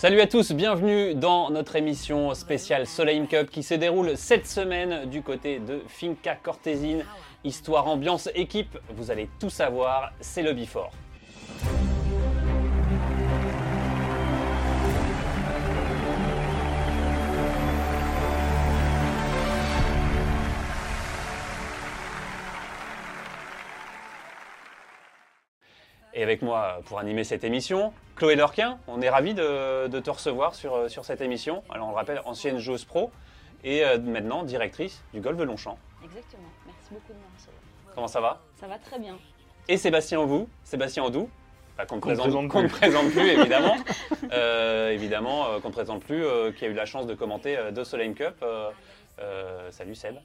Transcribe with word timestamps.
Salut 0.00 0.20
à 0.20 0.28
tous, 0.28 0.52
bienvenue 0.52 1.16
dans 1.16 1.50
notre 1.50 1.74
émission 1.74 2.32
spéciale 2.32 2.86
Soleil 2.86 3.26
Cup 3.26 3.50
qui 3.50 3.64
se 3.64 3.74
déroule 3.74 4.16
cette 4.16 4.46
semaine 4.46 5.10
du 5.10 5.22
côté 5.22 5.58
de 5.58 5.80
Finca 5.88 6.36
Cortésine. 6.36 7.04
Histoire, 7.42 7.88
ambiance, 7.88 8.28
équipe, 8.36 8.78
vous 8.94 9.10
allez 9.10 9.28
tout 9.40 9.50
savoir, 9.50 10.12
c'est 10.20 10.42
le 10.42 10.52
Before. 10.52 10.92
Et 26.18 26.22
avec 26.24 26.42
moi 26.42 26.80
pour 26.86 26.98
animer 26.98 27.22
cette 27.22 27.44
émission, 27.44 27.92
Chloé 28.16 28.34
Lorquin. 28.34 28.80
On 28.88 29.00
est 29.00 29.08
ravis 29.08 29.34
de, 29.34 30.00
te 30.00 30.10
recevoir 30.10 30.56
sur, 30.56 30.74
euh, 30.74 30.88
sur 30.88 31.04
cette 31.04 31.20
émission. 31.20 31.62
Alors 31.70 31.86
on 31.86 31.90
le 31.90 31.96
rappelle, 31.96 32.20
ancienne 32.24 32.58
joueuse 32.58 32.84
pro 32.84 33.12
et 33.62 33.84
euh, 33.84 34.00
maintenant 34.00 34.42
directrice 34.42 35.00
du 35.14 35.20
golf 35.20 35.36
de 35.36 35.44
Longchamp. 35.44 35.78
Exactement. 36.02 36.48
Merci 36.66 36.88
beaucoup 36.90 37.12
de 37.12 37.18
me 37.18 37.36
recevoir. 37.36 37.62
Comment 37.94 38.08
ça 38.08 38.20
va? 38.20 38.40
Ça 38.58 38.66
va 38.66 38.78
très 38.78 38.98
bien. 38.98 39.16
Et 39.68 39.76
Sébastien 39.76 40.18
Aubou, 40.18 40.48
Sébastien 40.64 41.04
Audou, 41.04 41.30
bah, 41.76 41.86
qu'on 41.86 41.94
ne 41.94 42.00
présente, 42.00 42.48
présente, 42.68 43.10
plus 43.12 43.28
évidemment, 43.28 43.76
euh, 44.32 44.90
évidemment 44.90 45.60
qu'on 45.62 45.68
ne 45.68 45.72
présente 45.72 46.02
plus, 46.02 46.24
qui 46.56 46.64
a 46.64 46.68
eu 46.68 46.74
la 46.74 46.84
chance 46.84 47.06
de 47.06 47.14
commenter 47.14 47.56
deux 47.70 47.84
Soleil 47.84 48.12
Cup. 48.14 48.44
salut 49.70 49.94
Seb. 49.94 50.16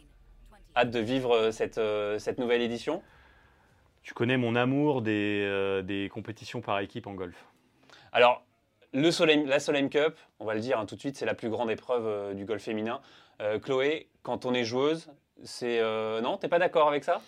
Hâte 0.75 0.89
de 0.89 0.99
vivre 0.99 1.52
cette, 1.52 1.80
cette 2.17 2.39
nouvelle 2.39 2.63
édition. 2.63 3.03
Tu 4.03 4.13
connais 4.13 4.38
mon 4.38 4.55
amour 4.55 5.02
des, 5.02 5.41
euh, 5.43 5.81
des 5.81 6.09
compétitions 6.09 6.59
par 6.59 6.80
équipe 6.80 7.07
en 7.07 7.13
golf. 7.13 7.45
Alors, 8.11 8.44
la 8.91 9.11
Solheim 9.11 9.89
Cup, 9.89 10.16
on 10.39 10.45
va 10.45 10.53
le 10.53 10.59
dire 10.59 10.77
hein, 10.77 10.85
tout 10.85 10.95
de 10.95 10.99
suite, 10.99 11.16
c'est 11.16 11.25
la 11.25 11.34
plus 11.34 11.49
grande 11.49 11.71
épreuve 11.71 12.05
euh, 12.05 12.34
du 12.34 12.44
golf 12.44 12.61
féminin. 12.61 12.99
Euh, 13.41 13.59
Chloé, 13.59 14.09
quand 14.22 14.45
on 14.45 14.53
est 14.53 14.66
joueuse, 14.66 15.09
c'est 15.44 15.81
non, 16.22 16.38
t'es 16.38 16.47
pas 16.47 16.59
d'accord 16.59 16.88
avec 16.88 17.03
ça? 17.03 17.22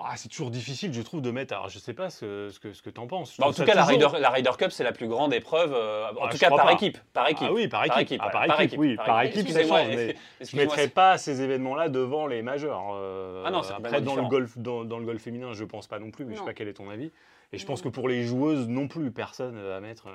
Ah, 0.00 0.16
c'est 0.16 0.28
toujours 0.28 0.50
difficile, 0.50 0.92
je 0.92 1.02
trouve, 1.02 1.20
de 1.22 1.30
mettre. 1.30 1.54
Alors, 1.54 1.68
je 1.68 1.78
sais 1.78 1.92
pas 1.92 2.08
ce, 2.08 2.50
ce 2.50 2.60
que, 2.60 2.72
ce 2.72 2.82
que 2.82 2.90
tu 2.90 3.00
en 3.00 3.08
penses. 3.08 3.36
Bah, 3.38 3.48
en 3.48 3.52
tout 3.52 3.64
cas, 3.64 3.74
la 3.74 3.84
Ryder, 3.84 4.06
la 4.20 4.30
Ryder, 4.30 4.52
Cup, 4.56 4.70
c'est 4.70 4.84
la 4.84 4.92
plus 4.92 5.08
grande 5.08 5.34
épreuve, 5.34 5.72
en 5.72 6.24
ah, 6.24 6.28
tout 6.30 6.38
cas 6.38 6.50
par 6.50 6.70
équipe, 6.70 6.98
par 7.12 7.28
équipe. 7.28 7.48
Ah 7.50 7.52
oui, 7.52 7.66
par 7.66 7.84
équipe. 7.84 8.20
Par 8.20 8.60
équipe, 8.60 8.78
oui. 8.78 8.96
Par, 8.96 9.22
équipe, 9.22 9.48
mais 9.54 9.64
je 10.40 10.56
ne 10.56 10.60
mettrais 10.60 10.88
pas 10.88 11.18
ces 11.18 11.42
événements-là 11.42 11.88
devant 11.88 12.26
les 12.26 12.42
majeurs. 12.42 12.92
Euh, 12.94 13.42
ah 13.44 13.50
non, 13.50 13.62
c'est 13.62 13.74
Après, 13.74 14.00
dans 14.00 14.14
le, 14.14 14.22
golf, 14.28 14.56
dans, 14.56 14.84
dans, 14.84 14.98
le 14.98 15.04
golf 15.04 15.20
féminin, 15.20 15.52
je 15.52 15.64
pense 15.64 15.88
pas 15.88 15.98
non 15.98 16.10
plus, 16.12 16.24
mais 16.24 16.34
je 16.34 16.40
sais 16.40 16.44
pas 16.44 16.54
quel 16.54 16.68
est 16.68 16.74
ton 16.74 16.90
avis. 16.90 17.10
Et 17.52 17.58
je 17.58 17.66
pense 17.66 17.82
que 17.82 17.88
pour 17.88 18.08
les 18.08 18.24
joueuses 18.24 18.68
non 18.68 18.88
plus, 18.88 19.10
personne 19.10 19.58
à 19.58 19.80
mettre. 19.80 20.08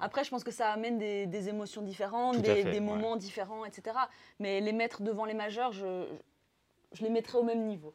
Après, 0.00 0.24
je 0.24 0.30
pense 0.30 0.42
que 0.42 0.50
ça 0.50 0.70
amène 0.70 0.98
des, 0.98 1.26
des 1.26 1.48
émotions 1.48 1.82
différentes, 1.82 2.40
des, 2.40 2.64
des, 2.64 2.80
moments 2.80 3.16
différents, 3.16 3.64
etc. 3.64 3.96
Mais 4.40 4.60
les 4.60 4.72
mettre 4.72 5.02
devant 5.02 5.24
les 5.24 5.34
majeurs, 5.34 5.72
je, 5.72 6.04
je 6.92 7.04
les 7.04 7.10
mettrais 7.10 7.38
au 7.38 7.42
même 7.42 7.66
niveau. 7.66 7.94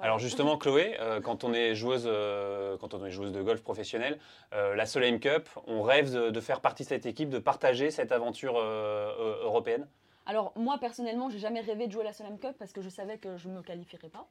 Alors 0.00 0.18
justement, 0.18 0.56
Chloé, 0.56 0.96
euh, 1.00 1.20
quand, 1.20 1.44
on 1.44 1.52
est 1.52 1.74
joueuse, 1.74 2.04
euh, 2.06 2.76
quand 2.78 2.94
on 2.94 3.04
est 3.04 3.10
joueuse 3.10 3.32
de 3.32 3.42
golf 3.42 3.62
professionnelle, 3.62 4.18
euh, 4.52 4.74
la 4.76 4.86
Solheim 4.86 5.18
Cup, 5.18 5.48
on 5.66 5.82
rêve 5.82 6.12
de, 6.12 6.40
faire 6.40 6.60
partie 6.60 6.84
de 6.84 6.88
cette 6.88 7.06
équipe, 7.06 7.30
de 7.30 7.38
partager 7.38 7.90
cette 7.90 8.12
aventure 8.12 8.58
européenne? 8.58 9.86
Alors 10.26 10.52
moi, 10.56 10.78
personnellement, 10.78 11.30
j'ai 11.30 11.38
jamais 11.38 11.60
rêvé 11.60 11.86
de 11.86 11.92
jouer 11.92 12.04
la 12.04 12.12
Solheim 12.12 12.38
Cup 12.38 12.54
parce 12.58 12.72
que 12.72 12.80
je 12.80 12.88
savais 12.88 13.18
que 13.18 13.36
je 13.36 13.48
ne 13.48 13.54
me 13.54 13.62
qualifierais 13.62 14.08
pas. 14.08 14.28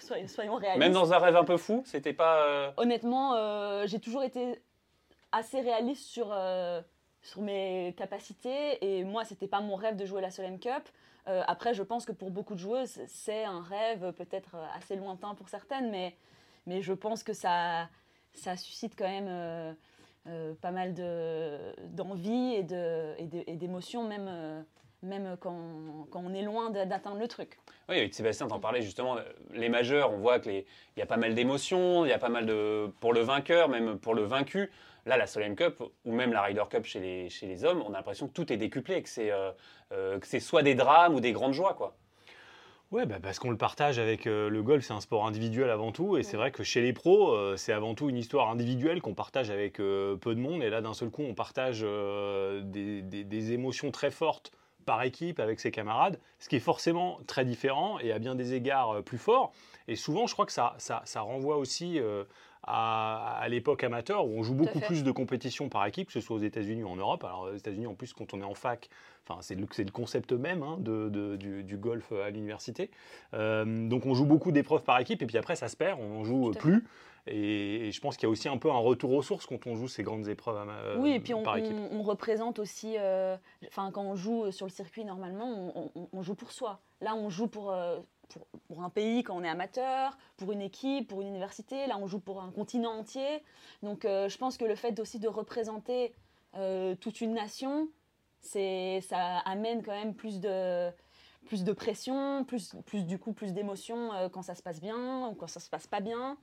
Soyons 0.00 0.56
réalistes. 0.56 0.78
Même 0.78 0.92
dans 0.92 1.12
un 1.12 1.18
rêve 1.18 1.36
un 1.36 1.44
peu 1.44 1.56
fou, 1.56 1.82
c'était 1.86 2.12
pas... 2.12 2.74
Honnêtement, 2.76 3.86
j'ai 3.86 4.00
toujours 4.00 4.22
été 4.22 4.60
assez 5.32 5.60
réaliste 5.60 6.04
sur, 6.04 6.36
sur 7.22 7.40
mes 7.40 7.94
capacités 7.96 8.84
et 8.84 9.04
moi, 9.04 9.24
c'était 9.24 9.48
pas 9.48 9.60
mon 9.60 9.76
rêve 9.76 9.96
de 9.96 10.04
jouer 10.04 10.20
la 10.20 10.30
Solheim 10.30 10.58
Cup. 10.58 10.88
Euh, 11.28 11.42
après, 11.46 11.74
je 11.74 11.82
pense 11.82 12.04
que 12.04 12.12
pour 12.12 12.30
beaucoup 12.30 12.54
de 12.54 12.60
joueuses, 12.60 13.00
c'est 13.08 13.44
un 13.44 13.60
rêve 13.60 14.12
peut-être 14.12 14.56
assez 14.76 14.96
lointain 14.96 15.34
pour 15.34 15.48
certaines, 15.48 15.90
mais, 15.90 16.16
mais 16.66 16.82
je 16.82 16.92
pense 16.92 17.22
que 17.22 17.32
ça, 17.32 17.88
ça 18.32 18.56
suscite 18.56 18.94
quand 18.96 19.08
même 19.08 19.26
euh, 19.28 19.72
euh, 20.28 20.54
pas 20.54 20.70
mal 20.70 20.94
d'envie 21.88 22.54
et 22.54 22.62
d'émotions, 22.62 24.04
de, 24.04 24.08
même, 24.08 24.64
même 25.06 25.36
quand, 25.40 26.06
quand, 26.10 26.22
on 26.24 26.34
est 26.34 26.42
loin 26.42 26.70
d'atteindre 26.70 27.18
le 27.18 27.28
truc. 27.28 27.58
Oui, 27.88 27.96
avec 27.96 28.14
Sébastien, 28.14 28.48
t'en 28.48 28.60
parlais 28.60 28.82
justement, 28.82 29.16
les 29.52 29.68
majeurs, 29.68 30.12
on 30.12 30.18
voit 30.18 30.40
qu'il 30.40 30.64
y 30.96 31.02
a 31.02 31.06
pas 31.06 31.16
mal 31.16 31.34
d'émotions, 31.34 32.04
il 32.04 32.08
y 32.08 32.12
a 32.12 32.18
pas 32.18 32.28
mal 32.28 32.46
de... 32.46 32.90
pour 33.00 33.12
le 33.12 33.20
vainqueur, 33.20 33.68
même 33.68 33.98
pour 33.98 34.14
le 34.14 34.22
vaincu. 34.22 34.70
Là, 35.06 35.16
la 35.16 35.28
Solheim 35.28 35.54
Cup 35.54 35.82
ou 36.04 36.12
même 36.12 36.32
la 36.32 36.42
Ryder 36.42 36.64
Cup 36.68 36.84
chez 36.84 36.98
les, 36.98 37.30
chez 37.30 37.46
les 37.46 37.64
hommes, 37.64 37.80
on 37.86 37.90
a 37.90 37.98
l'impression 37.98 38.26
que 38.26 38.32
tout 38.32 38.52
est 38.52 38.56
décuplé, 38.56 39.02
que 39.02 39.08
c'est 39.08 39.30
euh, 39.30 39.52
euh, 39.92 40.18
soit 40.40 40.62
des 40.62 40.74
drames 40.74 41.14
ou 41.14 41.20
des 41.20 41.32
grandes 41.32 41.52
joies. 41.52 41.74
quoi. 41.74 41.96
Ouais, 42.90 43.06
bah 43.06 43.18
parce 43.22 43.38
qu'on 43.38 43.50
le 43.50 43.56
partage 43.56 44.00
avec 44.00 44.26
euh, 44.26 44.48
le 44.48 44.62
golf, 44.62 44.84
c'est 44.84 44.92
un 44.92 45.00
sport 45.00 45.26
individuel 45.26 45.70
avant 45.70 45.92
tout, 45.92 46.16
et 46.16 46.24
c'est 46.24 46.36
vrai 46.36 46.50
que 46.50 46.64
chez 46.64 46.82
les 46.82 46.92
pros, 46.92 47.36
c'est 47.56 47.72
avant 47.72 47.94
tout 47.94 48.08
une 48.08 48.16
histoire 48.16 48.48
individuelle 48.48 49.00
qu'on 49.00 49.14
partage 49.14 49.50
avec 49.50 49.74
peu 49.74 50.18
de 50.24 50.34
monde, 50.34 50.62
et 50.62 50.70
là 50.70 50.80
d'un 50.80 50.94
seul 50.94 51.10
coup, 51.10 51.22
on 51.22 51.34
partage 51.34 51.82
des, 51.82 53.02
des, 53.02 53.52
émotions 53.52 53.92
très 53.92 54.10
fortes 54.10 54.50
par 54.86 55.02
équipe 55.02 55.38
avec 55.40 55.60
ses 55.60 55.70
camarades, 55.70 56.18
ce 56.38 56.48
qui 56.48 56.56
est 56.56 56.60
forcément 56.60 57.18
très 57.26 57.44
différent 57.44 57.98
et 57.98 58.12
à 58.12 58.18
bien 58.18 58.34
des 58.34 58.54
égards 58.54 59.02
plus 59.02 59.18
fort. 59.18 59.52
Et 59.88 59.96
souvent, 59.96 60.26
je 60.26 60.32
crois 60.32 60.46
que 60.46 60.52
ça, 60.52 60.74
ça, 60.78 61.02
ça 61.04 61.20
renvoie 61.20 61.58
aussi 61.58 62.00
à, 62.66 63.46
l'époque 63.48 63.84
amateur 63.84 64.26
où 64.26 64.38
on 64.38 64.42
joue 64.42 64.54
beaucoup 64.54 64.80
plus 64.80 65.04
de 65.04 65.10
compétitions 65.10 65.68
par 65.68 65.86
équipe, 65.86 66.08
que 66.08 66.12
ce 66.12 66.20
soit 66.20 66.36
aux 66.36 66.40
États-Unis 66.40 66.82
ou 66.82 66.88
en 66.88 66.96
Europe. 66.96 67.24
Alors 67.24 67.48
aux 67.52 67.54
États-Unis, 67.54 67.86
en 67.86 67.94
plus, 67.94 68.12
quand 68.12 68.34
on 68.34 68.40
est 68.40 68.44
en 68.44 68.54
fac, 68.54 68.88
enfin, 69.26 69.40
c'est 69.40 69.54
le, 69.54 69.66
le, 69.78 69.90
concept 69.90 70.32
même 70.32 70.62
hein, 70.62 70.76
de, 70.80 71.36
du, 71.36 71.76
golf 71.76 72.12
à 72.12 72.30
l'université. 72.30 72.90
Euh, 73.34 73.88
donc 73.88 74.06
on 74.06 74.14
joue 74.14 74.26
beaucoup 74.26 74.50
d'épreuves 74.50 74.82
par 74.82 74.98
équipe 74.98 75.22
et 75.22 75.26
puis 75.26 75.38
après 75.38 75.56
ça 75.56 75.68
se 75.68 75.76
perd, 75.76 76.00
on 76.00 76.08
n'en 76.08 76.24
joue 76.24 76.50
plus. 76.52 76.84
Et, 77.26 77.90
je 77.92 78.00
pense 78.00 78.16
qu'il 78.16 78.26
y 78.26 78.26
a 78.26 78.30
aussi 78.30 78.48
un 78.48 78.58
peu 78.58 78.70
un 78.70 78.78
retour 78.78 79.12
aux 79.12 79.22
sources 79.22 79.46
quand 79.46 79.66
on 79.66 79.74
joue 79.74 79.88
ces 79.88 80.02
grandes 80.02 80.28
épreuves 80.28 80.56
euh, 80.68 80.96
oui, 80.98 81.12
et 81.12 81.20
puis 81.20 81.34
on, 81.34 81.42
par 81.42 81.56
équipe. 81.56 81.76
On, 81.90 82.02
représente 82.02 82.58
aussi, 82.58 82.94
euh, 82.98 83.36
enfin 83.66 83.90
quand 83.90 84.02
on 84.02 84.14
joue 84.14 84.50
sur 84.52 84.66
le 84.66 84.70
circuit 84.70 85.04
normalement, 85.04 85.92
on, 86.12 86.22
joue 86.22 86.34
pour 86.34 86.52
soi. 86.52 86.80
Là, 87.00 87.14
on 87.14 87.28
joue 87.28 87.46
pour, 87.46 87.74
pour, 88.68 88.82
un 88.82 88.90
pays 88.90 89.22
quand 89.22 89.36
on 89.36 89.44
est 89.44 89.48
amateur, 89.48 90.16
pour 90.36 90.52
une 90.52 90.62
équipe, 90.62 91.08
pour 91.08 91.22
une 91.22 91.28
université. 91.28 91.86
Là, 91.86 91.98
on 91.98 92.06
joue 92.06 92.20
pour 92.20 92.42
un 92.42 92.50
continent 92.50 92.92
entier. 92.92 93.42
Donc, 93.82 94.04
euh, 94.04 94.28
je 94.28 94.38
pense 94.38 94.56
que 94.56 94.64
le 94.64 94.74
fait 94.74 94.98
aussi 95.00 95.18
de 95.18 95.28
représenter 95.28 96.12
euh, 96.56 96.94
toute 96.96 97.20
une 97.20 97.34
nation, 97.34 97.88
ça 98.40 99.38
amène 99.44 99.82
quand 99.82 99.92
même 99.92 100.14
plus 100.14 100.40
de, 100.40 100.90
plus 101.46 101.64
de 101.64 101.72
pression, 101.72 102.44
plus, 102.44 102.76
plus 102.84 103.06
du 103.06 103.18
coup 103.18 103.32
plus 103.32 103.52
d'émotions 103.52 104.12
euh, 104.12 104.28
quand 104.28 104.42
ça 104.42 104.54
se 104.54 104.62
passe 104.62 104.80
bien 104.80 105.28
ou 105.28 105.34
quand 105.34 105.46
ça 105.46 105.60
se 105.60 105.70
passe 105.70 105.86
pas 105.86 106.00
bien. 106.00 106.36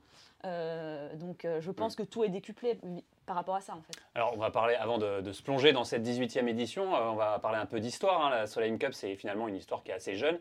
donc, 0.44 1.46
je 1.60 1.70
pense 1.70 1.94
que 1.96 2.02
tout 2.02 2.24
est 2.24 2.28
décuplé 2.28 2.78
par 3.26 3.36
rapport 3.36 3.54
à 3.54 3.60
ça 3.60 3.74
en 3.74 3.82
fait. 3.82 3.94
Alors 4.14 4.32
on 4.34 4.38
va 4.38 4.50
parler, 4.50 4.74
avant 4.74 4.98
de, 4.98 5.32
se 5.32 5.42
plonger 5.42 5.72
dans 5.72 5.84
cette 5.84 6.02
18e 6.02 6.46
édition, 6.48 6.94
euh, 6.94 7.10
on 7.10 7.14
va 7.14 7.38
parler 7.38 7.58
un 7.58 7.66
peu 7.66 7.80
d'histoire. 7.80 8.24
Hein. 8.24 8.30
La 8.30 8.46
Soleil 8.46 8.76
Cup 8.78 8.92
c'est 8.92 9.16
finalement 9.16 9.48
une 9.48 9.56
histoire 9.56 9.82
qui 9.82 9.90
est 9.90 9.94
assez 9.94 10.16
jeune. 10.16 10.38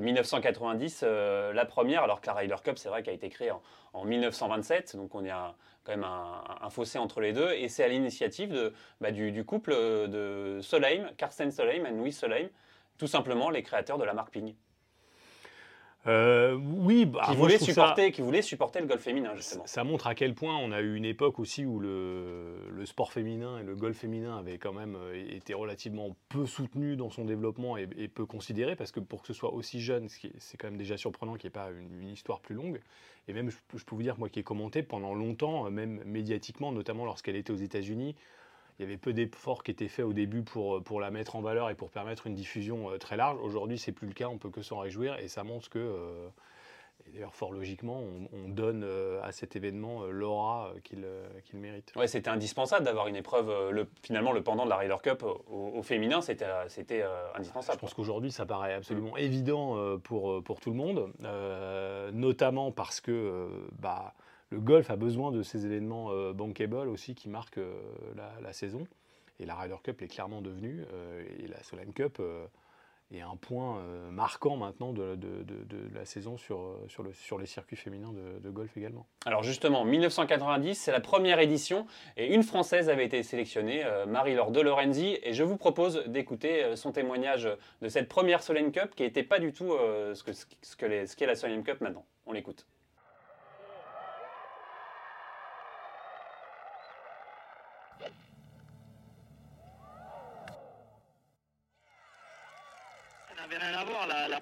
1990 0.00 1.02
euh, 1.02 1.06
euh, 1.06 1.52
la 1.52 1.64
première, 1.64 2.02
alors 2.02 2.20
que 2.20 2.26
la 2.26 2.34
Ryder 2.34 2.56
Cup 2.64 2.78
c'est 2.78 2.88
vrai 2.88 3.02
qu'elle 3.02 3.12
a 3.12 3.16
été 3.16 3.28
créée 3.28 3.52
en, 3.92 4.04
1927, 4.04 4.96
donc 4.96 5.14
on 5.14 5.28
a 5.28 5.54
quand 5.84 5.92
même 5.92 6.04
un, 6.04 6.70
fossé 6.70 6.98
entre 6.98 7.20
les 7.20 7.32
deux, 7.32 7.52
et 7.52 7.68
c'est 7.68 7.84
à 7.84 7.88
l'initiative 7.88 8.72
bah, 9.00 9.10
du, 9.10 9.44
couple 9.44 9.72
de 9.72 10.58
Solheim, 10.62 11.10
Carsten 11.16 11.50
Solheim 11.50 11.86
et 11.86 11.90
Louis 11.90 12.12
Solheim, 12.12 12.48
tout 13.02 13.08
simplement 13.08 13.50
les 13.50 13.64
créateurs 13.64 13.98
de 13.98 14.04
la 14.04 14.14
marque 14.14 14.30
Ping. 14.30 14.54
Euh, 16.06 16.54
oui, 16.54 17.04
bah, 17.04 17.22
qui, 17.26 17.34
voulait 17.34 17.58
supporter, 17.58 18.12
qui 18.12 18.22
voulait 18.22 18.42
supporter 18.42 18.78
le 18.78 18.86
golf 18.86 19.02
féminin, 19.02 19.34
justement. 19.34 19.66
Ça, 19.66 19.82
montre 19.82 20.06
à 20.06 20.14
quel 20.14 20.36
point 20.36 20.56
on 20.56 20.70
a 20.70 20.80
eu 20.80 20.94
une 20.94 21.04
époque 21.04 21.40
aussi 21.40 21.64
où 21.64 21.80
le, 21.80 22.68
le, 22.70 22.86
sport 22.86 23.12
féminin 23.12 23.58
et 23.58 23.64
le 23.64 23.74
golf 23.74 23.98
féminin 23.98 24.38
avaient 24.38 24.58
quand 24.58 24.72
même 24.72 24.94
euh, 24.94 25.34
été 25.34 25.52
relativement 25.52 26.14
peu 26.28 26.46
soutenus 26.46 26.96
dans 26.96 27.10
son 27.10 27.24
développement 27.24 27.76
et, 27.76 27.86
peu 28.06 28.24
considérés, 28.24 28.76
parce 28.76 28.92
que 28.92 29.00
pour 29.00 29.22
que 29.22 29.26
ce 29.26 29.32
soit 29.32 29.52
aussi 29.52 29.80
jeune, 29.80 30.08
c'est 30.08 30.56
quand 30.56 30.68
même 30.68 30.78
déjà 30.78 30.96
surprenant 30.96 31.34
qu'il 31.34 31.48
n'y 31.48 31.52
ait 31.52 31.60
pas 31.60 31.70
une, 31.70 32.08
histoire 32.08 32.40
plus 32.40 32.54
longue. 32.54 32.80
Et 33.26 33.32
même, 33.32 33.50
je, 33.50 33.56
je 33.74 33.84
peux 33.84 33.96
vous 33.96 34.02
dire, 34.02 34.16
moi 34.16 34.28
qui 34.28 34.38
ai 34.38 34.44
commenté 34.44 34.84
pendant 34.84 35.12
longtemps, 35.12 35.66
euh, 35.66 35.70
même 35.70 36.04
médiatiquement, 36.04 36.70
notamment 36.70 37.04
lorsqu'elle 37.04 37.36
était 37.36 37.52
aux 37.52 37.56
États-Unis, 37.56 38.14
il 38.78 38.82
y 38.82 38.84
avait 38.84 38.96
peu 38.96 39.12
d'efforts 39.12 39.62
qui 39.62 39.70
étaient 39.70 39.88
faits 39.88 40.04
au 40.04 40.12
début 40.12 40.42
pour, 40.42 40.82
pour 40.82 41.00
la 41.00 41.10
mettre 41.10 41.36
en 41.36 41.40
valeur 41.40 41.70
et 41.70 41.74
pour 41.74 41.90
permettre 41.90 42.26
une 42.26 42.34
diffusion 42.34 42.90
euh, 42.90 42.98
très 42.98 43.16
large. 43.16 43.38
Aujourd'hui, 43.42 43.78
c'est 43.78 43.92
plus 43.92 44.06
le 44.06 44.14
cas, 44.14 44.28
on 44.28 44.38
peut 44.38 44.50
que 44.50 44.62
s'en 44.62 44.78
réjouir 44.78 45.18
et 45.18 45.28
ça 45.28 45.44
montre 45.44 45.68
que, 45.68 45.78
euh, 45.78 46.28
d'ailleurs 47.12 47.34
fort 47.34 47.52
logiquement, 47.52 48.02
on, 48.32 48.48
donne 48.48 48.82
euh, 48.84 49.22
à 49.22 49.32
cet 49.32 49.56
événement 49.56 50.06
l'aura 50.06 50.72
qu'il 50.84 51.04
mérite. 51.58 51.92
Ouais, 51.96 52.06
c'était 52.06 52.30
indispensable 52.30 52.84
d'avoir 52.84 53.08
une 53.08 53.16
épreuve, 53.16 53.70
le, 53.70 53.88
finalement 54.02 54.32
le 54.32 54.42
pendant 54.42 54.64
de 54.64 54.70
la 54.70 54.76
Ryder 54.76 54.96
Cup 55.02 55.22
au, 55.22 55.82
féminin, 55.82 56.20
c'était 56.22 56.46
indispensable. 57.34 57.76
Je 57.76 57.80
pense 57.80 57.94
qu'aujourd'hui, 57.94 58.32
ça 58.32 58.46
paraît 58.46 58.74
absolument 58.74 59.16
évident 59.16 59.98
pour, 60.00 60.42
pour 60.42 60.60
tout 60.60 60.70
le 60.70 60.76
monde, 60.76 61.12
notamment 62.12 62.72
parce 62.72 63.00
que... 63.00 63.48
Bah, 63.78 64.14
le 64.52 64.60
golf 64.60 64.90
a 64.90 64.96
besoin 64.96 65.32
de 65.32 65.42
ces 65.42 65.66
événements 65.66 66.10
euh, 66.10 66.32
bankable 66.32 66.88
aussi 66.88 67.14
qui 67.14 67.28
marquent 67.28 67.58
euh, 67.58 67.74
la, 68.40 68.52
saison. 68.52 68.84
Et 69.40 69.46
la 69.46 69.56
Ryder 69.56 69.76
Cup 69.82 70.02
est 70.02 70.08
clairement 70.08 70.42
devenue, 70.42 70.84
et 71.40 71.48
la 71.48 71.60
Solheim 71.64 71.92
Cup 71.92 72.20
et 73.12 73.20
un 73.20 73.36
point 73.36 73.78
euh, 73.78 74.10
marquant 74.10 74.56
maintenant 74.56 74.92
de, 74.92 75.18
la 75.94 76.04
saison 76.04 76.38
sur, 76.38 76.60
euh, 76.60 76.84
sur, 76.88 77.02
le, 77.02 77.12
sur 77.12 77.38
les 77.38 77.46
circuits 77.46 77.76
féminins 77.76 78.12
de, 78.12 78.50
golf 78.50 78.76
également. 78.76 79.06
Alors 79.26 79.42
justement, 79.42 79.84
1990, 79.84 80.74
c'est 80.74 80.92
la 80.92 81.00
première 81.00 81.38
édition 81.38 81.86
et 82.16 82.34
une 82.34 82.42
Française 82.42 82.88
avait 82.88 83.04
été 83.04 83.22
sélectionnée, 83.22 83.84
euh, 83.84 84.06
Marie-Laure 84.06 84.50
de 84.50 84.60
Lorenzi, 84.60 85.18
et 85.22 85.32
je 85.32 85.42
vous 85.42 85.56
propose 85.56 86.04
d'écouter 86.06 86.76
son 86.76 86.92
témoignage 86.92 87.48
de 87.80 87.88
cette 87.88 88.08
première 88.08 88.42
Solheim 88.42 88.72
Cup 88.72 88.94
qui 88.94 89.02
n'était 89.02 89.22
pas 89.22 89.38
du 89.38 89.52
tout 89.52 89.72
ce 90.14 90.22
qu'est 90.22 91.16
que 91.16 91.24
la 91.24 91.34
Solheim 91.34 91.62
Cup 91.62 91.80
maintenant. 91.80 92.04
On 92.26 92.32
l'écoute. 92.32 92.66
La, 104.08 104.40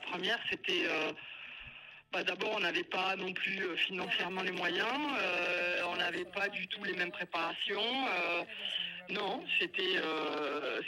c'était. 0.51 0.87
Euh, 0.87 1.13
bah, 2.13 2.25
d'abord, 2.25 2.55
on 2.57 2.61
n'avait 2.61 2.85
pas 2.85 3.15
non 3.17 3.33
plus 3.33 3.61
euh, 3.63 3.77
financièrement 3.77 4.43
les 4.43 4.51
moyens, 4.51 4.99
euh, 5.21 5.83
on 5.87 5.97
n'avait 5.97 6.25
pas 6.25 6.49
du 6.49 6.67
tout 6.67 6.83
les 6.85 6.95
mêmes 6.95 7.13
préparations. 7.13 8.07
non, 9.11 9.45
c'était 9.59 9.97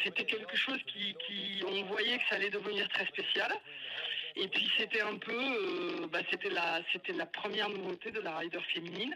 c'était 0.04 0.24
quelque 0.24 0.56
chose 0.56 0.78
qui, 0.86 1.62
On 1.66 1.82
voyait 1.84 2.18
que 2.18 2.24
ça 2.28 2.36
allait 2.36 2.50
devenir 2.50 2.88
très 2.88 3.06
spécial. 3.06 3.52
Et 4.34 4.48
puis 4.48 4.70
c'était 4.78 5.02
un 5.02 5.16
peu, 5.16 6.06
bah, 6.10 6.20
c'était 6.30 6.50
la, 6.50 6.80
c'était 6.92 7.12
la 7.12 7.26
première 7.26 7.68
nouveauté 7.68 8.10
de 8.10 8.20
la 8.20 8.38
rider 8.38 8.60
féminine. 8.74 9.14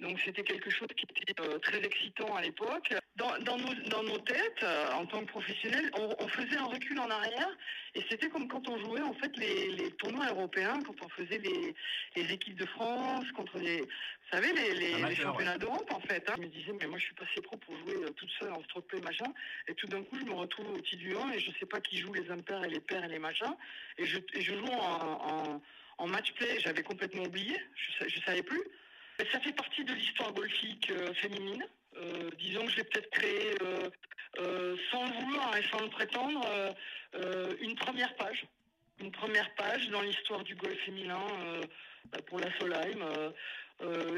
Donc 0.00 0.18
c'était 0.24 0.44
quelque 0.44 0.70
chose 0.70 0.88
qui 0.96 1.04
était 1.04 1.34
très 1.60 1.82
excitant 1.84 2.34
à 2.36 2.42
l'époque 2.42 2.94
dans, 3.18 4.02
nos, 4.02 4.18
têtes, 4.18 4.62
euh, 4.62 4.92
en 4.92 5.04
tant 5.06 5.20
que 5.20 5.26
professionnels, 5.26 5.90
on, 5.94 6.28
faisait 6.28 6.56
un 6.56 6.66
recul 6.66 6.98
en 7.00 7.10
arrière 7.10 7.48
et 7.94 8.04
c'était 8.08 8.28
comme 8.28 8.46
quand 8.46 8.68
on 8.68 8.78
jouait 8.78 9.00
en 9.00 9.12
fait 9.14 9.36
les, 9.36 9.90
tournois 9.92 10.26
européens, 10.28 10.78
quand 10.86 10.94
on 11.04 11.08
faisait 11.08 11.38
les, 11.38 12.32
équipes 12.32 12.56
de 12.56 12.66
France 12.66 13.30
contre 13.32 13.58
les, 13.58 13.80
vous 13.80 13.88
savez, 14.30 14.52
les, 14.52 15.14
championnats 15.16 15.58
d'Europe 15.58 15.90
en 15.90 16.00
fait. 16.00 16.28
Hein. 16.30 16.34
Je 16.36 16.42
me 16.42 16.48
disais 16.48 16.72
mais 16.80 16.86
moi 16.86 16.98
je 16.98 17.04
suis 17.06 17.14
pas 17.14 17.24
assez 17.30 17.40
pro 17.42 17.56
pour 17.56 17.76
jouer 17.78 17.96
euh, 18.04 18.10
toute 18.10 18.30
seule 18.38 18.52
en 18.52 18.62
stroke 18.64 18.86
play 18.86 19.00
machin 19.00 19.32
et 19.66 19.74
tout 19.74 19.88
d'un 19.88 20.02
coup 20.02 20.16
je 20.18 20.24
me 20.24 20.34
retrouve 20.34 20.70
au 20.70 20.78
petit 20.78 20.96
du 20.96 21.16
1 21.16 21.32
et 21.32 21.40
je 21.40 21.50
sais 21.58 21.66
pas 21.66 21.80
qui 21.80 21.98
joue 21.98 22.12
les 22.12 22.30
impairs 22.30 22.64
et 22.64 22.70
les 22.70 22.80
pairs 22.80 23.04
et 23.04 23.08
les 23.08 23.18
machins 23.18 23.54
et 23.98 24.04
je, 24.04 24.18
joue 24.40 24.66
en, 25.98 26.06
match 26.06 26.32
play, 26.34 26.60
j'avais 26.60 26.82
complètement 26.82 27.24
oublié, 27.24 27.56
je, 27.74 28.04
ne 28.04 28.22
savais 28.24 28.42
plus. 28.42 28.62
Ça 29.32 29.40
fait 29.40 29.52
partie 29.52 29.84
de 29.84 29.92
l'histoire 29.92 30.32
golfique 30.32 30.90
euh, 30.90 31.12
féminine. 31.14 31.64
Euh, 31.98 32.30
disons 32.38 32.66
que 32.66 32.72
j'ai 32.72 32.84
peut-être 32.84 33.10
créé, 33.10 33.54
euh, 33.62 33.90
euh, 34.40 34.76
sans 34.90 35.04
le 35.04 35.12
vouloir 35.12 35.56
et 35.56 35.62
sans 35.64 35.80
le 35.80 35.88
prétendre, 35.88 36.46
une 37.60 37.74
première 37.74 38.14
page. 38.16 38.44
Une 39.00 39.12
première 39.12 39.54
page 39.54 39.88
dans 39.90 40.02
l'histoire 40.02 40.42
du 40.44 40.54
golf 40.56 40.78
féminin 40.84 41.24
bah, 42.06 42.18
pour 42.26 42.40
la 42.40 42.56
Solheim. 42.58 43.32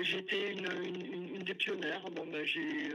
J'étais 0.03 0.53
une, 0.53 1.43
des 1.43 1.55
pionnières. 1.55 2.11
Bon, 2.11 2.27
bah, 2.27 2.45
j'ai 2.45 2.91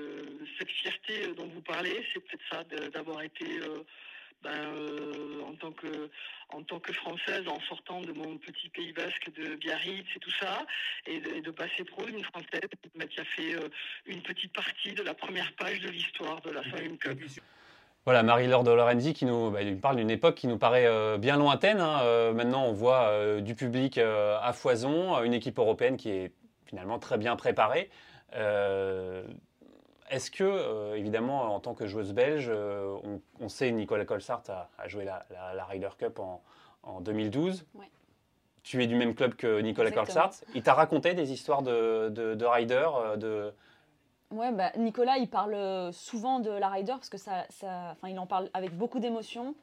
cette 0.57 0.69
fierté 0.69 1.33
dont 1.37 1.47
vous 1.47 1.61
parlez, 1.61 2.05
c'est 2.13 2.19
peut-être 2.19 2.43
ça 2.51 2.63
d'avoir 2.89 3.21
été 3.21 3.45
ben, 4.45 4.51
euh, 4.51 5.41
en, 5.49 5.55
tant 5.55 5.71
que, 5.71 6.09
en 6.49 6.61
tant 6.61 6.79
que 6.79 6.93
Française, 6.93 7.47
en 7.47 7.59
sortant 7.61 8.01
de 8.01 8.11
mon 8.11 8.37
petit 8.37 8.69
Pays 8.69 8.93
Basque 8.93 9.31
de 9.35 9.55
Biarritz 9.55 10.05
et 10.15 10.19
tout 10.19 10.31
ça, 10.39 10.65
et 11.07 11.19
de, 11.19 11.51
passer 11.51 11.83
pro, 11.83 12.05
une 12.07 12.23
Française 12.23 12.69
qui 13.09 13.19
a 13.19 13.23
fait 13.23 13.55
euh, 13.55 13.69
une 14.05 14.21
petite 14.21 14.53
partie 14.53 14.93
de 14.93 15.01
la 15.01 15.15
première 15.15 15.51
page 15.53 15.79
de 15.79 15.89
l'histoire 15.89 16.41
de 16.41 16.51
la 16.51 16.63
Solheim 16.63 16.97
Cup. 16.97 17.19
Voilà, 18.05 18.21
Marie-Laure 18.21 18.63
de 18.63 18.69
Lorenzi 18.69 19.13
qui 19.15 19.25
nous, 19.25 19.49
bah, 19.49 19.61
parle 19.81 19.95
d'une 19.95 20.11
époque 20.11 20.35
qui 20.35 20.47
nous 20.47 20.59
paraît 20.59 20.85
euh, 20.85 21.17
bien 21.17 21.37
lointaine. 21.37 21.79
Hein. 21.79 22.33
maintenant, 22.33 22.65
on 22.65 22.73
voit 22.73 23.41
du 23.41 23.55
public 23.55 23.97
à 23.97 24.53
foison, 24.53 25.23
une 25.23 25.33
équipe 25.33 25.57
européenne 25.57 25.97
qui 25.97 26.11
est 26.11 26.31
finalement 26.67 26.99
très 26.99 27.17
bien 27.17 27.35
préparée. 27.35 27.89
Est-ce 30.09 30.29
que, 30.29 30.43
euh, 30.43 30.95
évidemment, 30.95 31.55
en 31.55 31.59
tant 31.59 31.73
que 31.73 31.87
joueuse 31.87 32.13
belge, 32.13 32.47
euh, 32.49 32.95
on, 33.39 33.49
sait 33.49 33.71
Nicolas 33.71 34.05
Colsart 34.05 34.43
a, 34.77 34.87
joué 34.87 35.03
la, 35.03 35.65
Ryder 35.65 35.89
Cup 35.97 36.19
en, 36.19 37.01
2012. 37.01 37.65
Tu 38.61 38.83
es 38.83 38.87
du 38.87 38.95
même 38.95 39.15
club 39.15 39.33
que 39.35 39.59
Nicolas 39.61 39.91
Colsart. 39.91 40.31
Il 40.53 40.61
t'a 40.61 40.73
raconté 40.73 41.13
des 41.13 41.31
histoires 41.31 41.63
de, 41.63 42.09
de, 42.09 42.45
Ryder 42.45 42.87
euh, 42.95 43.17
de... 43.17 43.53
Ouais, 44.31 44.51
bah, 44.51 44.71
Nicolas, 44.77 45.17
il 45.17 45.29
parle 45.29 45.91
souvent 45.91 46.39
de 46.39 46.51
la 46.51 46.69
Ryder 46.69 46.93
parce 46.93 47.09
que 47.09 47.17
ça, 47.17 47.45
ça, 47.49 47.95
il 48.07 48.17
en 48.19 48.27
parle 48.27 48.49
avec 48.53 48.75
beaucoup 48.75 48.99
d'émotion. 48.99 49.55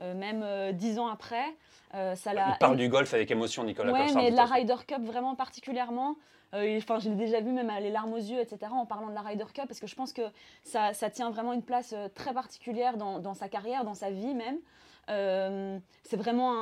même 0.00 0.72
dix 0.72 0.98
ans 0.98 1.06
après. 1.06 1.44
ça 1.92 2.32
il 2.32 2.58
parle 2.58 2.76
du 2.76 2.88
golf 2.88 3.14
avec 3.14 3.30
émotion, 3.30 3.62
Nicolas 3.62 3.92
ouais, 3.92 4.12
mais 4.14 4.30
de 4.32 4.36
la 4.36 4.46
Ryder 4.46 4.76
Cup 4.86 5.02
vraiment 5.02 5.36
particulièrement. 5.36 6.16
Euh, 6.54 6.78
enfin, 6.78 6.98
je 6.98 7.10
l'ai 7.10 7.16
déjà 7.16 7.40
vu 7.40 7.52
même 7.52 7.72
les 7.80 7.90
larmes 7.90 8.12
aux 8.12 8.18
yeux, 8.18 8.40
etc. 8.40 8.72
en 8.72 8.86
parlant 8.86 9.08
de 9.08 9.14
la 9.14 9.22
Ryder 9.22 9.46
Cup, 9.52 9.64
parce 9.66 9.80
que 9.80 9.86
je 9.86 9.94
pense 9.94 10.12
que 10.12 10.22
ça, 10.62 10.92
tient 11.10 11.30
vraiment 11.30 11.52
une 11.52 11.62
place 11.62 11.92
euh, 11.92 12.08
très 12.14 12.32
particulière 12.32 12.96
dans, 12.96 13.34
sa 13.34 13.48
carrière, 13.48 13.84
dans 13.84 13.94
sa 13.94 14.10
vie 14.10 14.34
même. 14.34 14.58
Euh, 15.10 15.78
c'est 16.04 16.16
vraiment 16.16 16.52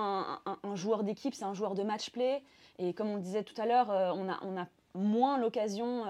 un, 0.46 0.74
joueur 0.74 1.04
d'équipe, 1.04 1.34
c'est 1.34 1.44
un 1.44 1.54
joueur 1.54 1.74
de 1.74 1.82
match 1.82 2.10
play. 2.10 2.42
Et 2.78 2.94
comme 2.94 3.10
on 3.10 3.16
le 3.16 3.22
disait 3.22 3.44
tout 3.44 3.60
à 3.60 3.66
l'heure, 3.66 3.90
on, 4.16 4.28
a, 4.28 4.66
moins 4.94 5.38
l'occasion, 5.38 6.04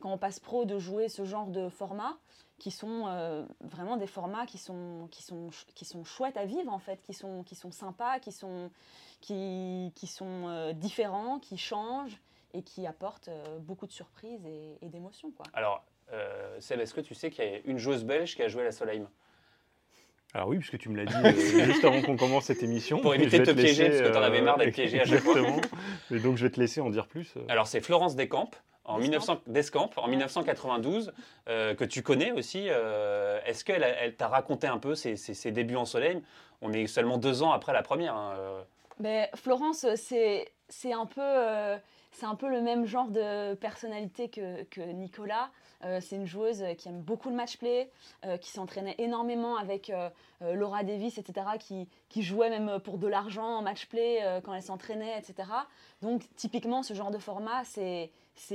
quand 0.00 0.10
on 0.10 0.18
passe 0.18 0.40
pro, 0.40 0.64
de 0.64 0.78
jouer 0.78 1.08
ce 1.08 1.24
genre 1.24 1.46
de 1.46 1.68
format 1.68 2.16
qui 2.58 2.70
sont 2.70 3.46
vraiment 3.60 3.98
des 3.98 4.06
formats 4.06 4.46
qui 4.46 4.58
sont, 4.58 5.08
chouettes 6.04 6.38
à 6.38 6.46
vivre 6.46 6.72
en 6.72 6.78
fait, 6.78 7.00
qui 7.02 7.12
sont, 7.14 7.44
sympas, 7.70 8.18
qui 8.18 8.32
sont 8.32 8.70
différents, 10.74 11.38
qui 11.38 11.56
changent 11.56 12.20
et 12.54 12.62
qui 12.62 12.86
apporte 12.86 13.28
euh, 13.28 13.58
beaucoup 13.58 13.86
de 13.86 13.92
surprises 13.92 14.44
et, 14.46 14.88
d'émotions. 14.88 15.32
Alors, 15.52 15.84
euh, 16.12 16.56
Seb, 16.60 16.80
est-ce 16.80 16.94
que 16.94 17.00
tu 17.00 17.14
sais 17.14 17.30
qu'il 17.30 17.44
y 17.44 17.48
a 17.48 17.58
une 17.64 17.78
joueuse 17.78 18.04
belge 18.04 18.34
qui 18.34 18.42
a 18.42 18.48
joué 18.48 18.62
à 18.62 18.66
la 18.66 18.72
Solheim 18.72 19.08
alors 20.34 20.48
oui, 20.48 20.58
puisque 20.58 20.76
tu 20.76 20.90
me 20.90 20.96
l'as 20.96 21.06
dit 21.06 21.14
euh, 21.24 21.64
juste 21.64 21.82
avant 21.84 22.02
qu'on 22.02 22.16
commence 22.16 22.46
cette 22.46 22.62
émission. 22.62 23.00
Pour 23.00 23.14
éviter 23.14 23.38
de 23.38 23.44
te, 23.44 23.52
piéger, 23.52 23.88
parce 23.88 24.02
que 24.02 24.08
tu 24.08 24.18
en 24.18 24.22
avais 24.22 24.42
marre 24.42 24.58
d'être 24.58 24.74
piégé 24.74 25.00
à 25.00 25.06
chaque 25.06 25.20
fois. 25.20 25.40
Et 26.10 26.18
donc 26.18 26.36
je 26.36 26.44
vais 26.44 26.50
te 26.50 26.60
laisser 26.60 26.82
en 26.82 26.90
dire 26.90 27.06
plus. 27.06 27.32
Alors 27.48 27.66
c'est 27.66 27.80
Florence 27.80 28.16
Descamps, 28.16 28.50
en, 28.84 28.98
1900, 28.98 29.42
Descamps, 29.46 29.88
en 29.96 30.08
1992, 30.08 31.14
que 31.46 31.84
tu 31.84 32.02
connais 32.02 32.32
aussi. 32.32 32.66
Est-ce 32.66 33.64
qu'elle 33.64 33.82
elle, 33.82 34.14
t'a 34.16 34.28
raconté 34.28 34.66
un 34.66 34.78
peu 34.78 34.94
ses, 34.94 35.16
ses, 35.16 35.52
débuts 35.52 35.76
en 35.76 35.86
Solheim 35.86 36.20
On 36.60 36.70
est 36.72 36.86
seulement 36.86 37.16
deux 37.16 37.42
ans 37.42 37.52
après 37.52 37.72
la 37.72 37.82
première. 37.82 38.14
Hein, 38.14 38.34
Mais 39.00 39.30
Florence, 39.36 39.86
c'est 39.94 40.92
un 40.92 41.06
peu 41.06 41.78
c'est 42.16 42.26
un 42.26 42.34
peu 42.34 42.48
le 42.48 42.62
même 42.62 42.86
genre 42.86 43.08
de 43.08 43.54
personnalité 43.54 44.30
que, 44.30 44.80
Nicolas. 44.92 45.50
Euh, 45.84 46.00
c'est 46.00 46.16
une 46.16 46.26
joueuse 46.26 46.64
qui 46.78 46.88
aime 46.88 47.02
beaucoup 47.02 47.28
le 47.28 47.34
match 47.34 47.58
play, 47.58 47.90
euh, 48.24 48.38
qui 48.38 48.50
s'entraînait 48.50 48.94
énormément 48.96 49.56
avec 49.56 49.90
euh, 49.90 50.08
Laura 50.40 50.82
Davis, 50.82 51.18
etc., 51.18 51.46
qui, 51.60 51.88
qui, 52.08 52.22
jouait 52.22 52.48
même 52.48 52.80
pour 52.80 52.96
de 52.96 53.06
l'argent 53.06 53.58
en 53.58 53.62
match 53.62 53.86
play 53.86 54.20
quand 54.44 54.54
elle 54.54 54.62
s'entraînait, 54.62 55.18
etc. 55.18 55.48
Donc 56.00 56.22
typiquement, 56.36 56.82
ce 56.82 56.94
genre 56.94 57.10
de 57.10 57.18
format, 57.18 57.64
c'est 57.64 58.10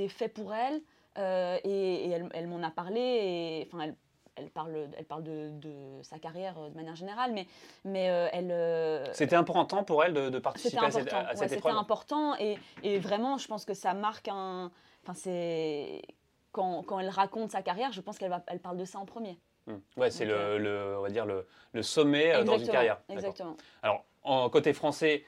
fait 0.08 0.28
pour 0.28 0.52
elle. 0.54 0.82
et, 1.64 2.10
elle, 2.10 2.48
m'en 2.48 2.62
a 2.64 2.70
parlé. 2.70 3.68
Elle 4.36 4.50
parle, 4.50 4.88
elle 4.96 5.04
parle 5.04 5.22
de, 5.22 6.02
sa 6.02 6.18
carrière 6.18 6.58
euh, 6.58 6.68
de 6.68 6.74
manière 6.74 6.96
générale, 6.96 7.32
mais, 7.32 7.46
mais 7.84 8.10
euh, 8.10 8.28
elle. 8.32 8.50
Euh, 8.50 9.12
c'était 9.12 9.36
important 9.36 9.84
pour 9.84 10.02
elle 10.04 10.14
de, 10.14 10.38
participer 10.38 10.78
à 10.78 10.90
cette, 10.90 11.12
à 11.12 11.34
cette 11.36 11.50
C'était 11.50 11.68
important 11.68 12.34
et, 12.38 12.58
et, 12.82 12.98
vraiment, 12.98 13.38
je 13.38 13.46
pense 13.46 13.64
que 13.64 13.74
ça 13.74 13.94
marque 13.94 14.28
un. 14.28 14.70
Enfin, 15.02 15.14
c'est 15.14 16.02
quand, 16.52 16.82
quand, 16.82 17.00
elle 17.00 17.08
raconte 17.08 17.50
sa 17.50 17.62
carrière, 17.62 17.92
je 17.92 18.00
pense 18.00 18.18
qu'elle 18.18 18.30
va, 18.30 18.42
elle 18.46 18.60
parle 18.60 18.76
de 18.76 18.84
ça 18.84 18.98
en 18.98 19.06
premier. 19.06 19.38
Hmm. 19.66 19.76
Ouais, 19.96 20.10
c'est 20.10 20.24
le, 20.24 20.58
le, 20.58 20.96
on 20.98 21.02
va 21.02 21.10
dire 21.10 21.26
le, 21.26 21.46
le 21.72 21.82
sommet 21.82 22.42
dans 22.44 22.58
une 22.58 22.68
carrière. 22.68 23.00
Exactement. 23.08 23.56
Alors, 23.82 24.04
en 24.22 24.48
côté 24.50 24.72
français, 24.72 25.24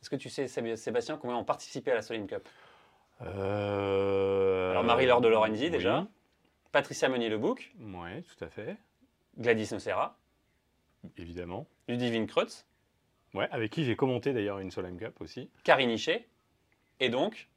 est-ce 0.00 0.10
que 0.10 0.16
tu 0.16 0.28
sais, 0.28 0.46
Sébastien, 0.46 1.16
combien 1.16 1.36
ont 1.36 1.44
participé 1.44 1.92
à 1.92 1.94
la 1.94 2.02
Solim 2.02 2.26
Cup? 2.26 2.48
Alors, 3.20 4.84
Marie-Laure 4.84 5.20
de 5.20 5.28
Lorenzi, 5.28 5.70
déjà. 5.70 6.06
Patricia 6.72 7.08
Meunier-Lebouc. 7.08 7.72
Oui, 7.80 8.22
tout 8.22 8.44
à 8.44 8.48
fait. 8.48 8.76
Gladys 9.38 9.68
Nocera. 9.72 10.18
Évidemment. 11.16 11.66
Ludivine 11.86 12.26
Kreutz. 12.26 12.66
Ouais, 13.34 13.48
avec 13.50 13.70
qui 13.72 13.84
j'ai 13.84 13.96
commenté 13.96 14.32
d'ailleurs 14.32 14.58
une 14.58 14.70
Solheim 14.70 14.96
Cup 14.96 15.20
aussi. 15.20 15.50
Karine 15.64 15.90
Hichet. 15.90 16.28
Et 17.00 17.08
donc, 17.08 17.48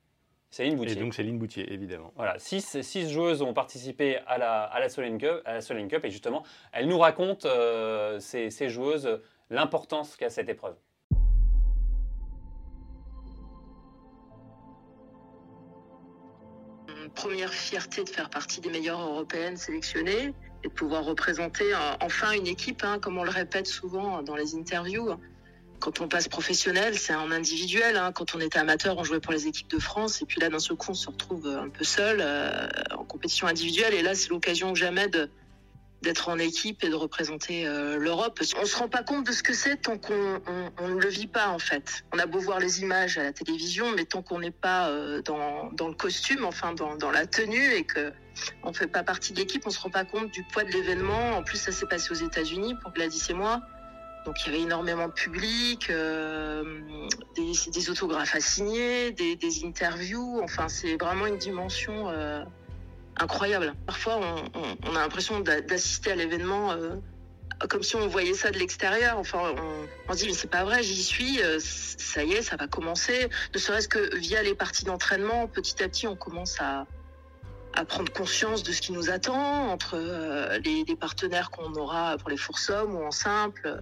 Céline 0.52 0.76
Boutier. 0.76 0.98
Et 0.98 1.00
donc 1.00 1.14
Céline 1.14 1.40
Boutier, 1.40 1.72
évidemment. 1.74 2.12
Voilà, 2.16 2.38
six, 2.38 2.82
six 2.82 3.10
joueuses 3.10 3.42
ont 3.42 3.54
participé 3.54 4.18
à 4.28 4.38
la, 4.38 4.64
à 4.64 4.80
la, 4.80 4.90
Solheim, 4.90 5.18
Cup, 5.18 5.42
à 5.46 5.54
la 5.54 5.88
Cup. 5.88 6.06
Et 6.06 6.12
justement, 6.12 6.44
elles 6.74 6.88
nous 6.88 7.00
racontent, 7.00 7.48
euh, 7.48 8.20
ces, 8.20 8.50
ces 8.50 8.70
joueuses, 8.70 9.22
l'importance 9.50 10.18
qu'a 10.18 10.30
cette 10.30 10.50
épreuve. 10.50 10.76
Première 17.14 17.54
fierté 17.54 18.04
de 18.04 18.10
faire 18.10 18.30
partie 18.30 18.62
des 18.62 18.70
meilleures 18.70 19.02
européennes 19.02 19.58
sélectionnées. 19.58 20.34
et 20.64 20.68
de 20.68 20.74
pouvoir 20.74 21.06
représenter 21.06 21.74
enfin 22.02 22.34
une 22.34 22.46
équipe, 22.46 22.84
hein, 22.84 23.00
comme 23.00 23.18
on 23.18 23.24
le 23.24 23.32
répète 23.32 23.66
souvent 23.66 24.22
dans 24.22 24.36
les 24.36 24.54
interviews. 24.56 25.10
Quand 25.80 26.00
on 26.02 26.08
passe 26.08 26.28
professionnel, 26.28 26.96
c'est 27.00 27.16
en 27.16 27.32
individuel. 27.32 27.98
Hein. 27.98 28.12
Quand 28.12 28.36
on 28.36 28.40
était 28.40 28.60
amateur, 28.60 28.96
on 29.00 29.04
jouait 29.04 29.20
pour 29.20 29.34
les 29.34 29.48
équipes 29.48 29.72
de 29.72 29.80
France. 29.80 30.22
Et 30.22 30.26
puis 30.26 30.40
là, 30.40 30.50
d'un 30.50 30.60
seul 30.60 30.78
coup, 30.78 30.92
on 30.92 30.94
se 30.94 31.10
retrouve 31.10 31.48
un 31.48 31.70
peu 31.70 31.84
seul 31.84 32.24
en 32.92 33.04
compétition 33.04 33.48
individuelle. 33.48 33.96
Et 33.96 34.04
là, 34.04 34.14
c'est 34.14 34.30
l'occasion 34.30 34.76
jamais 34.76 35.08
de, 35.08 35.32
d'être 36.02 36.30
en 36.30 36.40
équipe 36.40 36.84
et 36.84 36.90
de 36.90 36.96
représenter 36.96 37.68
euh, 37.68 37.98
l'Europe. 37.98 38.40
On 38.60 38.66
se 38.66 38.76
rend 38.76 38.90
pas 38.90 39.04
compte 39.04 39.26
de 39.26 39.32
ce 39.32 39.44
que 39.44 39.54
c'est 39.54 39.78
tant 39.78 39.98
qu'on 39.98 40.42
on, 40.80 40.88
ne 40.88 41.00
le 41.00 41.10
vit 41.10 41.28
pas 41.28 41.50
en 41.50 41.60
fait. 41.60 42.04
On 42.12 42.20
a 42.20 42.26
beau 42.26 42.40
voir 42.40 42.60
les 42.60 42.82
images 42.82 43.18
à 43.18 43.24
la 43.24 43.34
télévision, 43.34 43.92
mais 43.96 44.06
tant 44.06 44.22
qu'on 44.22 44.40
n'est 44.40 44.52
pas 44.52 44.90
euh, 44.90 45.22
dans, 45.22 45.72
dans, 45.74 45.88
le 45.88 45.94
costume, 45.94 46.44
enfin 46.44 46.74
dans, 46.74 46.96
dans, 46.96 47.12
la 47.12 47.28
tenue 47.28 47.74
et 47.74 47.84
que 47.84 48.12
on 48.64 48.74
fait 48.74 48.88
pas 48.88 49.04
partie 49.04 49.34
de 49.34 49.40
l'équipe, 49.40 49.64
on 49.66 49.70
se 49.70 49.80
rend 49.80 49.90
pas 49.90 50.06
compte 50.06 50.32
du 50.32 50.44
poids 50.44 50.64
de 50.64 50.72
l'événement. 50.72 51.38
En 51.38 51.44
plus, 51.44 51.58
ça 51.58 51.72
s'est 51.72 51.86
passé 51.86 52.12
aux 52.12 52.26
États-Unis 52.26 52.76
pour 52.82 52.92
Gladys 52.92 53.28
et 53.30 53.34
moi. 53.34 53.62
Donc 54.26 54.36
il 54.42 54.52
y 54.52 54.56
avait 54.56 54.64
énormément 54.64 55.08
de 55.08 55.14
public, 55.14 55.90
euh, 55.90 56.80
des, 57.36 57.54
des, 57.72 57.90
autographes 57.90 58.36
à 58.36 58.40
signer, 58.40 59.12
des, 59.12 59.36
des 59.36 59.66
interviews. 59.66 60.42
Enfin, 60.44 60.68
c'est 60.68 60.96
vraiment 60.96 61.26
une 61.26 61.38
dimension 61.38 62.08
incroyable. 63.22 63.74
Parfois, 63.86 64.20
on, 64.54 64.96
a 64.96 65.00
l'impression 65.00 65.40
d'assister 65.40 66.12
à 66.12 66.16
l'événement 66.16 66.72
euh, 66.72 66.96
comme 67.70 67.84
si 67.84 67.96
on 67.96 68.08
voyait 68.08 68.34
ça 68.34 68.52
de 68.52 68.58
l'extérieur. 68.58 69.18
Enfin, 69.18 69.54
on, 70.08 70.14
se 70.14 70.20
dit, 70.20 70.28
mais 70.28 70.34
c'est 70.34 70.50
pas 70.50 70.64
vrai, 70.64 70.84
j'y 70.84 71.04
suis, 71.04 71.42
euh, 71.42 71.60
ça 71.60 72.24
y 72.24 72.34
est, 72.34 72.42
ça 72.42 72.56
va 72.56 72.68
commencer. 72.68 73.30
Ne 73.54 73.60
serait-ce 73.60 73.88
que 73.88 74.16
via 74.18 74.42
les 74.42 74.56
parties 74.56 74.86
d'entraînement, 74.86 75.48
petit 75.48 75.82
à 75.84 75.88
petit, 75.88 76.08
on 76.08 76.16
commence 76.16 76.60
à, 76.60 76.86
prendre 77.88 78.12
conscience 78.12 78.64
de 78.64 78.74
ce 78.74 78.82
qui 78.82 78.92
nous 78.92 79.10
attend 79.10 79.70
entre 79.72 79.96
euh, 79.96 80.60
les, 80.60 80.84
partenaires 81.00 81.52
qu'on 81.52 81.74
aura 81.76 82.18
pour 82.18 82.30
les 82.30 82.38
foursomes 82.38 82.96
ou 82.96 83.04
en 83.04 83.12
simple. 83.12 83.82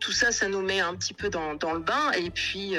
Tout 0.00 0.12
ça, 0.12 0.32
ça 0.32 0.48
nous 0.48 0.60
met 0.60 0.80
un 0.80 0.94
petit 0.96 1.14
peu 1.14 1.28
dans, 1.30 1.52
le 1.52 1.78
bain. 1.78 2.10
Et 2.18 2.30
puis, 2.30 2.76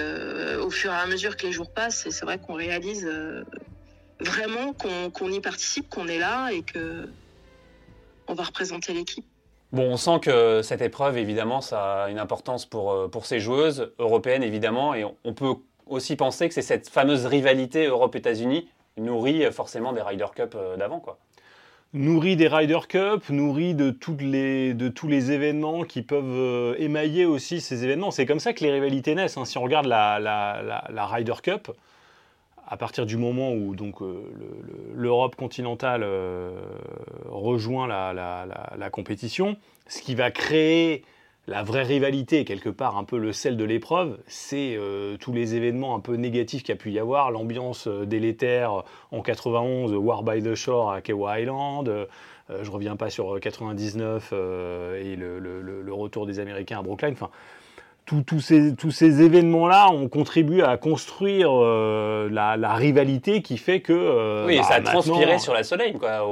au 0.60 0.70
fur 0.70 0.92
et 0.92 0.96
à 0.96 1.06
mesure 1.08 1.38
que 1.38 1.48
les 1.48 1.52
jours 1.52 1.72
passent, 1.72 2.10
c'est 2.10 2.26
vrai 2.26 2.40
qu'on 2.40 2.54
réalise 2.54 3.10
vraiment 4.20 4.74
qu'on 4.74 5.32
y 5.32 5.40
participe, 5.40 5.90
qu'on 5.90 6.08
est 6.08 6.20
là 6.20 6.50
et 6.50 6.62
que 6.62 7.10
on 8.28 8.34
va 8.34 8.44
représenter 8.44 8.94
l'équipe. 8.94 9.26
Bon, 9.72 9.84
on 9.92 9.98
sent 9.98 10.20
que 10.22 10.62
cette 10.62 10.82
épreuve, 10.82 11.18
évidemment, 11.18 11.62
ça 11.62 12.04
a 12.04 12.10
une 12.10 12.20
importance 12.20 12.66
pour, 12.66 12.92
euh, 12.92 13.08
pour 13.08 13.26
ces 13.26 13.40
joueuses 13.40 13.94
européennes, 14.00 14.44
évidemment, 14.44 14.94
et 14.94 15.06
on 15.24 15.34
peut 15.34 15.54
aussi 15.86 16.16
penser 16.16 16.48
que 16.48 16.54
c'est 16.54 16.62
cette 16.62 16.90
fameuse 16.90 17.26
rivalité 17.26 17.86
Europe-États-Unis 17.86 18.68
nourrie 18.98 19.44
forcément 19.52 19.94
des 19.94 20.02
Ryder 20.02 20.26
Cup 20.36 20.56
euh, 20.56 20.78
d'avant, 20.78 21.00
quoi. 21.00 21.18
Nourrie 21.94 22.36
des 22.36 22.50
Ryder 22.50 22.80
Cup, 22.90 23.30
nourrie 23.30 23.74
de, 23.74 23.92
toutes 23.92 24.22
les, 24.22 24.74
de 24.74 24.90
tous 24.90 25.08
les 25.08 25.32
événements 25.32 25.84
qui 25.84 26.02
peuvent 26.02 26.24
euh, 26.26 26.76
émailler 26.80 27.26
aussi 27.26 27.62
ces 27.62 27.86
événements. 27.86 28.12
C'est 28.12 28.26
comme 28.26 28.42
ça 28.42 28.52
que 28.52 28.64
les 28.64 28.72
rivalités 28.72 29.16
naissent. 29.16 29.38
Hein. 29.38 29.46
Si 29.46 29.58
on 29.58 29.64
regarde 29.64 29.86
la, 29.86 30.20
la, 30.20 30.62
la, 30.62 30.86
la 30.92 31.06
Ryder 31.06 31.36
Cup, 31.42 31.72
à 32.68 32.76
partir 32.76 33.06
du 33.06 33.18
moment 33.18 33.54
où 33.54 33.74
euh, 34.02 34.14
l'Europe 34.94 35.36
continentale 35.36 36.04
euh, 36.04 36.52
rejoint 37.30 37.88
la, 37.88 38.90
compétition, 38.92 39.58
ce 39.88 40.02
qui 40.02 40.16
va 40.16 40.32
créer 40.32 41.04
la 41.48 41.64
vraie 41.64 41.84
rivalité, 41.84 42.44
quelque 42.44 42.70
part 42.70 42.98
un 42.98 43.06
peu 43.06 43.18
le 43.18 43.32
sel 43.32 43.56
de 43.56 43.64
l'épreuve, 43.64 44.18
c'est 44.28 44.76
euh, 44.76 45.16
tous 45.16 45.32
les 45.32 45.56
événements 45.56 45.96
un 45.96 46.02
peu 46.02 46.16
négatifs 46.16 46.62
qu'il 46.62 46.76
y 46.76 46.78
a 46.78 46.80
pu 46.80 46.92
y 46.92 47.00
avoir, 47.00 47.32
l'ambiance 47.32 47.88
délétère 47.88 48.84
en 49.12 49.22
91, 49.22 49.94
War 49.94 50.24
by 50.24 50.44
the 50.44 50.56
Shore 50.56 50.92
à 50.92 51.02
Kewa 51.02 51.40
Island, 51.40 52.08
je 52.50 52.72
reviens 52.72 52.98
pas 52.98 53.10
sur 53.10 53.40
99 53.40 54.34
et 54.34 55.16
le, 55.16 55.94
retour 55.94 56.26
des 56.26 56.40
Américains 56.40 56.80
à 56.80 56.82
Brookline, 56.82 57.14
enfin 57.14 57.30
tous 58.26 58.40
ces, 58.40 58.76
tous 58.76 58.92
ces 58.92 59.22
événements-là 59.22 59.92
ont 59.92 60.08
contribué 60.08 60.64
à 60.64 60.78
construire 60.78 61.50
euh, 61.52 62.30
la, 62.32 62.74
rivalité 62.76 63.42
qui 63.42 63.58
fait 63.58 63.82
que. 63.82 63.94
Euh, 63.94 64.46
oui, 64.48 64.58
ça 64.64 64.76
a 64.76 64.80
bah, 64.80 64.92
transpiré 64.92 65.40
sur 65.40 65.54
la 65.54 65.64
Soleil, 65.64 65.94
quoi. 65.94 66.28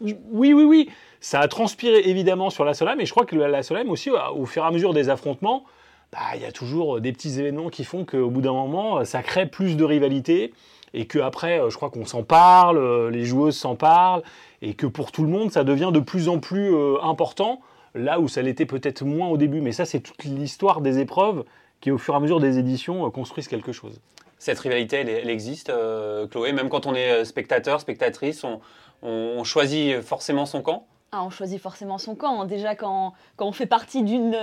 Oui, 0.00 0.16
oui, 0.30 0.52
oui. 0.52 0.90
Ça 1.20 1.40
a 1.40 1.48
transpiré 1.48 2.00
évidemment 2.04 2.50
sur 2.50 2.64
la 2.64 2.74
Soleil, 2.74 2.94
mais 2.98 3.06
je 3.06 3.10
crois 3.10 3.24
que 3.24 3.36
la 3.36 3.62
Soleil 3.62 3.86
aussi, 3.88 4.10
au 4.10 4.46
fur 4.46 4.64
et 4.64 4.66
à 4.66 4.70
mesure 4.70 4.94
des 4.94 5.08
affrontements, 5.08 5.64
bah, 6.12 6.18
il 6.34 6.42
y 6.42 6.44
a 6.44 6.52
toujours 6.52 7.00
des 7.00 7.12
petits 7.12 7.40
événements 7.40 7.68
qui 7.68 7.84
font 7.84 8.04
qu'au 8.04 8.30
bout 8.30 8.42
d'un 8.42 8.52
moment, 8.52 9.04
ça 9.04 9.22
crée 9.22 9.46
plus 9.46 9.76
de 9.76 9.84
rivalité 9.84 10.52
et 10.94 11.06
qu'après, 11.06 11.60
je 11.68 11.76
crois 11.76 11.90
qu'on 11.90 12.06
s'en 12.06 12.22
parle, 12.22 13.10
les 13.10 13.24
joueuses 13.24 13.56
s'en 13.56 13.74
parlent, 13.74 14.22
et 14.62 14.74
que 14.74 14.86
pour 14.86 15.12
tout 15.12 15.22
le 15.22 15.28
monde, 15.28 15.50
ça 15.52 15.64
devient 15.64 15.90
de 15.92 16.00
plus 16.00 16.28
en 16.28 16.38
plus 16.38 16.74
euh, 16.74 16.96
important 17.02 17.60
là 17.96 18.20
où 18.20 18.28
ça 18.28 18.42
l'était 18.42 18.66
peut-être 18.66 19.04
moins 19.04 19.28
au 19.28 19.36
début. 19.36 19.60
Mais 19.60 19.72
ça, 19.72 19.84
c'est 19.84 20.00
toute 20.00 20.24
l'histoire 20.24 20.80
des 20.80 20.98
épreuves 20.98 21.44
qui, 21.80 21.90
au 21.90 21.98
fur 21.98 22.14
et 22.14 22.16
à 22.16 22.20
mesure 22.20 22.40
des 22.40 22.58
éditions, 22.58 23.06
euh, 23.06 23.10
construisent 23.10 23.48
quelque 23.48 23.72
chose. 23.72 24.00
Cette 24.38 24.58
rivalité, 24.58 24.96
elle, 24.96 25.30
existe, 25.30 25.70
euh, 25.70 26.26
Chloé 26.26 26.52
Même 26.52 26.68
quand 26.68 26.86
on 26.86 26.94
est 26.94 27.10
euh, 27.10 27.24
spectateur, 27.24 27.80
spectatrice, 27.80 28.44
on, 29.02 29.44
choisit 29.44 30.00
forcément 30.00 30.46
son 30.46 30.62
camp 30.62 30.86
ah, 31.12 31.22
On 31.22 31.30
choisit 31.30 31.60
forcément 31.60 31.98
son 31.98 32.14
camp. 32.14 32.44
Déjà, 32.44 32.74
quand, 32.74 33.14
quand 33.36 33.46
on 33.46 33.52
fait 33.52 33.66
partie 33.66 34.02
d'une 34.02 34.36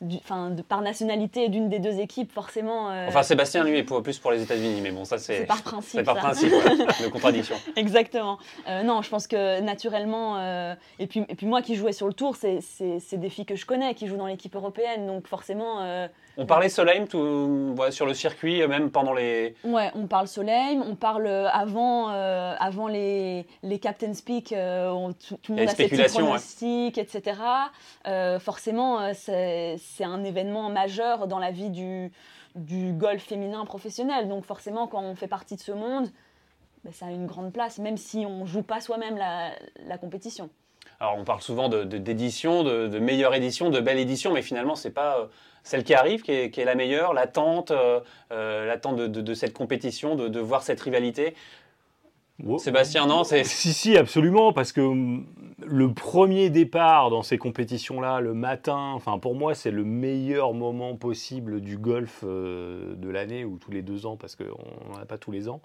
de, 0.00 0.62
par 0.62 0.80
nationalité 0.80 1.48
d'une 1.48 1.68
des 1.68 1.80
deux 1.80 1.98
équipes, 1.98 2.32
forcément. 2.32 2.90
Euh, 2.90 3.08
enfin, 3.08 3.22
Sébastien, 3.22 3.64
lui, 3.64 3.78
est 3.78 3.82
pour, 3.82 4.02
plus 4.02 4.18
pour 4.18 4.30
les 4.30 4.42
États-Unis, 4.42 4.80
mais 4.80 4.90
bon, 4.90 5.04
ça, 5.04 5.18
c'est. 5.18 5.38
C'est 5.38 5.46
par 5.46 5.62
principe. 5.62 5.98
C'est 5.98 6.04
par 6.04 6.16
principe, 6.16 6.50
de 7.02 7.08
contradiction. 7.08 7.56
Exactement. 7.76 8.38
Euh, 8.68 8.82
non, 8.82 9.02
je 9.02 9.08
pense 9.08 9.26
que 9.26 9.60
naturellement, 9.60 10.36
euh, 10.38 10.74
et, 10.98 11.06
puis, 11.06 11.24
et 11.28 11.34
puis 11.34 11.46
moi 11.46 11.62
qui 11.62 11.74
jouais 11.74 11.92
sur 11.92 12.06
le 12.06 12.14
tour, 12.14 12.36
c'est 12.36 12.60
des 13.12 13.28
filles 13.28 13.46
que 13.46 13.56
je 13.56 13.66
connais, 13.66 13.94
qui 13.94 14.06
jouent 14.06 14.16
dans 14.16 14.26
l'équipe 14.26 14.54
européenne, 14.54 15.06
donc 15.06 15.26
forcément. 15.26 16.08
On 16.38 16.46
parlait 16.46 16.70
Solheim 16.70 17.06
tout, 17.06 17.76
sur 17.90 18.06
le 18.06 18.14
circuit, 18.14 18.66
même 18.66 18.90
pendant 18.90 19.12
les. 19.12 19.54
Ouais, 19.64 19.90
on 19.94 20.06
parle 20.06 20.28
Solheim, 20.28 20.82
on 20.82 20.94
parle 20.94 21.26
avant, 21.26 22.08
avant 22.08 22.88
les, 22.88 23.46
les 23.62 23.78
Captain 23.78 24.14
Speak, 24.14 24.48
tout, 24.48 24.54
le 24.54 25.54
monde 25.54 25.68
a 25.68 25.74
ses 25.74 25.88
pronostics, 25.88 26.96
etc. 26.96 27.40
forcément, 28.40 29.12
c'est 29.12 29.78
un 30.00 30.24
événement 30.24 30.70
majeur 30.70 31.26
dans 31.26 31.38
la 31.38 31.50
vie 31.50 31.70
du, 31.70 32.10
du 32.54 32.92
golf 32.92 33.22
féminin 33.22 33.64
professionnel. 33.64 34.28
Donc 34.28 34.44
forcément, 34.44 34.86
quand 34.86 35.02
on 35.02 35.14
fait 35.14 35.28
partie 35.28 35.56
de 35.56 35.60
ce 35.60 35.72
monde, 35.72 36.08
ben, 36.84 36.92
ça 36.92 37.06
a 37.06 37.10
une 37.10 37.26
grande 37.26 37.52
place, 37.52 37.78
même 37.78 37.96
si 37.96 38.24
on 38.26 38.40
ne 38.40 38.46
joue 38.46 38.62
pas 38.62 38.80
soi-même 38.80 39.16
la, 39.16 39.98
compétition. 39.98 40.50
Alors 41.00 41.16
on 41.18 41.24
parle 41.24 41.40
souvent 41.40 41.68
d'édition, 41.68 42.62
de, 42.62 42.88
de, 42.88 42.98
meilleure 42.98 43.34
édition, 43.34 43.70
de 43.70 43.80
belle 43.80 43.98
édition, 43.98 44.32
mais 44.32 44.42
finalement 44.42 44.74
c'est 44.74 44.90
pas 44.90 45.18
euh, 45.18 45.26
celle 45.68 45.84
qui 45.84 45.94
arrive 45.94 46.22
qui 46.22 46.32
est, 46.32 46.64
la 46.64 46.74
meilleure, 46.74 47.12
l'attente, 47.12 47.70
euh, 47.70 48.00
euh, 48.32 48.66
l'attente 48.66 48.96
de, 48.96 49.34
cette 49.34 49.52
compétition, 49.52 50.14
de, 50.14 50.40
voir 50.40 50.62
cette 50.62 50.80
rivalité. 50.80 51.34
Sébastien, 52.58 53.06
non 53.06 53.24
Si, 53.24 53.44
si, 53.44 53.96
absolument, 53.96 54.52
parce 54.52 54.72
que 54.72 54.80
hum, 54.80 55.26
le 55.58 55.92
premier 55.92 56.50
départ 56.50 57.10
dans 57.10 57.22
ces 57.22 57.36
compétitions-là, 57.36 58.20
le 58.20 58.32
matin, 58.32 58.92
enfin 58.94 59.18
pour 59.18 59.34
moi, 59.34 59.54
c'est 59.54 59.72
le 59.72 59.84
meilleur 59.84 60.54
moment 60.54 60.96
possible 60.96 61.60
du 61.60 61.76
golf 61.76 62.20
euh, 62.24 62.94
de 62.94 63.10
l'année, 63.10 63.44
ou 63.44 63.58
tous 63.58 63.72
les 63.72 63.82
deux 63.82 64.06
ans, 64.06 64.16
parce 64.16 64.36
qu'on 64.36 64.92
n'en 64.92 64.98
a 65.00 65.04
pas 65.04 65.18
tous 65.18 65.32
les 65.32 65.48
ans. 65.48 65.60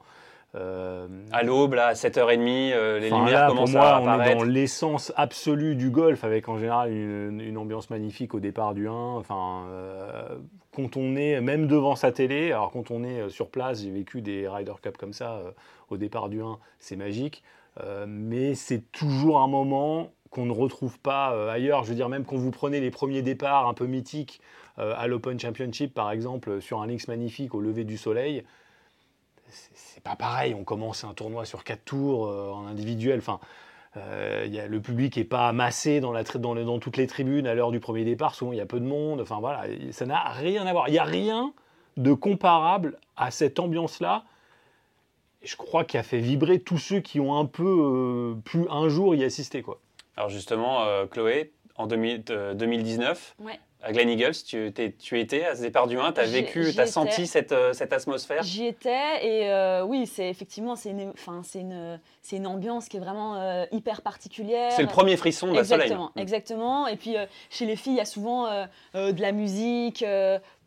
Euh, 0.56 1.08
à 1.32 1.44
l'aube, 1.44 1.74
là, 1.74 1.88
à 1.88 1.94
7h30, 1.94 2.74
euh, 2.74 3.00
les 3.00 3.10
lumières 3.10 3.48
commencent 3.48 3.72
pour 3.72 3.80
moi, 3.80 3.90
à 3.90 3.98
apparaître. 3.98 4.38
On 4.38 4.44
est 4.44 4.46
dans 4.46 4.52
l'essence 4.52 5.12
absolue 5.16 5.76
du 5.76 5.90
golf, 5.90 6.24
avec 6.24 6.48
en 6.48 6.58
général 6.58 6.92
une, 6.92 7.58
ambiance 7.58 7.90
magnifique 7.90 8.34
au 8.34 8.40
départ 8.40 8.74
du 8.74 8.88
1. 8.88 8.92
Enfin, 8.92 9.66
quand 10.76 10.98
on 10.98 11.16
est 11.16 11.42
même 11.42 11.68
devant 11.68 11.96
sa 11.96 12.12
télé, 12.12 12.52
alors 12.52 12.72
quand 12.72 12.92
on 12.92 13.04
est 13.04 13.30
sur 13.30 13.50
place, 13.50 13.82
j'ai 13.82 13.92
vécu 13.92 14.22
des 14.22 14.48
Ryder 14.48 14.74
Cup 14.82 14.98
comme 14.98 15.14
ça 15.14 15.42
au 15.90 15.98
départ 15.98 16.30
du 16.30 16.42
1, 16.42 16.58
c'est 16.80 16.96
magique. 16.96 17.44
Euh, 17.82 18.06
mais 18.08 18.56
c'est 18.56 18.92
toujours 18.92 19.40
un 19.40 19.48
moment 19.48 20.12
qu'on 20.30 20.46
ne 20.46 20.52
retrouve 20.52 21.00
pas 21.00 21.34
euh, 21.34 21.50
ailleurs. 21.50 21.84
Je 21.84 21.90
veux 21.90 21.96
dire, 21.96 22.10
même 22.10 22.26
quand 22.26 22.38
vous 22.38 22.52
prenez 22.52 22.80
les 22.80 22.92
premiers 22.92 23.22
départs 23.22 23.68
un 23.68 23.74
peu 23.74 23.86
mythiques 23.86 24.42
euh, 24.80 24.94
à 24.98 25.08
l'Open 25.08 25.40
Championship, 25.40 25.94
par 25.94 26.12
exemple, 26.12 26.62
sur 26.62 26.82
un 26.82 26.88
links 26.88 27.08
magnifique 27.08 27.54
au 27.56 27.62
lever 27.62 27.84
du 27.84 27.98
soleil, 27.98 28.44
c'est 29.74 30.04
pas 30.04 30.16
pareil. 30.16 30.54
On 30.54 30.64
commence 30.64 31.04
un 31.04 31.14
tournoi 31.14 31.46
sur 31.46 31.64
quatre 31.64 31.86
tours 31.86 32.28
en 32.28 32.68
individuel. 32.68 33.20
Enfin, 33.20 33.40
y 33.96 34.60
a, 34.60 34.68
le 34.68 34.82
public 34.82 35.18
n'est 35.18 35.24
pas 35.24 35.48
amassé 35.48 36.00
dans, 36.00 36.12
la, 36.12 36.24
dans, 36.24 36.56
dans, 36.56 36.80
toutes 36.80 36.98
les 36.98 37.08
tribunes 37.08 37.48
à 37.48 37.54
l'heure 37.54 37.72
du 37.72 37.80
premier 37.80 38.04
départ. 38.04 38.36
Souvent, 38.36 38.52
il 38.52 38.58
y 38.58 38.62
a 38.62 38.66
peu 38.66 38.80
de 38.80 38.86
monde. 38.86 39.22
Enfin, 39.22 39.40
voilà, 39.40 39.66
ça 39.92 40.06
n'a 40.06 40.20
rien 40.30 40.66
à 40.66 40.72
voir. 40.72 40.90
Il 40.90 40.92
n'y 40.92 41.00
a 41.00 41.04
rien 41.04 41.54
de 41.98 42.14
comparable 42.14 42.98
à 43.16 43.32
cette 43.32 43.60
ambiance-là 43.60 44.26
je 45.44 45.56
crois 45.56 45.84
qu'il 45.84 46.00
a 46.00 46.04
fait 46.04 46.20
vibrer 46.20 46.60
tous 46.60 46.78
ceux 46.78 47.00
qui 47.00 47.20
ont 47.20 47.38
un 47.38 47.46
peu 47.46 47.64
euh, 47.64 48.36
pu 48.44 48.66
un 48.70 48.88
jour 48.90 49.16
y 49.16 49.24
assister. 49.24 49.62
Quoi. 49.62 49.80
Alors 50.16 50.30
justement, 50.30 50.84
euh, 50.84 51.06
Chloé, 51.06 51.52
en 51.76 51.88
2019, 51.88 53.36
à 53.84 53.92
Glen 53.92 54.10
Eagles. 54.10 54.36
Tu, 54.46 54.74
tu 54.98 55.20
étais 55.20 55.46
à 55.46 55.56
ce 55.56 55.62
départ 55.62 55.88
du 55.88 56.00
1, 56.00 56.14
tu 56.14 56.20
as 56.22 56.26
vécu, 56.26 56.72
tu 56.74 56.80
as 56.80 56.88
senti 56.88 57.28
cette, 57.28 57.52
euh, 57.52 57.74
cette 57.74 57.94
atmosphère? 57.94 58.42
J'y 58.44 58.66
étais 58.66 59.26
et 59.26 59.50
euh, 59.50 59.84
oui, 59.84 60.08
c'est 60.08 60.30
effectivement 60.30 60.76
c'est 60.76 60.92
une, 60.92 61.12
enfin 61.12 61.42
une, 61.56 62.48
ambiance 62.48 62.88
qui 62.88 62.98
est 62.98 63.00
vraiment 63.00 63.36
euh, 63.36 63.66
hyper 63.72 64.02
particulière. 64.02 64.72
C'est 64.72 64.82
le 64.82 64.88
premier 64.88 65.18
frisson 65.18 65.48
de 65.48 65.56
la 65.56 65.64
Soleil. 65.64 65.84
Exactement, 65.84 66.12
exactement. 66.16 66.88
Et 66.88 66.96
puis 66.96 67.18
euh, 67.18 67.26
chez 67.50 67.66
les 67.66 67.76
filles, 67.76 67.94
il 67.94 67.98
y 67.98 68.02
a 68.02 68.06
souvent 68.06 68.48
de 68.94 69.22
la 69.22 69.32
musique 69.32 70.04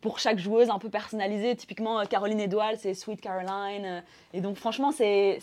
pour 0.01 0.19
chaque 0.19 0.37
joueuse 0.37 0.69
un 0.69 0.79
peu 0.79 0.89
personnalisée. 0.89 1.55
Typiquement, 1.55 2.05
Caroline 2.05 2.39
Edouard, 2.39 2.73
c'est 2.77 2.93
Sweet 2.93 3.21
Caroline. 3.21 4.03
et 4.33 4.41
donc, 4.41 4.57
franchement, 4.57 4.91
c'est 4.91 5.39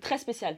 très 0.00 0.18
spécial. 0.18 0.56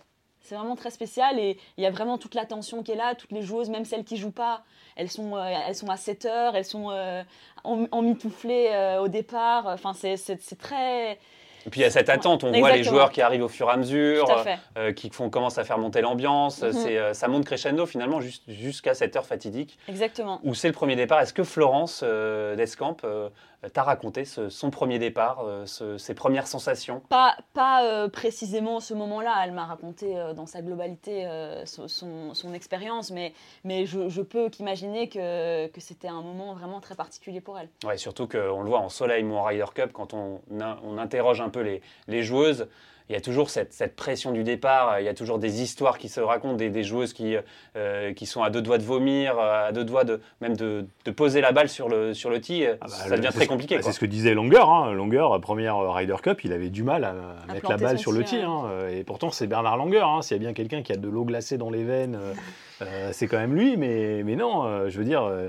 C'est 0.49 0.55
vraiment 0.55 0.77
très 0.77 0.91
spécial 0.91 1.39
et 1.39 1.59
il 1.77 1.85
y 1.85 1.87
a 1.87 1.91
vraiment 1.91 2.17
toute 2.17 2.35
l'attention 2.35 2.83
qui 2.83 2.93
est 2.93 2.97
là. 2.97 3.15
Toutes 3.15 3.33
les 3.33 3.43
joueuses, 3.43 3.69
même 3.69 3.85
celles 3.85 4.05
qui 4.05 4.17
jouent 4.17 4.31
pas, 4.31 4.65
elles 4.97 5.11
sont, 5.11 5.37
euh, 5.37 5.55
à 5.91 5.97
7 5.99 6.25
heures, 6.25 6.57
elles 6.57 6.65
sont 6.65 6.91
euh, 6.91 7.23
en, 7.65 7.87
euh, 7.93 8.99
au 8.99 9.09
départ. 9.09 9.67
Enfin, 9.67 9.93
c'est 9.93 10.59
très. 10.59 11.19
Et 11.69 11.71
puis 11.71 11.81
il 11.83 11.85
y 11.85 11.87
a 11.87 11.91
cette 11.91 12.09
attente, 12.09 12.45
on 12.45 12.51
voit 12.61 12.73
les 12.73 12.83
joueurs 12.83 13.11
qui 13.13 13.21
arrivent 13.21 13.45
au 13.45 13.49
fur 13.49 13.69
et 13.69 13.73
à 13.73 13.77
mesure, 13.77 14.31
à 14.31 14.45
euh, 14.79 14.93
qui 14.95 15.11
font, 15.11 15.29
commencent 15.29 15.59
à 15.59 15.65
faire 15.65 15.77
monter 15.77 16.01
l'ambiance. 16.01 16.63
Euh, 16.63 17.13
ça 17.13 17.29
monte 17.29 17.45
crescendo 17.45 17.85
finalement 17.85 18.23
jus- 18.23 18.41
jusqu'à 18.49 18.95
cette 18.95 19.15
heure 19.17 19.27
fatidique 19.27 19.79
Exactement. 19.87 20.41
où 20.45 20.55
c'est 20.55 20.69
le 20.69 20.73
premier 20.73 20.97
départ. 20.97 21.21
Est-ce 21.21 21.35
que 21.35 21.45
Florence 21.45 22.01
euh, 22.03 22.57
Descamps 22.57 22.97
euh, 23.05 23.29
t'a 23.75 23.83
raconté 23.83 24.25
ce- 24.25 24.49
son 24.49 24.71
premier 24.71 24.99
départ, 24.99 25.45
ce- 25.67 25.99
ses 25.99 26.15
premières 26.15 26.47
sensations? 26.47 27.03
Pas, 27.11 27.37
pas 27.53 28.09
précisément 28.09 28.81
ce 28.81 28.95
moment-là, 28.95 29.35
elle 29.45 29.53
m'a 29.53 29.67
raconté 29.67 30.15
dans 30.35 30.47
sa 30.47 30.63
globalité 30.63 31.27
son, 31.67 31.87
son- 31.87 32.33
son 32.33 32.55
expérience, 32.55 33.11
mais, 33.11 33.35
mais 33.65 33.85
je, 33.85 34.09
je 34.09 34.23
peux 34.23 34.49
qu'imaginer 34.49 35.11
que, 35.11 35.67
que 35.67 35.81
c'était 35.83 36.09
un 36.09 36.23
moment 36.23 36.55
vraiment 36.55 36.81
très 36.81 36.95
particulier 36.95 37.43
pour 37.43 37.59
elle. 37.59 37.69
Ouais, 37.85 37.99
surtout 37.99 38.27
qu'on 38.27 38.63
le 38.63 38.69
voit 38.71 38.79
en 38.81 38.89
Soleil 38.89 39.23
ou 39.25 39.35
en 39.35 39.43
Ryder 39.43 39.65
Cup, 39.75 39.91
quand 39.93 40.15
on, 40.15 40.41
on 40.51 40.97
interroge 40.97 41.41
un 41.41 41.49
peu 41.51 41.58
les, 41.61 41.81
les 42.07 42.23
joueuses, 42.23 42.69
il 43.11 43.15
y 43.15 43.17
a 43.17 43.23
toujours 43.23 43.49
cette, 43.49 43.73
cette 43.73 43.97
pression 43.97 44.33
du 44.33 44.45
départ, 44.45 45.01
il 45.01 45.07
y 45.07 45.09
a 45.09 45.15
toujours 45.15 45.39
des 45.39 45.63
histoires 45.63 45.97
qui 45.97 46.11
se 46.11 46.21
racontent, 46.21 46.57
des, 46.57 46.69
des 46.69 46.85
joueuses 46.85 47.15
qui, 47.15 47.37
euh, 47.75 48.13
qui 48.13 48.27
sont 48.27 48.43
à 48.43 48.51
deux 48.51 48.61
doigts 48.61 48.77
de 48.77 48.83
vomir, 48.83 49.39
à 49.39 49.73
deux 49.73 49.85
doigts 49.85 50.05
de, 50.05 50.21
même 50.43 50.55
de, 50.59 50.85
de 51.07 51.11
poser 51.11 51.41
la 51.41 51.53
balle 51.53 51.71
sur 51.71 51.89
le, 51.89 52.13
sur 52.13 52.29
le 52.29 52.39
tee. 52.39 52.67
Ah 52.67 52.77
bah, 52.83 52.89
ça 52.89 53.17
devient 53.17 53.31
très 53.33 53.47
compliqué. 53.47 53.77
bah. 53.77 53.83
C'est 53.83 53.93
ce 53.93 53.99
que 54.01 54.05
disait 54.05 54.35
Longer. 54.35 54.61
Hein. 54.63 54.93
Longer, 54.93 55.27
première 55.41 55.79
euh, 55.79 55.91
Ryder 55.91 56.17
Cup, 56.23 56.45
il 56.45 56.53
avait 56.53 56.69
du 56.69 56.83
mal 56.83 57.05
à, 57.05 57.15
à 57.49 57.55
mettre 57.55 57.71
la 57.71 57.79
balle 57.79 57.99
sur 57.99 58.13
le 58.13 58.23
tir, 58.25 58.41
tee. 58.41 58.45
hein. 58.45 58.89
Et 58.91 59.05
pourtant, 59.05 59.31
c'est 59.31 59.47
Bernard 59.47 59.79
Langer. 59.79 60.03
Hein. 60.05 60.21
S'il 60.21 60.37
y 60.37 60.41
a 60.41 60.43
bien 60.43 60.53
quelqu'un 60.53 60.83
qui 60.83 60.93
a 60.93 60.97
de 60.97 61.09
l'eau 61.09 61.25
glacée 61.25 61.57
dans 61.57 61.71
les 61.71 61.85
veines, 61.85 62.19
euh, 62.21 62.35
euh, 62.83 63.09
c'est 63.13 63.27
quand 63.27 63.39
même 63.39 63.55
lui. 63.55 63.79
Mais, 63.79 64.23
mais 64.23 64.37
non, 64.37 64.67
euh, 64.67 64.91
je 64.91 64.99
veux 64.99 65.07
dire, 65.07 65.23
euh, 65.23 65.49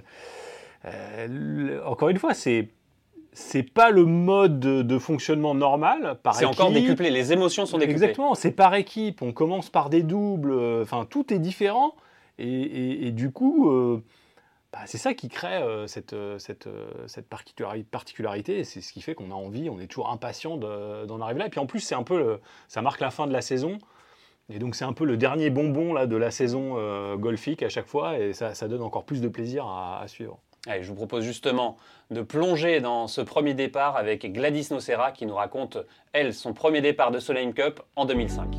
euh, 0.86 1.80
encore 1.86 2.08
une 2.08 2.20
fois, 2.20 2.34
c'est. 2.34 2.70
C'est 3.32 3.64
pas 3.64 3.92
le 3.92 4.06
mode 4.06 4.60
de, 4.60 5.00
fonctionnement 5.00 5.54
normal. 5.56 6.18
C'est 6.34 6.46
encore 6.46 6.72
décuplé, 6.72 7.10
les 7.10 7.32
émotions 7.32 7.66
sont 7.66 7.78
décuplées. 7.78 7.94
Exactement, 8.04 8.36
c'est 8.36 8.52
par 8.52 8.74
équipe, 8.76 9.22
on 9.22 9.32
commence 9.34 9.70
par 9.70 9.90
des 9.90 10.04
doubles, 10.04 10.52
euh, 10.52 10.82
enfin 10.84 11.06
tout 11.10 11.34
est 11.34 11.40
différent. 11.40 11.94
Et, 12.40 12.48
et- 12.50 13.08
et 13.08 13.12
du 13.12 13.32
coup, 13.32 13.70
euh, 13.70 14.04
bah, 14.74 14.80
c'est 14.86 14.98
ça 14.98 15.14
qui 15.14 15.30
crée 15.30 15.48
euh, 15.62 15.88
cette, 15.88 16.16
cette, 16.38 16.68
cette 17.08 17.30
particulari- 17.30 17.84
particularité. 17.84 18.60
et 18.60 18.64
C'est 18.64 18.82
ce 18.82 18.92
qui 18.94 19.02
fait 19.02 19.14
qu'on 19.14 19.32
a 19.32 19.36
envie, 19.36 19.70
on 19.70 19.80
est 19.80 19.88
toujours 19.88 20.10
impatient 20.10 20.58
de- 20.58 21.06
d'en 21.06 21.22
arriver 21.22 21.40
là. 21.40 21.46
Et 21.48 21.50
puis 21.50 21.60
en 21.60 21.66
plus, 21.66 21.80
c'est 21.82 21.96
un 21.96 22.04
peu, 22.04 22.18
le- 22.18 22.40
ça 22.68 22.82
marque 22.82 23.00
la 23.02 23.12
fin 23.12 23.28
de 23.28 23.34
la 23.34 23.42
saison. 23.42 23.78
Et 24.52 24.58
donc 24.58 24.74
c'est 24.76 24.86
un 24.86 24.94
peu 24.94 25.06
le 25.06 25.16
dernier 25.18 25.52
bonbon 25.52 25.94
là, 25.94 26.08
de 26.08 26.16
la 26.16 26.32
saison 26.32 27.16
golfique 27.18 27.62
à 27.62 27.70
chaque 27.70 27.86
fois. 27.88 28.18
Et 28.18 28.34
ça, 28.34 28.56
ça 28.56 28.68
donne 28.68 28.82
encore 28.82 29.04
plus 29.06 29.22
de 29.22 29.28
plaisir 29.28 29.66
à, 29.68 30.02
à 30.02 30.08
suivre. 30.08 30.40
Allez, 30.68 30.84
je 30.84 30.90
vous 30.90 30.96
propose 30.96 31.24
justement 31.24 31.78
de 32.12 32.22
plonger 32.22 32.82
dans 32.82 33.08
ce 33.08 33.22
premier 33.22 33.54
départ 33.54 33.96
avec 33.96 34.32
Gladys 34.32 34.68
Nocera 34.72 35.12
qui 35.12 35.26
nous 35.26 35.36
raconte, 35.36 35.78
elle, 36.14 36.34
son 36.34 36.54
premier 36.54 36.82
départ 36.82 37.12
de 37.12 37.20
Solheim 37.20 37.54
Cup 37.54 37.80
en 37.96 38.06
2005. 38.06 38.58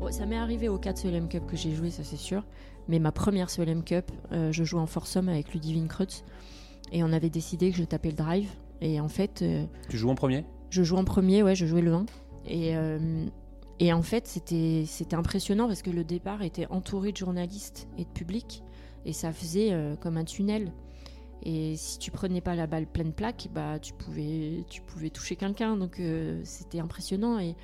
Bon, 0.00 0.10
ça 0.12 0.26
m'est 0.26 0.36
arrivé 0.36 0.68
aux 0.68 0.78
4 0.78 0.98
Solheim 0.98 1.28
Cup 1.28 1.46
que 1.46 1.56
j'ai 1.56 1.72
joué, 1.72 1.90
ça 1.90 2.04
c'est 2.04 2.16
sûr. 2.16 2.44
Mais 2.88 2.98
ma 2.98 3.12
première 3.12 3.50
Solheim 3.50 3.82
Cup, 3.82 4.10
euh, 4.32 4.52
je 4.52 4.62
jouais 4.64 4.80
en 4.80 4.86
foursome 4.86 5.28
avec 5.28 5.52
Ludivine 5.52 5.88
Kreutz. 5.88 6.24
Et 6.92 7.02
on 7.02 7.12
avait 7.12 7.30
décidé 7.30 7.70
que 7.72 7.76
je 7.76 7.84
tapais 7.84 8.10
le 8.10 8.14
drive. 8.14 8.48
Et 8.80 9.00
en 9.00 9.08
fait, 9.08 9.42
euh, 9.42 9.64
Tu 9.88 9.96
joues 9.96 10.10
en 10.10 10.14
premier? 10.14 10.44
je 10.70 10.82
jouais 10.82 10.98
en 10.98 11.04
premier, 11.04 11.42
ouais, 11.42 11.54
je 11.54 11.66
jouais 11.66 11.80
le 11.80 11.92
1. 11.92 12.06
Et, 12.46 12.76
euh, 12.76 12.98
et 13.78 13.92
en 13.92 14.02
fait, 14.02 14.26
c'était 14.26 15.14
impressionnant 15.14 15.66
parce 15.66 15.82
que 15.82 15.90
le 15.90 16.04
départ 16.04 16.42
était 16.42 16.66
entouré 16.70 17.12
de 17.12 17.16
journalistes 17.16 17.88
et 17.98 18.04
de 18.04 18.10
public. 18.10 18.62
Et 19.04 19.12
ça 19.12 19.32
faisait 19.32 19.72
euh, 19.72 19.96
comme 19.96 20.16
un 20.16 20.24
tunnel. 20.24 20.72
Et 21.42 21.76
si 21.76 21.98
tu 21.98 22.10
prenais 22.10 22.40
pas 22.40 22.54
la 22.54 22.66
balle 22.66 22.86
pleine 22.86 23.12
plaque, 23.12 23.48
bah, 23.52 23.78
tu, 23.78 23.92
pouvais, 23.92 24.64
tu 24.68 24.80
pouvais 24.80 25.10
toucher 25.10 25.36
quelqu'un. 25.36 25.76
Donc 25.76 26.00
euh, 26.00 26.40
c'était 26.44 26.80
impressionnant. 26.80 27.38
Et 27.38 27.54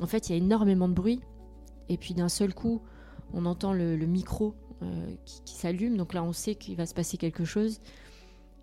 en 0.00 0.06
fait, 0.06 0.28
il 0.28 0.32
y 0.32 0.34
a 0.34 0.38
énormément 0.38 0.88
de 0.88 0.94
bruit. 0.94 1.20
Et 1.88 1.96
puis 1.96 2.14
d'un 2.14 2.28
seul 2.28 2.54
coup, 2.54 2.82
on 3.32 3.46
entend 3.46 3.72
le, 3.72 3.96
micro 3.96 4.54
euh, 4.82 5.14
qui, 5.24 5.54
s'allume. 5.54 5.96
Donc 5.96 6.12
là, 6.12 6.22
on 6.22 6.32
sait 6.32 6.54
qu'il 6.54 6.76
va 6.76 6.84
se 6.84 6.94
passer 6.94 7.16
quelque 7.16 7.44
chose. 7.44 7.80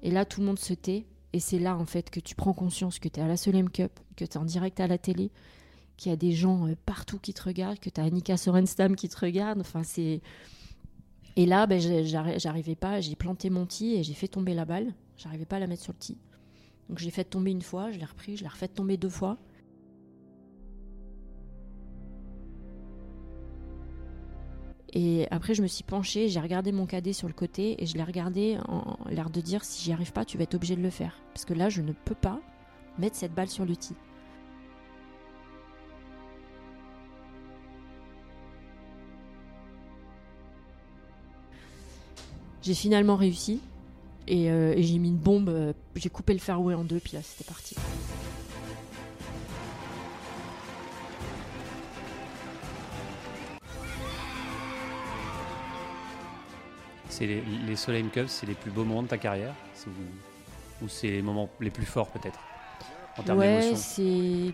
Et 0.03 0.11
là, 0.11 0.23
tout 0.23 0.39
le 0.39 0.45
monde 0.45 0.59
se 0.59 0.73
tait. 0.73 1.07
Et 1.33 1.39
c'est 1.39 1.59
là, 1.59 1.75
en 1.75 1.85
fait, 1.85 2.09
que 2.11 2.19
tu 2.19 2.35
prends 2.35 2.53
conscience 2.53 2.99
que 2.99 3.09
tu 3.09 3.19
es 3.19 3.23
à 3.23 3.27
la 3.27 3.37
Solheim 3.37 3.69
Cup, 3.69 3.99
que 4.15 4.25
tu 4.25 4.31
es 4.31 4.37
en 4.37 4.45
direct 4.45 4.79
à 4.79 4.87
la 4.87 4.97
télé, 4.97 5.31
qu'il 6.01 6.09
y 6.09 6.13
a 6.13 6.17
des 6.17 6.31
gens 6.31 6.67
euh, 6.67 6.75
partout 6.87 7.19
qui 7.19 7.31
te 7.31 7.43
regardent, 7.43 7.77
que 7.79 7.91
tu 7.91 8.01
as 8.01 8.03
Annika 8.03 8.35
Sorenstam 8.35 8.95
qui 8.95 9.07
te 9.07 9.19
regarde. 9.19 9.59
Enfin, 9.59 9.83
c'est. 9.83 10.21
Et 11.35 11.45
là, 11.45 11.67
ben, 11.67 11.79
j'ai- 11.79 12.05
j'arri- 12.05 12.39
j'arrivais 12.39 12.75
pas, 12.75 12.99
j'ai 13.01 13.15
planté 13.15 13.51
mon 13.51 13.67
tee 13.67 13.93
et 13.93 14.03
j'ai 14.03 14.15
fait 14.15 14.27
tomber 14.27 14.55
la 14.55 14.65
balle. 14.65 14.93
J'arrivais 15.15 15.45
pas 15.45 15.57
à 15.57 15.59
la 15.59 15.67
mettre 15.67 15.83
sur 15.83 15.93
le 15.93 15.99
tee. 15.99 16.17
Donc 16.89 16.97
je 16.97 17.05
l'ai 17.05 17.11
fait 17.11 17.23
tomber 17.23 17.51
une 17.51 17.61
fois, 17.61 17.91
je 17.91 17.99
l'ai 17.99 18.05
repris, 18.05 18.35
je 18.35 18.41
l'ai 18.41 18.49
refait 18.49 18.67
tomber 18.67 18.97
deux 18.97 19.09
fois. 19.09 19.37
Et 24.93 25.27
après, 25.31 25.53
je 25.53 25.61
me 25.61 25.67
suis 25.67 25.83
penchée, 25.83 26.27
j'ai 26.27 26.39
regardé 26.39 26.71
mon 26.71 26.85
cadet 26.85 27.13
sur 27.13 27.27
le 27.27 27.33
côté 27.33 27.81
et 27.81 27.85
je 27.85 27.95
l'ai 27.95 28.03
regardé 28.03 28.57
en 28.67 28.97
l'air 29.09 29.29
de 29.29 29.39
dire 29.39 29.63
si 29.63 29.83
j'y 29.83 29.93
arrive 29.93 30.11
pas, 30.11 30.25
tu 30.25 30.37
vas 30.37 30.43
être 30.43 30.55
obligé 30.55 30.75
de 30.75 30.81
le 30.81 30.89
faire. 30.89 31.15
Parce 31.33 31.45
que 31.45 31.53
là, 31.53 31.69
je 31.69 31.81
ne 31.81 31.93
peux 31.93 32.15
pas 32.15 32.41
mettre 32.97 33.15
cette 33.15 33.33
balle 33.33 33.47
sur 33.49 33.65
le 33.65 33.75
tee. 33.77 33.95
J'ai 42.61 42.73
finalement 42.75 43.15
réussi 43.15 43.59
et, 44.27 44.51
euh, 44.51 44.73
et 44.75 44.83
j'ai 44.83 44.97
mis 44.99 45.09
une 45.09 45.17
bombe, 45.17 45.49
euh, 45.49 45.73
j'ai 45.95 46.09
coupé 46.09 46.33
le 46.33 46.39
fairway 46.39 46.73
en 46.75 46.83
deux, 46.83 46.99
puis 46.99 47.13
là 47.13 47.21
c'était 47.23 47.43
parti. 47.43 47.75
C'est 57.09 57.27
les, 57.27 57.41
les 57.67 57.75
Solheim 57.75 58.09
Cups, 58.09 58.29
c'est 58.29 58.45
les 58.45 58.53
plus 58.53 58.71
beaux 58.71 58.83
moments 58.85 59.03
de 59.03 59.07
ta 59.07 59.17
carrière? 59.17 59.53
Ou, 60.81 60.87
c'est 60.87 61.07
les 61.11 61.21
moments 61.21 61.49
les 61.59 61.69
plus 61.69 61.85
forts 61.85 62.09
peut-être? 62.09 62.39
En 63.17 63.23
termes 63.23 63.39
Ouais, 63.39 63.47
d'émotion 63.59 63.75
c'est 63.75 64.53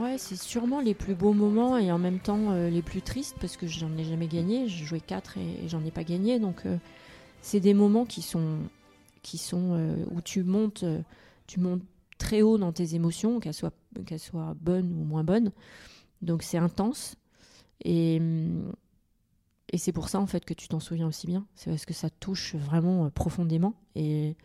ouais, 0.00 0.18
c'est 0.18 0.36
sûrement 0.36 0.80
les 0.80 0.94
plus 0.94 1.14
beaux 1.14 1.32
moments 1.32 1.76
et 1.78 1.92
en 1.92 1.98
même 1.98 2.18
temps 2.18 2.50
euh, 2.50 2.70
les 2.70 2.82
plus 2.82 3.02
tristes 3.02 3.36
parce 3.40 3.56
que 3.56 3.66
j'en 3.66 3.96
ai 3.98 4.04
jamais 4.04 4.26
gagné. 4.26 4.66
J'ai 4.68 4.84
joué 4.84 5.00
4 5.00 5.36
et, 5.38 5.64
et 5.64 5.68
j'en 5.68 5.84
ai 5.84 5.90
pas 5.90 6.04
gagné. 6.04 6.38
Donc 6.38 6.62
euh, 6.66 6.76
c'est 7.42 7.60
des 7.60 7.74
moments 7.74 8.04
qui 8.04 8.22
sont 8.22 8.58
qui 9.22 9.38
sont 9.38 9.74
euh, 9.74 10.04
où 10.10 10.20
tu 10.20 10.42
montes 10.42 10.82
euh, 10.82 11.00
tu 11.46 11.60
montes 11.60 11.82
très 12.18 12.42
haut 12.42 12.58
dans 12.58 12.72
tes 12.72 12.94
émotions, 12.94 13.40
qu'elles 13.40 13.54
soient 13.54 13.72
qu'elles 14.06 14.20
soient 14.20 14.54
bonnes 14.60 14.92
ou 14.92 15.04
moins 15.04 15.24
bonnes. 15.24 15.52
Donc 16.22 16.42
c'est 16.42 16.58
intense 16.58 17.16
et 17.84 18.20
et 19.72 19.78
c'est 19.78 19.92
pour 19.92 20.08
ça 20.08 20.20
en 20.20 20.26
fait 20.26 20.44
que 20.44 20.54
tu 20.54 20.68
t'en 20.68 20.80
souviens 20.80 21.06
aussi 21.06 21.26
bien. 21.26 21.46
C'est 21.54 21.70
parce 21.70 21.86
que 21.86 21.94
ça 21.94 22.10
touche 22.10 22.54
vraiment 22.54 23.06
euh, 23.06 23.10
profondément 23.10 23.74
et 23.94 24.36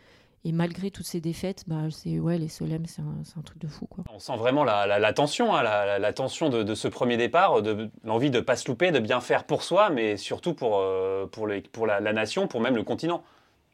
et 0.46 0.52
malgré 0.52 0.92
toutes 0.92 1.06
ces 1.08 1.20
défaites, 1.20 1.64
bah, 1.68 1.76
c'est 1.90 2.20
ouais, 2.20 2.38
les 2.38 2.48
Solem, 2.48 2.86
c'est 2.86 3.02
un, 3.02 3.42
truc 3.42 3.58
de 3.58 3.68
fou 3.68 3.88
quoi. 3.88 4.04
On 4.14 4.20
sent 4.20 4.38
vraiment 4.38 4.64
la, 4.64 4.86
la- 4.86 5.00
la 5.00 5.12
tension, 5.12 5.54
hein, 5.56 5.64
la, 5.64 5.86
la- 5.86 6.00
la 6.00 6.14
tension 6.14 6.50
de, 6.50 6.64
de 6.64 6.76
ce 6.76 6.88
premier 6.88 7.18
départ, 7.18 7.62
de 7.62 7.90
l'envie 8.04 8.30
de 8.30 8.38
ne 8.38 8.44
pas 8.44 8.56
se 8.56 8.68
louper, 8.70 8.92
de 8.92 9.00
bien 9.00 9.20
faire 9.22 9.44
pour 9.44 9.64
soi, 9.64 9.90
mais 9.90 10.16
surtout 10.18 10.54
pour, 10.54 10.78
euh, 10.80 11.26
pour, 11.26 11.48
les- 11.48 11.62
pour 11.62 11.88
la, 11.88 12.00
la 12.00 12.14
nation, 12.14 12.48
pour 12.48 12.62
même 12.62 12.76
le 12.76 12.84
continent. 12.84 13.24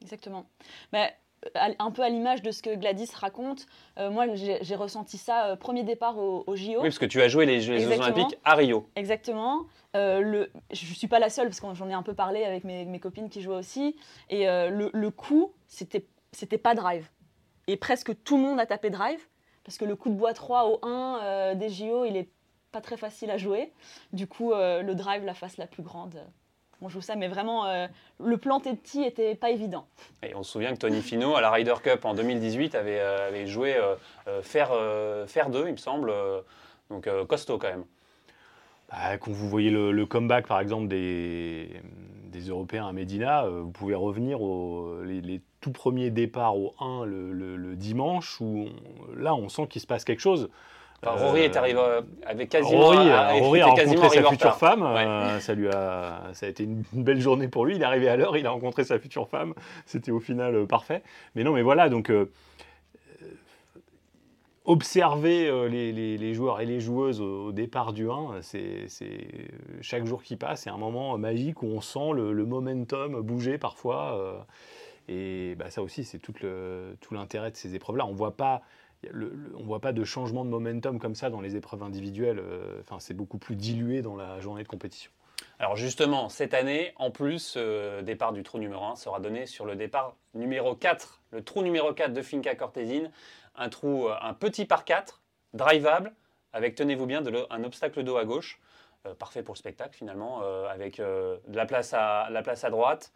Exactement. 0.02 0.46
Mais 0.94 1.14
euh, 1.58 1.74
un 1.80 1.92
peu 1.92 2.04
à 2.04 2.10
l'image 2.10 2.42
de 2.42 2.52
ce 2.52 2.62
que 2.62 2.74
Gladys 2.76 3.10
raconte, 3.16 3.66
euh, 3.98 4.10
moi 4.10 4.26
j'ai 4.36 4.76
ressenti 4.76 5.18
ça 5.18 5.48
euh, 5.48 5.56
premier 5.56 5.84
départ 5.84 6.18
au, 6.18 6.44
au 6.48 6.56
JO. 6.56 6.76
Oui, 6.78 6.84
parce 6.84 7.00
que 7.00 7.06
tu 7.06 7.22
as 7.22 7.28
joué 7.28 7.46
les 7.46 7.60
Jeux 7.62 7.74
les 7.74 7.80
Jeux 7.82 7.92
Exactement. 7.92 8.16
Olympiques 8.18 8.40
à 8.46 8.56
Rio. 8.56 8.88
Exactement. 8.96 9.62
Euh, 9.96 10.22
le, 10.22 10.52
je 10.72 10.90
ne 10.90 10.96
suis 10.96 11.08
pas 11.08 11.20
la 11.20 11.30
seule 11.30 11.48
parce 11.50 11.60
que 11.60 11.68
j'en 11.74 11.90
ai 11.90 11.94
un 11.94 12.04
peu 12.04 12.14
parlé 12.14 12.46
avec 12.46 12.64
mes, 12.64 12.86
mes 12.86 13.00
copines 13.00 13.28
qui 13.30 13.42
jouaient 13.42 13.58
aussi. 13.58 13.96
Et 14.30 14.48
euh, 14.48 14.70
le, 14.70 14.90
le 14.94 15.10
coup, 15.12 15.52
c'était 15.68 16.06
c'était 16.32 16.58
pas 16.58 16.76
drive. 16.76 17.10
Et 17.68 17.78
presque 17.78 18.12
tout 18.24 18.38
le 18.38 18.44
monde 18.44 18.60
a 18.60 18.66
tapé 18.66 18.90
drive 18.90 19.20
parce 19.64 19.78
que 19.78 19.86
le 19.86 19.96
coup 19.96 20.10
de 20.10 20.16
bois 20.16 20.34
3 20.34 20.66
au 20.68 20.80
1 20.86 21.20
euh, 21.22 21.56
des 21.56 21.70
JO, 21.70 22.06
il 22.06 22.18
est 22.18 22.30
pas 22.72 22.82
très 22.82 22.98
facile 22.98 23.30
à 23.32 23.38
jouer. 23.38 23.72
Du 24.14 24.28
coup, 24.28 24.54
euh, 24.54 24.82
le 24.82 24.96
drive, 24.96 25.24
la 25.26 25.34
face 25.34 25.58
la 25.58 25.68
plus 25.68 25.84
grande, 25.84 26.16
euh, 26.16 26.24
on 26.82 26.90
joue 26.90 27.02
ça. 27.02 27.16
Mais 27.16 27.28
vraiment, 27.28 27.66
euh, 27.66 27.88
le 28.24 28.38
planter 28.38 28.74
petit 28.76 29.04
était 29.04 29.36
pas 29.36 29.52
évident. 29.52 29.86
Et 30.24 30.34
on 30.36 30.42
se 30.42 30.52
souvient 30.54 30.74
que 30.74 30.80
Tony 30.80 31.02
Fino, 31.02 31.36
à 31.36 31.42
la 31.42 31.52
Ryder 31.52 31.76
Cup 31.84 32.06
en 32.06 32.14
2018, 32.16 32.74
avait, 32.76 33.00
euh, 33.00 33.28
avait 33.28 33.46
joué 33.46 33.76
euh, 33.76 33.96
euh, 34.28 34.42
faire, 34.42 34.70
euh, 34.72 35.28
faire 35.28 35.50
2, 35.50 35.68
il 35.68 35.74
me 35.74 35.78
semble. 35.78 36.10
euh, 36.10 36.42
donc 36.90 37.08
euh, 37.08 37.24
costaud 37.26 37.58
quand 37.58 37.70
même. 37.70 37.86
Bah, 38.90 39.18
quand 39.18 39.32
vous 39.32 39.48
voyez 39.48 39.70
le, 39.70 39.92
le 39.92 40.06
comeback, 40.06 40.48
par 40.48 40.60
exemple, 40.60 40.88
des, 40.88 41.70
des 42.26 42.42
Européens 42.50 42.88
à 42.88 42.92
Medina, 42.92 43.46
euh, 43.46 43.62
vous 43.62 43.72
pouvez 43.72 43.96
revenir 43.96 44.42
aux 44.42 45.02
les, 45.04 45.22
les 45.22 45.42
tout 45.62 45.72
premiers 45.72 46.10
départs 46.10 46.58
au 46.58 46.74
1 46.80 47.06
le, 47.06 47.32
le- 47.32 47.56
le 47.56 47.76
dimanche, 47.76 48.42
où 48.42 48.66
on- 48.68 49.16
là, 49.16 49.34
on 49.36 49.48
sent 49.50 49.68
qu'il 49.68 49.82
se 49.82 49.88
passe 49.88 50.04
quelque 50.04 50.20
chose. 50.20 50.50
Enfin, 51.04 51.24
Rory 51.26 51.42
est 51.42 51.56
arrivé 51.56 51.80
euh, 51.80 52.02
avec 52.28 52.50
quasiment, 52.50 52.80
Rory, 52.80 52.98
euh, 53.10 53.28
Rory 53.40 53.62
a 53.62 53.66
rencontré 53.68 54.10
sa 54.10 54.30
future 54.30 54.56
femme. 54.56 54.82
Ouais. 54.84 55.04
euh, 55.08 55.40
ça, 55.40 55.54
lui 55.56 55.68
a, 55.68 56.22
ça 56.34 56.46
a 56.46 56.50
été 56.50 56.64
une, 56.64 56.84
belle 56.94 57.20
journée 57.20 57.48
pour 57.48 57.66
lui. 57.66 57.76
Il 57.76 57.82
est 57.82 57.86
arrivé 57.86 58.08
à 58.08 58.16
l'heure, 58.18 58.38
il 58.38 58.46
a 58.46 58.52
rencontré 58.52 58.84
sa 58.84 59.00
future 59.00 59.28
femme. 59.28 59.54
C'était 59.88 60.12
au 60.12 60.20
final 60.20 60.68
parfait. 60.68 61.02
Mais 61.36 61.44
non, 61.44 61.54
mais 61.54 61.64
voilà, 61.64 61.90
donc 61.90 62.12
euh, 62.12 62.30
observer 64.66 65.48
euh, 65.48 65.68
les, 65.68 65.92
les- 65.92 66.18
les 66.18 66.34
joueurs 66.36 66.62
et 66.62 66.66
les 66.68 66.80
joueuses 66.80 67.20
au, 67.20 67.48
au 67.48 67.52
départ 67.52 67.94
du 67.94 68.08
1, 68.10 68.42
c'est 68.44 68.88
c'est- 68.88 69.28
chaque 69.82 70.06
jour 70.06 70.22
qui 70.22 70.36
passe, 70.36 70.62
c'est 70.64 70.70
un 70.70 70.78
moment 70.78 71.18
magique 71.18 71.64
où 71.64 71.66
on 71.68 71.82
sent 71.82 72.12
le, 72.14 72.32
le 72.32 72.46
momentum 72.46 73.22
bouger 73.22 73.58
parfois. 73.58 74.46
Euh, 75.10 75.52
et 75.52 75.56
bah, 75.56 75.70
ça 75.70 75.82
aussi, 75.82 76.04
c'est 76.04 76.20
tout 76.20 76.34
l'intérêt 77.12 77.52
de 77.52 77.56
ces 77.56 77.76
épreuves-là. 77.76 78.06
On 78.06 78.12
ne 78.12 78.16
voit 78.16 78.36
pas 78.36 79.94
de 79.94 80.04
changement 80.04 80.46
de 80.46 80.50
momentum 80.50 81.00
comme 81.00 81.16
ça 81.16 81.30
dans 81.30 81.42
les 81.42 81.56
épreuves 81.56 81.84
individuelles. 81.84 82.40
euh, 82.40 82.80
Enfin, 82.82 83.00
c'est 83.00 83.14
beaucoup 83.14 83.38
plus 83.38 83.56
dilué 83.56 84.02
dans 84.02 84.16
la 84.16 84.40
journée 84.40 84.64
de 84.64 84.68
compétition. 84.68 85.12
Alors 85.60 85.76
justement, 85.76 86.30
cette 86.30 86.54
année, 86.54 86.94
en 86.98 87.12
plus, 87.12 87.56
le 87.58 88.02
départ 88.02 88.34
du 88.34 88.44
trou 88.44 88.58
numéro 88.60 88.84
1 88.84 88.96
sera 88.96 89.20
donné 89.20 89.46
sur 89.46 89.66
le 89.66 89.76
départ 89.76 90.16
numéro 90.34 90.76
4, 90.76 91.22
le 91.32 91.44
trou 91.44 91.64
numéro 91.64 91.94
4 91.94 92.14
de 92.14 92.22
Finca 92.22 92.56
Cortésine, 92.56 93.12
un 93.56 93.70
trou, 93.70 94.08
euh, 94.08 94.16
un 94.22 94.34
petit 94.34 94.66
par 94.66 94.86
4, 94.86 95.22
drivable, 95.54 96.14
avec, 96.54 96.76
tenez-vous 96.76 97.06
bien, 97.06 97.24
un 97.50 97.64
obstacle 97.64 98.04
d'eau 98.04 98.18
à 98.18 98.26
gauche, 98.26 98.60
euh, 99.06 99.16
parfait 99.16 99.44
pour 99.44 99.56
le 99.56 99.58
spectacle 99.58 99.96
finalement, 99.96 100.42
euh, 100.44 100.68
avec 100.68 101.00
euh, 101.00 101.38
de 101.48 101.56
la 101.58 101.66
place, 101.66 101.94
à, 101.94 102.30
la 102.30 102.42
place 102.44 102.64
à 102.64 102.70
droite. 102.70 103.12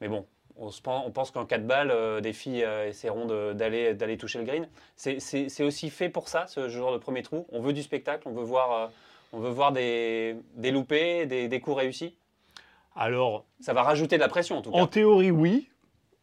Mais 0.00 0.08
bon, 0.08 0.26
on, 0.60 0.70
se 0.70 0.80
pen- 0.80 1.02
on 1.04 1.10
pense 1.10 1.30
qu'en 1.32 1.44
4 1.46 1.66
balles, 1.66 1.90
euh, 1.90 2.20
des 2.20 2.32
filles 2.32 2.62
euh, 2.64 2.88
essaieront 2.88 3.26
d'aller 3.54 3.94
d'aller 3.94 4.16
toucher 4.16 4.38
le 4.38 4.44
green. 4.44 4.68
C'est- 4.94 5.62
aussi 5.62 5.90
fait 5.90 6.08
pour 6.08 6.28
ça, 6.28 6.46
ce 6.46 6.68
genre 6.68 6.92
de 6.92 6.98
premier 6.98 7.22
trou. 7.22 7.46
On 7.50 7.60
veut 7.60 7.72
du 7.72 7.82
spectacle, 7.82 8.28
on 8.28 8.32
veut 8.32 8.44
voir... 8.44 8.72
euh, 8.72 8.86
on 9.32 9.38
veut 9.38 9.50
voir 9.50 9.70
des, 9.72 10.34
des 10.56 10.70
loupés, 10.72 11.24
des, 11.26 11.46
des 11.46 11.60
coups 11.60 11.76
réussis. 11.76 12.16
Alors, 12.96 13.44
Ça 13.60 13.72
va 13.72 13.82
rajouter 13.84 14.16
de 14.16 14.20
la 14.20 14.28
pression 14.28 14.58
en 14.58 14.62
tout 14.62 14.72
cas. 14.72 14.78
en 14.78 14.86
théorie, 14.86 15.30
oui. 15.30 15.68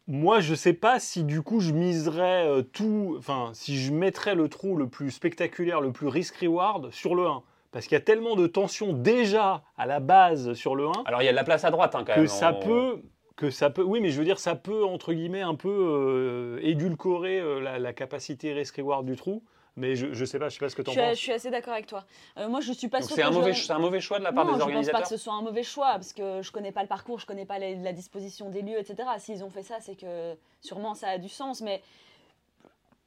Moi, 0.06 0.40
je 0.40 0.50
ne 0.52 0.56
sais 0.56 0.72
pas 0.74 1.00
si 1.00 1.24
du 1.24 1.42
coup 1.42 1.60
je 1.60 1.72
miserais 1.72 2.46
euh, 2.46 2.62
tout, 2.62 3.16
enfin, 3.18 3.50
si 3.54 3.78
je 3.78 3.92
mettrais 3.92 4.34
le 4.34 4.48
trou 4.48 4.76
le 4.76 4.88
plus 4.88 5.10
spectaculaire, 5.10 5.80
le 5.80 5.92
plus 5.92 6.06
risk-reward 6.08 6.90
sur 6.92 7.14
le 7.14 7.26
1. 7.26 7.42
Parce 7.72 7.86
qu'il 7.86 7.92
y 7.94 8.00
a 8.00 8.04
tellement 8.04 8.34
de 8.36 8.46
tension 8.46 8.92
déjà 8.94 9.62
à 9.76 9.84
la 9.86 10.00
base 10.00 10.54
sur 10.54 10.74
le 10.74 10.86
1 10.86 10.92
Alors 11.04 11.20
il 11.22 11.26
y 11.26 11.28
a 11.28 11.32
de 11.32 11.36
la 11.36 11.44
place 11.44 11.64
à 11.64 11.70
droite 11.70 11.94
hein, 11.94 12.04
quand 12.06 12.14
que 12.14 12.20
même. 12.20 12.28
ça 12.28 12.54
On- 12.54 12.66
peut 12.66 13.02
que 13.38 13.50
ça 13.50 13.70
peut 13.70 13.82
oui 13.84 14.00
mais 14.00 14.10
je 14.10 14.18
veux 14.18 14.24
dire 14.24 14.38
ça 14.40 14.56
peut 14.56 14.84
entre 14.84 15.12
guillemets 15.14 15.42
un 15.42 15.54
peu 15.54 15.70
euh, 15.70 16.58
édulcorer 16.60 17.38
euh, 17.38 17.60
la, 17.60 17.78
la 17.78 17.92
capacité 17.92 18.52
risk 18.52 18.76
reward 18.78 19.06
du 19.06 19.14
trou 19.14 19.42
mais 19.76 19.94
je, 19.94 20.12
je 20.12 20.24
sais 20.24 20.40
pas 20.40 20.48
je 20.48 20.54
sais 20.54 20.58
pas 20.58 20.68
ce 20.68 20.74
que 20.74 20.82
tu 20.82 20.90
en 20.90 20.92
suis, 20.92 21.00
je 21.00 21.06
penses 21.06 21.18
suis 21.18 21.32
assez 21.32 21.50
d'accord 21.50 21.72
avec 21.74 21.86
toi. 21.86 22.04
Euh, 22.36 22.48
moi, 22.48 22.60
je 22.60 22.72
suis 22.72 22.88
pas 22.88 23.00
c'est 23.00 23.22
un, 23.22 23.30
mauvais, 23.30 23.50
un 23.52 24.00
choix 24.00 24.18
de 24.18 24.24
la 24.24 24.32
part 24.32 24.44
non, 24.44 24.54
des 24.54 24.58
je 24.58 24.58
pense 24.58 24.64
pas 24.64 24.64
organisateurs. 24.64 25.02
que 25.02 25.08
ce 25.08 25.16
soit 25.16 25.34
un 25.34 25.42
mauvais 25.42 25.62
choix 25.62 25.92
parce 25.92 26.12
que 26.12 26.42
je 26.42 26.50
connais 26.50 26.72
pas 26.72 26.82
le 26.82 26.88
parcours, 26.88 27.20
je 27.20 27.26
connais 27.26 27.46
pas 27.46 27.60
la, 27.60 27.74
la 27.76 27.92
disposition 27.92 28.50
des 28.50 28.62
lieux, 28.62 28.76
etc. 28.76 29.08
S'ils 29.18 29.44
ont 29.44 29.50
fait 29.50 29.62
ça, 29.62 29.76
c'est 29.78 29.94
que 29.94 30.34
sûrement 30.62 30.94
ça 30.94 31.10
a 31.10 31.18
du 31.18 31.28
sens. 31.28 31.60
Mais 31.60 31.80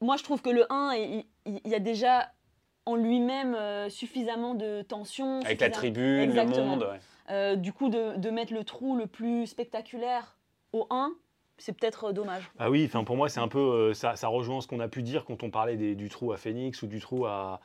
moi, 0.00 0.16
je 0.16 0.22
trouve 0.24 0.40
que 0.40 0.48
le 0.48 0.64
1, 0.72 0.94
il, 0.94 1.24
il- 1.44 1.60
il 1.62 1.70
y 1.70 1.74
a 1.74 1.78
déjà 1.78 2.30
en 2.86 2.96
lui-même 2.96 3.54
euh, 3.54 3.90
suffisamment 3.90 4.54
de 4.54 4.80
tension. 4.80 5.40
Avec 5.44 5.60
la 5.60 5.68
tribune, 5.68 6.20
Exactement. 6.22 6.56
le 6.56 6.64
monde. 6.64 6.82
ouais. 6.90 7.00
Euh, 7.32 7.56
du 7.56 7.72
coup, 7.72 7.88
de, 7.88 8.30
mettre 8.30 8.52
le 8.52 8.62
trou 8.62 8.96
le 8.96 9.06
plus 9.06 9.46
spectaculaire 9.46 10.36
au 10.72 10.86
1, 10.90 11.12
c'est 11.56 11.72
peut-être 11.72 12.04
euh, 12.04 12.12
dommage. 12.12 12.50
Ah 12.58 12.70
oui, 12.70 12.88
pour 12.88 13.16
moi 13.16 13.28
c'est 13.28 13.40
un 13.40 13.48
peu 13.48 13.58
euh, 13.58 13.94
ça, 13.94 14.14
rejoint 14.28 14.60
ce 14.60 14.68
qu'on 14.68 14.80
a 14.80 14.88
pu 14.88 15.02
dire 15.02 15.24
quand 15.24 15.42
on 15.42 15.50
parlait 15.50 15.76
du 15.94 16.08
trou 16.08 16.32
à 16.32 16.36
Phoenix 16.36 16.82
ou 16.82 16.86
du 16.86 17.00
trou 17.00 17.24
à, 17.24 17.60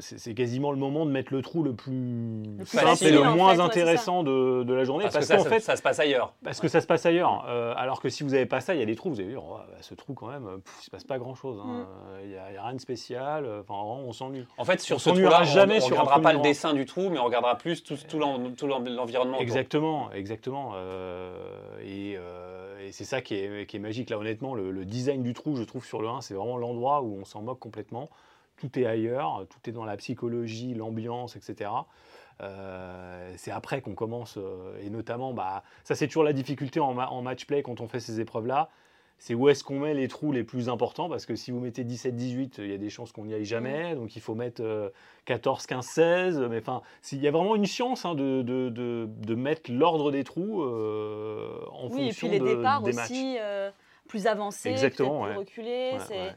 c'est 0.00 0.18
c'est 0.18 0.34
quasiment 0.34 0.70
le 0.72 0.76
moment 0.78 1.06
de 1.06 1.10
mettre 1.10 1.32
le 1.32 1.40
trou 1.42 1.62
le 1.62 1.74
plus, 1.74 2.42
plus 2.58 2.66
simple 2.66 2.84
facile, 2.86 3.08
et 3.08 3.10
le 3.12 3.20
en 3.22 3.34
moins 3.36 3.50
fait, 3.50 3.52
ouais, 3.52 3.56
c'est 3.56 3.62
intéressant 3.80 4.22
de, 4.22 4.62
de 4.64 4.74
la 4.74 4.84
journée 4.84 5.04
Parce, 5.04 5.14
parce, 5.14 5.28
que 5.28 5.38
ça, 5.38 5.48
fait 5.48 5.60
ça 5.60 5.76
se 5.76 5.82
passe 5.82 6.00
ailleurs. 6.00 6.34
parce 6.42 6.60
que 6.60 6.68
ça 6.68 6.80
se 6.80 6.86
passe 6.86 7.06
ailleurs. 7.06 7.44
Euh, 7.48 7.72
alors 7.76 8.00
que 8.00 8.08
si 8.08 8.22
vous 8.24 8.30
n'avez 8.30 8.46
pas 8.46 8.60
ça, 8.60 8.74
il 8.74 8.80
y 8.80 8.82
a 8.82 8.86
des 8.86 8.96
trous, 8.96 9.10
vous 9.10 9.20
allez 9.20 9.28
dire, 9.30 9.42
Oh, 9.44 9.56
bah, 9.58 9.76
ce 9.80 9.94
trou 9.94 10.14
quand 10.14 10.26
même, 10.28 10.60
pff, 10.64 10.74
il 10.80 10.84
se 10.84 10.90
passe 10.90 11.04
pas 11.04 11.18
grand 11.18 11.34
chose. 11.34 11.58
Mm. 11.64 11.86
Il 12.24 12.28
n'y 12.30 12.36
a, 12.36 12.50
il 12.50 12.54
y 12.54 12.56
a 12.56 12.64
rien 12.64 12.74
de 12.74 12.80
spécial. 12.80 13.44
euh, 13.44 13.60
Enfin, 13.60 13.74
vraiment, 13.74 14.00
on 14.08 14.12
s'ennuie. 14.12 14.44
En 14.58 14.64
fait, 14.64 14.80
sur 14.80 14.96
On 14.96 14.98
ce 14.98 15.10
trou-là, 15.10 15.44
jamais 15.44 15.74
on 15.82 15.86
ne 15.86 15.90
regardera 15.92 16.14
trou 16.14 16.22
pas 16.22 16.32
le 16.32 16.40
dessin 16.40 16.74
du 16.74 16.84
trou, 16.84 17.08
mais 17.10 17.18
on 17.18 17.24
regardera 17.24 17.56
plus 17.56 17.82
tout, 17.84 17.96
tout 18.08 18.18
l'en- 18.18 18.50
tout 18.52 18.66
l'en- 18.66 18.80
l'environnement. 18.80 19.34
autour. 19.34 19.42
Exactement, 19.42 20.10
exactement. 20.12 20.72
euh, 20.74 21.78
et 21.82 22.16
euh, 22.16 22.78
et 22.86 22.92
c'est 22.92 23.04
ça 23.04 23.22
qui 23.22 23.34
est, 23.36 23.66
qui 23.66 23.76
est 23.76 23.80
magique. 23.80 24.10
Là, 24.10 24.18
honnêtement, 24.18 24.54
le, 24.54 24.70
le 24.70 24.84
design 24.84 25.22
du 25.22 25.32
trou, 25.32 25.56
je 25.56 25.62
trouve, 25.62 25.84
sur 25.86 26.02
le 26.02 26.08
1, 26.08 26.20
c'est 26.20 26.34
vraiment 26.34 26.58
l'endroit 26.58 27.00
où 27.00 27.16
on 27.20 27.24
s'en 27.24 27.40
moque 27.40 27.58
complètement. 27.58 28.10
Tout 28.56 28.78
est 28.78 28.86
ailleurs, 28.86 29.46
tout 29.50 29.68
est 29.68 29.72
dans 29.72 29.84
la 29.84 29.96
psychologie, 29.96 30.74
l'ambiance, 30.74 31.36
etc. 31.36 31.70
Euh, 32.40 33.32
c'est 33.36 33.50
après 33.50 33.80
qu'on 33.80 33.94
commence, 33.94 34.36
euh, 34.38 34.76
et 34.80 34.90
notamment, 34.90 35.32
bah, 35.32 35.62
ça 35.84 35.94
c'est 35.94 36.06
toujours 36.06 36.24
la 36.24 36.32
difficulté 36.32 36.80
en, 36.80 36.92
ma- 36.94 37.08
en 37.08 37.22
match 37.22 37.46
play 37.46 37.62
quand 37.62 37.80
on 37.80 37.88
fait 37.88 38.00
ces 38.00 38.20
épreuves-là, 38.20 38.68
c'est 39.18 39.34
où 39.34 39.48
est-ce 39.48 39.62
qu'on 39.62 39.78
met 39.78 39.94
les 39.94 40.08
trous 40.08 40.32
les 40.32 40.42
plus 40.42 40.68
importants, 40.68 41.08
parce 41.08 41.26
que 41.26 41.36
si 41.36 41.52
vous 41.52 41.60
mettez 41.60 41.84
17-18, 41.84 42.54
il 42.58 42.70
y 42.70 42.74
a 42.74 42.78
des 42.78 42.90
chances 42.90 43.12
qu'on 43.12 43.24
n'y 43.24 43.34
aille 43.34 43.44
jamais, 43.44 43.94
donc 43.94 44.16
il 44.16 44.20
faut 44.20 44.34
mettre 44.34 44.62
euh, 44.62 44.90
14, 45.26 45.66
15, 45.66 45.86
16, 45.86 46.38
mais 46.50 46.58
enfin, 46.58 46.82
s'il 47.02 47.20
y 47.22 47.28
a 47.28 47.30
vraiment 47.30 47.54
une 47.54 47.66
science 47.66 48.04
hein, 48.04 48.14
de, 48.16 48.42
de, 48.42 48.68
de- 48.70 49.06
de 49.08 49.34
mettre 49.36 49.70
l'ordre 49.72 50.10
des 50.10 50.24
trous 50.24 50.62
euh, 50.64 51.60
en 51.72 51.88
Oui, 51.88 52.02
et 52.02 52.04
fonction 52.06 52.28
puis 52.28 52.38
les 52.38 52.44
de- 52.44 52.56
départs 52.56 52.82
des 52.82 52.92
matchs. 52.92 53.10
aussi 53.12 53.36
euh, 53.40 53.70
plus 54.08 54.26
avancés, 54.26 54.70
Exactement, 54.70 55.22
plus 55.22 55.30
ouais. 55.30 55.36
reculés. 55.36 55.92
Ouais. 56.10 56.34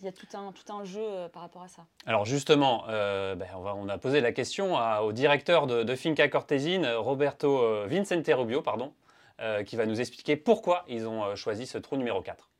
Il 0.00 0.04
y 0.04 0.08
a 0.08 0.12
tout 0.12 0.26
un, 0.34 0.52
tout 0.52 0.70
un 0.72 0.84
jeu 0.84 1.00
euh, 1.02 1.28
par 1.28 1.42
rapport 1.42 1.62
à 1.62 1.68
ça. 1.68 1.84
Alors 2.04 2.24
justement, 2.26 2.84
euh, 2.88 3.34
ben, 3.34 3.48
on, 3.56 3.60
va- 3.62 3.74
on 3.74 3.88
a 3.88 3.96
posé 3.98 4.20
la 4.20 4.32
question 4.32 4.76
à- 4.76 5.00
au 5.00 5.12
directeur 5.12 5.66
de, 5.66 5.82
de 5.82 5.96
Finca 5.96 6.28
Cortésine, 6.28 6.86
Roberto 6.86 7.58
euh, 7.62 7.86
Vincente 7.88 8.26
Rubio, 8.28 8.60
pardon, 8.62 8.92
euh, 9.40 9.64
qui 9.64 9.76
va 9.76 9.86
nous 9.86 10.00
expliquer 10.00 10.36
pourquoi 10.36 10.84
ils 10.88 11.06
ont 11.08 11.24
euh, 11.24 11.34
choisi 11.34 11.66
ce 11.66 11.78
trou 11.78 11.96
numéro 11.96 12.20
4. 12.20 12.50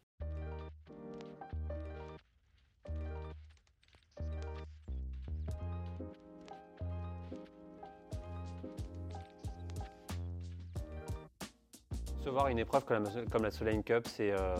Recevoir 12.18 12.48
une 12.48 12.58
épreuve 12.58 12.84
comme 12.84 13.04
la, 13.04 13.10
comme 13.30 13.42
la 13.44 13.50
Solheim 13.50 13.82
Cup, 13.82 14.06
c'est 14.08 14.32
euh, 14.32 14.56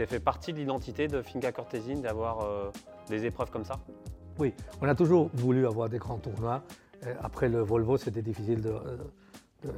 c'est 0.00 0.06
fait 0.06 0.20
partie 0.20 0.54
de 0.54 0.58
l'identité 0.58 1.08
de 1.08 1.20
Finca 1.20 1.52
Cortésine 1.52 2.00
d'avoir 2.00 2.40
euh, 2.40 2.70
des 3.10 3.26
épreuves 3.26 3.50
comme 3.50 3.66
ça? 3.66 3.78
Oui, 4.38 4.54
on 4.80 4.88
a 4.88 4.94
toujours 4.94 5.28
voulu 5.34 5.66
avoir 5.66 5.90
des 5.90 5.98
grands 5.98 6.16
tournois. 6.16 6.62
Euh, 7.04 7.14
Après 7.20 7.50
le 7.50 7.60
Volvo, 7.60 7.98
c'était 7.98 8.22
difficile 8.22 8.62
de, 8.62 8.70
euh, 8.70 8.96
de, 9.62 9.72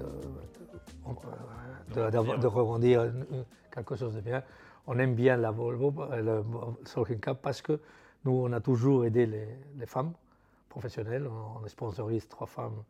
quelque 3.74 3.96
chose 3.96 4.14
de 4.14 4.20
bien. 4.20 4.44
On 4.86 4.96
aime 5.00 5.16
bien 5.16 5.36
la 5.36 5.50
Volvo, 5.50 5.92
le 6.12 6.44
Solheim 6.84 7.18
Cup, 7.18 7.38
parce 7.42 7.60
que 7.60 7.80
nous, 8.24 8.44
on 8.44 8.52
a 8.52 8.60
toujours 8.60 9.04
aidé 9.04 9.26
les, 9.26 9.86
femmes 9.86 10.12
professionnelles. 10.68 11.26
On, 11.26 11.64
on 11.64 11.66
sponsorise 11.66 12.28
trois 12.28 12.46
femmes 12.46 12.84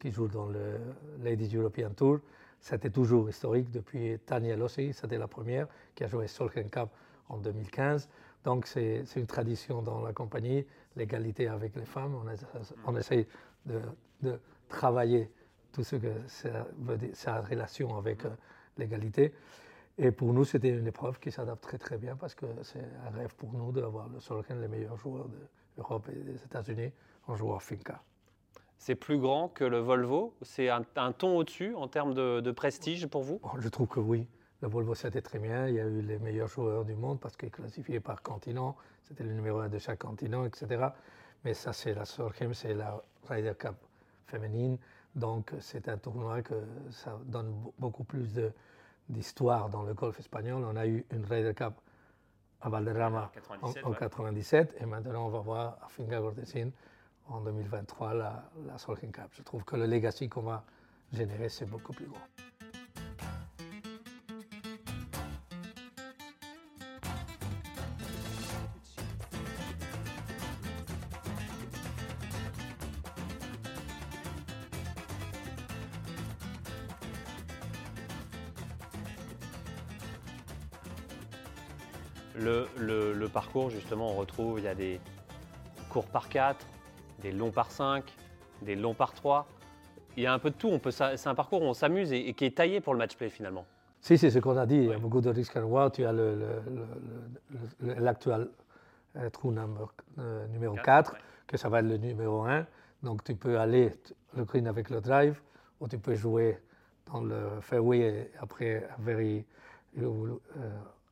qui 0.00 0.10
jouent 0.10 0.28
dans 0.28 0.46
le 0.46 0.78
Ladies 1.22 1.54
European 1.54 1.90
Tour. 1.94 2.20
C'était 2.60 2.90
toujours 2.90 3.28
historique 3.28 3.70
depuis 3.70 4.18
Tania 4.26 4.56
Lossi, 4.56 4.92
c'était 4.92 5.18
la 5.18 5.28
première 5.28 5.68
qui 5.94 6.04
a 6.04 6.08
joué 6.08 6.26
Solheim 6.26 6.68
Cup 6.68 6.88
en 7.28 7.38
2015. 7.38 8.08
Donc 8.44 8.66
c'est 8.66 9.04
une 9.16 9.26
tradition 9.26 9.82
dans 9.82 10.00
la 10.02 10.12
compagnie, 10.12 10.66
l'égalité 10.96 11.48
avec 11.48 11.76
les 11.76 11.84
femmes. 11.84 12.14
On, 12.14 12.28
essa- 12.28 12.46
on 12.86 12.96
essaie 12.96 13.26
de, 13.66 13.80
travailler 14.68 15.30
tout 15.72 15.82
ce 15.84 15.96
que 15.96 16.12
ça 16.26 16.66
veut 16.78 16.98
dire, 16.98 17.14
sa 17.14 17.40
relation 17.40 17.96
avec 17.96 18.24
euh, 18.24 18.30
l'égalité. 18.76 19.32
Et 19.96 20.10
pour 20.10 20.32
nous, 20.32 20.44
c'était 20.44 20.68
une 20.68 20.86
épreuve 20.86 21.18
qui 21.18 21.30
s'adapte 21.30 21.62
très 21.62 21.78
très 21.78 21.96
bien 21.98 22.16
parce 22.16 22.34
que 22.34 22.46
c'est 22.62 22.84
un 23.06 23.10
rêve 23.10 23.34
pour 23.34 23.52
nous 23.52 23.72
d'avoir 23.72 24.08
le 24.08 24.20
Solheim, 24.20 24.60
les 24.60 24.68
meilleurs 24.68 24.96
joueurs 24.96 25.26
d'Europe 25.76 26.08
et 26.10 26.22
des 26.22 26.36
États-Unis 26.44 26.92
en 27.26 27.34
jouant 27.36 27.58
Finca. 27.58 28.02
C'est 28.78 28.94
plus 28.94 29.18
grand 29.18 29.48
que 29.48 29.64
le 29.64 29.78
Volvo 29.78 30.34
C'est 30.42 30.68
un, 30.70 30.82
un 30.96 31.12
ton 31.12 31.36
au-dessus 31.36 31.74
en 31.74 31.88
termes 31.88 32.14
de, 32.14 32.40
de 32.40 32.50
prestige 32.52 33.06
pour 33.06 33.22
vous? 33.22 33.40
Bon, 33.42 33.50
je 33.58 33.68
trouve 33.68 33.88
que 33.88 34.00
oui. 34.00 34.26
Le 34.60 34.68
Volvo, 34.68 34.94
c'était 34.94 35.22
très 35.22 35.38
bien. 35.38 35.68
Il 35.68 35.74
y 35.74 35.80
a 35.80 35.84
eu 35.84 36.00
les 36.00 36.18
meilleurs 36.18 36.48
joueurs 36.48 36.84
du 36.84 36.94
monde 36.94 37.20
parce 37.20 37.36
qu'ils 37.36 37.50
classifiaient 37.50 38.00
par 38.00 38.22
continent. 38.22 38.76
C'était 39.02 39.24
le 39.24 39.32
numéro 39.32 39.58
un 39.60 39.68
de 39.68 39.78
chaque 39.78 40.00
continent, 40.00 40.44
etc. 40.44 40.88
mais 41.44 41.54
ça 41.54 41.72
c'est 41.72 41.94
la 41.94 42.04
Solheim, 42.04 42.54
c'est 42.54 42.74
la 42.74 43.02
Ryder 43.28 43.54
Cup 43.58 43.76
féminine. 44.26 44.78
Donc 45.14 45.52
c'est 45.60 45.88
un 45.88 45.96
tournoi 45.96 46.42
que 46.42 46.54
ça 46.90 47.18
donne 47.24 47.54
beaucoup 47.78 48.04
plus 48.04 48.28
d'histoire 49.08 49.68
dans 49.68 49.82
le 49.82 49.94
golf 49.94 50.18
espagnol. 50.18 50.64
On 50.64 50.76
a 50.76 50.86
eu 50.86 51.04
une 51.12 51.24
Ryder 51.24 51.54
Cup 51.54 51.74
à 52.60 52.68
Valderrama 52.68 53.30
en 53.62 53.68
1997 53.68 54.76
et 54.80 54.86
maintenant 54.86 55.26
on 55.26 55.30
va 55.30 55.40
voir 55.40 55.78
à 55.82 55.88
Finca 55.88 56.18
Cortesín 56.18 56.70
en 57.28 57.40
2023 57.40 58.14
la, 58.14 58.50
la 58.66 58.78
Solheim 58.78 59.10
Cup. 59.10 59.28
Je 59.32 59.42
trouve 59.42 59.64
que 59.64 59.76
le 59.76 59.86
legacy 59.86 60.28
qu'on 60.28 60.42
va 60.42 60.64
générer 61.12 61.48
c'est 61.48 61.66
beaucoup 61.66 61.92
plus 61.92 62.06
grand. 62.06 62.26
Le, 82.40 83.26
parcours, 83.26 83.70
justement, 83.70 84.10
on 84.10 84.14
retrouve, 84.16 84.58
il 84.58 84.64
y 84.64 84.68
a 84.68 84.74
des 84.74 85.00
courts 85.90 86.06
par 86.06 86.28
4, 86.28 86.64
des 87.20 87.32
longs 87.32 87.50
par 87.50 87.70
5, 87.70 88.04
des 88.62 88.76
longs 88.76 88.94
par 88.94 89.12
3. 89.12 89.46
Il 90.16 90.22
y 90.22 90.26
a 90.26 90.32
un 90.32 90.38
peu 90.38 90.50
de 90.50 90.56
tout. 90.56 90.78
C'est 90.90 91.26
un 91.26 91.34
parcours 91.34 91.62
où 91.62 91.66
on 91.66 91.74
s'amuse 91.74 92.12
et, 92.12 92.32
qui 92.34 92.44
est 92.44 92.56
taillé 92.56 92.80
pour 92.80 92.92
le 92.92 92.98
match 92.98 93.16
play 93.16 93.30
finalement. 93.30 93.66
Si, 94.00 94.16
c'est 94.16 94.30
ce 94.30 94.38
qu'on 94.38 94.56
a 94.56 94.66
dit. 94.66 94.76
Il 94.76 94.88
y 94.88 94.92
a 94.92 94.98
beaucoup 94.98 95.20
de 95.20 95.30
risques 95.30 95.56
à 95.56 95.60
voir. 95.60 95.90
Tu 95.92 96.04
as 96.04 96.12
l'actuel 97.80 98.48
euh, 99.16 99.30
trou 99.30 99.54
euh, 100.18 100.46
numéro 100.48 100.76
4, 100.76 101.16
que 101.46 101.56
ça 101.56 101.68
va 101.68 101.80
être 101.80 101.86
le 101.86 101.96
numéro 101.96 102.42
1. 102.42 102.66
Donc 103.02 103.24
tu 103.24 103.34
peux 103.34 103.58
aller 103.58 103.94
le 104.36 104.44
green 104.44 104.66
avec 104.66 104.90
le 104.90 105.00
drive, 105.00 105.40
ou 105.80 105.88
tu 105.88 105.98
peux 105.98 106.14
jouer 106.14 106.58
dans 107.06 107.22
le 107.22 107.60
fairway 107.60 107.98
et 107.98 108.30
après 108.40 108.88
very, 108.98 109.44
euh, 109.98 110.36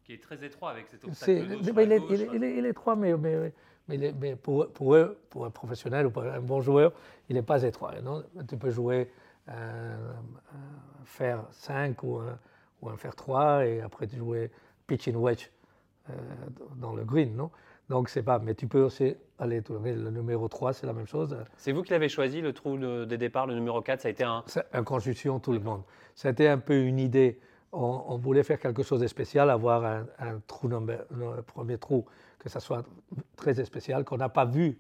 qui 0.05 0.15
est 0.15 0.23
très 0.23 0.45
étroit 0.45 0.71
avec 0.71 0.87
cet 0.89 1.05
obstacle. 1.05 1.33
De 1.33 1.83
il, 1.83 1.93
est, 1.93 2.03
il, 2.11 2.45
est, 2.45 2.59
il, 2.59 2.67
est, 2.67 2.71
étroit, 2.71 2.97
mais, 2.97 3.17
mais, 3.17 3.53
mais, 3.89 4.37
pour, 4.37 4.69
pour, 4.73 4.95
eux, 4.95 5.19
pour 5.31 5.47
un 5.47 5.51
professionnel 5.51 6.07
ou 6.07 6.11
pour 6.11 6.25
un 6.25 6.41
bon 6.41 6.61
joueur, 6.61 6.93
il 7.29 7.37
n'est 7.37 7.43
pas 7.43 7.63
étroit. 7.63 7.93
Non? 8.03 8.25
Tu 8.49 8.57
peux 8.57 8.71
jouer 8.71 9.11
un, 9.49 9.97
fer 11.05 11.45
5 11.51 12.03
ou 12.03 12.17
un, 12.19 12.39
ou 12.83 12.89
un 12.89 12.97
fer 12.97 13.15
3 13.15 13.67
et 13.67 13.81
après 13.81 14.07
tu 14.07 14.17
jouer 14.17 14.51
pitch 14.87 15.09
in 15.09 15.15
wedge 15.15 15.51
euh, 16.11 16.13
dans 16.77 16.95
le 16.95 17.05
green. 17.05 17.37
Non? 17.37 17.51
Donc 17.89 18.09
c'est 18.09 18.25
pas, 18.25 18.41
mais 18.41 18.55
tu 18.55 18.67
peux 18.67 18.83
aussi 18.83 19.15
aller 19.39 19.63
tourner 19.63 19.95
le 19.95 20.11
numéro 20.11 20.49
3, 20.49 20.73
c'est 20.73 20.87
la 20.87 20.93
même 20.93 21.07
chose. 21.07 21.37
C'est 21.57 21.71
vous 21.71 21.83
qui 21.83 21.93
l'avez 21.93 22.09
choisi, 22.09 22.41
le 22.41 22.53
trou 22.53 22.77
de, 22.77 23.05
départ, 23.05 23.47
le 23.47 23.55
numéro 23.55 23.81
4, 23.81 24.01
ça 24.01 24.09
a 24.09 24.11
été 24.11 24.25
un... 24.25 24.43
C'est 24.47 24.65
une 24.75 24.83
construction, 24.83 25.39
tout 25.39 25.53
le 25.53 25.61
monde. 25.61 25.83
C'était 26.17 26.49
un 26.49 26.59
peu 26.59 26.77
une 26.77 26.99
idée 26.99 27.39
on, 27.73 28.17
voulait 28.17 28.43
faire 28.43 28.59
quelque 28.59 28.83
chose 28.83 29.01
de 29.01 29.07
spécial, 29.07 29.51
avoir 29.51 29.85
un, 29.85 30.41
trou, 30.47 30.69
un 30.73 31.43
premier 31.43 31.79
trou, 31.79 32.07
que 32.47 32.53
ça 32.53 32.61
soit 32.61 32.85
très 33.35 33.55
spécial, 33.65 34.05
qu'on 34.05 34.19
n'a 34.19 34.29
pas 34.29 34.45
vu 34.45 34.79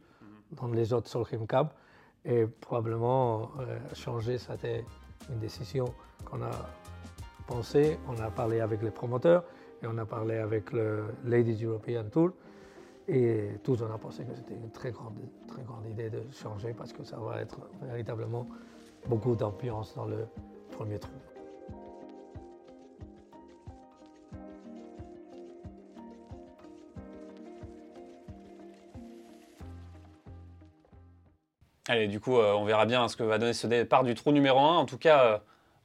dans 0.53 0.69
les 0.69 0.93
autres 0.93 1.09
Solheim 1.09 1.49
Cup. 1.49 1.67
Et 2.25 2.47
probablement 2.47 3.51
euh, 3.59 3.81
changer, 3.93 4.39
c'était 4.39 4.85
une 5.29 5.41
décision 5.41 5.87
qu'on 6.25 6.43
a 6.43 6.53
pensé. 7.49 7.99
On 8.07 8.17
a 8.23 8.31
parlé 8.31 8.61
avec 8.61 8.83
les 8.83 8.93
promoteurs 8.93 9.43
et 9.83 9.87
on 9.89 9.99
a 9.99 10.05
parlé 10.05 10.37
avec 10.37 10.73
le 10.73 11.07
Ladies 11.25 11.65
European 11.65 12.05
Tour. 12.09 12.31
Et 13.09 13.59
tous, 13.65 13.83
on 13.83 13.93
a 13.93 13.99
pensé 13.99 14.25
que 14.25 14.35
c'était 14.37 14.55
une 14.55 14.71
très 14.71 14.93
grande, 14.93 15.19
très 15.49 15.63
grande 15.65 15.87
idée 15.87 16.09
de 16.09 16.23
changer 16.31 16.73
parce 16.73 16.93
que 16.93 17.03
ça 17.03 17.17
va 17.17 17.41
être 17.41 17.59
véritablement 17.83 18.47
beaucoup 19.09 19.35
d'ambiance 19.35 19.93
dans 19.97 20.07
le 20.07 20.29
premier 20.71 21.01
trou. 21.01 21.11
Allez, 31.89 32.09
du 32.09 32.19
coup, 32.19 32.37
euh, 32.37 32.53
on 32.55 32.65
verra 32.65 32.85
bien 32.85 33.07
ce 33.09 33.17
que 33.17 33.23
va 33.23 33.39
donner 33.39 33.53
ce 33.53 33.67
départ 33.67 34.03
du 34.03 34.15
trou 34.15 34.33
numéro 34.33 34.59
1. 34.59 34.77
En 34.77 34.87
tout 34.87 34.99
cas, 34.99 35.25
euh, 35.25 35.39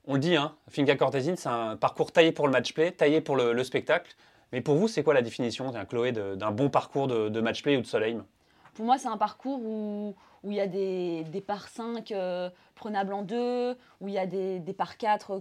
on 0.08 0.16
le 0.16 0.20
dit, 0.20 0.36
hein, 0.36 0.56
Finca 0.68 0.96
Cortesine, 0.96 1.36
c'est 1.36 1.50
un 1.50 1.76
parcours 1.76 2.12
taillé 2.12 2.32
pour 2.32 2.48
le 2.48 2.52
match 2.52 2.74
play, 2.74 2.92
taillé 2.92 3.22
pour 3.22 3.36
le, 3.36 3.64
spectacle. 3.64 4.16
Mais 4.52 4.62
pour 4.62 4.76
vous, 4.76 4.88
c'est 4.88 5.04
quoi 5.04 5.14
la 5.14 5.22
définition, 5.22 5.72
Chloé, 5.88 6.12
d'un 6.12 6.52
bon 6.52 6.70
parcours 6.70 7.08
de, 7.08 7.42
match 7.42 7.62
play 7.62 7.78
ou 7.78 7.82
de 7.82 7.86
soleil? 7.86 8.20
Pour 8.74 8.86
moi, 8.86 8.98
c'est 8.98 9.08
un 9.10 9.18
parcours 9.18 9.62
où 9.64 10.16
il 10.44 10.54
y 10.54 10.60
a 10.60 10.68
des, 10.68 11.24
des 11.26 11.42
par 11.42 11.68
5 11.68 12.12
euh, 12.12 12.50
prenables 12.74 13.14
en 13.14 13.22
deux, 13.22 13.78
où 14.02 14.08
il 14.08 14.14
y 14.16 14.18
a 14.18 14.26
des, 14.26 14.60
des 14.60 14.74
par 14.74 14.98
4 14.98 15.40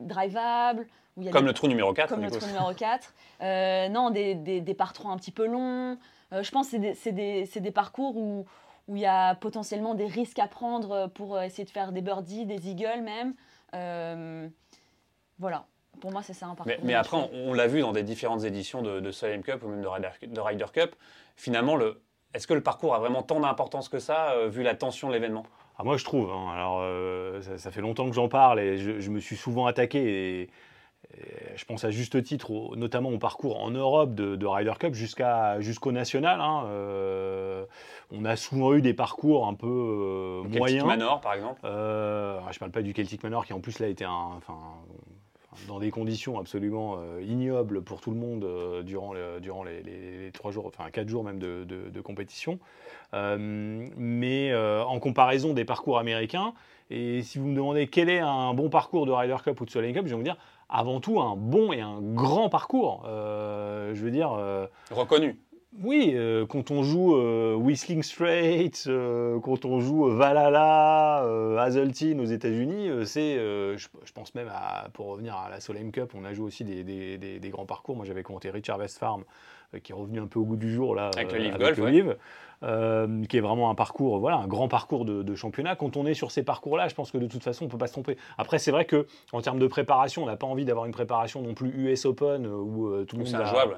drivables. 0.00 0.86
comme 1.30 1.44
le 1.44 1.52
trou 1.52 1.68
numéro 1.68 1.92
4. 1.92 2.08
Comme 2.08 2.22
le 2.22 2.30
trou 2.30 2.46
numéro 2.46 2.72
4. 2.72 3.12
non, 3.92 4.08
des, 4.08 4.34
des, 4.34 4.74
par 4.74 4.94
3 4.94 5.12
un 5.12 5.16
petit 5.18 5.32
peu 5.32 5.46
longs. 5.46 5.98
je 6.32 6.50
pense 6.50 6.70
que 6.70 6.94
c'est 6.94 7.12
des, 7.12 7.72
parcours 7.72 8.16
où, 8.16 8.46
où 8.88 8.96
il 8.96 9.02
y 9.02 9.06
a 9.06 9.34
potentiellement 9.34 9.94
des 9.94 10.06
risques 10.06 10.38
à 10.38 10.48
prendre 10.48 11.08
pour 11.08 11.36
euh, 11.36 11.42
essayer 11.42 11.64
de 11.64 11.70
faire 11.70 11.92
des 11.92 12.00
birdies, 12.00 12.46
des 12.46 12.68
eagles 12.68 13.02
même. 13.02 13.34
Euh, 13.74 14.48
voilà, 15.38 15.66
pour 16.00 16.10
moi 16.10 16.22
c'est 16.22 16.32
ça 16.32 16.46
un 16.46 16.54
parcours. 16.54 16.74
Mais, 16.82 16.94
après, 16.94 17.16
on, 17.32 17.52
l'a 17.52 17.66
vu 17.66 17.82
dans 17.82 17.92
des 17.92 18.02
différentes 18.02 18.44
éditions 18.44 18.82
de, 18.82 18.98
de 19.00 19.36
Cup 19.42 19.62
ou 19.62 19.68
même 19.68 19.82
de 19.82 20.40
Ryder, 20.40 20.64
Cup, 20.72 20.96
finalement, 21.36 21.76
le, 21.76 22.00
est-ce 22.34 22.46
que 22.46 22.54
le 22.54 22.62
parcours 22.62 22.94
a 22.94 22.98
vraiment 22.98 23.22
tant 23.22 23.40
d'importance 23.40 23.88
que 23.88 23.98
ça, 23.98 24.30
euh, 24.32 24.48
vu 24.48 24.62
la 24.62 24.74
tension 24.74 25.08
de 25.08 25.12
l'événement? 25.12 25.44
Ah, 25.78 25.84
Moi 25.84 25.96
je 25.96 26.04
trouve, 26.04 26.32
hein. 26.32 26.50
alors 26.52 26.82
ça, 27.40 27.70
fait 27.70 27.80
longtemps 27.80 28.08
que 28.08 28.14
j'en 28.14 28.28
parle 28.28 28.58
et 28.58 28.78
je, 28.78 28.98
je, 28.98 29.10
me 29.10 29.20
suis 29.20 29.36
souvent 29.36 29.66
attaqué 29.66 30.40
et 30.40 30.50
je 31.56 31.64
pense 31.64 31.84
à 31.84 31.90
juste 31.90 32.22
titre, 32.22 32.76
notamment 32.76 33.10
au 33.10 33.18
parcours 33.18 33.60
en 33.60 33.70
Europe 33.70 34.14
de, 34.14 34.46
Ryder 34.46 34.74
Cup 34.78 34.94
jusqu'au 34.94 35.92
national. 35.92 36.40
Hein, 36.40 36.64
euh, 36.66 37.64
on 38.12 38.24
a 38.24 38.36
souvent 38.36 38.74
eu 38.74 38.82
des 38.82 38.94
parcours 38.94 39.46
un 39.46 39.54
peu 39.54 39.66
euh, 39.66 40.42
moyens. 40.48 40.82
Celtic 40.82 40.86
Manor, 40.86 41.20
par 41.20 41.34
exemple. 41.34 41.60
Euh, 41.64 42.40
je 42.50 42.56
ne 42.56 42.58
parle 42.58 42.70
pas 42.70 42.82
du 42.82 42.92
Celtic 42.92 43.22
Manor 43.22 43.44
qui 43.44 43.52
en 43.52 43.60
plus 43.60 43.78
là 43.80 43.88
était 43.88 44.04
un, 44.04 44.30
enfin, 44.36 44.58
dans 45.66 45.80
des 45.80 45.90
conditions 45.90 46.38
absolument 46.38 46.98
ignobles 47.20 47.82
pour 47.82 48.00
tout 48.00 48.10
le 48.10 48.16
monde 48.16 48.46
durant, 48.84 49.14
durant 49.40 49.64
les, 49.64 50.30
trois 50.32 50.52
jours, 50.52 50.66
enfin 50.66 50.90
quatre 50.90 51.08
jours 51.08 51.24
même 51.24 51.38
de, 51.38 51.64
de 51.64 52.00
compétition. 52.00 52.60
mais 53.12 54.54
en 54.54 55.00
comparaison 55.00 55.54
des 55.54 55.64
parcours 55.64 55.98
américains, 55.98 56.54
et 56.90 57.22
si 57.22 57.38
vous 57.38 57.46
me 57.46 57.54
demandez 57.54 57.86
quel 57.88 58.08
est 58.08 58.20
un 58.20 58.54
bon 58.54 58.70
parcours 58.70 59.04
de 59.04 59.12
Ryder 59.12 59.36
Cup 59.44 59.60
ou 59.60 59.66
de 59.66 59.70
Soleil 59.70 59.92
Cup, 59.92 60.04
je 60.04 60.10
vais 60.10 60.16
vous 60.16 60.22
dire 60.22 60.38
avant 60.68 61.00
tout 61.00 61.20
un 61.20 61.36
bon 61.36 61.72
et 61.72 61.80
un 61.80 62.00
grand 62.00 62.48
parcours. 62.48 63.04
Euh, 63.06 63.94
je 63.94 64.02
veux 64.02 64.10
dire. 64.10 64.32
Euh, 64.32 64.66
Reconnu. 64.90 65.36
Oui, 65.80 66.12
euh, 66.14 66.46
quand 66.46 66.70
on 66.70 66.82
joue 66.82 67.14
Whistling 67.56 68.02
Straits, 68.02 68.86
quand 68.86 69.64
on 69.64 69.80
joue 69.80 70.06
Valhalla, 70.06 71.22
Hazeltine 71.60 72.20
aux 72.20 72.24
États-Unis, 72.24 72.88
c'est, 73.04 73.36
je, 73.36 74.12
pense 74.12 74.34
même 74.34 74.48
à, 74.50 74.88
pour 74.94 75.06
revenir 75.06 75.36
à 75.36 75.50
la 75.50 75.60
Solheim 75.60 75.90
Cup, 75.92 76.12
on 76.14 76.24
a 76.24 76.32
joué 76.32 76.46
aussi 76.46 76.64
des, 76.64 77.18
des 77.18 77.50
grands 77.50 77.66
parcours. 77.66 77.96
Moi, 77.96 78.06
j'avais 78.06 78.22
compté 78.22 78.50
Richard 78.50 78.78
Westfarm, 78.78 79.24
qui 79.82 79.92
est 79.92 79.94
revenu 79.94 80.20
un 80.20 80.26
peu 80.26 80.40
au 80.40 80.44
goût 80.44 80.56
du 80.56 80.72
jour 80.72 80.94
là, 80.94 81.10
avec 81.14 81.32
le 81.32 81.38
Live 81.38 81.58
Golf, 81.58 81.78
euh, 82.64 83.24
qui 83.26 83.36
est 83.36 83.40
vraiment 83.40 83.70
un 83.70 83.76
parcours, 83.76 84.18
voilà, 84.18 84.38
un 84.38 84.48
grand 84.48 84.66
parcours 84.66 85.04
de, 85.04 85.34
championnat. 85.36 85.76
Quand 85.76 85.96
on 85.96 86.06
est 86.06 86.14
sur 86.14 86.32
ces 86.32 86.42
parcours-là, 86.42 86.88
je 86.88 86.94
pense 86.94 87.12
que 87.12 87.18
de 87.18 87.28
toute 87.28 87.44
façon, 87.44 87.66
on 87.66 87.68
peut 87.68 87.78
pas 87.78 87.86
se 87.86 87.92
tromper. 87.92 88.16
Après, 88.36 88.58
c'est 88.58 88.72
vrai 88.72 88.84
que 88.84 89.06
en 89.32 89.40
termes 89.40 89.60
de 89.60 89.66
préparation, 89.68 90.24
on 90.24 90.26
n'a 90.26 90.36
pas 90.36 90.46
envie 90.48 90.64
d'avoir 90.64 90.86
une 90.86 90.92
préparation 90.92 91.40
non 91.40 91.54
plus 91.54 91.68
US 91.68 92.04
Open 92.04 92.46
euh, 92.46 92.50
où 92.50 92.88
euh, 92.88 93.04
tout 93.04 93.16
le 93.16 93.22
monde. 93.22 93.30
C'est 93.30 93.36
injouable. 93.36 93.76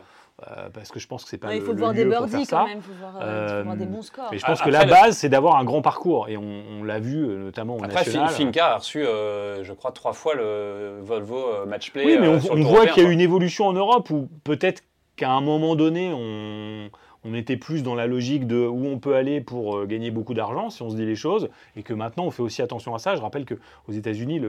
parce 0.73 0.91
que 0.91 0.99
je 0.99 1.07
pense 1.07 1.25
que 1.25 1.29
c'est 1.29 1.37
pas. 1.37 1.55
il 1.55 1.61
faut 1.61 1.75
voir 1.75 1.93
des 1.93 2.07
birdies 2.07 2.47
quand 2.47 2.67
même, 2.67 2.79
il 2.79 2.83
faut 2.83 2.93
voir, 2.99 3.77
des 3.77 3.85
bons 3.85 4.01
scores. 4.01 4.29
Mais 4.33 4.39
je 4.39 4.47
pense 4.47 4.63
que 4.63 4.71
la 4.71 4.87
base, 4.87 5.19
c'est 5.19 5.29
d'avoir 5.29 5.57
un 5.57 5.65
grand 5.65 5.83
parcours, 5.83 6.29
et 6.31 6.39
on, 6.39 6.83
l'a 6.83 7.01
vu 7.01 7.19
notamment 7.19 7.77
au 7.77 7.85
Après, 7.85 7.97
national. 7.97 8.31
Finca 8.31 8.73
a 8.73 8.79
reçu, 8.79 9.03
je 9.03 9.73
crois, 9.75 9.93
trois 9.93 10.15
fois 10.15 10.35
le 10.35 11.01
Volvo 11.03 11.67
Match 11.67 11.91
Play. 11.91 12.07
Oui, 12.07 12.19
mais 12.19 12.29
on, 12.29 12.41
on 12.51 12.63
voit 12.63 12.87
qu'il 12.87 13.03
y 13.03 13.07
a 13.07 13.11
une 13.11 13.21
évolution 13.21 13.67
en 13.67 13.75
Europe 13.75 14.09
où 14.09 14.29
peut-être 14.43 14.83
qu'à 15.17 15.31
un 15.31 15.43
moment 15.43 15.77
donné, 15.77 16.11
on, 16.15 16.91
était 17.35 17.57
plus 17.57 17.83
dans 17.83 17.95
la 17.95 18.07
logique 18.07 18.47
de 18.47 18.67
où 18.67 18.87
on 18.87 18.99
peut 18.99 19.15
aller 19.15 19.41
pour 19.41 19.77
euh, 19.77 19.87
gagner 19.87 20.11
beaucoup 20.11 20.35
d'argent, 20.35 20.71
si 20.71 20.83
on 20.83 20.91
se 20.91 20.97
dit 20.97 21.05
les 21.05 21.17
choses, 21.17 21.51
et 21.77 21.83
que 21.83 21.93
maintenant 21.93 22.25
on 22.25 22.31
fait 22.31 22.43
aussi 22.43 22.63
attention 22.63 22.95
à 22.95 22.99
ça. 22.99 23.17
Je 23.17 23.21
rappelle 23.21 23.45
qu'aux 23.45 23.93
États-Unis, 23.93 24.41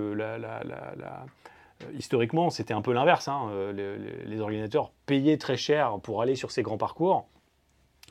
historiquement, 1.98 2.50
c'était 2.50 2.74
un 2.74 2.82
peu 2.82 2.94
l'inverse. 2.94 3.28
Hein. 3.28 3.50
Euh, 3.52 4.24
les, 4.26 4.40
organisateurs 4.40 4.92
payaient 5.06 5.38
très 5.38 5.58
cher 5.58 6.00
pour 6.02 6.22
aller 6.22 6.36
sur 6.36 6.52
ces 6.52 6.62
grands 6.62 6.78
parcours. 6.78 7.28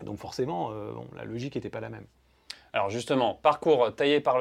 Donc 0.04 0.18
forcément, 0.18 0.70
euh, 0.72 0.92
la 1.16 1.24
logique 1.24 1.54
n'était 1.54 1.70
pas 1.70 1.80
la 1.80 1.90
même. 1.90 2.06
Alors 2.72 2.90
justement, 2.90 3.34
parcours 3.34 3.94
taillé 3.94 4.20
pour 4.20 4.38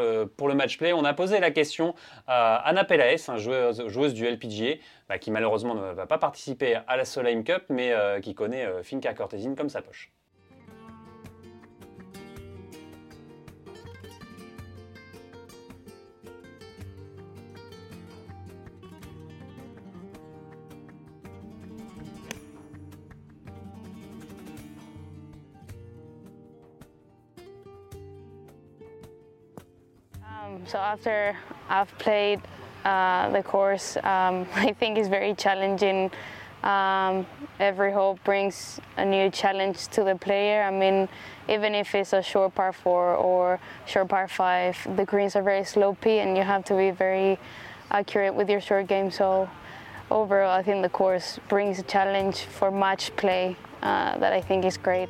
le 0.48 0.54
match 0.56 0.78
play, 0.78 0.94
on 0.94 1.04
a 1.04 1.14
posé 1.14 1.40
la 1.40 1.52
question 1.52 1.96
à 2.28 2.58
Anna 2.58 2.84
Pelaes, 2.84 3.38
joueuse, 3.38 4.14
du 4.14 4.26
LPGA, 4.26 4.76
bah, 5.08 5.18
qui 5.18 5.32
malheureusement 5.32 5.76
ne 5.76 5.94
va 5.94 6.06
pas 6.06 6.18
participer 6.18 6.80
à 6.88 6.98
la 6.98 7.06
Solheim 7.06 7.44
Cup, 7.44 7.64
mais 7.70 7.92
euh, 7.92 8.20
qui 8.20 8.36
connaît 8.36 8.66
euh, 8.66 8.84
Finca 8.84 9.14
Cortesine 9.14 9.56
comme 9.56 9.70
sa 9.70 9.82
poche. 9.82 10.12
So 30.70 30.78
after 30.78 31.36
I've 31.68 31.98
played 31.98 32.42
uh, 32.86 33.32
the 33.32 33.42
course, 33.42 33.98
um, 33.98 34.46
I 34.56 34.76
think 34.80 34.98
it's 35.00 35.08
very 35.08 35.34
challenging. 35.34 36.12
Um, 36.64 37.26
every 37.60 37.92
hole 37.92 38.20
brings 38.24 38.80
a 38.98 39.06
new 39.06 39.32
challenge 39.32 39.88
to 39.88 40.04
the 40.04 40.16
player. 40.16 40.62
I 40.62 40.72
mean, 40.72 41.10
even 41.48 41.74
if 41.74 41.96
it's 41.96 42.14
a 42.14 42.22
short 42.22 42.54
par 42.54 42.72
four 42.72 43.16
or 43.16 43.60
short 43.88 44.10
par 44.10 44.28
five, 44.28 44.78
the 44.96 45.06
greens 45.06 45.36
are 45.36 45.42
very 45.42 45.64
slopey 45.64 46.22
and 46.22 46.38
you 46.38 46.44
have 46.44 46.64
to 46.66 46.76
be 46.76 46.92
very 46.92 47.40
accurate 47.90 48.36
with 48.36 48.50
your 48.50 48.62
short 48.62 48.88
game. 48.88 49.10
So 49.10 49.50
overall, 50.12 50.52
I 50.52 50.62
think 50.62 50.84
the 50.84 50.90
course 50.90 51.40
brings 51.48 51.80
a 51.80 51.84
challenge 51.84 52.42
for 52.42 52.70
match 52.70 53.16
play 53.16 53.56
uh, 53.82 54.18
that 54.20 54.34
I 54.34 54.42
think 54.42 54.66
is 54.66 54.78
great. 54.78 55.10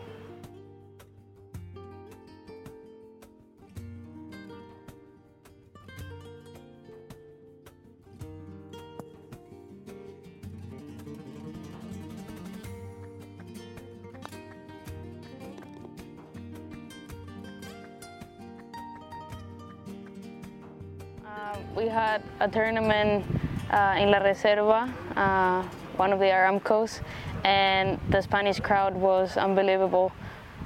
Had 22.00 22.24
a 22.40 22.48
tournament 22.48 23.26
uh, 23.72 24.00
in 24.00 24.10
La 24.10 24.20
Reserva, 24.20 24.90
uh, 25.18 25.62
one 25.98 26.14
of 26.14 26.20
the 26.20 26.32
Aramcos, 26.32 27.02
and 27.44 28.00
the 28.10 28.22
Spanish 28.22 28.60
crowd 28.62 28.96
was 28.96 29.36
unbelievable. 29.36 30.14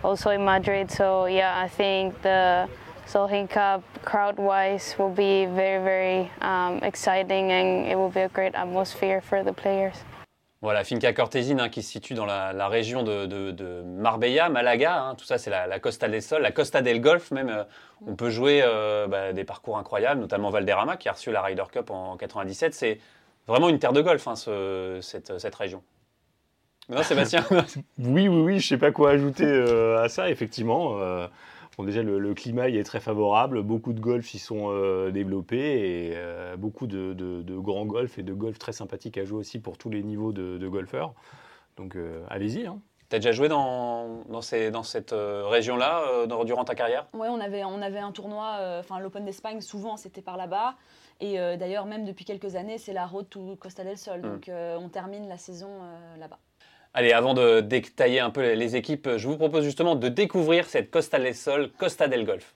Also 0.03 0.29
in 0.29 0.45
Madrid, 0.45 0.91
so 0.91 1.25
yeah, 1.25 1.59
I 1.59 1.67
think 1.67 2.21
the 2.21 2.69
Solheim 3.07 3.49
Cup 3.49 3.81
crowd-wise 4.05 4.95
will 4.99 5.09
be 5.09 5.47
very, 5.47 5.83
very 5.83 6.31
um, 6.41 6.77
exciting, 6.83 7.51
and 7.51 7.87
it 7.87 7.95
will 7.95 8.11
be 8.11 8.21
a 8.21 8.29
great 8.29 8.53
atmosphere 8.53 9.19
for 9.19 9.43
the 9.43 9.53
players. 9.53 9.95
Voilà, 10.63 10.83
Finca 10.83 11.11
Cortesine 11.13 11.59
hein, 11.59 11.67
qui 11.69 11.83
se 11.83 11.91
situe 11.91 12.13
dans 12.15 12.25
la, 12.25 12.53
la 12.53 12.67
région 12.69 13.03
de, 13.03 13.25
de- 13.27 13.51
de 13.51 13.81
Marbella, 13.83 14.47
Malaga. 14.49 14.97
hein, 14.97 15.15
tout 15.15 15.25
ça, 15.25 15.37
c'est 15.37 15.49
la, 15.51 15.67
la 15.67 15.79
Costa 15.79 16.07
del 16.07 16.21
Sol, 16.21 16.41
la 16.41 16.51
Costa 16.51 16.81
del 16.81 17.01
Golf 17.01 17.29
même. 17.31 17.49
euh, 17.49 17.63
on 18.07 18.15
peut 18.15 18.29
jouer 18.29 18.61
euh, 18.63 19.05
bah, 19.07 19.33
des 19.33 19.43
parcours 19.43 19.77
incroyables, 19.77 20.19
notamment 20.21 20.49
Valderrama 20.49 20.95
qui 20.97 21.09
a 21.09 21.11
reçu 21.11 21.31
la 21.31 21.41
Ryder 21.41 21.65
Cup 21.71 21.89
en 21.91 22.15
97. 22.17 22.73
C'est 22.73 22.99
vraiment 23.45 23.67
une 23.69 23.77
terre 23.77 23.93
de 23.93 24.01
golf, 24.01 24.25
hein, 24.27 24.35
ce- 24.37 24.99
cette, 25.01 25.37
cette 25.37 25.55
région. 25.55 25.83
Non, 26.89 27.03
Sébastien 27.03 27.45
Oui, 27.99 28.27
oui, 28.29 28.41
oui, 28.41 28.59
je 28.59 28.67
sais 28.69 28.77
pas 28.77 28.91
quoi 28.91 29.11
ajouter 29.11 29.45
euh, 29.45 30.01
à 30.01 30.07
ça, 30.09 30.29
effectivement. 30.29 30.97
Bon, 31.77 31.83
déjà, 31.83 32.03
le, 32.03 32.19
le 32.19 32.33
climat 32.35 32.69
y 32.69 32.77
est 32.77 32.83
très 32.83 32.99
favorable, 32.99 33.63
beaucoup 33.63 33.93
de 33.93 33.99
golf 33.99 34.33
y 34.33 34.39
sont 34.39 34.69
euh, 34.69 35.09
développés 35.11 35.57
et 35.57 36.13
euh, 36.15 36.55
beaucoup 36.55 36.85
de, 36.85 37.13
de- 37.13 37.41
de 37.41 37.57
grands 37.57 37.85
golfs 37.85 38.19
et 38.19 38.23
de 38.23 38.33
golf 38.33 38.59
très 38.59 38.73
sympathiques 38.73 39.17
à 39.17 39.25
jouer 39.25 39.39
aussi 39.39 39.59
pour 39.59 39.77
tous 39.77 39.89
les 39.89 40.03
niveaux 40.03 40.31
de, 40.31 40.57
de 40.57 40.67
golfeurs. 40.67 41.13
Donc, 41.77 41.95
euh, 41.95 42.23
allez-y. 42.29 42.67
hein. 42.67 42.79
T'as 43.09 43.17
déjà 43.19 43.31
joué 43.31 43.47
dans, 43.47 44.23
dans, 44.29 44.41
ces- 44.41 44.71
dans 44.71 44.83
cette 44.83 45.13
région-là 45.13 46.03
euh, 46.07 46.43
durant 46.45 46.63
ta 46.63 46.73
carrière? 46.73 47.07
Ouais, 47.13 47.27
on 47.29 47.39
avait, 47.39 47.63
on 47.63 47.81
avait 47.81 47.99
un 47.99 48.11
tournoi, 48.11 48.57
euh, 48.59 48.79
enfin 48.79 48.99
l'Open 48.99 49.23
d'Espagne, 49.25 49.61
souvent 49.61 49.97
c'était 49.97 50.21
par 50.21 50.37
là-bas. 50.37 50.75
Et 51.19 51.39
euh, 51.39 51.55
d'ailleurs, 51.57 51.85
même 51.85 52.05
depuis 52.05 52.25
quelques 52.25 52.55
années, 52.55 52.79
c'est 52.79 52.93
la 52.93 53.05
road 53.05 53.27
to 53.29 53.55
Costa 53.57 53.83
del 53.83 53.97
Sol. 53.97 54.19
Mm. 54.19 54.21
Donc 54.23 54.49
euh, 54.49 54.77
on 54.79 54.89
termine 54.89 55.27
la 55.27 55.37
saison 55.37 55.69
euh, 55.69 56.17
là-bas. 56.17 56.39
Allez, 56.95 57.11
avant 57.11 57.33
de 57.33 57.59
détailler 57.59 58.19
un 58.19 58.29
peu 58.29 58.53
les, 58.53 58.75
équipes, 58.75 59.17
je 59.17 59.27
vous 59.27 59.35
propose 59.35 59.63
justement 59.63 59.95
de 59.95 60.09
découvrir 60.09 60.67
cette 60.67 60.91
Costa 60.91 61.17
del 61.17 61.33
Sol, 61.33 61.71
Costa 61.79 62.07
del 62.07 62.23
Golf. 62.23 62.53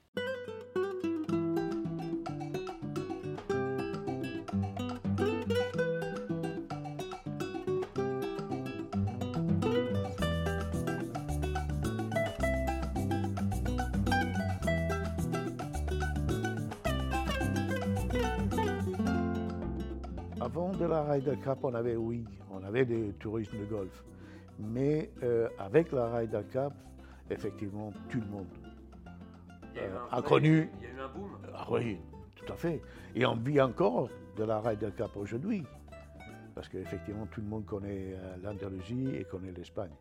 Avant 20.39 20.71
de 20.73 20.85
la 20.85 21.03
Ryder 21.05 21.37
Cup, 21.43 21.57
on 21.63 21.73
avait, 21.73 21.95
oui, 21.95 22.23
on 22.51 22.63
avait 22.63 22.85
des 22.85 23.13
tourismes 23.19 23.57
de 23.57 23.65
golf. 23.65 24.03
Mais 24.59 25.11
euh, 25.23 25.47
avec 25.59 25.91
la 25.91 26.09
Ryder 26.17 26.41
Cup, 26.51 26.73
effectivement, 27.29 27.91
tout 28.09 28.19
le 28.19 28.25
monde 28.27 28.47
euh, 29.77 29.97
a 30.11 30.21
connu. 30.21 30.69
Il 30.79 30.83
y 30.83 30.87
a 30.87 30.93
eu 30.95 30.99
un 30.99 31.07
boom. 31.09 31.37
Ah 31.53 31.67
oui, 31.69 31.99
tout 32.35 32.51
à 32.51 32.55
fait. 32.55 32.81
Et 33.15 33.25
on 33.25 33.35
vit 33.35 33.61
encore 33.61 34.09
de 34.35 34.43
la 34.43 34.59
Ryder 34.59 34.91
Cup 34.95 35.15
aujourd'hui. 35.15 35.63
Parce 36.55 36.69
qu'effectivement, 36.69 37.27
tout 37.27 37.41
le 37.41 37.47
monde 37.47 37.65
connaît 37.65 38.13
euh, 38.15 38.35
l'Andalousie 38.43 39.09
et 39.15 39.23
connaît 39.25 39.51
l'Espagne. 39.51 39.91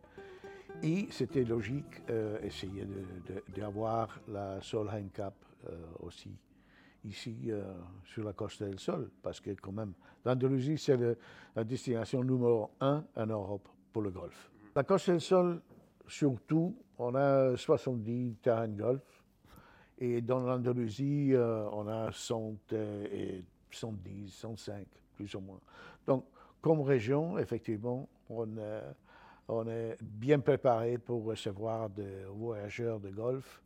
Et 0.81 1.07
c'était 1.11 1.43
logique 1.43 2.01
euh, 2.09 2.39
essayer 2.41 2.83
de- 2.85 3.33
de- 3.33 3.43
d'avoir 3.59 4.19
la 4.27 4.59
Solheim 4.61 5.09
Cup 5.13 5.33
euh, 5.69 5.75
aussi 5.99 6.35
ici 7.03 7.35
euh, 7.49 7.63
sur 8.03 8.23
la 8.23 8.33
Costa 8.33 8.65
del 8.65 8.79
Sol, 8.79 9.09
parce 9.21 9.39
que 9.39 9.51
quand 9.51 9.71
même, 9.71 9.93
l'Andalousie, 10.25 10.77
c'est 10.77 10.97
la 11.55 11.63
destination 11.63 12.21
numéro 12.23 12.71
un 12.81 13.03
en 13.15 13.25
Europe 13.27 13.67
pour 13.97 14.03
le 14.03 14.11
golf. 14.11 14.51
La 14.75 14.83
Costa 14.83 15.11
del 15.11 15.21
Sol, 15.21 15.59
surtout, 16.07 16.77
on 16.99 17.15
a 17.15 17.57
70 17.57 18.35
terrains 18.43 18.67
de 18.67 18.79
golf, 18.79 19.23
et 19.97 20.21
dans 20.21 20.39
l'Andalousie, 20.39 21.33
euh, 21.33 21.67
on 21.71 21.87
a 21.87 22.11
100 22.11 22.57
euh, 22.73 23.07
et 23.11 23.43
110, 23.71 24.29
105, 24.29 24.85
plus 25.15 25.33
ou 25.33 25.39
moins. 25.39 25.59
Donc, 26.05 26.25
comme 26.61 26.81
région, 26.81 27.39
effectivement, 27.39 28.07
on, 28.29 28.45
euh, 28.59 28.93
on 29.47 29.67
est 29.67 29.97
bien 29.99 30.37
préparé 30.41 30.99
pour 30.99 31.23
recevoir 31.23 31.89
des 31.89 32.25
voyageurs 32.25 32.99
de 32.99 33.09
golf, 33.09 33.63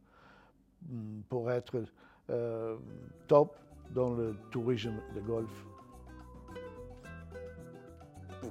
mm, 0.83 1.23
pour 1.27 1.51
être 1.51 1.83
euh, 2.29 2.77
top 3.27 3.57
dans 3.93 4.13
le 4.13 4.37
tourisme 4.49 4.95
de 5.13 5.19
golf. 5.19 5.67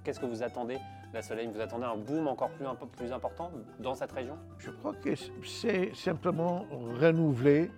Qu'est-ce 0.04 0.20
que 0.20 0.26
vous 0.26 0.42
attendez 0.42 0.76
de 0.76 0.99
la 1.12 1.22
Soleil 1.22 1.48
Vous 1.52 1.60
attendez 1.60 1.84
un 1.84 1.96
boom 1.96 2.28
encore 2.28 2.50
plus, 2.50 2.66
plus 2.96 3.12
important 3.12 3.50
dans 3.78 3.94
cette 3.94 4.12
région? 4.12 4.36
Je 4.58 4.70
crois 4.70 4.94
que 4.94 5.10
c'est 5.44 5.94
simplement 5.94 6.66
renouveler 6.70 7.70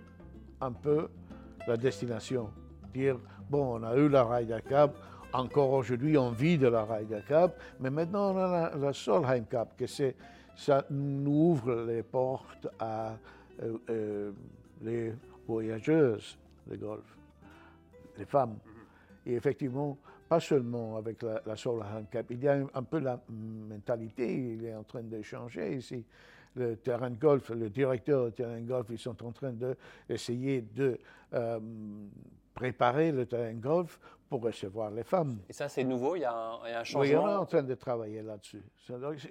un 0.61 0.71
peu 0.71 1.09
la 1.67 1.77
destination. 1.77 2.49
Dire, 2.93 3.17
bon, 3.49 3.79
on 3.79 3.83
a 3.83 3.95
eu 3.95 4.07
la 4.07 4.23
Ryder 4.23 4.61
Cup, 4.67 4.91
encore 5.33 5.71
aujourd'hui 5.71 6.17
on 6.17 6.31
vit 6.31 6.57
de 6.57 6.67
la 6.67 6.85
Ryder 6.85 7.21
Cup, 7.27 7.53
mais 7.79 7.89
maintenant 7.89 8.33
on 8.33 8.37
a 8.37 8.47
la, 8.47 8.77
la 8.77 8.93
Solheim 8.93 9.45
Cup, 9.45 9.69
que 9.77 9.87
c'est, 9.87 10.15
ça 10.55 10.85
nous 10.89 11.51
ouvre 11.51 11.85
les 11.85 12.03
portes 12.03 12.67
à 12.79 13.13
euh, 13.61 13.77
euh, 13.89 14.31
les 14.81 15.13
voyageuses 15.47 16.37
de 16.67 16.75
golf, 16.75 17.17
les 18.17 18.25
femmes. 18.25 18.57
Et 19.25 19.35
effectivement, 19.35 19.97
pas 20.33 20.39
seulement 20.39 20.97
avec 20.97 21.21
la, 21.21 21.41
la 21.45 21.55
Solheim 21.55 22.07
Cup, 22.09 22.25
il 22.31 22.43
y 22.43 22.47
a 22.47 22.53
un, 22.53 22.65
un 22.73 22.81
peu 22.83 22.97
la 22.97 23.19
mentalité, 23.29 24.53
il 24.53 24.65
est 24.65 24.73
en 24.75 24.83
train 24.83 25.03
de 25.03 25.21
changer 25.21 25.75
ici. 25.75 26.03
Le 26.55 26.75
terrain 26.77 27.11
de 27.11 27.17
golf, 27.19 27.49
le 27.51 27.69
directeur 27.69 28.25
du 28.27 28.31
terrain 28.33 28.59
de 28.59 28.67
golf, 28.67 28.87
ils 28.89 28.97
sont 28.97 29.23
en 29.23 29.31
train 29.31 29.51
d'essayer 29.53 30.61
de 30.61 30.97
euh, 31.33 31.59
préparer 32.55 33.11
le 33.11 33.27
terrain 33.27 33.53
de 33.53 33.59
golf 33.61 33.99
pour 34.27 34.41
recevoir 34.41 34.89
les 34.89 35.03
femmes. 35.03 35.37
Et 35.49 35.53
ça, 35.53 35.69
c'est 35.69 35.83
nouveau, 35.83 36.15
il 36.15 36.21
y 36.21 36.25
a 36.25 36.33
un, 36.35 36.57
il 36.65 36.71
y 36.71 36.73
a 36.73 36.77
un 36.79 36.81
Oui, 36.81 36.85
changement. 36.85 37.23
on 37.23 37.29
est 37.29 37.35
en 37.35 37.45
train 37.45 37.63
de 37.63 37.75
travailler 37.75 38.23
là-dessus. 38.23 38.63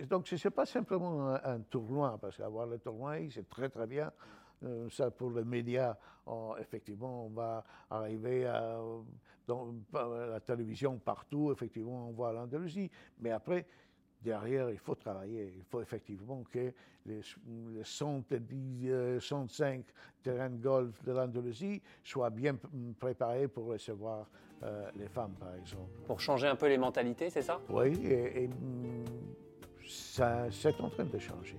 Donc, 0.09 0.29
ce 0.29 0.35
n'est 0.47 0.51
pas 0.53 0.67
simplement 0.67 1.31
un, 1.35 1.41
un 1.55 1.61
tournoi, 1.69 2.17
parce 2.21 2.37
qu'avoir 2.37 2.67
le 2.67 2.79
tournoi, 2.79 3.17
c'est 3.31 3.49
très, 3.49 3.69
très 3.69 3.89
bien. 3.89 4.13
Euh, 4.65 4.89
ça, 4.91 5.11
pour 5.11 5.31
les 5.33 5.43
médias, 5.45 5.97
on- 6.27 6.55
effectivement, 6.61 7.27
on 7.27 7.31
va 7.31 7.65
arriver 7.91 8.47
à, 8.47 8.79
par 9.91 10.09
la 10.09 10.41
télévision 10.41 10.99
partout, 10.99 11.53
effectivement, 11.53 12.09
on 12.09 12.13
voit 12.13 12.33
l'Andalousie. 12.33 12.91
Mais 13.21 13.31
après, 13.31 13.67
derrière, 14.23 14.71
il 14.71 14.79
faut 14.79 14.95
travailler. 14.95 15.53
Il 15.57 15.65
faut 15.65 15.81
effectivement 15.81 16.43
que 16.51 16.73
les, 17.07 17.21
les 17.75 17.85
110, 17.85 18.91
euh, 18.91 19.21
105 19.21 19.85
terrains 20.23 20.51
de 20.51 20.63
golf 20.63 21.03
de 21.05 21.13
l'Andalousie 21.13 21.83
soient 22.03 22.31
bien 22.31 22.57
préparés 22.99 23.49
pour 23.49 23.67
recevoir 23.67 24.29
euh, 24.63 24.89
les 24.97 25.09
femmes, 25.09 25.35
par 25.39 25.55
exemple. 25.57 25.91
Pour 26.07 26.21
changer 26.21 26.47
un 26.47 26.57
peu 26.57 26.69
les 26.69 26.79
mentalités, 26.79 27.31
c'est 27.31 27.43
ça? 27.43 27.61
Oui, 27.69 27.99
et, 28.05 28.45
et, 28.45 28.49
mm, 28.49 29.05
ça, 29.87 30.47
c'est 30.51 30.81
en 30.81 30.89
train 30.89 31.05
de 31.05 31.19
changer. 31.19 31.57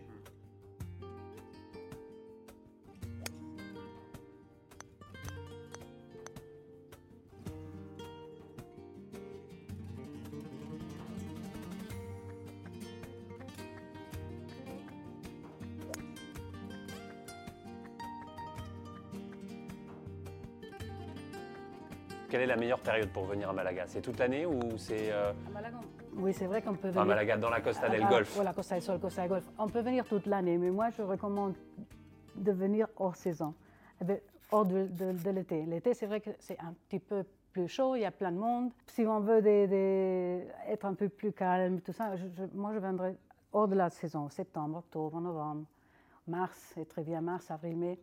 Est 22.44 22.48
la 22.48 22.56
meilleure 22.56 22.80
période 22.80 23.10
pour 23.10 23.26
venir 23.26 23.50
à 23.50 23.54
Malaga? 23.54 23.86
C'est 23.88 24.02
toute 24.02 24.20
l'année 24.20 24.46
ou 24.46 24.60
c'est. 24.78 25.12
À 25.12 25.34
Malaga 25.54 25.78
Oui, 26.16 26.34
c'est 26.34 26.46
vrai 26.46 26.62
qu'on 26.62 26.76
peut 26.76 26.90
venir. 26.90 27.02
À 27.02 27.06
Malaga, 27.06 27.38
dans 27.38 27.50
la 27.50 27.62
Costa 27.62 27.90
del 27.90 28.06
Golfe. 28.08 28.36
Voilà, 28.36 28.54
Costa 28.54 28.76
del 28.76 28.84
Sol, 28.84 29.00
Costa 29.00 29.22
del 29.22 29.30
Golfe. 29.30 29.50
On 29.58 29.68
peut 29.68 29.82
venir 29.82 30.06
toute 30.06 30.26
l'année, 30.26 30.58
mais 30.58 30.70
moi, 30.70 30.90
je 30.92 31.02
recommande 31.02 31.56
de 32.36 32.52
venir 32.52 32.88
hors 32.98 33.16
saison, 33.16 33.54
eh 34.02 34.06
ben, 34.06 34.20
hors 34.52 34.66
de, 34.66 35.30
l'été. 35.32 35.66
L'été, 35.66 35.94
c'est 35.94 36.06
vrai 36.06 36.22
que 36.22 36.32
c'est 36.40 36.60
un 36.60 36.74
petit 36.88 37.00
peu 37.00 37.24
plus 37.52 37.68
chaud, 37.68 37.96
il 37.96 38.02
y 38.02 38.06
a 38.06 38.12
plein 38.12 38.32
de 38.32 38.38
monde. 38.38 38.72
Si 38.88 39.06
on 39.06 39.20
veut 39.20 39.46
être 39.46 40.86
un 40.86 40.94
peu 40.94 41.10
plus 41.10 41.32
calme, 41.32 41.82
tout 41.82 41.94
ça, 41.94 42.14
moi, 42.54 42.72
je 42.74 42.80
viendrai 42.80 43.16
hors 43.52 43.68
de 43.68 43.76
la 43.76 43.90
saison, 43.90 44.30
septembre, 44.30 44.80
octobre, 44.80 45.20
novembre, 45.22 45.66
mars, 46.28 46.74
et 46.78 46.86
très 46.86 47.04
bien 47.04 47.22
mars, 47.22 47.52
avril, 47.52 47.78
mai, 47.78 48.00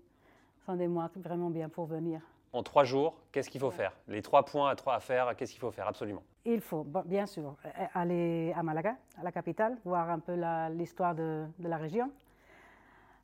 mois 0.76 1.10
vraiment 1.16 1.50
bien 1.50 1.68
pour 1.68 1.86
venir. 1.86 2.20
En 2.52 2.62
trois 2.62 2.84
jours, 2.84 3.16
qu'est-ce 3.30 3.48
qu'il 3.48 3.60
faut 3.60 3.70
faire? 3.70 3.92
Les 4.08 4.22
trois 4.22 4.44
points 4.44 4.70
à, 4.70 4.74
trois 4.74 4.94
à 4.94 5.00
faire, 5.00 5.36
qu'est-ce 5.36 5.52
qu'il 5.52 5.60
faut 5.60 5.70
faire? 5.70 5.86
Absolument 5.86 6.22
Il 6.44 6.60
faut, 6.60 6.84
bien 7.04 7.26
sûr, 7.26 7.54
aller 7.94 8.52
à 8.56 8.62
Malaga, 8.62 8.96
à 9.18 9.22
la 9.22 9.30
capitale, 9.30 9.78
voir 9.84 10.10
un 10.10 10.18
peu 10.18 10.34
l'histoire 10.72 11.14
de, 11.14 11.46
la 11.60 11.76
région. 11.76 12.10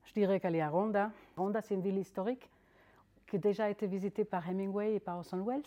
Je 0.05 0.13
dirais 0.13 0.39
qu'aller 0.39 0.61
à 0.61 0.69
Ronda. 0.69 1.11
Ronda, 1.37 1.61
c'est 1.61 1.75
une 1.75 1.81
ville 1.81 1.99
historique 1.99 2.49
qui 3.27 3.37
a 3.37 3.39
déjà 3.41 3.69
été 3.69 3.89
visitée 3.89 4.25
par 4.25 4.49
Hemingway 4.49 4.95
et 4.95 5.01
par 5.01 5.19
Orson 5.19 5.43
Welles. 5.45 5.63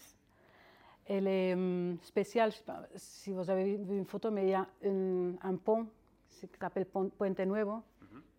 Elle 1.05 1.27
est 1.27 1.53
hum, 1.53 1.97
spéciale, 2.01 2.51
je 2.51 2.57
sais 2.57 2.63
pas 2.63 2.83
si 2.95 3.33
vous 3.33 3.49
avez 3.49 3.75
vu 3.75 3.97
une 3.97 4.05
photo, 4.05 4.31
mais 4.31 4.43
il 4.43 4.49
y 4.49 4.53
a 4.53 4.65
un 4.85 5.55
pont 5.55 5.85
qui 6.29 6.47
s'appelle 6.57 6.85
Puente 6.85 7.39
Nuevo. 7.39 7.83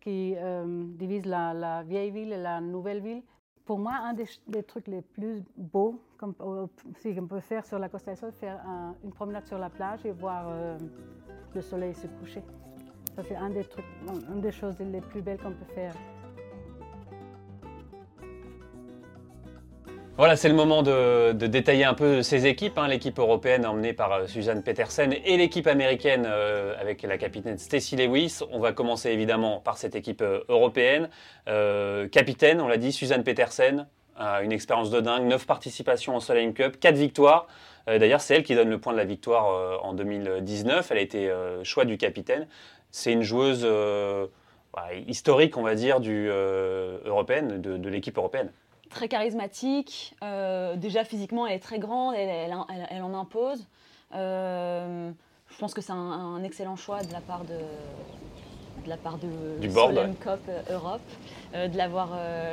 Qui 0.01 0.35
euh, 0.37 0.85
divise 0.99 1.27
la, 1.27 1.83
vieille 1.83 2.11
ville 2.11 2.33
et 2.33 2.39
la 2.39 2.61
nouvelle 2.61 3.01
ville. 3.01 3.23
Pour 3.65 3.79
moi, 3.79 3.93
un 4.03 4.15
des, 4.15 4.63
trucs 4.63 4.89
les 4.89 5.03
plus 5.03 5.43
beaux 5.57 6.03
qu'on 6.19 6.33
peut 6.33 7.41
faire 7.41 7.65
sur 7.65 7.79
la 7.79 7.89
Costa 7.89 8.11
del 8.11 8.19
Sol, 8.19 8.33
faire 8.33 8.61
une 9.05 9.13
promenade 9.13 9.47
sur 9.47 9.59
la 9.59 9.71
plage 9.71 10.05
et 10.05 10.11
voir 10.11 10.47
euh, 10.49 10.77
le 11.55 11.61
soleil 11.61 11.95
se 11.95 12.07
coucher. 12.07 12.43
Ça, 13.15 13.23
c'est 13.23 13.37
un 13.37 13.51
des 13.51 13.65
trucs, 13.65 13.85
une 14.33 14.41
des 14.41 14.51
choses 14.51 14.79
les 14.81 15.01
plus 15.01 15.23
belles 15.23 15.39
qu'on 15.39 15.53
peut 15.53 15.73
faire. 15.75 15.95
Voilà, 20.21 20.37
c'est 20.37 20.51
le 20.51 20.55
moment 20.55 20.83
de, 20.83 21.33
détailler 21.33 21.85
un 21.85 21.95
peu 21.95 22.23
ces 22.23 22.47
équipes. 22.47 22.77
Hein. 22.77 22.89
L'équipe 22.89 23.19
européenne 23.19 23.65
emmenée 23.65 23.95
par 23.95 24.13
euh, 24.13 24.27
Suzanne 24.27 24.63
Petersen 24.63 25.15
et 25.25 25.39
l'équipe 25.39 25.67
américaine 25.67 26.27
euh, 26.29 26.75
avec 26.79 27.03
la 27.05 27.17
capitaine 27.17 27.57
Stacy 27.57 27.97
Lewis. 27.97 28.41
On 28.51 28.59
va 28.59 28.73
commencer 28.73 29.09
évidemment 29.09 29.61
par 29.61 29.79
cette 29.79 29.95
équipe 29.95 30.21
euh, 30.21 30.45
européenne. 30.51 31.09
capitaine, 32.13 32.61
on 32.61 32.69
l'a 32.69 32.77
dit, 32.77 32.93
Suzanne 32.93 33.25
Petersen, 33.25 33.87
une 34.19 34.53
expérience 34.53 34.91
de 34.91 35.01
dingue, 35.01 35.25
9 35.25 35.47
participations 35.47 36.15
en 36.17 36.21
Solheim 36.21 36.53
Cup, 36.53 36.79
4 36.79 36.97
victoires. 36.97 37.47
D'ailleurs, 37.87 38.21
c'est 38.21 38.35
elle 38.35 38.43
qui 38.43 38.55
donne 38.55 38.69
le 38.69 38.79
point 38.79 38.93
de 38.93 38.99
la 38.99 39.07
victoire 39.07 39.83
en 39.83 39.95
2019. 39.95 40.91
Elle 40.91 40.99
a 40.99 41.01
été 41.01 41.33
choix 41.63 41.87
du 41.87 41.97
capitaine. 41.97 42.47
C'est 42.91 43.11
une 43.11 43.23
joueuse 43.23 43.67
bah, 44.75 44.89
historique, 45.07 45.57
on 45.57 45.63
va 45.63 45.75
dire, 45.75 45.99
de 46.01 47.89
l'équipe 47.89 48.19
européenne 48.19 48.53
très 48.91 49.09
charismatique. 49.09 50.15
Euh, 50.23 50.77
déjà 50.77 51.05
physiquement, 51.05 51.47
elle 51.47 51.55
est 51.55 51.61
très 51.61 51.79
grande, 51.79 52.15
elle, 52.15 52.53
elle, 52.91 53.03
en 53.03 53.15
impose. 53.15 53.67
Euh, 54.15 55.11
je 55.49 55.59
pense 55.59 55.73
que 55.73 55.81
c'est 55.81 55.93
un, 55.93 56.43
excellent 56.43 56.77
choix 56.77 57.03
de 57.03 57.13
la 57.13 57.21
part 57.21 57.45
de, 57.45 57.55
de 58.85 58.89
la 58.89 58.97
part 58.97 59.19
de 59.19 59.59
du 59.61 59.69
board, 59.69 59.97
Cup 60.21 60.41
Europe 60.71 61.01
de 61.55 61.77
l'avoir 61.77 62.11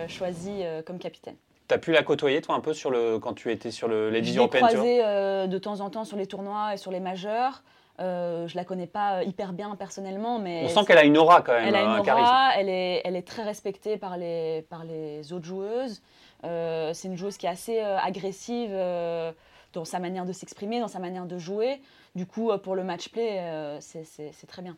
choisi 0.07 0.61
comme 0.85 0.99
capitaine. 0.99 1.35
Tu 1.67 1.75
as 1.75 1.77
pu 1.77 1.91
la 1.91 2.03
côtoyer, 2.03 2.41
toi, 2.41 2.55
un 2.55 2.61
peu 2.61 2.73
sur 2.73 2.91
le, 2.91 3.19
quand 3.19 3.33
tu 3.33 3.51
étais 3.51 3.71
sur 3.71 3.87
le, 3.87 4.09
les 4.09 4.23
Je 4.23 4.39
l'ai 4.39 4.47
croisée 4.47 4.99
de 5.47 5.57
temps 5.57 5.81
en 5.81 5.89
temps 5.89 6.05
sur 6.05 6.17
les 6.17 6.27
tournois 6.27 6.73
et 6.73 6.77
sur 6.77 6.91
les 6.91 6.99
majeurs. 6.99 7.61
Euh, 7.99 8.47
je 8.47 8.55
la 8.55 8.63
connais 8.63 8.85
pas 8.85 9.23
hyper 9.23 9.53
bien 9.53 9.75
personnellement, 9.75 10.37
mais 10.37 10.61
on 10.65 10.69
sent 10.69 10.85
qu'elle 10.85 10.99
a 10.99 11.03
une 11.03 11.17
aura 11.17 11.41
quand 11.41 11.53
même. 11.53 11.67
Elle 11.67 11.75
a 11.75 11.81
une 11.81 11.99
aura, 11.99 12.51
elle 12.55 12.69
est, 12.69 13.01
elle 13.03 13.15
est 13.15 13.27
très 13.27 13.43
respectée 13.43 13.97
par 13.97 14.17
les, 14.17 14.65
par 14.69 14.83
les 14.83 15.33
autres 15.33 15.45
joueuses. 15.45 16.01
Euh, 16.43 16.91
c'est 16.93 17.07
une 17.07 17.17
joueuse 17.17 17.37
qui 17.37 17.45
est 17.45 17.49
assez 17.49 17.79
euh, 17.79 17.97
agressive 17.97 18.69
euh, 18.71 19.31
dans 19.73 19.85
sa 19.85 19.99
manière 19.99 20.25
de 20.25 20.33
s'exprimer, 20.33 20.79
dans 20.79 20.87
sa 20.87 20.99
manière 20.99 21.25
de 21.25 21.37
jouer. 21.37 21.81
Du 22.15 22.25
coup, 22.25 22.51
pour 22.63 22.75
le 22.75 22.83
match 22.83 23.09
play, 23.09 23.79
c'est 23.79 24.47
très 24.47 24.61
bien. 24.61 24.75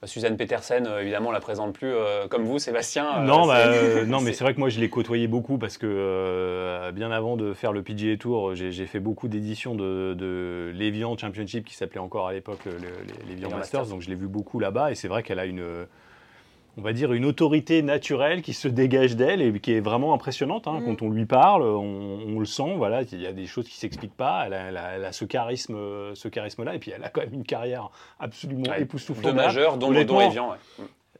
Bah, 0.00 0.06
Suzanne 0.06 0.36
Petersen, 0.36 0.86
évidemment, 1.00 1.30
on 1.30 1.32
la 1.32 1.40
présente 1.40 1.72
plus 1.72 1.92
comme 2.28 2.44
vous, 2.44 2.58
Sébastien. 2.58 3.20
Non, 3.22 3.46
bah, 3.46 4.04
non 4.04 4.20
mais 4.20 4.32
c'est 4.32 4.44
vrai 4.44 4.52
que 4.52 4.60
moi, 4.60 4.68
je 4.68 4.78
l'ai 4.80 4.90
côtoyé 4.90 5.28
beaucoup 5.28 5.56
parce 5.56 5.78
que 5.78 6.90
bien 6.90 7.10
avant 7.10 7.36
de 7.36 7.54
faire 7.54 7.72
le 7.72 7.82
PGA 7.82 8.18
Tour, 8.18 8.54
j'ai 8.54 8.86
fait 8.86 9.00
beaucoup 9.00 9.28
d'éditions 9.28 9.74
de, 9.74 10.14
de 10.14 10.70
l'Evian 10.74 11.16
Championship 11.16 11.64
qui 11.64 11.74
s'appelait 11.74 12.00
encore 12.00 12.28
à 12.28 12.34
l'époque 12.34 12.68
l'Evian 13.26 13.48
Masters, 13.50 13.86
donc 13.86 14.02
je 14.02 14.10
l'ai 14.10 14.16
vu 14.16 14.28
beaucoup 14.28 14.58
là-bas 14.58 14.90
et 14.90 14.94
c'est 14.94 15.08
vrai 15.08 15.22
qu'elle 15.22 15.38
a 15.38 15.46
une 15.46 15.86
on 16.78 16.80
va 16.80 16.92
dire, 16.92 17.12
une 17.12 17.24
autorité 17.24 17.82
naturelle 17.82 18.40
qui 18.40 18.54
se 18.54 18.68
dégage 18.68 19.16
d'elle 19.16 19.42
et 19.42 19.58
qui 19.58 19.72
est 19.72 19.80
vraiment 19.80 20.14
impressionnante. 20.14 20.68
Hein. 20.68 20.80
Mm. 20.80 20.84
Quand 20.84 21.02
on 21.02 21.10
lui 21.10 21.26
parle, 21.26 21.62
on, 21.62 22.38
le 22.38 22.46
sent. 22.46 22.74
Voilà, 22.76 23.02
il 23.02 23.20
y 23.20 23.26
a 23.26 23.32
des 23.32 23.46
choses 23.46 23.68
qui 23.68 23.76
s'expliquent 23.76 24.16
pas. 24.16 24.46
Elle 24.46 24.76
a, 24.76 25.12
ce 25.12 25.24
charisme, 25.24 25.76
ce 26.14 26.28
charisme-là, 26.28 26.76
et 26.76 26.78
puis 26.78 26.92
elle 26.94 27.02
a 27.02 27.08
quand 27.08 27.20
même 27.20 27.34
une 27.34 27.44
carrière 27.44 27.90
absolument 28.20 28.72
époustouflante. 28.74 29.26
De 29.26 29.36
majeur, 29.36 29.76
dont 29.76 29.90
le 29.90 30.04
don 30.04 30.20
est 30.20 30.30
bien. 30.30 30.56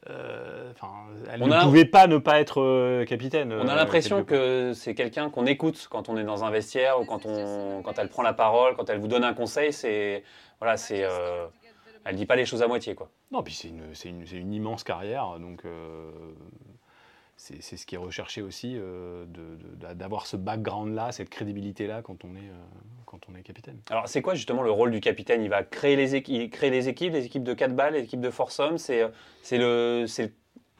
Euh, 0.09 0.73
elle 1.31 1.41
ne 1.41 1.63
pouvait 1.65 1.85
pas 1.85 2.07
ne 2.07 2.19
pas 2.19 2.41
être 2.41 2.63
euh, 2.63 3.05
capitaine. 3.05 3.53
On 3.53 3.69
a 3.69 3.73
euh, 3.73 3.77
l'impression 3.77 4.25
que 4.25 4.73
c'est 4.75 4.95
quelqu'un 4.95 5.29
qu'on 5.29 5.45
écoute 5.45 5.89
quand 5.91 6.09
on 6.09 6.17
est 6.17 6.25
dans 6.25 6.45
un 6.45 6.51
vestiaire 6.51 7.01
ou 7.01 7.05
quand, 7.05 7.27
on, 7.27 7.83
quand 7.83 7.99
elle 7.99 8.09
prend 8.09 8.23
la 8.23 8.33
parole, 8.33 8.75
quand 8.77 8.89
elle 8.89 9.01
vous 9.01 9.09
donne 9.09 9.25
un 9.25 9.35
conseil. 9.35 9.73
C'est 9.73 10.23
voilà, 10.61 10.77
c'est 10.77 11.05
elle 12.09 12.17
dit 12.17 12.27
pas 12.27 12.37
les 12.37 12.47
choses 12.47 12.63
à 12.63 12.69
moitié, 12.69 12.95
quoi. 12.95 13.11
Non, 13.31 13.43
puis 13.43 13.53
c'est 13.53 13.69
une, 13.69 13.93
une, 14.05 14.25
une, 14.33 14.53
immense 14.55 14.83
carrière, 14.83 15.39
donc 15.39 15.65
euh, 15.67 16.11
c'est 17.37 17.61
ce 17.61 17.85
qui 17.85 17.97
est 17.97 17.99
recherché 17.99 18.41
aussi, 18.41 18.77
euh, 18.77 19.27
d'avoir 19.95 20.27
ce 20.27 20.37
background-là, 20.37 21.13
cette 21.13 21.29
crédibilité-là 21.29 22.01
quand, 22.01 22.25
on 22.25 22.35
est, 22.35 22.49
euh, 22.49 22.65
quand 23.05 23.21
on 23.31 23.35
est 23.37 23.43
capitaine. 23.43 23.79
Alors, 23.91 24.09
c'est 24.09 24.23
quoi 24.23 24.35
justement 24.35 24.63
le 24.63 24.71
rôle 24.71 24.91
du 24.91 25.01
capitaine? 25.01 25.43
Il 25.43 25.51
va 25.51 25.63
créer 25.63 25.97
les, 25.97 26.15
équipes, 26.15 26.51
créer 26.51 26.71
les 26.71 26.89
équipes, 26.89 27.13
les 27.13 27.27
équipes 27.27 27.45
de 27.45 27.53
4 27.53 27.77
balles, 27.77 27.93
les 27.93 28.05
équipes 28.05 28.23
de 28.23 28.31
foursome, 28.31 28.79
c'est 28.79 29.11
le, 29.53 30.07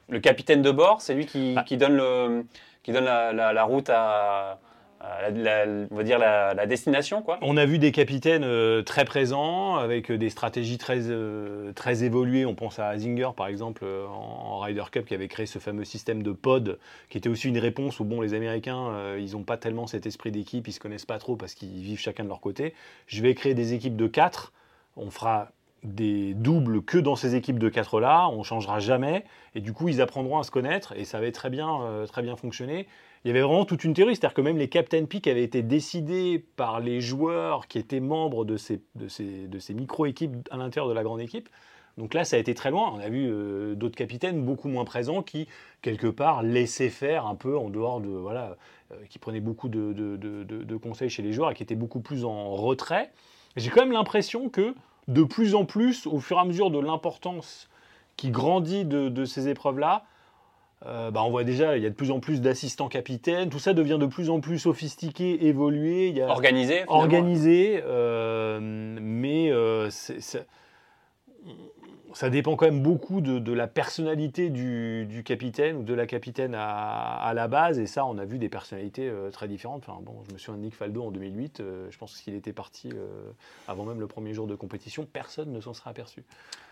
le 0.09 0.21
capitaine 0.21 0.63
de 0.63 0.71
bord, 0.71 1.03
c'est 1.03 1.15
lui 1.15 1.27
qui, 1.27 1.55
ah. 1.59 1.63
qui, 1.63 1.77
donne, 1.77 1.97
le, 1.97 2.47
qui 2.83 2.93
donne 2.93 3.05
la, 3.05 3.33
la 3.53 3.65
route 3.65 3.91
à 3.91 4.61
la, 5.01 5.65
on 5.91 5.97
va 5.97 6.03
dire 6.03 6.19
la, 6.19 6.67
destination. 6.67 7.23
Quoi. 7.23 7.39
On 7.43 7.57
a 7.57 7.65
vu 7.65 7.79
des 7.79 7.93
capitaines 7.93 8.45
euh, 8.45 8.83
très 8.83 9.05
présents, 9.05 9.77
avec 9.77 10.11
des 10.11 10.31
stratégies 10.31 10.79
très, 10.79 11.11
euh, 11.11 11.73
très 11.73 12.05
évoluées. 12.05 12.45
On 12.45 12.55
pense 12.55 12.79
à 12.79 12.97
Zinger, 12.99 13.31
par 13.37 13.47
exemple, 13.47 13.83
euh, 13.85 14.07
en, 14.07 14.59
Ryder 14.59 14.85
Cup, 14.91 15.07
qui 15.07 15.15
avait 15.15 15.29
créé 15.29 15.47
ce 15.47 15.59
fameux 15.59 15.85
système 15.85 16.23
de 16.23 16.33
pod, 16.33 16.79
qui 17.09 17.19
était 17.19 17.29
aussi 17.29 17.49
une 17.49 17.59
réponse 17.59 18.01
où 18.01 18.05
bon, 18.05 18.21
les 18.21 18.35
Américains, 18.35 19.17
ils 19.19 19.33
n'ont 19.33 19.45
pas 19.45 19.57
tellement 19.57 19.87
cet 19.87 20.07
esprit 20.07 20.33
d'équipe, 20.33 20.67
ils 20.67 20.73
se 20.73 20.81
connaissent 20.81 21.07
pas 21.07 21.19
trop 21.19 21.37
parce 21.37 21.55
qu'ils 21.55 21.83
vivent 21.83 22.01
chacun 22.01 22.25
de 22.25 22.29
leur 22.29 22.41
côté. 22.41 22.75
Je 23.07 23.23
vais 23.23 23.35
créer 23.35 23.55
des 23.55 23.75
équipes 23.75 23.97
de 23.97 24.07
4. 24.07 24.53
On 24.97 25.11
fera 25.11 25.53
des 25.85 26.35
doubles 26.35 26.83
que 26.83 26.99
dans 26.99 27.15
ces 27.15 27.37
équipes 27.37 27.61
de 27.61 27.69
4 27.69 28.01
là, 28.01 28.29
on 28.31 28.43
changera 28.43 28.81
jamais 28.81 29.25
et 29.55 29.61
du 29.61 29.73
coup 29.73 29.89
ils 29.89 30.01
apprendront 30.01 30.41
à 30.41 30.43
se 30.43 30.51
connaître 30.51 30.93
et 30.97 31.05
ça 31.05 31.21
va 31.21 31.31
très 31.31 31.51
bien, 31.51 32.05
très 32.09 32.23
bien 32.23 32.35
fonctionner 32.35 32.89
il 33.25 33.29
y 33.29 33.31
avait 33.31 33.43
vraiment 33.43 33.65
toute 33.65 33.85
une 33.85 33.95
théorie, 33.95 34.15
c'est-à-dire 34.15 34.35
que 34.35 34.41
même 34.41 34.59
les 34.59 34.69
Captain 34.69 35.05
Peak 35.05 35.27
avaient 35.27 35.43
été 35.43 35.63
décidés 35.63 36.45
par 36.57 36.81
les 36.81 37.01
joueurs 37.01 37.67
qui 37.67 37.79
étaient 37.79 38.01
membres 38.01 38.45
de 38.45 38.57
ces, 38.57 38.81
micro-équipes 39.71 40.49
à 40.51 40.57
l'intérieur 40.57 40.89
de 40.89 40.95
la 40.95 41.03
grande 41.03 41.21
équipe. 41.21 41.49
Donc 41.97 42.15
là, 42.15 42.25
ça 42.25 42.37
a 42.37 42.39
été 42.39 42.55
très 42.55 42.71
loin. 42.71 42.93
On 42.95 43.01
a 43.01 43.09
vu 43.09 43.27
euh, 43.29 43.75
d'autres 43.75 43.97
capitaines 43.97 44.45
beaucoup 44.45 44.69
moins 44.69 44.85
présents 44.85 45.21
qui, 45.23 45.49
quelque 45.83 46.07
part, 46.07 46.45
laissaient 46.45 46.91
faire 46.91 47.27
un 47.27 47.35
peu 47.35 47.59
en 47.59 47.71
dehors 47.71 48.01
de. 48.01 48.09
Voilà, 48.09 48.57
euh, 48.93 48.97
qui 49.11 49.19
prenaient 49.19 49.41
beaucoup 49.41 49.69
de, 49.69 50.77
conseils 50.77 51.11
chez 51.11 51.23
les 51.23 51.35
joueurs 51.35 51.51
et 51.51 51.55
qui 51.55 51.63
étaient 51.63 51.75
beaucoup 51.75 52.01
plus 52.01 52.25
en 52.25 52.55
retrait. 52.55 53.11
J'ai 53.57 53.69
quand 53.69 53.83
même 53.83 53.93
l'impression 53.93 54.49
que, 54.49 54.75
de 55.09 55.25
plus 55.25 55.55
en 55.55 55.67
plus, 55.67 56.07
au 56.07 56.21
fur 56.21 56.39
et 56.39 56.41
à 56.41 56.45
mesure 56.47 56.71
de 56.71 56.79
l'importance 56.79 57.69
qui 58.17 58.31
grandit 58.31 58.87
de, 58.87 59.25
ces 59.27 59.49
épreuves-là, 59.49 60.05
euh, 60.87 61.11
bah, 61.11 61.25
on 61.25 61.31
voit 61.31 61.45
déjà, 61.45 61.77
il 61.77 61.83
y 61.83 61.87
a 61.87 61.91
de 61.91 61.95
plus 61.95 62.11
en 62.11 62.21
plus 62.21 62.41
d'assistants 62.41 62.89
capitaines, 62.89 63.51
tout 63.51 63.59
ça 63.59 63.75
devient 63.75 63.99
de 64.01 64.07
plus 64.07 64.31
en 64.31 64.41
plus 64.41 64.61
sophistiqué, 64.61 65.47
évolué. 65.47 66.09
Il 66.09 66.17
y 66.17 66.23
a 66.23 66.29
organisé 66.29 66.85
Organisé, 66.87 67.83
euh, 67.85 68.59
mais 68.61 69.51
euh, 69.51 69.91
ça 69.91 70.45
dépend 72.31 72.55
quand 72.55 72.67
même 72.67 72.81
beaucoup 72.81 73.21
de, 73.21 73.53
la 73.53 73.67
personnalité 73.67 74.51
du, 74.51 75.23
capitaine 75.25 75.79
ou 75.79 75.83
de 75.83 75.95
la 75.95 76.07
capitaine 76.07 76.55
à, 76.57 77.33
la 77.35 77.49
base, 77.49 77.81
et 77.81 77.87
ça, 77.87 78.07
on 78.07 78.17
a 78.17 78.25
vu 78.25 78.39
des 78.39 78.49
personnalités 78.49 79.13
très 79.33 79.49
différentes. 79.49 79.83
Enfin, 79.89 79.99
bon, 80.01 80.23
je 80.29 80.33
me 80.33 80.39
souviens 80.39 80.59
de 80.59 80.65
Nick 80.65 80.77
Faldo 80.77 81.03
en 81.03 81.11
2008, 81.11 81.61
je 81.91 81.99
pense 81.99 82.21
qu'il 82.21 82.35
était 82.35 82.53
parti 82.53 82.93
avant 83.67 83.85
même 83.85 84.01
le 84.01 84.07
premier 84.07 84.33
jour 84.33 84.47
de 84.47 84.55
compétition, 84.55 85.09
personne 85.13 85.53
ne 85.53 85.61
s'en 85.61 85.75
serait 85.75 85.91
aperçu. 85.91 86.23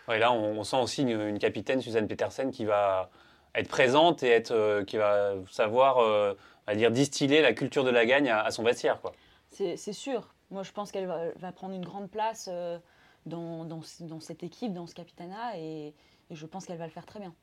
Ouais, 0.07 0.17
là, 0.17 0.31
on, 0.31 0.63
sent 0.63 0.81
aussi 0.81 1.03
une 1.03 1.39
capitaine, 1.39 1.81
Suzanne 1.81 2.07
Petersen, 2.07 2.51
qui 2.51 2.63
va 2.63 3.09
être 3.57 3.67
présente 3.67 4.23
et 4.23 4.29
être, 4.29 4.51
euh, 4.51 4.83
qui 4.83 4.97
va 4.97 5.33
savoir 5.49 5.97
euh, 5.99 6.35
dire, 6.75 6.91
distiller 6.91 7.41
la 7.41 7.53
culture 7.53 7.83
de 7.83 7.89
la 7.89 8.05
gagne 8.05 8.29
à, 8.29 8.49
son 8.51 8.63
vestiaire. 8.63 9.01
Quoi. 9.01 9.13
c'est 9.51 9.93
sûr. 9.93 10.33
Moi, 10.49 10.63
je 10.63 10.71
pense 10.71 10.91
qu'elle 10.91 11.07
va, 11.07 11.51
prendre 11.51 11.73
une 11.73 11.83
grande 11.83 12.09
place 12.09 12.49
euh, 12.51 12.77
dans, 13.25 13.65
dans, 13.65 13.81
cette 14.19 14.43
équipe, 14.43 14.73
dans 14.73 14.87
ce 14.87 14.95
capitanat, 14.95 15.57
et, 15.57 15.93
je 16.29 16.45
pense 16.45 16.65
qu'elle 16.65 16.77
va 16.77 16.85
le 16.85 16.91
faire 16.91 17.05
très 17.05 17.19
bien. 17.19 17.33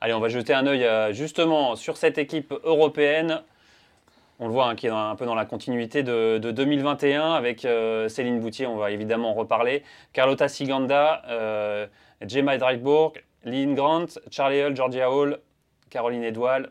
Allez, 0.00 0.14
on 0.14 0.20
va 0.20 0.28
jeter 0.28 0.54
un 0.54 0.66
œil 0.66 0.84
euh, 0.84 1.12
justement 1.12 1.76
sur 1.76 1.96
cette 1.96 2.18
équipe 2.18 2.52
européenne. 2.64 3.42
On 4.38 4.46
le 4.46 4.52
voit, 4.52 4.66
hein, 4.66 4.74
qui 4.74 4.86
est 4.86 4.90
un 4.90 5.14
peu 5.16 5.26
dans 5.26 5.34
la 5.34 5.44
continuité 5.44 6.02
de, 6.02 6.38
2021 6.38 7.34
avec 7.34 7.66
Céline 8.08 8.40
Boutier, 8.40 8.66
on 8.66 8.76
va 8.76 8.90
évidemment 8.90 9.32
en 9.32 9.34
reparler, 9.34 9.82
Carlotta 10.14 10.48
Siganda, 10.48 11.22
Gemma 12.22 12.56
Dreitbourg, 12.56 13.12
Lynn 13.44 13.74
Grant, 13.74 14.06
Charlie 14.30 14.62
Hull, 14.62 14.74
Georgia 14.74 15.10
Hall, 15.10 15.38
Caroline 15.90 16.24
Edouard, 16.24 16.62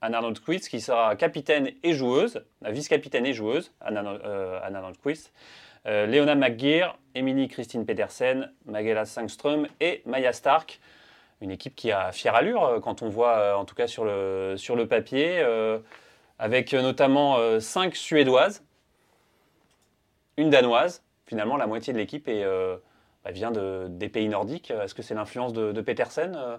Anna 0.00 0.18
Arnold 0.18 0.38
qui 0.40 0.80
sera 0.80 1.16
capitaine 1.16 1.72
et 1.82 1.92
joueuse, 1.92 2.44
vice-capitaine 2.62 3.26
et 3.26 3.32
joueuse, 3.32 3.72
Anna, 3.80 4.02
euh, 4.24 4.60
Arnold 4.62 4.96
euh, 5.86 6.06
Léona 6.06 6.34
McGear, 6.34 6.98
Emily 7.14 7.48
Christine 7.48 7.84
Pedersen, 7.84 8.52
Magella 8.66 9.04
Sangström 9.04 9.66
et 9.80 10.02
Maya 10.06 10.32
Stark. 10.32 10.80
Une 11.40 11.50
équipe 11.50 11.74
qui 11.74 11.90
a 11.92 12.12
fière 12.12 12.34
allure 12.34 12.64
euh, 12.64 12.80
quand 12.80 13.02
on 13.02 13.08
voit, 13.08 13.56
en 13.56 13.64
tout 13.64 13.74
cas 13.74 13.86
sur 13.86 14.04
le, 14.04 14.84
papier, 14.88 15.44
avec 16.38 16.72
notamment 16.72 17.60
cinq 17.60 17.96
Suédoises, 17.96 18.62
une 20.36 20.50
Danoise. 20.50 21.02
Finalement, 21.26 21.56
la 21.56 21.66
moitié 21.66 21.92
de 21.92 21.98
l'équipe 21.98 22.26
bah, 22.26 23.30
vient 23.32 23.50
de, 23.50 23.86
des 23.88 24.08
pays 24.08 24.28
nordiques. 24.28 24.70
Est-ce 24.70 24.94
que 24.94 25.02
c'est 25.02 25.14
l'influence 25.14 25.52
de 25.52 25.80
Petersen 25.80 26.58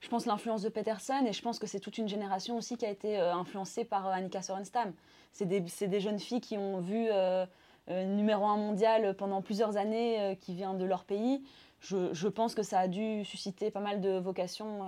je 0.00 0.08
pense, 0.08 0.26
l'influence 0.26 0.62
de 0.62 0.68
Peterson 0.68 1.24
et 1.26 1.32
je 1.32 1.42
pense 1.42 1.58
que 1.58 1.66
c'est 1.66 1.80
toute 1.80 1.98
une 1.98 2.08
génération 2.08 2.56
aussi 2.56 2.76
qui 2.76 2.86
a 2.86 2.90
été 2.90 3.18
euh, 3.18 3.34
influencée 3.34 3.84
par 3.84 4.08
euh, 4.08 4.12
Annika 4.12 4.42
Sorenstam. 4.42 4.92
C'est 5.32 5.44
des, 5.44 5.60
des, 5.60 6.00
jeunes 6.00 6.18
filles 6.18 6.40
qui 6.40 6.56
ont 6.56 6.80
vu 6.80 7.06
euh, 7.10 7.46
numéro 7.88 8.46
un 8.46 8.56
mondial 8.56 9.14
pendant 9.14 9.42
plusieurs 9.42 9.76
années, 9.76 10.36
qui 10.40 10.54
vient 10.54 10.74
de 10.74 10.84
leur 10.84 11.04
pays. 11.04 11.42
Je, 11.80 12.12
je, 12.12 12.28
pense 12.28 12.54
que 12.54 12.62
ça 12.62 12.80
a 12.80 12.88
dû 12.88 13.24
susciter 13.24 13.70
pas 13.70 13.80
mal 13.80 14.00
de 14.00 14.18
vocations 14.18 14.80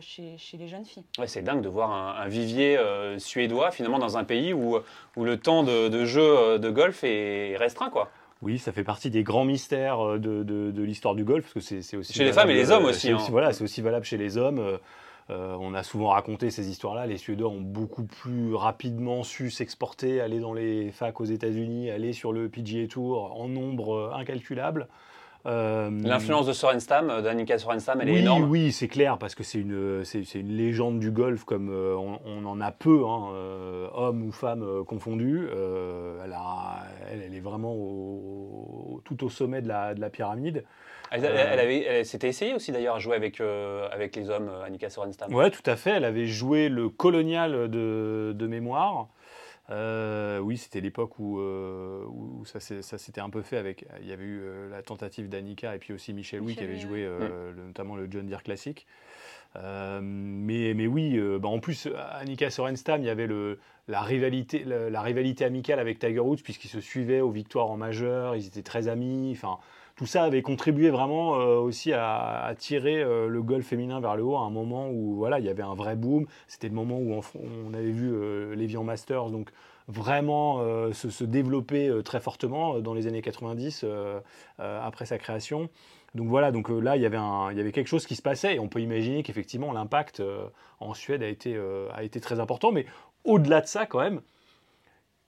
chez, 0.00 0.36
chez, 0.38 0.56
les 0.56 0.68
jeunes 0.68 0.86
filles. 0.86 1.04
Ouais, 1.18 1.26
c'est 1.26 1.42
dingue 1.42 1.60
de 1.60 1.68
voir 1.68 1.90
un, 1.92 2.26
vivier 2.28 2.78
suédois 3.18 3.70
finalement 3.70 3.98
dans 3.98 4.16
un 4.16 4.24
pays 4.24 4.54
où, 4.54 4.78
où 5.16 5.24
le 5.24 5.38
temps 5.38 5.62
de, 5.62 5.88
de 5.88 6.04
jeu 6.06 6.58
de 6.58 6.70
golf 6.70 7.04
est 7.04 7.56
restreint. 7.58 7.90
quoi. 7.90 8.10
Oui, 8.42 8.58
ça 8.58 8.72
fait 8.72 8.84
partie 8.84 9.10
des 9.10 9.22
grands 9.22 9.44
mystères 9.44 10.00
euh, 10.00 10.18
de, 10.18 10.42
de, 10.42 10.82
l'histoire 10.82 11.14
du 11.14 11.24
golf, 11.24 11.44
parce 11.52 11.66
que 11.66 11.82
c'est 11.82 11.96
aussi... 11.96 12.12
Chez 12.12 12.24
les 12.24 12.32
femmes 12.32 12.50
et 12.50 12.54
les 12.54 12.70
hommes 12.70 12.86
aussi. 12.86 13.10
Hein. 13.10 13.18
Voilà, 13.30 13.52
c'est 13.52 13.62
aussi 13.64 13.82
valable 13.82 14.04
chez 14.04 14.16
les 14.16 14.38
hommes. 14.38 14.58
Euh, 14.58 14.78
euh, 15.28 15.56
on 15.60 15.74
a 15.74 15.82
souvent 15.82 16.08
raconté 16.08 16.50
ces 16.50 16.70
histoires-là. 16.70 17.06
Les 17.06 17.18
Suédois 17.18 17.50
ont 17.50 17.60
beaucoup 17.60 18.04
plus 18.04 18.54
rapidement 18.54 19.22
su 19.22 19.50
s'exporter, 19.50 20.20
aller 20.20 20.40
dans 20.40 20.54
les 20.54 20.90
facs 20.90 21.20
aux 21.20 21.24
États-Unis, 21.24 21.90
aller 21.90 22.12
sur 22.12 22.32
le 22.32 22.48
PGA 22.48 22.88
Tour 22.88 23.38
en 23.38 23.46
nombre 23.46 24.12
incalculable. 24.16 24.88
Euh, 25.46 25.90
L'influence 26.02 26.46
de 26.46 26.52
Sorenstam, 26.52 27.08
euh, 27.08 27.22
d'Annika 27.22 27.56
Sorenstam, 27.58 28.00
elle 28.00 28.10
est 28.10 28.18
énorme. 28.18 28.44
Oui, 28.50 28.72
c'est 28.72 28.88
clair, 28.88 29.16
parce 29.16 29.34
que 29.34 29.42
c'est 29.42 29.58
une, 29.58 30.04
c'est, 30.04 30.34
une 30.34 30.54
légende 30.54 31.00
du 31.00 31.10
golf 31.10 31.44
comme 31.44 31.70
euh, 31.70 31.96
on, 31.96 32.44
en 32.44 32.60
a 32.60 32.72
peu, 32.72 33.04
hein, 33.06 33.30
hommes 33.94 34.22
ou 34.22 34.32
femmes 34.32 34.84
confondus. 34.86 35.48
Elle, 36.24 36.36
elle, 37.10 37.34
est 37.34 37.40
vraiment 37.40 37.74
tout 39.04 39.24
au 39.24 39.28
sommet 39.28 39.62
de 39.62 39.68
la, 39.68 39.94
de 39.94 40.00
la 40.00 40.10
pyramide. 40.10 40.64
Elle, 41.10 41.24
avait, 41.26 42.04
s'était 42.04 42.28
essayée 42.28 42.54
aussi 42.54 42.70
d'ailleurs 42.70 42.96
à 42.96 42.98
jouer 42.98 43.16
avec, 43.16 43.40
avec 43.40 44.14
les 44.16 44.30
hommes, 44.30 44.50
Annika 44.64 44.90
Sorenstam. 44.90 45.32
Oui, 45.34 45.50
tout 45.50 45.68
à 45.68 45.76
fait. 45.76 45.90
Elle 45.90 46.04
avait 46.04 46.26
joué 46.26 46.68
le 46.68 46.88
colonial 46.88 47.68
de, 47.68 48.32
de 48.36 48.46
mémoire. 48.46 49.08
Euh, 49.70 50.38
oui, 50.40 50.56
c'était 50.56 50.80
l'époque 50.80 51.18
où, 51.18 51.38
euh, 51.38 52.04
ça, 52.44 52.98
s'était 52.98 53.20
un 53.20 53.30
peu 53.30 53.42
fait 53.42 53.56
avec. 53.56 53.86
Il 54.00 54.08
y 54.08 54.12
avait 54.12 54.24
eu 54.24 54.40
euh, 54.42 54.68
la 54.68 54.82
tentative 54.82 55.28
d'Annika 55.28 55.76
et 55.76 55.78
puis 55.78 55.92
aussi 55.92 56.12
Michel 56.12 56.40
Louis 56.40 56.56
qui 56.56 56.64
avait 56.64 56.78
joué 56.78 57.08
notamment 57.56 57.96
le 57.96 58.08
John 58.10 58.26
Deere 58.26 58.42
Classic. 58.42 58.86
mais, 59.54 60.74
mais 60.74 60.86
oui, 60.86 61.20
bah 61.38 61.48
en 61.48 61.60
plus, 61.60 61.88
Annika 62.12 62.50
Sorenstam, 62.50 63.02
il 63.02 63.06
y 63.06 63.10
avait 63.10 63.26
le, 63.26 63.58
la, 63.88 64.00
rivalité, 64.00 64.64
la, 64.64 65.02
rivalité 65.02 65.44
amicale 65.44 65.78
avec 65.78 65.98
Tiger 65.98 66.20
Woods, 66.20 66.42
puisqu'ils 66.42 66.68
se 66.68 66.80
suivaient 66.80 67.20
aux 67.20 67.30
victoires 67.30 67.70
en 67.70 67.76
majeur, 67.76 68.34
ils 68.36 68.46
étaient 68.46 68.62
très 68.62 68.88
amis. 68.88 69.32
Enfin, 69.36 69.58
tout 70.00 70.06
ça 70.06 70.24
avait 70.24 70.40
contribué 70.40 70.88
vraiment 70.88 71.32
aussi 71.32 71.92
à, 71.92 72.54
tirer 72.56 73.04
le 73.04 73.42
golf 73.42 73.66
féminin 73.66 74.00
vers 74.00 74.16
le 74.16 74.22
haut 74.22 74.36
à 74.36 74.40
un 74.40 74.48
moment 74.48 74.88
où 74.88 75.16
voilà, 75.16 75.38
il 75.40 75.44
y 75.44 75.50
avait 75.50 75.62
un 75.62 75.74
vrai 75.74 75.94
boom. 75.94 76.24
C'était 76.48 76.68
le 76.68 76.74
moment 76.74 76.96
où 76.96 77.20
on, 77.34 77.74
avait 77.74 77.90
vu 77.90 78.10
l'Evian 78.56 78.82
Masters, 78.82 79.28
donc 79.28 79.50
vraiment 79.88 80.62
se, 80.94 81.24
développer 81.24 81.92
très 82.02 82.18
fortement 82.18 82.78
dans 82.78 82.94
les 82.94 83.08
années 83.08 83.20
90 83.20 83.84
après 84.58 85.04
sa 85.04 85.18
création. 85.18 85.68
Donc 86.14 86.28
voilà, 86.28 86.50
donc 86.50 86.70
là 86.70 86.96
il 86.96 87.02
y, 87.02 87.04
avait 87.04 87.72
quelque 87.72 87.88
chose 87.88 88.06
qui 88.06 88.16
se 88.16 88.22
passait 88.22 88.54
et 88.54 88.58
on 88.58 88.68
peut 88.68 88.80
imaginer 88.80 89.22
qu'effectivement 89.22 89.70
l'impact 89.70 90.22
en 90.80 90.94
Suède 90.94 91.22
a 91.22 91.28
été 91.28 92.20
très 92.22 92.40
important. 92.40 92.72
Mais 92.72 92.86
au-delà 93.24 93.60
de 93.60 93.66
ça 93.66 93.84
quand 93.84 94.00
même, 94.00 94.22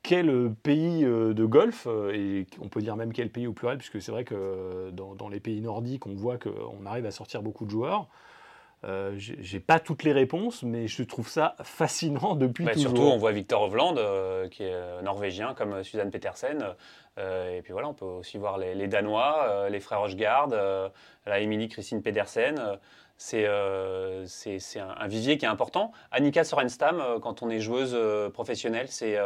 quel 0.03 0.53
pays 0.63 1.03
de 1.03 1.45
golf, 1.45 1.87
et 2.13 2.47
on 2.61 2.69
peut 2.69 2.81
dire 2.81 2.97
même 2.97 3.13
quel 3.13 3.31
pays 3.31 3.47
au 3.47 3.53
pluriel, 3.53 3.79
puisque 3.79 4.01
c'est 4.03 4.13
vrai 4.13 4.25
que 4.25 4.91
dans, 4.91 5.29
les 5.29 5.41
pays 5.41 5.61
nordiques, 5.61 6.07
on 6.07 6.15
voit 6.15 6.39
qu'on 6.39 6.85
arrive 6.87 7.07
à 7.07 7.11
sortir 7.11 7.43
beaucoup 7.43 7.65
de 7.65 7.71
joueurs. 7.71 8.09
Euh, 8.85 9.13
j'ai 9.17 9.61
pas 9.61 9.79
toutes 9.79 10.03
les 10.03 10.13
réponses, 10.13 10.65
mais 10.65 10.89
je 10.89 11.05
trouve 11.05 11.29
ça 11.29 11.55
fascinant 11.63 12.35
depuis 12.35 12.65
bah, 12.65 12.73
toujours. 12.73 12.91
Surtout, 12.91 13.13
on 13.13 13.17
voit 13.17 13.31
Victor 13.31 13.63
Hovland, 13.63 13.97
euh, 13.97 14.49
qui 14.49 14.65
est 14.65 14.75
euh, 14.75 15.03
norvégien, 15.03 15.55
comme 15.55 15.85
Suzanne 15.85 16.11
Petersen. 16.11 16.65
et 17.17 17.61
puis 17.63 17.73
voilà, 17.73 17.89
on 17.89 17.95
peut 17.95 18.05
aussi 18.05 18.39
voir 18.39 18.59
les, 18.59 18.89
Danois, 18.89 19.69
les 19.71 19.81
frères 19.81 20.01
Hochgaard, 20.01 20.49
la 21.27 21.41
Émilie 21.41 21.69
Christine 21.69 22.03
Pedersen. 22.03 22.61
c'est 23.19 23.47
un, 23.47 24.25
un, 24.99 25.07
vivier 25.07 25.39
qui 25.39 25.45
est 25.45 25.49
important. 25.49 25.93
Annika 26.11 26.43
Sorenstam, 26.43 27.21
quand 27.21 27.43
on 27.43 27.51
est 27.51 27.61
joueuse 27.61 27.97
professionnelle, 28.33 28.89
c'est 28.89 29.17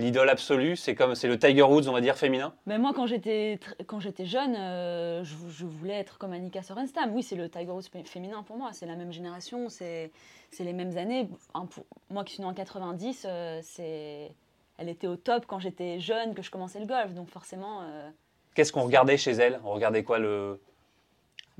l'idole 0.00 0.28
absolue 0.28 0.76
C'est 0.76 0.94
comme 0.94 1.14
c'est 1.14 1.28
le 1.28 1.38
Tiger 1.38 1.62
Woods, 1.62 1.88
on 1.88 1.92
va 1.92 2.00
dire 2.00 2.16
féminin. 2.16 2.54
Mais 2.66 2.78
moi, 2.78 2.92
quand 2.94 3.06
j'étais 3.06 3.58
quand 3.86 4.00
j'étais 4.00 4.26
jeune, 4.26 4.56
euh, 4.56 5.24
je, 5.24 5.64
voulais 5.64 5.94
être 5.94 6.18
comme 6.18 6.32
Annika 6.32 6.62
Sorenstam. 6.62 7.14
Oui, 7.14 7.22
c'est 7.22 7.36
le 7.36 7.48
Tiger 7.48 7.70
Woods 7.70 7.84
féminin 8.04 8.42
pour 8.42 8.56
moi. 8.56 8.70
C'est 8.72 8.86
la 8.86 8.96
même 8.96 9.12
génération, 9.12 9.68
c'est 9.68 10.10
c'est 10.50 10.64
les 10.64 10.72
mêmes 10.72 10.96
années. 10.96 11.28
pour, 11.70 11.84
moi 12.10 12.24
qui 12.24 12.34
suis 12.34 12.42
née 12.42 12.48
en 12.48 12.54
90, 12.54 13.26
euh, 13.28 13.60
c'est 13.62 14.32
elle 14.78 14.88
était 14.88 15.06
au 15.06 15.16
top 15.16 15.44
quand 15.46 15.58
j'étais 15.58 16.00
jeune, 16.00 16.34
que 16.34 16.42
je 16.42 16.50
commençais 16.50 16.80
le 16.80 16.86
golf. 16.86 17.12
Donc 17.14 17.28
forcément. 17.28 17.82
Euh, 17.82 18.10
Qu'est-ce 18.54 18.72
qu'on 18.72 18.82
regardait 18.82 19.16
chez 19.16 19.32
elle? 19.32 19.60
On 19.64 19.72
regardait 19.72 20.02
quoi 20.02 20.18
le 20.18 20.60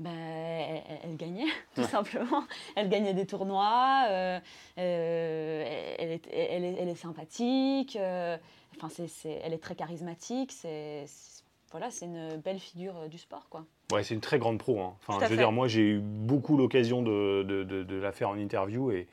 ben, 0.01 0.81
elle, 1.03 1.15
gagnait, 1.15 1.45
tout 1.75 1.83
simplement. 1.83 2.43
Elle 2.75 2.89
gagnait 2.89 3.13
des 3.13 3.25
tournois, 3.25 4.05
euh, 4.09 4.39
euh, 4.77 5.95
elle, 5.99 6.11
est, 6.11 6.27
elle, 6.33 6.89
est, 6.89 6.95
sympathique, 6.95 7.95
euh, 7.95 8.37
enfin, 8.75 8.89
c'est, 9.07 9.41
elle 9.43 9.53
est 9.53 9.61
très 9.61 9.75
charismatique, 9.75 10.51
c'est, 10.51 11.05
voilà, 11.71 11.91
c'est 11.91 12.05
une 12.05 12.37
belle 12.37 12.59
figure 12.59 13.07
du 13.09 13.17
sport. 13.17 13.47
Quoi. 13.49 13.65
Ouais, 13.91 14.03
c'est 14.03 14.13
une 14.13 14.21
très 14.21 14.39
grande 14.39 14.57
pro. 14.57 14.79
Hein. 14.81 14.93
Enfin, 15.07 15.23
je 15.25 15.29
veux 15.29 15.37
dire, 15.37 15.51
moi, 15.51 15.67
j'ai 15.67 15.81
eu 15.81 15.99
beaucoup 15.99 16.57
l'occasion 16.57 17.01
de, 17.01 17.43
de, 17.43 17.63
de 17.63 17.95
la 17.95 18.11
faire 18.11 18.29
en 18.29 18.37
interview 18.37 18.91
et 18.91 19.07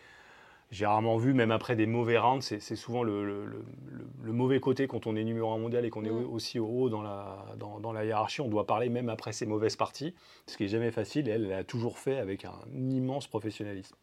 j'ai 0.70 0.84
rarement 0.84 1.16
vu, 1.16 1.32
même 1.32 1.50
après 1.50 1.76
des 1.76 1.86
mauvais 1.86 2.18
rounds, 2.18 2.42
c'est 2.42 2.76
souvent 2.76 3.02
le, 3.02 3.64
mauvais 4.24 4.60
côté 4.60 4.86
quand 4.86 5.06
on 5.06 5.16
est 5.16 5.24
numéro 5.24 5.50
un 5.52 5.58
mondial 5.58 5.84
et 5.86 5.90
qu'on 5.90 6.04
est 6.04 6.10
mm. 6.10 6.30
aussi 6.30 6.58
haut 6.58 6.90
dans 6.90 7.00
la, 7.00 7.46
dans, 7.58 7.92
la 7.92 8.04
hiérarchie. 8.04 8.42
On 8.42 8.48
doit 8.48 8.66
parler 8.66 8.90
même 8.90 9.08
après 9.08 9.32
ses 9.32 9.46
mauvaises 9.46 9.76
parties, 9.76 10.14
ce 10.46 10.56
qui 10.56 10.64
n'est 10.64 10.68
jamais 10.68 10.90
facile. 10.90 11.28
Et 11.28 11.32
elle, 11.32 11.48
l'a 11.48 11.64
toujours 11.64 11.98
fait 11.98 12.18
avec 12.18 12.44
un 12.44 12.58
immense 12.74 13.26
professionnalisme. 13.26 13.96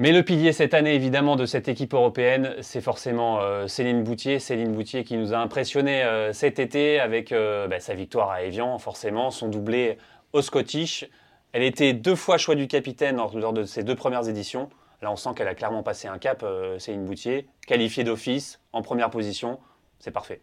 Mais 0.00 0.12
le 0.12 0.22
pilier 0.22 0.52
cette 0.52 0.74
année, 0.74 0.94
évidemment, 0.94 1.36
de 1.36 1.46
cette 1.46 1.68
équipe 1.68 1.94
européenne, 1.94 2.54
c'est 2.60 2.82
forcément 2.82 3.40
euh, 3.40 3.66
Céline 3.66 4.04
Boutier. 4.04 4.38
Céline 4.38 4.72
Boutier 4.72 5.02
qui 5.02 5.16
nous 5.16 5.32
a 5.32 5.38
impressionné 5.38 6.04
euh, 6.04 6.32
cet 6.32 6.58
été 6.58 7.00
avec 7.00 7.32
euh, 7.32 7.66
bah, 7.66 7.80
sa 7.80 7.94
victoire 7.94 8.30
à 8.30 8.42
Evian, 8.42 8.78
forcément, 8.78 9.30
son 9.30 9.48
doublé 9.48 9.96
au 10.34 10.42
Scottish. 10.42 11.08
Elle 11.52 11.62
était 11.62 11.94
deux 11.94 12.14
fois 12.14 12.36
choix 12.36 12.54
du 12.54 12.68
capitaine 12.68 13.16
lors 13.16 13.52
de 13.54 13.64
ses 13.64 13.82
deux 13.82 13.96
premières 13.96 14.28
éditions. 14.28 14.68
Là, 15.00 15.12
on 15.12 15.16
sent 15.16 15.30
qu'elle 15.36 15.48
a 15.48 15.54
clairement 15.54 15.82
passé 15.82 16.08
un 16.08 16.18
cap. 16.18 16.42
Euh, 16.42 16.78
c'est 16.78 16.92
une 16.92 17.06
boutier 17.06 17.48
qualifiée 17.66 18.04
d'office, 18.04 18.60
en 18.72 18.82
première 18.82 19.10
position. 19.10 19.60
C'est 20.00 20.10
parfait. 20.10 20.40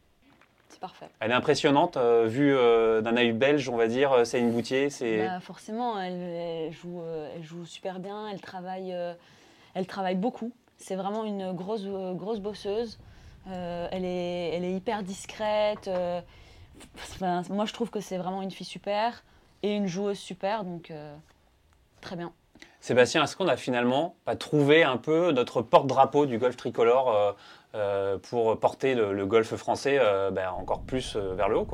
C'est 0.70 0.80
parfait. 0.80 1.10
Elle 1.20 1.32
est 1.32 1.36
impressionnante, 1.36 1.97
euh, 1.97 2.26
vue 2.26 2.56
euh, 2.56 3.01
d'un 3.01 3.18
œil 3.18 3.34
belge, 3.34 3.68
on 3.70 3.76
va 3.76 3.88
dire. 3.88 4.26
C'est 4.26 4.39
une 4.39 4.51
boutier. 4.51 4.89
C'est... 4.89 5.26
Bah, 5.26 5.39
forcément, 5.41 5.99
elle, 5.99 6.72
joue, 6.72 7.01
elle 7.36 7.43
joue 7.43 7.66
super 7.66 7.99
bien. 7.99 8.30
Elle 8.30 8.39
travaille, 8.39 8.95
elle 9.74 9.88
travaille 9.88 10.16
beaucoup. 10.16 10.51
C'est 10.78 10.95
vraiment 10.95 11.26
une 11.26 11.51
grosse, 11.53 11.86
grosse 11.86 12.39
bosseuse. 12.39 12.97
elle, 13.47 14.06
est, 14.06 14.51
elle 14.53 14.64
est 14.64 14.74
hyper 14.74 15.03
discrète. 15.03 15.89
moi, 17.49 17.66
je 17.66 17.74
trouve 17.74 17.89
que 17.89 17.99
c'est 17.99 18.18
vraiment 18.18 18.41
une 18.41 18.51
fille 18.51 18.66
super 18.66 19.24
et 19.64 19.76
une 19.76 19.88
joueuse 19.88 20.20
super. 20.20 20.64
Donc, 20.64 20.93
très 22.01 22.16
bien. 22.16 22.34
Sébastien, 22.86 23.23
est-ce 23.23 23.36
qu'on 23.36 23.47
a 23.47 23.57
finalement 23.57 24.15
trouvé 24.38 24.83
un 24.83 24.97
peu 24.97 25.31
notre 25.31 25.63
porte-drapeau 25.63 26.27
du 26.27 26.38
golf 26.38 26.55
tricolore 26.55 27.36
euh, 27.73 28.19
pour 28.29 28.59
porter 28.59 28.93
le, 28.93 29.25
golf 29.25 29.55
français 29.55 29.99
ben, 30.31 30.51
encore 30.51 30.83
plus 30.83 31.15
vers 31.15 31.49
le 31.49 31.57
haut. 31.57 31.67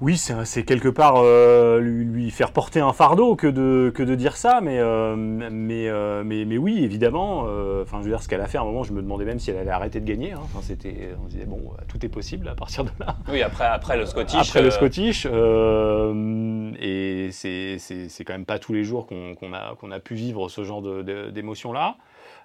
Oui, 0.00 0.16
c'est 0.16 0.64
quelque 0.64 0.88
part 0.88 1.18
euh, 1.18 1.78
lui, 1.78 2.32
faire 2.32 2.50
porter 2.50 2.80
un 2.80 2.92
fardeau 2.92 3.36
que 3.36 3.46
de, 3.46 3.92
que 3.94 4.02
de 4.02 4.16
dire 4.16 4.36
ça, 4.36 4.60
mais, 4.60 4.80
euh, 4.80 5.14
mais, 5.16 5.88
euh, 5.88 6.24
mais, 6.24 6.44
mais, 6.44 6.58
oui, 6.58 6.82
évidemment. 6.82 7.42
Enfin, 7.82 7.98
je 7.98 8.04
veux 8.04 8.10
dire, 8.10 8.20
ce 8.20 8.28
qu'elle 8.28 8.40
a 8.40 8.48
fait 8.48 8.58
à 8.58 8.62
un 8.62 8.64
moment, 8.64 8.82
je 8.82 8.92
me 8.92 9.00
demandais 9.00 9.24
même 9.24 9.38
si 9.38 9.50
elle 9.50 9.58
allait 9.58 9.70
arrêter 9.70 10.00
de 10.00 10.06
gagner. 10.06 10.32
Hein. 10.32 10.40
Enfin, 10.42 10.58
c'était, 10.62 11.10
on 11.22 11.28
disait, 11.28 11.44
bon, 11.44 11.62
tout 11.86 12.04
est 12.04 12.08
possible 12.08 12.48
à 12.48 12.56
partir 12.56 12.84
de 12.84 12.90
là. 12.98 13.16
Oui, 13.28 13.40
après, 13.42 13.66
après 13.66 13.96
le 13.96 14.04
Scottish. 14.04 14.36
Après 14.36 14.62
le 14.62 14.70
Scottish. 14.70 15.26
et 15.26 17.28
c'est 17.32 18.24
quand 18.26 18.34
même 18.34 18.46
pas 18.46 18.58
tous 18.58 18.72
les 18.72 18.82
jours 18.82 19.06
qu'on 19.06 19.52
a, 19.52 19.76
qu'on 19.76 19.92
a 19.92 20.00
pu 20.00 20.16
vivre 20.16 20.48
ce 20.48 20.64
genre 20.64 20.82
d'émotions-là. 20.82 21.98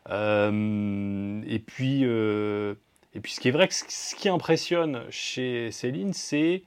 et, 0.08 1.60
puis, 1.60 2.04
et 2.04 3.20
puis, 3.22 3.34
ce 3.34 3.40
qui 3.40 3.48
est 3.48 3.52
vrai, 3.52 3.68
ce 3.72 4.16
qui 4.16 4.30
impressionne 4.30 5.02
chez 5.10 5.72
Céline, 5.72 6.14
c'est 6.14 6.62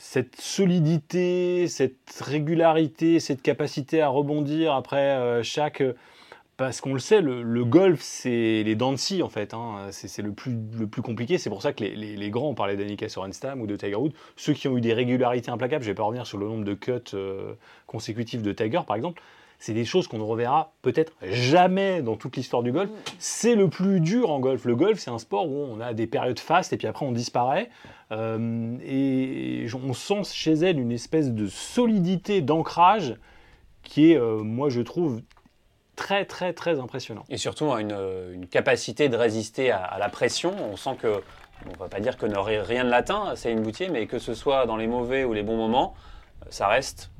cette 0.00 0.40
solidité, 0.40 1.68
cette 1.68 2.22
régularité, 2.22 3.20
cette 3.20 3.42
capacité 3.42 4.00
à 4.00 4.08
rebondir 4.08 4.72
après 4.72 5.10
euh, 5.10 5.42
chaque... 5.42 5.82
Parce 6.56 6.80
qu'on 6.80 6.92
le 6.92 7.00
sait, 7.00 7.22
le, 7.22 7.64
golf, 7.64 8.00
c'est 8.02 8.62
les 8.64 8.74
dents 8.74 8.92
de 8.92 8.98
scie, 8.98 9.22
en 9.22 9.30
fait. 9.30 9.54
Hein. 9.54 9.88
C'est 9.92 10.20
le 10.20 10.32
plus, 10.32 10.56
le 10.78 10.86
plus 10.86 11.00
compliqué. 11.00 11.38
C'est 11.38 11.48
pour 11.48 11.62
ça 11.62 11.72
que 11.72 11.84
les, 11.84 12.30
grands, 12.30 12.50
on 12.50 12.54
parlait 12.54 12.76
d'Annika 12.76 13.08
Sorenstam 13.08 13.62
ou 13.62 13.66
de 13.66 13.76
Tiger 13.76 13.94
Woods, 13.94 14.12
ceux 14.36 14.52
qui 14.52 14.68
ont 14.68 14.76
eu 14.76 14.82
des 14.82 14.92
régularités 14.92 15.50
implacables, 15.50 15.84
je 15.84 15.88
ne 15.88 15.92
vais 15.92 15.96
pas 15.96 16.02
revenir 16.02 16.26
sur 16.26 16.36
le 16.36 16.46
nombre 16.46 16.64
de 16.64 16.74
cuts 16.74 16.92
euh, 17.14 17.54
consécutifs 17.86 18.42
de 18.42 18.52
Tiger, 18.52 18.80
par 18.86 18.96
exemple, 18.96 19.22
c'est 19.60 19.74
des 19.74 19.84
choses 19.84 20.08
qu'on 20.08 20.18
ne 20.18 20.24
reverra 20.24 20.72
peut-être 20.80 21.12
jamais 21.22 22.00
dans 22.00 22.16
toute 22.16 22.36
l'histoire 22.36 22.62
du 22.62 22.72
golf. 22.72 22.90
Mm. 22.90 22.94
C'est 23.18 23.54
le 23.54 23.68
plus 23.68 24.00
dur 24.00 24.30
en 24.30 24.40
golf. 24.40 24.64
Le 24.64 24.74
golf, 24.74 24.98
c'est 24.98 25.10
un 25.10 25.18
sport 25.18 25.46
où 25.46 25.54
on 25.54 25.80
a 25.80 25.92
des 25.92 26.06
périodes 26.06 26.40
fastes 26.40 26.72
et 26.72 26.78
puis 26.78 26.86
après 26.86 27.06
on 27.06 27.12
disparaît. 27.12 27.68
Euh, 28.10 28.76
et 28.82 29.66
on 29.74 29.92
sent 29.92 30.24
chez 30.32 30.54
elle 30.54 30.80
une 30.80 30.90
espèce 30.90 31.30
de 31.30 31.46
solidité 31.46 32.40
d'ancrage 32.40 33.14
qui 33.82 34.12
est, 34.12 34.16
euh, 34.16 34.38
moi 34.38 34.70
je 34.70 34.80
trouve, 34.80 35.20
très 35.94 36.24
très 36.24 36.54
très 36.54 36.80
impressionnant. 36.80 37.24
Et 37.28 37.36
surtout 37.36 37.66
une, 37.72 37.94
une 38.32 38.46
capacité 38.46 39.10
de 39.10 39.16
résister 39.16 39.70
à, 39.70 39.98
la 39.98 40.08
pression. 40.08 40.54
On 40.72 40.76
sent 40.76 40.96
que, 40.98 41.20
on 41.66 41.72
ne 41.72 41.76
va 41.76 41.88
pas 41.88 42.00
dire 42.00 42.16
que 42.16 42.24
n'aurait 42.24 42.62
rien 42.62 42.84
de 42.84 42.90
latin, 42.90 43.34
c'est 43.36 43.52
une 43.52 43.60
boutier, 43.60 43.90
mais 43.90 44.06
que 44.06 44.18
ce 44.18 44.32
soit 44.32 44.64
dans 44.64 44.78
les 44.78 44.86
mauvais 44.86 45.24
ou 45.24 45.34
les 45.34 45.42
bons 45.42 45.58
moments, 45.58 45.94
ça 46.48 46.66
reste 46.66 47.10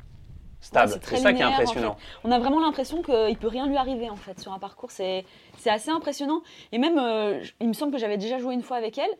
stable. 0.60 0.92
c'est 1.02 1.16
ça 1.16 1.32
qui 1.32 1.40
est 1.40 1.44
impressionnant. 1.44 1.96
On 2.24 2.30
a 2.30 2.38
vraiment 2.38 2.60
l'impression 2.60 3.02
qu'il 3.02 3.14
ne 3.14 3.34
peut 3.34 3.48
rien 3.48 3.66
lui 3.66 3.76
arriver 3.76 4.10
en 4.10 4.16
fait 4.16 4.38
sur 4.40 4.52
un 4.52 4.58
parcours. 4.58 4.90
C'est 4.90 5.24
assez 5.66 5.90
impressionnant. 5.90 6.42
Et 6.72 6.78
même, 6.78 6.98
euh, 6.98 7.42
il 7.60 7.68
me 7.68 7.72
semble 7.72 7.92
que 7.92 7.98
j'avais 7.98 8.18
déjà 8.18 8.38
joué 8.38 8.54
une 8.54 8.62
fois 8.62 8.76
avec 8.76 8.98
elle. 8.98 9.10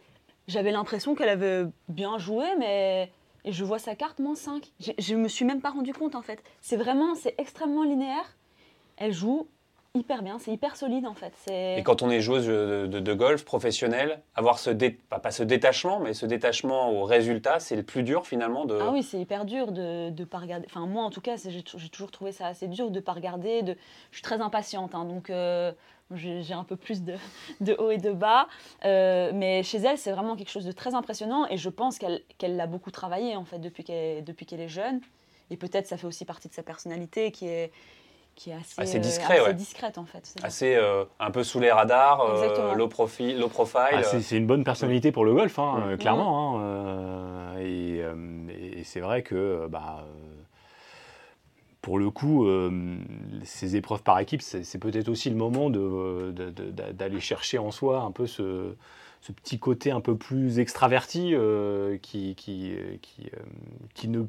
J'avais 0.49 0.72
l'impression 0.72 1.14
qu'elle 1.14 1.28
avait 1.28 1.64
bien 1.88 2.18
joué, 2.18 2.45
mais 2.59 3.11
et 3.45 3.53
je 3.53 3.64
vois 3.64 3.78
sa 3.78 3.95
carte 3.95 4.18
moins 4.18 4.34
5. 4.34 4.72
Je 4.99 5.14
ne 5.14 5.20
me 5.20 5.28
suis 5.28 5.45
même 5.45 5.61
pas 5.61 5.70
rendu 5.70 5.93
compte 5.93 6.14
en 6.14 6.22
fait. 6.22 6.43
C'est 6.61 6.76
vraiment, 6.76 7.14
c'est 7.14 7.34
extrêmement 7.38 7.84
linéaire. 7.84 8.36
Elle 8.97 9.12
joue 9.12 9.49
hyper 9.95 10.22
bien, 10.22 10.38
c'est 10.38 10.53
hyper 10.53 10.76
solide 10.76 11.07
en 11.07 11.14
fait. 11.14 11.32
Et 11.51 11.82
quand 11.82 12.03
on 12.03 12.11
est 12.11 12.20
joueuse 12.20 12.47
de, 12.47 13.14
golf 13.14 13.45
professionnelle, 13.45 14.20
avoir 14.34 14.59
ce 14.59 14.70
pas, 14.70 15.30
ce 15.30 15.43
détachement, 15.43 15.99
mais 16.01 16.14
ce 16.14 16.26
détachement 16.26 16.93
au 16.93 17.05
résultat, 17.05 17.59
c'est 17.59 17.76
le 17.76 17.82
plus 17.82 18.03
dur 18.03 18.26
finalement 18.26 18.64
de. 18.64 18.78
Ah 18.80 18.91
oui, 18.93 19.03
c'est 19.03 19.18
hyper 19.18 19.45
dur 19.45 19.72
de 19.72 20.11
ne 20.11 20.24
pas 20.24 20.38
regarder. 20.38 20.66
Enfin 20.68 20.86
moi 20.86 21.03
en 21.03 21.11
tout 21.11 21.20
cas, 21.20 21.36
j'ai 21.36 21.62
toujours 21.62 22.11
trouvé 22.11 22.32
ça 22.32 22.47
assez 22.47 22.68
dur 22.68 22.91
de 22.91 22.97
ne 22.97 23.01
pas 23.01 23.12
regarder. 23.12 23.62
De... 23.62 23.76
Je 24.11 24.16
suis 24.16 24.22
très 24.22 24.41
impatiente, 24.41 24.95
hein, 24.95 25.05
donc 25.05 25.28
euh, 25.28 25.72
j'ai 26.14 26.55
un 26.55 26.64
peu 26.64 26.76
plus 26.76 27.03
de, 27.03 27.14
de, 27.61 27.74
haut 27.74 27.91
et 27.91 27.99
de 27.99 28.12
bas. 28.12 28.47
Euh, 28.84 29.32
mais 29.34 29.62
chez 29.64 29.78
elle, 29.78 29.99
c'est 29.99 30.12
vraiment 30.12 30.36
quelque 30.36 30.51
chose 30.51 30.66
de 30.66 30.72
très 30.72 30.95
impressionnant 30.95 31.47
et 31.49 31.57
je 31.57 31.68
pense 31.68 31.99
qu'elle 31.99 32.22
l'a 32.57 32.66
beaucoup 32.66 32.93
travaillé 32.93 33.34
en 33.34 33.45
fait 33.45 33.59
depuis 33.59 33.82
qu'elle 33.82 34.61
est 34.61 34.68
jeune. 34.68 35.01
Et 35.53 35.57
peut-être 35.57 35.88
ça 35.88 35.97
fait 35.97 36.07
aussi 36.07 36.24
partie 36.24 36.49
de 36.49 36.55
sa 36.55 36.62
personnalité 36.62 37.32
qui 37.32 37.49
est 37.49 37.72
qui 38.35 38.51
est 38.51 38.55
assez, 38.55 38.81
assez, 38.81 38.99
discret, 38.99 39.41
assez 39.41 39.55
discrète 39.55 39.99
en 39.99 40.05
fait. 40.05 40.35
Assez 40.43 40.74
euh, 40.74 41.05
un 41.18 41.31
peu 41.31 41.45
sous 41.45 41.61
les 41.61 41.70
radars, 41.70 42.22
euh, 42.22 42.74
low, 42.74 42.89
profil, 42.89 43.39
low 43.39 43.49
profile. 43.49 43.81
Ah, 43.93 44.03
c'est 44.03 44.37
une 44.37 44.47
bonne 44.47 44.64
personnalité 44.64 45.12
pour 45.12 45.24
le 45.24 45.35
golf, 45.35 45.59
hein, 45.59 45.97
clairement. 45.99 46.61
Hein, 46.61 47.59
et, 47.61 48.03
et 48.78 48.85
c'est 48.85 49.01
vrai 49.01 49.22
que 49.22 49.66
bah, 49.68 50.07
pour 51.83 51.99
le 51.99 52.11
coup, 52.11 52.47
ces 53.45 53.76
épreuves 53.76 54.03
par 54.03 54.18
équipe, 54.18 54.43
c'est 54.43 54.78
peut-être 54.78 55.09
aussi 55.09 55.28
le 55.31 55.37
moment 55.37 55.70
d'aller 55.70 57.20
chercher 57.20 57.59
en 57.59 57.70
soi 57.70 58.01
un 58.01 58.11
peu 58.11 58.26
ce, 58.26 58.74
petit 59.37 59.59
côté 59.59 59.91
un 59.91 60.01
peu 60.01 60.16
plus 60.16 60.59
extraverti 60.59 61.35
qui, 62.01 62.35
qui, 62.37 62.72
qui, 63.95 64.09
ne 64.09 64.22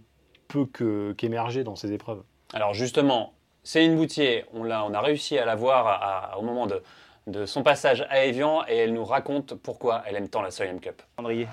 peut 0.50 1.14
qu'émerger 1.16 1.64
dans 1.64 1.76
ces 1.78 1.94
épreuves. 1.94 2.24
Alors 2.54 2.74
justement, 2.74 3.34
Céline 3.64 3.96
Boutier, 3.96 4.46
on 4.54 4.70
a, 4.72 4.82
on 4.82 4.94
a 4.94 5.02
réussi 5.02 5.38
à 5.38 5.46
la 5.46 5.56
voir 5.56 6.36
au 6.38 6.42
moment 6.42 6.66
de, 6.66 6.82
de, 7.28 7.46
son 7.46 7.62
passage 7.62 8.06
à 8.10 8.26
Evian 8.26 8.64
et 8.68 8.76
elle 8.78 8.94
nous 8.94 9.06
raconte 9.06 9.54
pourquoi 9.54 10.02
elle 10.08 10.16
aime 10.16 10.30
tant 10.30 10.42
la 10.42 10.50
Soyam 10.50 10.80
Cup. 10.80 11.02
Andrier 11.18 11.48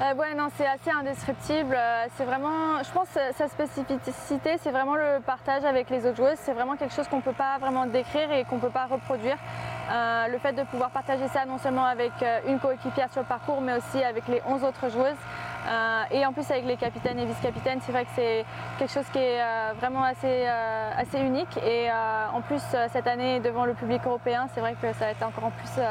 euh, 0.00 0.14
ouais, 0.14 0.34
non, 0.34 0.48
c'est 0.56 0.66
assez 0.66 0.90
indescriptible. 0.90 1.74
Euh, 1.76 2.06
c'est 2.16 2.24
vraiment, 2.24 2.82
je 2.82 2.90
pense, 2.90 3.08
sa 3.36 3.48
spécificité, 3.48 4.56
c'est 4.62 4.70
vraiment 4.70 4.96
le 4.96 5.20
partage 5.20 5.62
avec 5.66 5.90
les 5.90 6.06
autres 6.06 6.16
joueuses. 6.16 6.38
C'est 6.38 6.54
vraiment 6.54 6.76
quelque 6.76 6.94
chose 6.94 7.06
qu'on 7.06 7.18
ne 7.18 7.22
peut 7.22 7.34
pas 7.34 7.58
vraiment 7.58 7.84
décrire 7.84 8.32
et 8.32 8.44
qu'on 8.44 8.56
ne 8.56 8.62
peut 8.62 8.70
pas 8.70 8.86
reproduire. 8.86 9.36
Euh, 9.92 10.28
le 10.28 10.38
fait 10.38 10.54
de 10.54 10.62
pouvoir 10.62 10.90
partager 10.90 11.28
ça 11.28 11.44
non 11.44 11.58
seulement 11.58 11.84
avec 11.84 12.12
une 12.48 12.58
coéquipière 12.60 13.12
sur 13.12 13.20
le 13.20 13.26
parcours, 13.26 13.60
mais 13.60 13.76
aussi 13.76 14.02
avec 14.02 14.26
les 14.28 14.40
11 14.48 14.64
autres 14.64 14.88
joueuses. 14.88 15.20
Euh, 15.68 16.02
et 16.10 16.24
en 16.24 16.32
plus 16.32 16.50
avec 16.50 16.64
les 16.64 16.76
capitaines 16.76 17.18
et 17.18 17.26
vice-capitaines, 17.26 17.80
c'est 17.84 17.92
vrai 17.92 18.04
que 18.04 18.10
c'est 18.14 18.44
quelque 18.78 18.92
chose 18.92 19.06
qui 19.12 19.18
est 19.18 19.40
euh, 19.40 19.72
vraiment 19.78 20.02
assez, 20.02 20.26
euh, 20.26 20.90
assez 20.96 21.18
unique. 21.18 21.56
Et 21.66 21.88
en 21.90 22.40
plus 22.42 22.62
cette 22.92 23.06
année 23.06 23.40
devant 23.40 23.64
le 23.64 23.74
public 23.74 24.00
européen, 24.04 24.48
c'est 24.54 24.60
vrai 24.60 24.74
que 24.80 24.92
ça 24.94 25.06
a 25.06 25.10
été 25.12 25.24
encore 25.24 25.50
plus, 25.50 25.82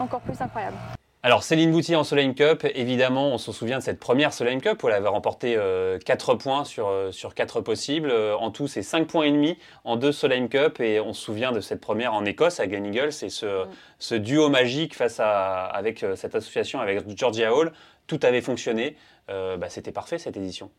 encore 0.00 0.20
plus 0.20 0.40
incroyable. 0.40 0.76
Alors 1.22 1.42
Céline 1.42 1.72
Boutier 1.72 1.96
en 1.96 2.04
Solheim 2.04 2.34
Cup, 2.34 2.66
évidemment, 2.74 3.28
on 3.28 3.38
se 3.38 3.50
souvient 3.50 3.78
de 3.78 3.82
cette 3.82 3.98
première 3.98 4.34
Solheim 4.34 4.60
Cup 4.60 4.82
où 4.82 4.88
elle 4.88 4.94
avait 4.94 5.08
remporté 5.08 5.58
4 6.04 6.34
points 6.34 6.64
sur, 6.64 6.92
sur 7.12 7.34
4 7.34 7.62
possibles. 7.62 8.12
en 8.12 8.50
tout, 8.50 8.66
c'est 8.66 8.82
5 8.82 9.06
points 9.06 9.24
et 9.24 9.30
demi 9.30 9.56
en 9.84 9.96
deux 9.96 10.12
Solheim 10.12 10.48
Cup 10.48 10.80
et 10.80 11.00
on 11.00 11.14
se 11.14 11.22
souvient 11.22 11.52
de 11.52 11.60
cette 11.60 11.80
première 11.80 12.12
en 12.12 12.26
Écosse 12.26 12.60
à 12.60 12.66
Glen 12.66 12.84
Eagles 12.84 13.14
et 13.22 13.30
ce, 13.30 13.64
mm. 13.64 13.68
ce 13.98 14.14
duo 14.14 14.50
magique 14.50 14.94
face 14.94 15.18
à, 15.18 15.64
avec 15.64 16.04
cette 16.14 16.34
association 16.34 16.80
avec 16.80 17.16
Georgia 17.16 17.54
Hall 17.54 17.72
tout 18.06 18.20
avait 18.22 18.40
fonctionné. 18.40 18.96
Euh, 19.30 19.56
bah, 19.56 19.68
c'était 19.68 19.92
parfait 19.92 20.18
cette 20.18 20.36
édition. 20.36 20.70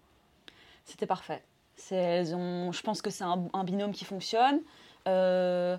C'était 0.83 1.07
parfait. 1.07 1.41
je 1.89 2.81
pense 2.81 3.01
que 3.01 3.09
c'est 3.09 3.23
un, 3.23 3.63
binôme 3.63 3.91
qui 3.91 4.05
fonctionne. 4.05 4.61
Euh, 5.07 5.77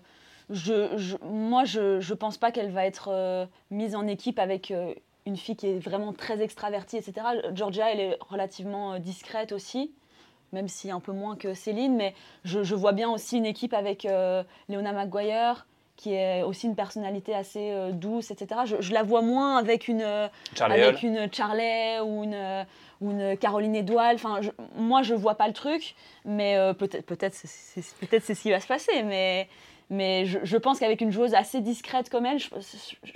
moi, 1.22 1.64
je 1.64 1.98
ne 1.98 2.14
pense 2.14 2.38
pas 2.38 2.50
qu'elle 2.50 2.70
va 2.70 2.86
être 2.86 3.08
euh, 3.12 3.46
mise 3.70 3.94
en 3.94 4.06
équipe 4.06 4.38
avec 4.38 4.72
une 5.26 5.36
fille 5.36 5.56
qui 5.56 5.68
est 5.68 5.78
vraiment 5.78 6.12
très 6.12 6.40
extravertie, 6.40 6.96
etc. 6.96 7.26
Georgia, 7.52 7.92
elle 7.92 8.00
est 8.00 8.18
relativement 8.20 8.98
discrète 8.98 9.52
aussi, 9.52 9.92
même 10.52 10.68
si 10.68 10.90
un 10.90 11.00
peu 11.00 11.12
moins 11.12 11.36
que 11.36 11.54
Céline. 11.54 11.96
Mais 11.96 12.14
je, 12.44 12.62
je 12.64 12.74
vois 12.74 12.92
bien 12.92 13.10
aussi 13.10 13.38
une 13.38 13.46
équipe 13.46 13.74
avec 13.74 14.04
Leona 14.04 14.92
McGuire, 14.92 15.66
qui 15.96 16.12
est 16.14 16.42
aussi 16.42 16.66
une 16.66 16.76
personnalité 16.76 17.34
assez 17.34 17.70
euh, 17.70 17.90
douce, 17.90 18.30
etc. 18.30 18.60
Je, 18.78 18.92
la 18.92 19.02
vois 19.02 19.22
moins 19.22 19.56
avec 19.56 19.88
une, 19.88 20.02
euh, 20.02 20.28
avec 20.60 21.02
une 21.02 21.32
Charlie 21.32 22.00
ou 22.04 22.24
une, 22.24 22.34
euh, 22.34 22.64
une 23.00 23.36
Caroline 23.38 23.74
Edouard. 23.74 24.12
Enfin, 24.14 24.40
moi, 24.76 25.02
je 25.02 25.14
vois 25.14 25.36
pas 25.36 25.48
le 25.48 25.54
truc, 25.54 25.94
mais 26.24 26.56
peut-être 26.78 27.06
peut-être 27.06 27.34
c'est 27.34 27.82
peut 28.06 28.20
ce 28.20 28.32
qui 28.40 28.50
va 28.50 28.60
se 28.60 28.66
passer. 28.66 29.02
Mais, 29.04 29.48
mais 29.88 30.26
je, 30.26 30.56
pense 30.56 30.80
qu'avec 30.80 31.00
une 31.00 31.12
joueuse 31.12 31.34
assez 31.34 31.60
discrète 31.60 32.10
comme 32.10 32.26
elle, 32.26 32.38
je, 32.38 32.48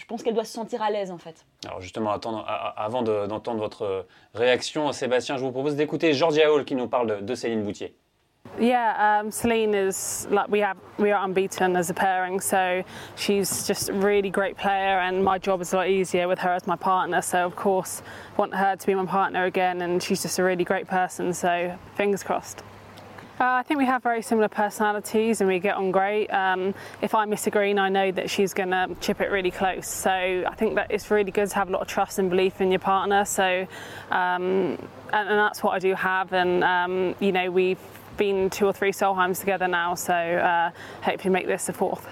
pense 0.09 0.23
qu'elle 0.23 0.35
doit 0.35 0.45
se 0.45 0.53
sentir 0.53 0.83
à 0.83 0.91
l'aise 0.91 1.11
en 1.11 1.19
fait. 1.19 1.45
Alors 1.67 1.81
justement, 1.81 2.13
attendre, 2.13 2.45
avant 2.77 3.03
d'entendre 3.03 3.59
votre 3.59 4.07
réaction, 4.35 4.93
Sébastien, 4.93 5.37
je 5.37 5.45
vous 5.45 5.53
propose 5.53 5.77
d'écouter 5.77 6.15
Georgia 6.15 6.53
Hall 6.53 6.65
qui 6.65 6.75
nous 6.75 6.89
parle 6.89 7.25
de 7.25 7.35
Céline 7.35 7.63
Boutier. 7.63 7.95
Yeah, 8.61 9.21
um, 9.21 9.31
Celine 9.31 9.73
is 9.73 10.27
like 10.31 10.49
we 10.51 10.59
have 10.61 10.77
we 10.99 11.11
are 11.13 11.25
unbeaten 11.25 11.77
as 11.77 11.89
a 11.89 11.95
pairing, 11.95 12.41
so 12.41 12.85
she's 13.17 13.67
just 13.67 13.89
a 13.89 13.95
really 13.95 14.29
great 14.29 14.59
player, 14.59 14.99
and 14.99 15.25
my 15.25 15.39
job 15.39 15.63
is 15.63 15.73
a 15.73 15.77
lot 15.77 15.89
easier 15.89 16.29
with 16.29 16.39
her 16.41 16.51
as 16.51 16.67
my 16.67 16.77
partner. 16.77 17.23
So 17.23 17.47
of 17.47 17.57
course, 17.57 18.03
want 18.37 18.55
her 18.55 18.77
to 18.77 18.87
be 18.87 18.95
my 18.95 19.07
partner 19.07 19.47
again, 19.47 19.81
and 19.81 20.03
she's 20.03 20.21
just 20.21 20.39
a 20.39 20.45
really 20.45 20.65
great 20.65 20.87
person. 20.87 21.33
So 21.33 21.75
fingers 21.97 22.23
crossed. 22.23 22.63
Uh, 23.41 23.55
I 23.55 23.63
think 23.63 23.79
we 23.79 23.87
have 23.87 24.03
very 24.03 24.21
similar 24.21 24.49
personalities 24.49 25.41
and 25.41 25.49
we 25.49 25.59
get 25.59 25.75
on 25.75 25.91
great. 25.91 26.29
Um, 26.29 26.75
if 27.01 27.15
I 27.15 27.25
miss 27.25 27.47
a 27.47 27.51
green, 27.51 27.79
I 27.79 27.89
know 27.89 28.13
that 28.13 28.29
she's 28.29 28.53
going 28.53 28.69
to 28.69 28.95
chip 29.01 29.23
it 29.23 29.31
really 29.31 29.51
close. 29.51 29.89
So 29.89 30.11
I 30.11 30.55
think 30.57 30.75
that 30.75 30.91
it's 30.91 31.11
really 31.11 31.31
good 31.31 31.49
to 31.49 31.55
have 31.55 31.71
a 31.71 31.73
lot 31.73 31.81
of 31.81 31.89
trust 31.89 32.19
and 32.19 32.29
belief 32.29 32.61
in 32.61 32.71
your 32.71 32.81
partner. 32.81 33.25
So, 33.25 33.67
um, 34.11 34.77
and, 35.15 35.29
and, 35.31 35.39
that's 35.39 35.63
what 35.63 35.71
I 35.71 35.79
do 35.79 35.95
have. 35.95 36.35
And 36.35 36.63
um, 36.63 37.15
you 37.19 37.33
know, 37.33 37.51
we've 37.51 37.79
been 38.21 38.51
two 38.51 38.67
or 38.67 38.75
three 38.75 38.93
Solheims 38.93 39.41
together 39.41 39.67
now, 39.67 39.95
so 39.97 40.13
uh, 40.13 40.71
hopefully 41.03 41.33
make 41.33 41.47
this 41.47 41.65
the 41.65 41.73
fourth. 41.73 42.07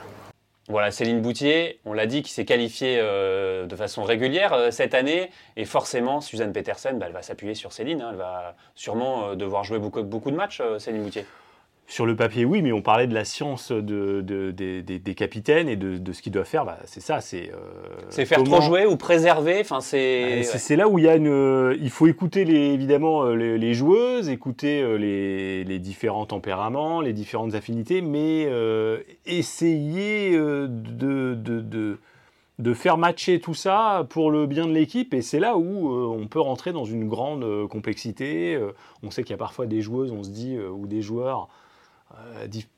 Voilà, 0.70 0.90
Céline 0.90 1.22
Boutier, 1.22 1.80
on 1.86 1.94
l'a 1.94 2.06
dit, 2.06 2.22
qui 2.22 2.30
s'est 2.30 2.44
qualifiée 2.44 2.98
euh, 3.00 3.66
de 3.66 3.76
façon 3.76 4.04
régulière 4.04 4.52
euh, 4.52 4.70
cette 4.70 4.94
année. 4.94 5.30
Et 5.56 5.64
forcément, 5.64 6.20
Suzanne 6.20 6.52
Petersen, 6.52 6.98
bah, 6.98 7.06
elle 7.06 7.12
va 7.12 7.22
s'appuyer 7.22 7.54
sur 7.54 7.72
Céline. 7.72 8.02
hein. 8.02 8.08
Elle 8.10 8.18
va 8.18 8.54
sûrement 8.74 9.28
euh, 9.28 9.34
devoir 9.34 9.64
jouer 9.64 9.78
beaucoup, 9.78 10.02
de 10.02 10.36
matchs, 10.36 10.62
Céline 10.78 11.02
Boutier. 11.02 11.24
Sur 11.90 12.04
le 12.04 12.14
papier, 12.14 12.44
oui, 12.44 12.60
mais 12.60 12.70
on 12.70 12.82
parlait 12.82 13.06
de 13.06 13.14
la 13.14 13.24
science 13.24 13.72
de, 13.72 14.20
de- 14.20 14.50
des- 14.50 15.14
capitaines 15.14 15.70
et 15.70 15.76
de, 15.76 16.12
ce 16.12 16.20
qu'ils 16.20 16.32
doivent 16.32 16.46
faire. 16.46 16.66
Bah, 16.66 16.76
c'est 16.84 17.00
ça, 17.00 17.22
c'est. 17.22 17.50
euh, 17.50 17.56
C'est 18.10 18.26
faire 18.26 18.42
comment- 18.44 18.58
trop 18.58 18.66
jouer 18.66 18.84
ou 18.84 18.98
préserver. 18.98 19.56
Enfin, 19.62 19.80
c'est. 19.80 20.40
Euh, 20.40 20.42
C'est 20.42 20.76
là 20.76 20.86
où 20.86 20.98
il 20.98 21.06
y 21.06 21.08
a 21.08 21.16
une. 21.16 21.28
euh, 21.28 21.74
Il 21.80 21.88
faut 21.88 22.06
écouter 22.06 22.44
les, 22.44 22.74
évidemment 22.74 23.22
euh, 23.24 23.34
les, 23.34 23.56
les 23.56 23.72
joueuses, 23.72 24.28
écouter 24.28 24.98
les, 24.98 25.64
les 25.64 25.78
différents 25.78 26.26
tempéraments, 26.26 27.00
les 27.00 27.14
différentes 27.14 27.54
affinités, 27.54 28.02
mais 28.02 28.44
euh, 28.48 28.98
essayer 29.24 30.32
de, 30.36 31.96
faire 32.74 32.98
matcher 32.98 33.40
tout 33.40 33.54
ça 33.54 34.06
pour 34.10 34.30
le 34.30 34.44
bien 34.46 34.66
de 34.66 34.72
l'équipe. 34.72 35.14
Et 35.14 35.22
c'est 35.22 35.40
là 35.40 35.56
où 35.56 35.90
euh, 35.90 36.04
on 36.06 36.26
peut 36.26 36.40
rentrer 36.40 36.72
dans 36.72 36.84
une 36.84 37.08
grande 37.08 37.44
euh, 37.44 37.66
complexité. 37.66 38.54
Euh, 38.56 38.72
on 39.02 39.10
sait 39.10 39.22
qu'il 39.22 39.30
y 39.30 39.34
a 39.34 39.38
parfois 39.38 39.64
des 39.66 39.80
joueuses, 39.80 40.12
on 40.12 40.22
se 40.22 40.28
dit, 40.30 40.58
ou 40.58 40.86
des 40.86 41.00
joueurs 41.00 41.48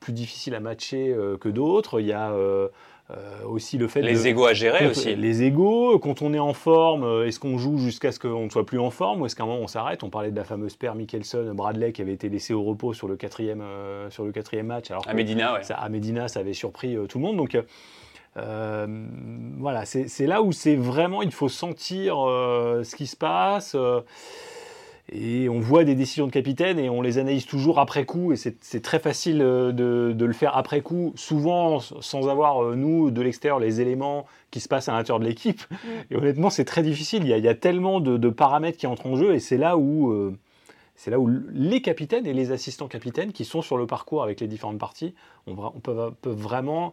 plus 0.00 0.12
difficiles 0.12 0.54
à 0.54 0.60
matcher 0.60 1.12
euh, 1.12 1.36
que 1.36 1.48
d'autres. 1.48 2.00
Il 2.00 2.06
y 2.06 2.12
a. 2.12 2.32
euh, 2.32 2.68
euh, 3.12 3.42
aussi 3.44 3.76
le 3.76 3.88
fait 3.88 4.02
Les 4.02 4.14
de- 4.22 4.26
égos 4.28 4.46
à 4.46 4.54
gérer 4.54 4.86
aussi. 4.86 5.16
Les 5.16 5.42
égos, 5.42 5.98
quand 5.98 6.22
on 6.22 6.32
est 6.32 6.38
en 6.38 6.52
forme, 6.52 7.02
euh, 7.02 7.26
est-ce 7.26 7.40
qu'on 7.40 7.58
joue 7.58 7.76
jusqu'à 7.76 8.12
ce 8.12 8.20
qu'on 8.20 8.44
ne 8.44 8.50
soit 8.50 8.64
plus 8.64 8.78
en 8.78 8.90
forme 8.90 9.22
ou 9.22 9.26
est-ce 9.26 9.34
qu'à 9.34 9.42
un 9.42 9.46
moment 9.46 9.58
on 9.62 9.66
s'arrête? 9.66 10.04
On 10.04 10.10
parlait 10.10 10.30
de 10.30 10.36
la 10.36 10.44
fameuse 10.44 10.76
paire 10.76 10.94
Mickelson, 10.94 11.52
Bradley 11.52 11.90
qui 11.90 12.02
avait 12.02 12.12
été 12.12 12.28
laissé 12.28 12.54
au 12.54 12.62
repos 12.62 12.92
sur 12.92 13.08
le 13.08 13.16
quatrième, 13.16 13.62
euh, 13.62 14.08
sur 14.10 14.22
le 14.24 14.30
quatrième 14.30 14.66
match. 14.66 14.92
Alors 14.92 15.02
À 15.08 15.14
Medina, 15.14 15.54
ouais. 15.54 15.64
ça, 15.64 15.74
à 15.74 15.88
Medina, 15.88 16.28
ça 16.28 16.38
avait 16.38 16.52
surpris 16.52 16.94
euh, 16.96 17.06
tout 17.08 17.18
le 17.18 17.24
monde. 17.24 17.36
Donc 17.36 17.56
euh, 17.56 17.62
euh, 18.36 18.86
voilà, 19.58 19.84
c'est 19.86 20.26
là 20.28 20.40
où 20.40 20.52
c'est 20.52 20.76
vraiment, 20.76 21.22
il 21.22 21.32
faut 21.32 21.48
sentir 21.48 22.14
euh, 22.28 22.84
ce 22.84 22.94
qui 22.94 23.08
se 23.08 23.16
passe. 23.16 23.74
Et 25.12 25.48
on 25.48 25.58
voit 25.58 25.84
des 25.84 25.94
décisions 25.94 26.26
de 26.26 26.32
capitaine 26.32 26.78
et 26.78 26.88
on 26.88 27.02
les 27.02 27.18
analyse 27.18 27.46
toujours 27.46 27.78
après 27.80 28.04
coup. 28.04 28.32
Et 28.32 28.36
c'est 28.36 28.82
très 28.82 28.98
facile 28.98 29.42
euh, 29.42 29.72
de, 29.72 30.12
de 30.12 30.24
le 30.24 30.32
faire 30.32 30.56
après 30.56 30.82
coup, 30.82 31.12
souvent 31.16 31.80
sans 31.80 32.28
avoir, 32.28 32.62
euh, 32.62 32.76
nous, 32.76 33.10
de 33.10 33.20
l'extérieur, 33.20 33.58
les 33.58 33.80
éléments 33.80 34.26
qui 34.50 34.60
se 34.60 34.68
passent 34.68 34.88
à 34.88 34.92
l'intérieur 34.92 35.20
de 35.20 35.24
l'équipe. 35.24 35.62
Et 36.10 36.16
honnêtement, 36.16 36.50
c'est 36.50 36.64
très 36.64 36.82
difficile. 36.82 37.22
Il 37.24 37.28
y 37.28 37.32
a, 37.32 37.38
il 37.38 37.44
y 37.44 37.48
a 37.48 37.54
tellement 37.54 38.00
de, 38.00 38.16
de 38.16 38.28
paramètres 38.28 38.78
qui 38.78 38.86
entrent 38.86 39.06
en 39.06 39.16
jeu 39.16 39.34
et 39.34 39.40
c'est 39.40 39.58
là 39.58 39.76
où. 39.76 40.12
euh, 40.12 40.36
c'est 40.94 41.10
là 41.10 41.18
où 41.18 41.30
les 41.52 41.80
capitaines 41.80 42.26
et 42.26 42.34
les 42.34 42.52
assistants 42.52 42.86
capitaines 42.86 43.32
qui 43.32 43.46
sont 43.46 43.62
sur 43.62 43.78
le 43.78 43.86
parcours 43.86 44.22
avec 44.22 44.38
les 44.40 44.46
différentes 44.46 44.78
parties 44.78 45.14
on, 45.46 45.54
peut, 45.80 45.96
peuvent 46.20 46.36
vraiment 46.36 46.92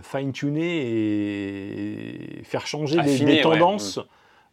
fine-tuner 0.00 2.38
et 2.38 2.42
faire 2.44 2.66
changer 2.66 2.96
des- 2.96 3.14
Affiner, 3.14 3.30
des, 3.32 3.36
ouais. 3.36 3.42
tendances. 3.42 4.00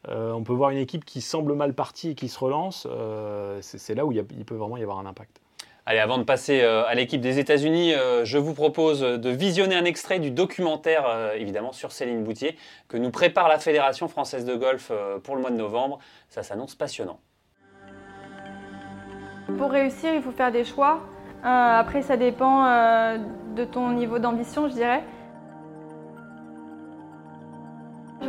Euh, 0.10 0.32
on 0.34 0.43
peut 0.43 0.54
voir 0.54 0.72
une 0.72 0.78
équipe 0.80 1.06
qui 1.06 1.22
semble 1.22 1.54
mal 1.54 1.74
partie 1.74 2.12
et 2.12 2.16
qui 2.16 2.28
se 2.28 2.39
relance. 2.39 2.88
euh, 2.89 3.60
c'est 3.62 3.93
là 3.93 4.06
où 4.06 4.12
il, 4.12 4.18
y 4.18 4.20
a- 4.20 4.24
il 4.38 4.45
peut 4.45 4.56
vraiment 4.56 4.78
y 4.78 4.84
avoir 4.84 4.99
un 4.99 5.06
impact. 5.06 5.39
Allez, 5.86 5.99
avant 5.99 6.18
de 6.20 6.24
passer 6.24 6.62
euh, 6.62 6.84
à 6.86 6.93
l'équipe 6.95 7.22
des 7.22 7.39
États-Unis, 7.39 7.93
je 8.24 8.38
vous 8.38 8.54
propose 8.54 9.02
de 9.02 9.30
visionner 9.30 9.76
un 9.76 9.86
extrait 9.86 10.20
du 10.20 10.30
documentaire, 10.32 11.06
évidemment, 11.36 11.72
sur 11.72 11.91
Céline 11.91 12.24
Boutier, 12.24 12.56
que 12.88 12.97
nous 12.97 13.10
prépare 13.12 13.47
la 13.47 13.58
Fédération 13.60 14.08
française 14.08 14.45
de 14.45 14.56
golf 14.56 14.91
pour 15.24 15.36
le 15.36 15.41
mois 15.41 15.52
de 15.52 15.56
novembre. 15.58 15.97
Ça 16.30 16.43
s'annonce 16.43 16.76
passionnant. 16.76 17.20
Pour 19.58 19.72
réussir, 19.72 20.14
il 20.14 20.22
faut 20.22 20.32
faire 20.32 20.52
des 20.52 20.64
choix. 20.64 20.99
Euh, 21.43 21.47
après, 21.47 22.04
ça 22.04 22.16
dépend 22.18 22.66
euh, 22.66 23.18
de 23.56 23.66
ton 23.66 23.89
niveau 23.91 24.20
d'ambition, 24.20 24.68
je 24.70 24.74
dirais. 24.74 25.04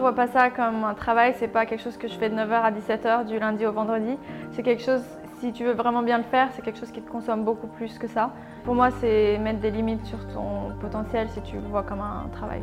Vois 0.03 0.15
pas 0.17 0.27
ça 0.27 0.51
comme 0.51 0.83
un 0.83 0.95
travail, 0.95 1.33
c'est 1.39 1.47
pas 1.47 1.65
quelque 1.65 1.81
chose 1.81 1.97
que 1.97 2.09
je 2.09 2.15
fais 2.15 2.29
de 2.29 2.35
9h 2.35 2.61
à 2.61 2.73
17h 2.73 3.25
du 3.25 3.39
lundi 3.39 3.65
au 3.65 3.73
vendredi. 3.73 4.19
C'est 4.51 4.65
quelque 4.65 4.83
chose, 4.83 5.03
si 5.39 5.53
tu 5.53 5.65
veux 5.65 5.75
vraiment 5.75 6.03
bien 6.03 6.19
le 6.19 6.25
faire, 6.25 6.49
c'est 6.53 6.63
quelque 6.63 6.81
chose 6.81 6.91
qui 6.91 7.01
te 7.01 7.09
consomme 7.09 7.45
beaucoup 7.45 7.69
plus 7.69 7.99
que 8.01 8.09
ça. 8.09 8.33
Pour 8.65 8.75
moi, 8.75 8.91
c'est 8.91 9.39
mettre 9.39 9.61
des 9.61 9.71
limites 9.71 10.05
sur 10.05 10.19
ton 10.35 10.77
potentiel 10.81 11.29
si 11.31 11.41
tu 11.43 11.55
le 11.55 11.69
vois 11.69 11.85
comme 11.85 12.01
un 12.01 12.29
travail. 12.33 12.63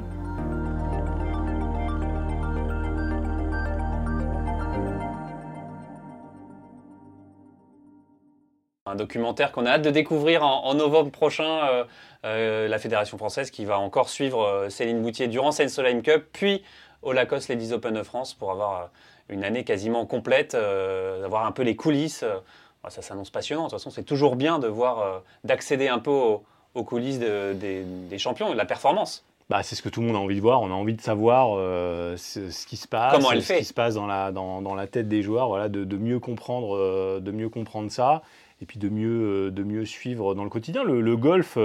Un 8.86 8.96
documentaire 8.96 9.54
qu'on 9.54 9.66
a 9.66 9.72
hâte 9.72 9.84
de 9.84 9.92
découvrir 9.92 10.44
en, 10.44 10.74
novembre 10.74 11.12
prochain. 11.12 11.70
euh, 11.70 11.84
euh, 12.26 12.68
la 12.68 12.80
Fédération 12.80 13.18
française 13.18 13.50
qui 13.50 13.64
va 13.64 13.80
encore 13.80 14.10
suivre 14.10 14.44
euh, 14.44 14.70
Céline 14.70 15.02
Boutier 15.02 15.30
durant 15.30 15.54
cette 15.54 15.70
Solheim 15.70 16.02
Cup, 16.02 16.26
puis 16.34 16.64
au 17.02 17.12
Lacoste 17.14 17.50
Ladies 17.50 17.74
Open 17.74 17.94
de 17.94 18.04
France 18.04 18.34
pour 18.34 18.52
avoir 18.52 18.82
euh, 18.82 18.86
une 19.34 19.44
année 19.44 19.64
quasiment 19.64 20.06
complète, 20.06 20.56
euh, 20.56 21.22
d'avoir 21.22 21.46
un 21.46 21.52
peu 21.52 21.64
les 21.64 21.76
coulisses. 21.76 22.24
euh, 22.24 22.36
bah, 22.84 22.90
ça 22.90 23.02
s'annonce 23.02 23.30
passionnant. 23.30 23.64
De 23.66 23.70
toute 23.70 23.80
façon, 23.80 23.90
c'est 23.90 24.04
toujours 24.04 24.36
bien 24.36 24.58
de 24.60 24.68
voir, 24.68 25.22
d'accéder 25.44 25.88
un 25.90 26.00
peu 26.00 26.12
aux, 26.12 26.44
aux 26.76 26.84
coulisses 26.84 27.20
de- 27.20 27.54
des, 27.54 27.84
des 27.84 28.18
champions 28.18 28.48
et 28.50 28.54
de 28.54 28.58
la 28.58 28.66
performance. 28.66 29.26
Bah, 29.50 29.64
c'est 29.64 29.76
ce 29.76 29.82
que 29.82 29.90
tout 29.90 30.00
le 30.02 30.08
monde 30.08 30.16
a 30.16 30.20
envie 30.20 30.36
de 30.36 30.42
voir. 30.42 30.62
On 30.62 30.68
a 30.70 30.74
envie 30.76 30.94
de 30.94 31.02
savoir 31.02 31.56
euh, 31.58 32.16
ce, 32.18 32.50
ce 32.52 32.66
qui 32.68 32.78
se 32.78 32.88
passe, 32.88 33.14
Comment 33.14 33.32
elle 33.32 33.42
ce 33.42 33.48
fait. 33.54 33.60
qui 33.60 33.66
se 33.66 33.74
passe 33.74 33.96
dans 33.96 34.06
la, 34.08 34.32
dans, 34.32 34.62
dans 34.62 34.76
la 34.76 34.88
tête 34.88 35.08
des 35.10 35.22
joueurs, 35.24 35.48
voilà, 35.50 35.68
de, 35.70 35.84
de 35.84 35.98
mieux 35.98 36.20
comprendre, 36.20 36.78
euh, 36.78 37.20
de 37.20 37.32
mieux 37.32 37.50
comprendre 37.50 37.92
ça, 37.92 38.22
et 38.62 38.66
puis 38.66 38.78
de 38.80 38.88
mieux, 38.90 39.48
euh, 39.48 39.52
de 39.52 39.64
mieux 39.64 39.86
suivre 39.86 40.34
dans 40.36 40.44
le 40.44 40.50
quotidien. 40.50 40.84
Le, 40.84 41.02
le 41.02 41.18
golf, 41.18 41.56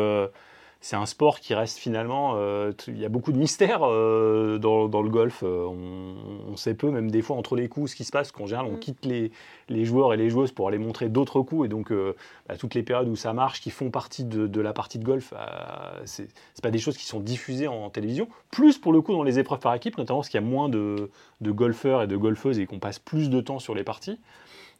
c'est 0.85 0.97
un 0.97 1.07
sport 1.07 1.41
qui 1.41 1.55
reste 1.55 1.78
finalement. 1.78 2.35
euh, 2.37 2.70
Il 2.89 2.99
y 2.99 3.07
a 3.07 3.09
beaucoup 3.09 3.32
de 3.32 3.39
mystères 3.39 3.80
euh, 3.85 4.59
dans, 4.59 4.87
dans 4.87 5.01
le 5.01 5.09
golf. 5.09 5.43
Euh, 5.43 5.64
on, 5.64 6.53
on 6.53 6.57
sait 6.59 6.74
peu, 6.74 6.91
même 6.91 7.11
des 7.11 7.22
fois 7.22 7.37
entre 7.37 7.57
les 7.57 7.68
coups, 7.68 7.93
ce 7.93 7.97
qui 7.97 8.05
se 8.05 8.12
passe. 8.12 8.32
Qu'en 8.32 8.45
général, 8.45 8.66
on 8.66 8.74
Mm. 8.76 8.80
quitte 8.80 9.07
les, 9.07 9.32
les 9.70 9.87
joueurs 9.87 10.12
et 10.12 10.18
les 10.18 10.28
joueuses 10.28 10.53
pour 10.53 10.68
aller 10.68 10.76
montrer 10.76 11.09
d'autres 11.09 11.41
coups, 11.41 11.64
et 11.64 11.68
donc 11.70 11.91
euh, 11.91 12.14
bah, 12.47 12.59
toutes 12.59 12.74
les 12.74 12.82
périodes 12.82 13.09
où 13.09 13.16
ça 13.16 13.32
marche, 13.32 13.62
qui 13.62 13.70
font 13.70 13.91
partie 13.91 14.24
de, 14.24 14.47
de 14.47 14.61
la 14.61 14.74
partie 14.74 14.99
de 14.99 15.05
golf, 15.05 15.32
c'est 16.05 16.28
pas 16.62 16.70
des 16.70 16.78
choses 16.78 16.99
qui 16.99 17.07
sont 17.07 17.20
diffusées 17.20 17.66
en, 17.66 17.89
télévision. 17.89 18.28
Plus 18.51 18.76
pour 18.76 18.93
le 18.93 19.01
coup 19.01 19.12
dans 19.12 19.22
les 19.22 19.39
épreuves 19.39 19.61
par 19.61 19.72
équipe, 19.74 19.97
notamment 19.97 20.18
parce 20.18 20.28
qu'il 20.28 20.39
y 20.39 20.45
a 20.45 20.47
moins 20.47 20.68
de, 20.68 21.11
de 21.41 21.51
golfeurs 21.51 22.03
et 22.03 22.07
de 22.07 22.16
golfeuses 22.18 22.59
et 22.59 22.66
qu'on 22.66 22.78
passe 22.78 22.99
plus 22.99 23.30
de 23.30 23.41
temps 23.41 23.59
sur 23.59 23.74
les 23.74 23.85
parties. 23.85 24.20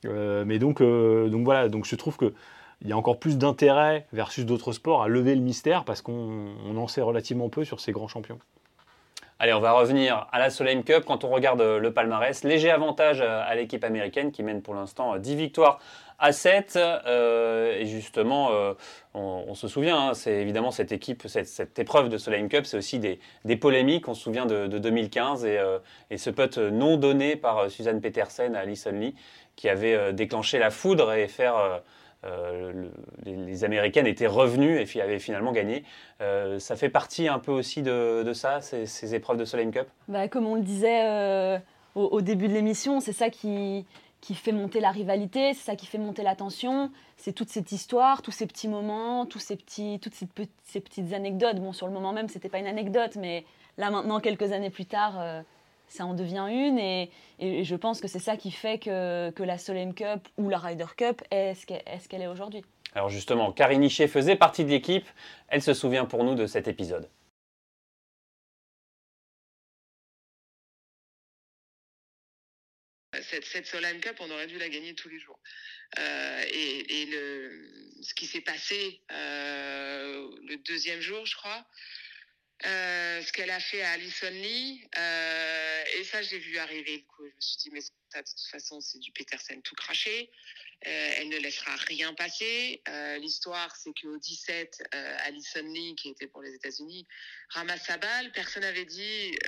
Mais 0.05 0.59
donc, 0.59 0.83
donc 0.83 1.45
voilà, 1.45 1.71
donc 1.71 1.87
je 1.87 1.97
trouve 1.97 2.19
que 2.19 2.35
il 2.85 2.91
y 2.91 2.93
a 2.93 2.97
encore 2.97 3.19
plus 3.19 3.39
d'intérêt 3.39 4.07
versus 4.13 4.45
d'autres 4.45 4.73
sports 4.73 5.03
à 5.03 5.09
lever 5.09 5.35
le 5.35 5.41
mystère 5.41 5.85
parce 5.85 6.03
qu'on 6.03 6.55
on 6.67 6.77
en 6.77 6.87
sait 6.87 7.01
relativement 7.01 7.49
peu 7.49 7.65
sur 7.65 7.81
ces 7.81 7.93
grands 7.93 8.09
champions. 8.09 8.39
Allez, 9.41 9.53
on 9.53 9.61
va 9.61 9.73
revenir 9.73 10.29
à 10.31 10.39
la 10.39 10.49
Solheim 10.49 10.85
Cup. 10.85 11.05
Quand 11.07 11.25
on 11.25 11.31
regarde 11.31 11.61
euh, 11.61 11.81
le 11.81 11.93
palmarès, 11.93 12.45
léger 12.45 12.71
avantage 12.71 13.21
euh, 13.21 13.43
à 13.45 13.55
l'équipe 13.57 13.83
américaine 13.83 14.31
qui 14.31 14.45
mène 14.45 14.63
pour 14.63 14.75
l'instant 14.75 15.15
euh, 15.15 15.19
10 15.19 15.35
victoires 15.35 15.81
à 16.19 16.33
7. 16.33 16.77
Euh, 16.77 17.79
et 17.79 17.87
justement, 17.87 18.51
euh, 18.53 18.75
on, 19.15 19.55
se 19.55 19.69
souvient, 19.69 20.09
hein, 20.09 20.15
c'est 20.15 20.35
évidemment 20.35 20.71
cette 20.71 20.93
équipe, 20.93 21.27
cette, 21.29 21.79
épreuve 21.79 22.09
de 22.09 22.19
Solheim 22.19 22.49
Cup, 22.49 22.67
c'est 22.67 22.77
aussi 22.77 22.99
des, 22.99 23.57
polémiques. 23.57 24.09
On 24.09 24.15
se 24.15 24.23
souvient 24.23 24.47
de, 24.47 24.67
de 24.67 24.79
2015 24.79 25.45
et, 25.45 25.59
euh, 25.59 25.79
ce 26.17 26.31
putt 26.31 26.59
non 26.59 26.97
donné 26.97 27.37
par 27.37 27.59
euh, 27.59 27.69
Suzanne 27.69 28.01
Petersen 28.01 28.55
à 28.55 28.61
Alison 28.61 28.93
Lee 28.93 29.15
qui 29.57 29.69
avait 29.69 29.95
euh, 29.95 30.13
déclenché 30.13 30.59
la 30.59 30.71
foudre 30.71 31.13
et 31.13 31.29
faire. 31.29 31.83
Euh, 32.25 32.73
le- 32.73 32.91
les, 33.25 33.65
Américaines 33.65 34.07
étaient 34.07 34.27
revenues 34.27 34.81
et 34.81 35.01
avaient 35.01 35.19
finalement 35.19 35.53
gagné. 35.53 35.85
Euh, 36.21 36.59
ça 36.59 36.77
fait 36.77 36.89
partie 36.89 37.29
un 37.29 37.39
peu 37.39 37.53
aussi 37.53 37.83
de, 37.83 38.33
ça, 38.35 38.61
ces, 38.61 39.15
épreuves 39.15 39.37
de 39.37 39.45
Solheim 39.45 39.71
Cup? 39.71 39.87
Bah, 40.09 40.29
comme 40.29 40.47
on 40.47 40.55
le 40.55 40.63
disait 40.63 41.07
euh, 41.07 41.59
au, 41.95 42.21
début 42.21 42.49
de 42.49 42.53
l'émission, 42.53 43.01
c'est 43.01 43.13
ça 43.13 43.31
qui, 43.31 43.87
fait 44.35 44.53
monter 44.53 44.81
la 44.81 44.91
rivalité, 44.91 45.55
c'est 45.55 45.65
ça 45.65 45.77
qui 45.77 45.87
fait 45.87 45.99
monter 45.99 46.23
la 46.23 46.35
tension, 46.35 46.91
c'est 47.17 47.33
toute 47.33 47.51
cette 47.51 47.73
histoire, 47.73 48.23
tous 48.23 48.33
ces 48.33 48.47
petits 48.47 48.69
moments, 48.69 49.27
toutes 49.27 49.43
ces, 49.43 49.59
ces 50.65 50.81
petites 50.81 51.13
anecdotes. 51.13 51.57
Bon, 51.57 51.73
sur 51.73 51.87
le 51.87 51.93
moment 51.93 52.13
même, 52.13 52.29
c'était 52.29 52.49
pas 52.49 52.59
une 52.59 52.67
anecdote, 52.67 53.17
mais 53.17 53.45
là 53.77 53.91
maintenant, 53.91 54.21
quelques 54.21 54.53
années 54.53 54.71
plus 54.71 54.87
tard, 54.87 55.43
ça 55.89 56.07
en 56.07 56.15
devient 56.15 56.47
une. 56.51 56.79
Et, 56.79 57.11
je 57.41 57.75
pense 57.75 58.01
que 58.01 58.09
c'est 58.09 58.19
ça 58.19 58.37
qui 58.37 58.51
fait 58.51 58.79
que, 58.79 59.31
que 59.31 59.43
la 59.43 59.59
Solheim 59.59 59.93
Cup 59.93 60.29
ou 60.37 60.49
la 60.49 60.59
Ryder 60.59 60.87
Cup 60.97 61.23
est 61.31 61.55
ce 61.55 61.67
qu'elle 61.67 62.23
est, 62.23 62.27
aujourd'hui. 62.27 62.63
Alors 62.95 63.11
justement, 63.11 63.53
Karine 63.53 63.83
Hichet 63.83 64.09
faisait 64.09 64.37
partie 64.37 64.65
de 64.65 64.71
l'équipe. 64.71 65.07
Elle 65.49 65.63
se 65.63 65.75
souvient 65.75 66.05
pour 66.05 66.25
nous 66.25 66.35
de 66.35 66.47
cet 66.47 66.69
épisode. 66.69 67.09
Cette, 73.23 73.45
cette 73.45 73.67
Solheim 73.67 74.01
Cup, 74.01 74.17
on 74.21 74.31
aurait 74.31 74.47
dû 74.47 74.59
la 74.59 74.69
gagner 74.69 74.95
tous 74.95 75.09
les 75.09 75.19
jours. 75.19 75.39
Euh, 75.99 76.45
et 76.53 77.03
et 77.03 77.07
le, 77.07 77.69
ce 78.03 78.15
qui 78.15 78.27
s'est 78.27 78.41
passé 78.41 79.01
euh, 79.11 80.29
le 80.47 80.57
deuxième 80.59 81.01
jour, 81.01 81.25
je 81.25 81.37
crois, 81.37 81.65
euh, 82.67 83.23
ce 83.23 83.33
qu'elle 83.33 83.51
a 83.51 83.61
fait 83.61 83.83
à 83.83 83.93
Alison 83.93 84.31
Lee, 84.31 84.87
euh, 84.97 85.85
et 85.99 86.05
ça, 86.05 86.23
j'ai 86.23 86.39
vu 86.39 86.59
arriver 86.59 86.97
le 86.99 87.03
coup. 87.03 87.27
Je 87.27 87.35
me 87.35 87.41
suis 87.41 87.57
dit, 87.59 87.71
mais 87.71 87.81
Martha, 87.81 88.23
de 88.23 88.29
toute 88.29 88.51
façon, 88.51 88.81
c'est 88.81 88.99
du 88.99 89.13
Petersen 89.13 89.61
tout 89.63 89.75
craché. 89.75 90.31
Euh, 90.87 91.11
elle 91.17 91.29
ne 91.31 91.39
laissera 91.39 91.75
rien 91.89 92.13
passer. 92.13 92.83
Euh, 92.89 93.17
L'histoire, 93.19 93.75
c'est 93.75 93.93
qu'au 93.99 94.19
17, 94.19 94.83
euh, 94.95 95.17
Alison 95.21 95.63
Lee, 95.63 95.95
qui 95.95 96.11
était 96.11 96.27
pour 96.27 96.43
les 96.43 96.55
États-Unis, 96.55 97.07
ramasse 97.49 97.87
sa 97.87 97.97
balle. 97.97 98.31
Personne 98.33 98.63
n'avait 98.63 98.85
dit, 98.85 99.39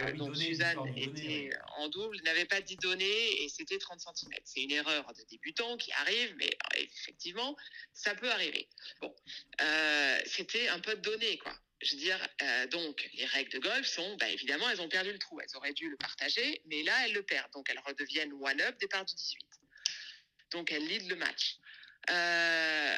Ah 0.00 0.12
donc 0.12 0.32
donner, 0.32 0.46
Suzanne 0.46 0.78
était 0.96 1.20
ouais. 1.20 1.50
en 1.76 1.88
double, 1.88 2.16
n'avait 2.24 2.46
pas 2.46 2.62
dit 2.62 2.76
donner 2.76 3.42
et 3.42 3.48
c'était 3.50 3.78
30 3.78 4.00
cm. 4.00 4.32
C'est 4.44 4.62
une 4.62 4.72
erreur 4.72 5.12
de 5.12 5.22
débutant 5.28 5.76
qui 5.76 5.92
arrive, 5.92 6.34
mais 6.36 6.50
effectivement, 6.76 7.56
ça 7.92 8.14
peut 8.14 8.30
arriver. 8.30 8.68
Bon, 9.02 9.14
c'était 10.24 10.68
un 10.68 10.80
peu 10.80 10.96
donné, 10.96 11.36
quoi. 11.38 11.54
Je 11.82 11.94
veux 11.94 12.00
dire, 12.00 12.28
donc, 12.70 13.06
les 13.12 13.26
règles 13.26 13.52
de 13.52 13.58
golf 13.58 13.86
sont, 13.86 14.16
bah, 14.16 14.30
évidemment, 14.30 14.70
elles 14.70 14.80
ont 14.80 14.88
perdu 14.88 15.12
le 15.12 15.18
trou. 15.18 15.38
Elles 15.40 15.54
auraient 15.56 15.74
dû 15.74 15.90
le 15.90 15.96
partager, 15.98 16.62
mais 16.64 16.82
là, 16.84 16.94
elles 17.04 17.12
le 17.12 17.22
perdent. 17.22 17.52
Donc, 17.52 17.68
elles 17.68 17.82
redeviennent 17.84 18.32
one-up, 18.32 18.78
départ 18.78 19.04
du 19.04 19.14
18. 19.14 19.55
Donc, 20.56 20.72
elles 20.72 20.86
lead 20.86 21.06
le 21.10 21.16
match. 21.16 21.58
Euh, 22.08 22.96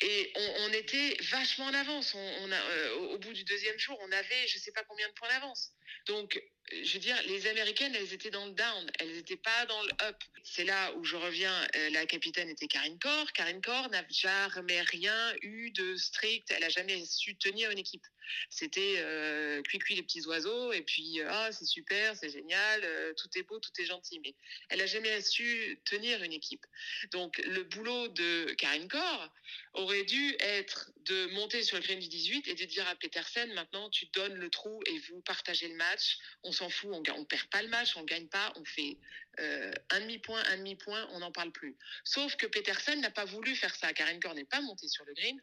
et 0.00 0.32
on, 0.34 0.72
était 0.72 1.18
vachement 1.30 1.66
en 1.66 1.74
avance. 1.74 2.14
Euh, 2.16 2.94
au, 3.12 3.18
bout 3.18 3.34
du 3.34 3.44
deuxième 3.44 3.78
jour, 3.78 3.98
on 4.00 4.10
avait 4.10 4.46
je 4.48 4.58
sais 4.58 4.72
pas 4.72 4.82
combien 4.84 5.06
de 5.06 5.12
points 5.12 5.28
d'avance. 5.28 5.72
Donc, 6.06 6.42
je 6.72 6.92
veux 6.94 6.98
dire, 6.98 7.16
les 7.26 7.46
Américaines, 7.46 7.94
elles 7.94 8.12
étaient 8.12 8.30
dans 8.30 8.46
le 8.46 8.52
down, 8.52 8.90
elles 8.98 9.12
n'étaient 9.12 9.36
pas 9.36 9.66
dans 9.66 9.82
le 9.82 9.90
up. 10.02 10.16
C'est 10.42 10.64
là 10.64 10.92
où 10.94 11.04
je 11.04 11.16
reviens. 11.16 11.66
euh, 11.76 11.90
la 11.90 12.06
capitaine 12.06 12.48
était 12.48 12.66
Karine 12.66 12.98
Corr. 12.98 13.32
Karine 13.32 13.60
Corr 13.60 13.88
n'a 13.90 14.04
jamais 14.10 14.80
rien 14.82 15.34
eu 15.42 15.70
de 15.70 15.96
strict. 15.96 16.50
Elle 16.50 16.64
a 16.64 16.68
jamais 16.68 17.04
su 17.04 17.36
tenir 17.36 17.70
une 17.70 17.78
équipe. 17.78 18.04
C'était 18.50 18.96
euh, 18.98 19.62
cuit 19.62 19.78
cuit 19.78 19.94
les 19.94 20.02
petits 20.02 20.26
oiseaux 20.26 20.72
et 20.72 20.82
puis 20.82 21.20
euh, 21.20 21.28
ah 21.28 21.52
c'est 21.52 21.64
super, 21.64 22.16
c'est 22.16 22.30
génial, 22.30 22.80
euh, 22.84 23.12
tout 23.14 23.28
est 23.36 23.42
beau, 23.42 23.58
tout 23.60 23.70
est 23.78 23.84
gentil. 23.84 24.20
Mais 24.20 24.34
elle 24.68 24.80
a 24.80 24.86
jamais 24.86 25.20
su 25.20 25.80
tenir 25.84 26.22
une 26.22 26.32
équipe. 26.32 26.64
Donc 27.12 27.38
le 27.38 27.62
boulot 27.64 28.08
de 28.08 28.52
Karine 28.58 28.88
Corr 28.88 29.32
aurait 29.74 30.04
dû 30.04 30.34
être 30.40 30.90
de 31.00 31.26
monter 31.34 31.62
sur 31.62 31.76
le 31.76 31.82
green 31.82 31.98
du 31.98 32.08
18 32.08 32.48
et 32.48 32.54
de 32.54 32.64
dire 32.64 32.86
à 32.88 32.94
Petersen 32.96 33.52
maintenant 33.54 33.88
tu 33.90 34.06
donnes 34.06 34.34
le 34.34 34.50
trou 34.50 34.80
et 34.86 34.98
vous 35.10 35.20
partagez 35.22 35.68
le 35.68 35.76
match. 35.76 36.18
S'en 36.56 36.70
fout, 36.70 36.90
on, 36.92 37.02
on 37.14 37.24
perd 37.24 37.46
pas 37.48 37.62
le 37.62 37.68
match, 37.68 37.96
on 37.96 38.04
gagne 38.04 38.26
pas, 38.28 38.52
on 38.56 38.64
fait 38.64 38.98
euh, 39.40 39.72
un 39.90 40.00
demi 40.00 40.18
point, 40.18 40.42
un 40.46 40.56
demi 40.56 40.76
point, 40.76 41.06
on 41.12 41.20
n'en 41.20 41.32
parle 41.32 41.52
plus. 41.52 41.76
Sauf 42.04 42.36
que 42.36 42.46
Petersen 42.46 43.00
n'a 43.00 43.10
pas 43.10 43.24
voulu 43.24 43.54
faire 43.54 43.74
ça. 43.74 43.92
Karine 43.92 44.20
Corr 44.20 44.34
n'est 44.34 44.44
pas 44.44 44.60
montée 44.60 44.88
sur 44.88 45.04
le 45.04 45.14
green. 45.14 45.40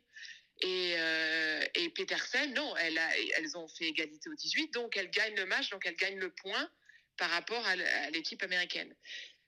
Et, 0.62 0.94
euh, 0.98 1.66
et 1.76 1.90
Petersen, 1.90 2.54
non, 2.54 2.76
elle 2.78 2.98
a, 2.98 3.20
elles 3.38 3.58
ont 3.58 3.68
fait 3.68 3.86
égalité 3.86 4.30
au 4.30 4.36
18, 4.36 4.74
donc 4.74 4.96
elle 4.98 5.10
gagne 5.10 5.36
le 5.36 5.46
match, 5.46 5.70
donc 5.70 5.86
elle 5.86 5.96
gagne 5.96 6.18
le 6.18 6.30
point 6.30 6.70
par 7.18 7.30
rapport 7.32 7.66
à 7.66 8.10
l'équipe 8.12 8.42
américaine. 8.44 8.96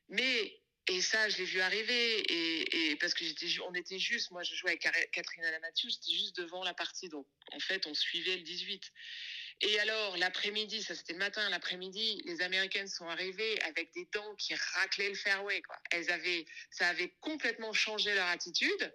Mais, 0.09 0.59
et 0.87 1.01
ça, 1.01 1.29
je 1.29 1.37
l'ai 1.37 1.45
vu 1.45 1.61
arriver, 1.61 2.23
et, 2.91 2.95
parce 2.97 3.13
que 3.13 3.23
j'étais, 3.23 3.47
on 3.67 3.73
était 3.73 3.99
juste, 3.99 4.31
moi 4.31 4.43
je 4.43 4.55
jouais 4.55 4.71
avec 4.71 5.11
Catherine 5.11 5.45
Alamathieu, 5.45 5.89
j'étais 5.89 6.11
juste 6.11 6.35
devant 6.37 6.63
la 6.63 6.73
partie, 6.73 7.07
donc 7.09 7.25
en 7.51 7.59
fait 7.59 7.87
on 7.87 7.93
suivait 7.93 8.37
le 8.37 8.43
18. 8.43 8.91
Et 9.61 9.79
alors, 9.79 10.17
l'après-midi, 10.17 10.83
ça 10.83 10.95
c'était 10.95 11.13
le 11.13 11.19
matin, 11.19 11.41
l'après-midi, 11.49 12.21
les 12.25 12.41
Américaines 12.41 12.87
sont 12.87 13.07
arrivées 13.07 13.59
avec 13.67 13.93
des 13.93 14.07
dents 14.13 14.35
qui 14.37 14.53
raclaient 14.75 15.09
le 15.09 15.15
fairway, 15.15 15.61
quoi. 15.61 15.77
Elles 15.91 16.11
avaient, 16.11 16.45
ça 16.71 16.87
avait 16.87 17.13
complètement 17.21 17.71
changé 17.73 18.13
leur 18.13 18.27
attitude. 18.27 18.93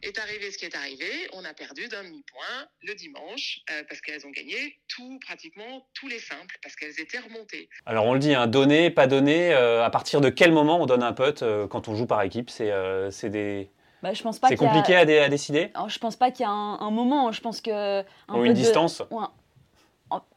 Est 0.00 0.16
arrivé 0.20 0.52
ce 0.52 0.58
qui 0.58 0.64
est 0.64 0.76
arrivé, 0.76 1.10
on 1.32 1.44
a 1.44 1.52
perdu 1.52 1.88
d'un 1.88 2.04
demi-point 2.04 2.68
le 2.82 2.94
dimanche 2.94 3.62
euh, 3.72 3.82
parce 3.88 4.00
qu'elles 4.00 4.24
ont 4.28 4.30
gagné 4.30 4.78
tout, 4.86 5.18
pratiquement 5.26 5.88
tous 5.92 6.06
les 6.06 6.20
simples 6.20 6.56
parce 6.62 6.76
qu'elles 6.76 7.00
étaient 7.00 7.18
remontées. 7.18 7.68
Alors 7.84 8.06
on 8.06 8.12
le 8.14 8.20
dit, 8.20 8.32
hein, 8.32 8.46
donner, 8.46 8.90
pas 8.90 9.08
donner, 9.08 9.52
euh, 9.52 9.82
à 9.84 9.90
partir 9.90 10.20
de 10.20 10.28
quel 10.30 10.52
moment 10.52 10.80
on 10.80 10.86
donne 10.86 11.02
un 11.02 11.12
putt 11.12 11.42
euh, 11.42 11.66
quand 11.66 11.88
on 11.88 11.96
joue 11.96 12.06
par 12.06 12.22
équipe? 12.22 12.48
C'est 12.48 12.70
euh, 12.70 13.10
c'est 13.10 13.28
des... 13.28 13.70
Bah, 14.00 14.14
je 14.14 14.22
pense 14.22 14.38
pas 14.38 14.46
C'est 14.46 14.54
a- 14.54 14.56
compliqué 14.58 14.94
à, 14.94 15.04
dé- 15.04 15.18
à 15.18 15.28
décider? 15.28 15.72
Alors, 15.74 15.88
je 15.88 15.98
pense 15.98 16.14
pas 16.14 16.30
qu'il 16.30 16.42
y 16.44 16.46
a 16.46 16.50
un, 16.52 16.78
un 16.78 16.90
moment. 16.92 17.32
Je 17.32 17.40
pense 17.40 17.60
que. 17.60 18.00
un 18.02 18.04
Ou 18.38 18.44
une 18.44 18.52
de- 18.52 18.56
distance? 18.58 19.02
Ou 19.10 19.18
un- 19.18 19.24
en- 19.24 19.34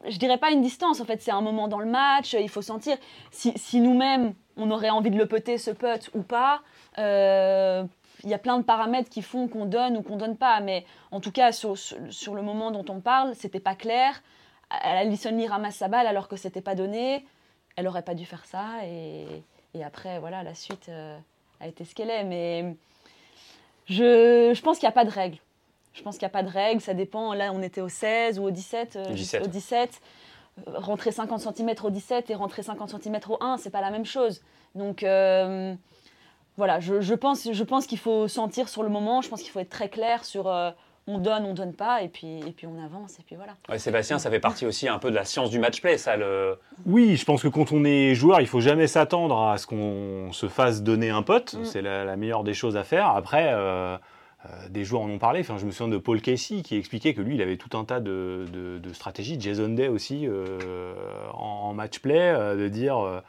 Je 0.06 0.18
dirais 0.18 0.38
pas 0.38 0.50
une 0.50 0.62
distance. 0.62 1.00
En 1.00 1.04
fait, 1.04 1.22
c'est 1.22 1.30
un 1.30 1.40
moment 1.40 1.68
dans 1.68 1.78
le 1.78 1.86
match. 1.86 2.34
Il 2.34 2.48
faut 2.48 2.62
sentir 2.62 2.96
si, 3.30 3.80
nous-mêmes 3.80 4.34
on 4.56 4.70
aurait 4.70 4.90
envie 4.90 5.10
de 5.10 5.16
le 5.16 5.26
putter 5.26 5.58
ce 5.58 5.70
putt 5.70 6.10
ou 6.14 6.22
pas. 6.22 6.60
euh, 6.98 7.84
Il 8.24 8.30
y 8.30 8.34
a 8.34 8.38
plein 8.38 8.58
de 8.58 8.64
paramètres 8.64 9.08
qui 9.08 9.22
font 9.22 9.48
qu'on 9.48 9.64
donne 9.64 9.96
ou 9.96 10.02
qu'on 10.02 10.16
donne 10.16 10.36
pas. 10.36 10.60
Mais 10.60 10.84
en 11.10 11.20
tout 11.20 11.32
cas, 11.32 11.52
sur, 11.52 11.74
le 12.34 12.42
moment 12.42 12.70
dont 12.70 12.84
on 12.88 13.00
parle, 13.00 13.34
c'était 13.34 13.60
pas 13.60 13.74
clair. 13.74 14.22
Alison 14.70 15.30
Lee 15.32 15.46
ramasse 15.46 15.76
sa 15.76 15.88
balle 15.88 16.06
alors 16.06 16.28
que 16.28 16.36
c'était 16.36 16.62
pas 16.62 16.74
donné. 16.74 17.24
Elle 17.76 17.88
aurait 17.88 18.02
pas 18.02 18.14
dû 18.14 18.26
faire 18.26 18.44
ça. 18.44 18.84
Et, 18.84 19.26
et 19.74 19.84
après, 19.84 20.18
voilà, 20.18 20.42
la 20.42 20.54
suite 20.54 20.88
euh, 20.88 21.18
a 21.60 21.66
été 21.66 21.84
ce 21.84 21.94
qu'elle 21.94 22.10
est. 22.10 22.24
Mais 22.24 22.76
je, 23.86 24.52
je 24.54 24.62
pense 24.62 24.78
qu'il 24.78 24.86
n'y 24.86 24.92
a 24.92 24.94
pas 24.94 25.04
de 25.04 25.10
règle. 25.10 25.38
Je 25.94 26.02
pense 26.02 26.16
qu'il 26.16 26.26
n'y 26.26 26.30
a 26.30 26.32
pas 26.32 26.42
de 26.42 26.50
règle, 26.50 26.80
ça 26.80 26.94
dépend. 26.94 27.34
Là, 27.34 27.52
on 27.54 27.62
était 27.62 27.80
au 27.80 27.88
16 27.88 28.38
ou 28.38 28.44
au 28.44 28.50
17. 28.50 28.96
euh, 28.96 29.12
17. 29.12 29.44
Au 29.44 29.46
17. 29.46 30.00
Euh, 30.68 30.72
Rentrer 30.78 31.12
50 31.12 31.40
cm 31.40 31.70
au 31.82 31.90
17 31.90 32.30
et 32.30 32.34
rentrer 32.34 32.62
50 32.62 33.02
cm 33.02 33.18
au 33.28 33.38
1, 33.42 33.56
c'est 33.56 33.70
pas 33.70 33.80
la 33.80 33.90
même 33.90 34.04
chose. 34.04 34.42
Donc 34.74 35.02
euh, 35.02 35.74
voilà, 36.56 36.80
je, 36.80 37.00
je 37.00 37.14
pense, 37.14 37.50
je 37.50 37.64
pense 37.64 37.86
qu'il 37.86 37.98
faut 37.98 38.28
sentir 38.28 38.68
sur 38.68 38.82
le 38.82 38.88
moment, 38.90 39.22
je 39.22 39.28
pense 39.28 39.40
qu'il 39.42 39.50
faut 39.50 39.60
être 39.60 39.70
très 39.70 39.88
clair 39.88 40.24
sur 40.24 40.48
euh, 40.48 40.70
on 41.06 41.18
donne, 41.18 41.44
on 41.46 41.54
donne 41.54 41.72
pas, 41.72 42.02
et 42.02 42.08
puis, 42.08 42.38
et 42.46 42.52
puis 42.52 42.66
on 42.66 42.82
avance, 42.84 43.18
et 43.18 43.22
puis 43.26 43.34
voilà. 43.34 43.54
Ouais, 43.68 43.78
Sébastien, 43.78 44.18
ça 44.18 44.30
fait 44.30 44.40
partie 44.40 44.66
aussi 44.66 44.88
un 44.88 44.98
peu 44.98 45.10
de 45.10 45.16
la 45.16 45.24
science 45.24 45.50
du 45.50 45.58
match 45.58 45.80
play, 45.80 45.98
ça. 45.98 46.16
Le... 46.16 46.58
Oui, 46.86 47.16
je 47.16 47.24
pense 47.24 47.42
que 47.42 47.48
quand 47.48 47.72
on 47.72 47.84
est 47.84 48.14
joueur, 48.14 48.40
il 48.40 48.46
faut 48.46 48.60
jamais 48.60 48.86
s'attendre 48.86 49.36
à 49.48 49.58
ce 49.58 49.66
qu'on 49.66 50.30
se 50.32 50.48
fasse 50.48 50.82
donner 50.82 51.10
un 51.10 51.22
pote. 51.22 51.54
Mm. 51.54 51.64
C'est 51.64 51.82
la, 51.82 52.04
la 52.04 52.16
meilleure 52.16 52.44
des 52.44 52.54
choses 52.54 52.76
à 52.76 52.84
faire. 52.84 53.08
Après, 53.08 53.48
euh, 53.52 53.96
des 54.70 54.84
joueurs 54.84 55.02
en 55.02 55.08
ont 55.10 55.18
parlé. 55.18 55.40
Enfin, 55.40 55.56
je 55.58 55.66
me 55.66 55.70
souviens 55.70 55.92
de 55.92 55.98
Paul 55.98 56.20
Casey 56.20 56.62
qui 56.62 56.76
expliquait 56.76 57.14
que 57.14 57.20
lui, 57.20 57.36
il 57.36 57.42
avait 57.42 57.56
tout 57.56 57.76
un 57.78 57.84
tas 57.84 58.00
de, 58.00 58.44
de- 58.52 58.78
de 58.78 58.92
stratégies. 58.92 59.36
Jason 59.40 59.68
Day 59.68 59.88
aussi 59.88 60.26
euh, 60.26 60.94
en, 61.32 61.68
en 61.70 61.74
match 61.74 61.98
play, 62.00 62.18
euh, 62.20 62.56
de 62.56 62.68
dire. 62.68 62.98
euh, 62.98 63.20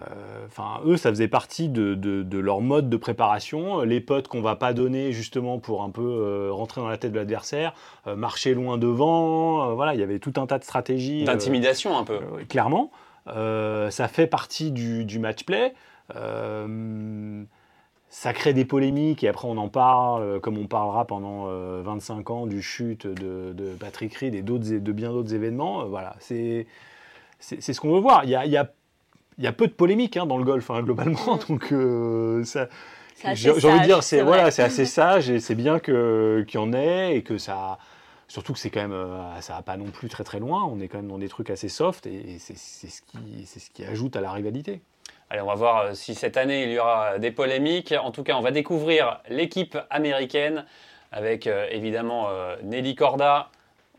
euh, 0.00 0.46
Enfin, 0.46 0.80
eux, 0.84 0.96
ça 0.96 1.10
faisait 1.10 1.28
partie 1.28 1.68
de, 1.68 1.94
de- 1.94 2.38
leur 2.38 2.60
mode 2.60 2.88
de 2.90 2.96
préparation. 2.96 3.80
Les 3.82 4.00
potes 4.00 4.28
qu'on 4.28 4.40
va 4.42 4.54
pas 4.56 4.72
donner 4.72 5.12
justement 5.12 5.58
pour 5.58 5.82
un 5.82 5.90
peu 5.90 6.02
euh, 6.02 6.50
rentrer 6.52 6.80
dans 6.80 6.88
la 6.88 6.98
tête 6.98 7.12
de 7.12 7.18
l'adversaire, 7.18 7.72
euh, 8.06 8.16
marcher 8.16 8.52
loin 8.54 8.78
devant. 8.78 9.70
euh, 9.70 9.74
voilà, 9.74 9.94
il 9.94 10.00
y 10.00 10.02
avait 10.02 10.18
tout 10.18 10.34
un 10.36 10.46
tas 10.46 10.58
de 10.58 10.64
stratégies. 10.64 11.22
euh, 11.22 11.26
D'intimidation 11.26 11.96
un 11.98 12.04
peu. 12.04 12.14
euh, 12.14 12.44
clairement. 12.48 12.90
Euh, 13.28 13.90
ça 13.90 14.08
fait 14.08 14.26
partie 14.26 14.72
du, 14.72 15.04
du 15.04 15.18
match 15.18 15.44
play. 15.44 15.72
Euh, 18.08 18.10
ça 18.10 18.32
crée 18.32 18.54
des 18.54 18.64
polémiques 18.64 19.22
et 19.24 19.28
après 19.28 19.48
on 19.48 19.56
en 19.58 19.68
parle, 19.68 20.22
euh, 20.22 20.40
comme 20.40 20.58
on 20.58 20.66
parlera 20.66 21.06
pendant 21.06 21.46
euh, 21.48 21.82
25 21.84 22.30
ans 22.30 22.46
du 22.46 22.62
chute 22.62 23.06
de, 23.06 23.52
de 23.52 23.70
Patrick 23.78 24.14
Reed 24.14 24.34
et 24.34 24.42
d'autres, 24.42 24.68
de 24.68 24.92
bien 24.92 25.10
d'autres 25.10 25.34
événements. 25.34 25.82
Euh, 25.82 25.84
voilà, 25.84 26.16
c'est, 26.20 26.66
ce 27.40 27.80
qu'on 27.80 27.92
veut 27.92 28.00
voir. 28.00 28.24
Il 28.24 28.30
y 28.30 28.34
a, 28.36 28.46
il 28.46 28.52
y 28.52 28.56
a- 28.56 28.72
il 29.38 29.44
y 29.44 29.46
a 29.46 29.52
peu 29.52 29.68
de 29.68 29.72
polémiques 29.72 30.16
hein, 30.16 30.26
dans 30.26 30.36
le 30.36 30.44
golf, 30.44 30.68
hein, 30.70 30.82
globalement. 30.82 31.36
Donc, 31.48 31.72
euh, 31.72 32.42
ça, 32.44 32.68
j'ai, 33.34 33.50
envie 33.50 33.80
de 33.80 33.84
dire, 33.84 34.02
c'est, 34.02 34.20
voilà, 34.22 34.44
assez 34.46 34.84
sage 34.84 35.30
et 35.30 35.38
c'est 35.40 35.54
bien 35.54 35.78
que, 35.78 36.44
qu'il 36.48 36.58
y 36.58 36.62
en 36.62 36.72
ait 36.72 37.16
et 37.16 37.22
que 37.22 37.38
ça. 37.38 37.78
Surtout 38.26 38.52
que 38.52 38.58
c'est 38.58 38.70
quand 38.70 38.80
même, 38.80 38.92
euh, 38.92 39.40
ça 39.40 39.54
va 39.54 39.62
pas 39.62 39.76
non 39.76 39.86
plus 39.86 40.08
très 40.08 40.24
très 40.24 40.40
loin. 40.40 40.64
On 40.64 40.80
est 40.80 40.88
quand 40.88 40.98
même 40.98 41.08
dans 41.08 41.18
des 41.18 41.28
trucs 41.28 41.50
assez 41.50 41.68
soft 41.68 42.06
et, 42.06 42.34
et 42.34 42.38
c'est, 42.40 42.58
c'est 42.58 42.88
ce 42.88 43.00
qui, 43.02 43.46
c'est 43.46 43.60
ce 43.60 43.70
qui 43.70 43.84
ajoute 43.84 44.16
à 44.16 44.20
la 44.20 44.32
rivalité. 44.32 44.80
Allez, 45.30 45.42
on 45.42 45.46
va 45.46 45.54
voir 45.54 45.78
euh, 45.78 45.94
si 45.94 46.14
cette 46.14 46.38
année 46.38 46.64
il 46.64 46.70
y 46.70 46.78
aura 46.78 47.18
des 47.18 47.30
polémiques. 47.30 47.92
En 47.92 48.10
tout 48.10 48.22
cas, 48.22 48.34
on 48.36 48.40
va 48.40 48.50
découvrir 48.50 49.20
l'équipe 49.28 49.76
américaine 49.90 50.64
avec 51.12 51.46
euh, 51.46 51.66
évidemment 51.70 52.30
euh, 52.30 52.56
Nelly 52.62 52.94
Corda. 52.94 53.50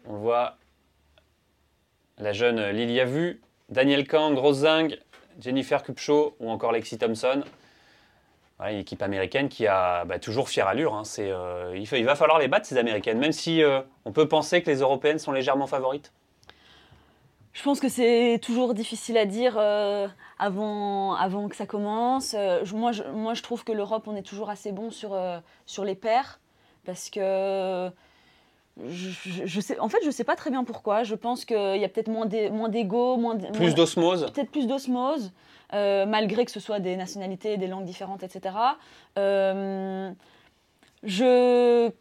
On 0.08 0.16
voit, 0.16 0.56
la 2.18 2.34
jeune 2.34 2.72
Lilia 2.72 3.06
Vu, 3.06 3.42
Daniel 3.70 4.08
Kang, 4.08 4.36
Rose 4.38 4.68
Jennifer 5.40 5.84
Kupcho 5.84 6.36
ou 6.40 6.50
encore 6.50 6.72
Lexi 6.72 6.98
Thompson. 6.98 7.44
Voilà, 8.58 8.74
une 8.74 8.80
équipe 8.80 9.04
américaine 9.04 9.50
qui 9.50 9.68
a 9.68 10.06
bah, 10.06 10.18
toujours 10.18 10.50
fière 10.50 10.68
allure. 10.68 10.96
hein. 10.96 11.04
Il, 11.76 12.06
va 12.06 12.16
falloir 12.16 12.40
les 12.40 12.48
battre, 12.48 12.66
ces 12.66 12.78
américaines, 12.78 13.20
même 13.20 13.32
si 13.32 13.62
on 14.04 14.12
peut 14.12 14.28
penser 14.28 14.62
que 14.62 14.70
les 14.70 14.80
européennes 14.80 15.20
sont 15.20 15.32
légèrement 15.32 15.68
favorites. 15.68 16.12
Je 17.54 17.64
pense 17.64 17.80
que 17.80 17.88
c'est 17.88 18.40
toujours 18.42 18.74
difficile 18.74 19.18
à 19.18 19.26
dire 19.26 19.58
avant, 20.40 21.14
avant 21.16 21.48
que 21.50 21.56
ça 21.56 21.66
commence. 21.66 22.34
Euh, 22.38 22.62
je- 22.64 22.76
moi, 22.76 22.92
je, 22.92 23.04
moi, 23.04 23.34
je 23.34 23.44
trouve 23.44 23.64
que 23.64 23.72
l'Europe, 23.72 24.08
on 24.08 24.16
est 24.16 24.22
toujours 24.24 24.50
assez 24.50 24.72
bon 24.72 24.90
sur, 24.90 25.14
euh, 25.14 25.40
sur 25.66 25.84
les 25.86 25.96
paires. 25.96 26.40
Parce 26.86 27.10
que. 27.10 27.90
Je, 28.88 29.10
je- 29.46 29.60
sais, 29.60 29.78
en 29.80 29.90
fait, 29.90 29.98
je 30.04 30.08
ne 30.08 30.12
sais 30.12 30.24
pas 30.24 30.38
très 30.38 30.50
bien 30.52 30.64
pourquoi. 30.64 31.04
Je 31.04 31.14
pense 31.16 31.44
qu'il 31.44 31.58
y 31.78 31.84
a 31.84 31.90
peut-être 31.90 32.08
moins 32.08 32.26
d'ego, 32.26 33.18
moins, 33.18 33.36
Plus 33.38 33.76
d'osmose. 33.76 34.32
Peut-être 34.34 34.52
plus 34.52 34.68
d'osmose, 34.68 35.34
euh, 35.74 36.06
malgré 36.06 36.46
que 36.46 36.52
ce 36.52 36.62
soit 36.62 36.80
des 36.80 36.96
nationalités, 36.96 37.58
des 37.58 37.68
langues 37.68 37.84
différentes, 37.84 38.24
etc. 38.24 38.56
Euh, 39.18 40.10
je 41.04 41.92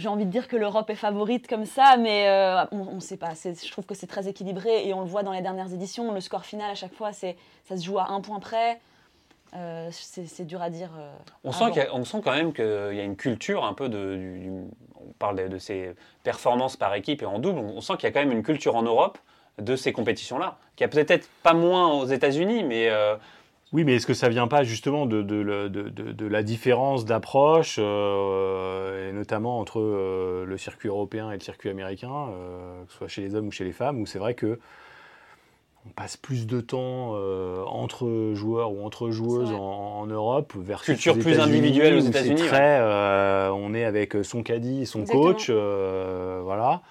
j'ai 0.00 0.08
envie 0.08 0.24
de 0.24 0.30
dire 0.30 0.48
que 0.48 0.56
l'Europe 0.56 0.88
est 0.88 0.96
favorite 0.96 1.46
comme 1.46 1.66
ça, 1.66 1.96
mais 1.98 2.26
euh, 2.28 2.64
on 2.72 2.94
ne 2.94 3.00
sait 3.00 3.18
pas. 3.18 3.32
Je 3.34 3.70
trouve 3.70 3.84
que 3.84 3.94
c'est 3.94 4.06
très 4.06 4.28
équilibré 4.28 4.88
et 4.88 4.94
on 4.94 5.00
le 5.00 5.06
voit 5.06 5.22
dans 5.22 5.32
les 5.32 5.42
dernières 5.42 5.72
éditions. 5.72 6.12
Le 6.12 6.20
score 6.20 6.44
final, 6.44 6.70
à 6.70 6.74
chaque 6.74 6.94
fois, 6.94 7.12
ça 7.12 7.34
se 7.68 7.84
joue 7.84 7.98
à 7.98 8.10
un 8.10 8.20
point 8.20 8.40
près. 8.40 8.80
Euh, 9.54 9.88
c'est 9.92 10.46
dur 10.46 10.62
à 10.62 10.70
dire. 10.70 10.90
Euh, 10.98 11.12
on, 11.44 11.52
sent 11.52 11.64
on, 11.92 12.04
sent 12.04 12.20
quand 12.24 12.32
même 12.32 12.52
qu'il 12.52 12.64
y 12.64 13.00
a 13.00 13.04
une 13.04 13.16
culture 13.16 13.64
un 13.64 13.74
peu 13.74 13.88
de. 13.88 14.18
on 14.96 15.12
parle 15.18 15.48
de, 15.48 15.58
ces 15.58 15.94
performances 16.22 16.76
par 16.76 16.94
équipe 16.94 17.22
et 17.22 17.26
en 17.26 17.38
double. 17.38 17.58
On 17.58 17.80
sent 17.80 17.94
qu'il 17.94 18.04
y 18.04 18.06
a 18.06 18.12
quand 18.12 18.20
même 18.20 18.32
une 18.32 18.44
culture 18.44 18.76
en 18.76 18.82
Europe 18.82 19.18
de 19.58 19.76
ces 19.76 19.92
compétitions-là, 19.92 20.56
qui 20.76 20.84
a 20.84 20.88
peut-être 20.88 21.28
pas 21.42 21.52
moins 21.52 21.92
aux 21.92 22.06
États-Unis, 22.06 22.64
mais. 22.64 22.90
Oui, 23.72 23.84
mais 23.84 23.94
est-ce 23.94 24.06
que 24.06 24.14
ça 24.14 24.28
vient 24.28 24.48
pas 24.48 24.64
justement 24.64 25.06
de, 25.06 25.22
de, 25.22 26.26
la 26.26 26.42
différence 26.42 27.04
d'approche, 27.04 27.76
euh, 27.78 29.08
et 29.08 29.12
notamment 29.12 29.60
entre 29.60 29.78
euh, 29.78 30.44
le 30.44 30.58
circuit 30.58 30.88
européen 30.88 31.30
et 31.30 31.34
le 31.34 31.40
circuit 31.40 31.68
américain, 31.68 32.10
euh, 32.10 32.84
que 32.84 32.92
ce 32.92 32.98
soit 32.98 33.08
chez 33.08 33.22
les 33.22 33.34
hommes 33.36 33.46
ou 33.46 33.52
chez 33.52 33.64
les 33.64 33.72
femmes, 33.72 34.00
où 34.00 34.06
c'est 34.06 34.18
vrai 34.18 34.34
que 34.34 34.58
on 35.86 35.90
passe 35.90 36.16
plus 36.16 36.46
de 36.46 36.60
temps 36.60 37.14
entre 37.66 38.32
joueurs 38.34 38.70
ou 38.70 38.84
entre 38.84 39.10
joueuses 39.10 39.50
en, 39.50 40.04
Europe 40.06 40.52
versus 40.54 40.94
culture 40.94 41.18
plus 41.18 41.40
individuelle 41.40 41.94
aux 41.94 42.00
États-Unis. 42.00 42.42
on 42.52 43.74
est 43.74 43.84
avec 43.84 44.14
son 44.22 44.42
caddie, 44.42 44.84
son 44.84 45.06
coach, 45.06 45.48
voilà. 45.48 46.82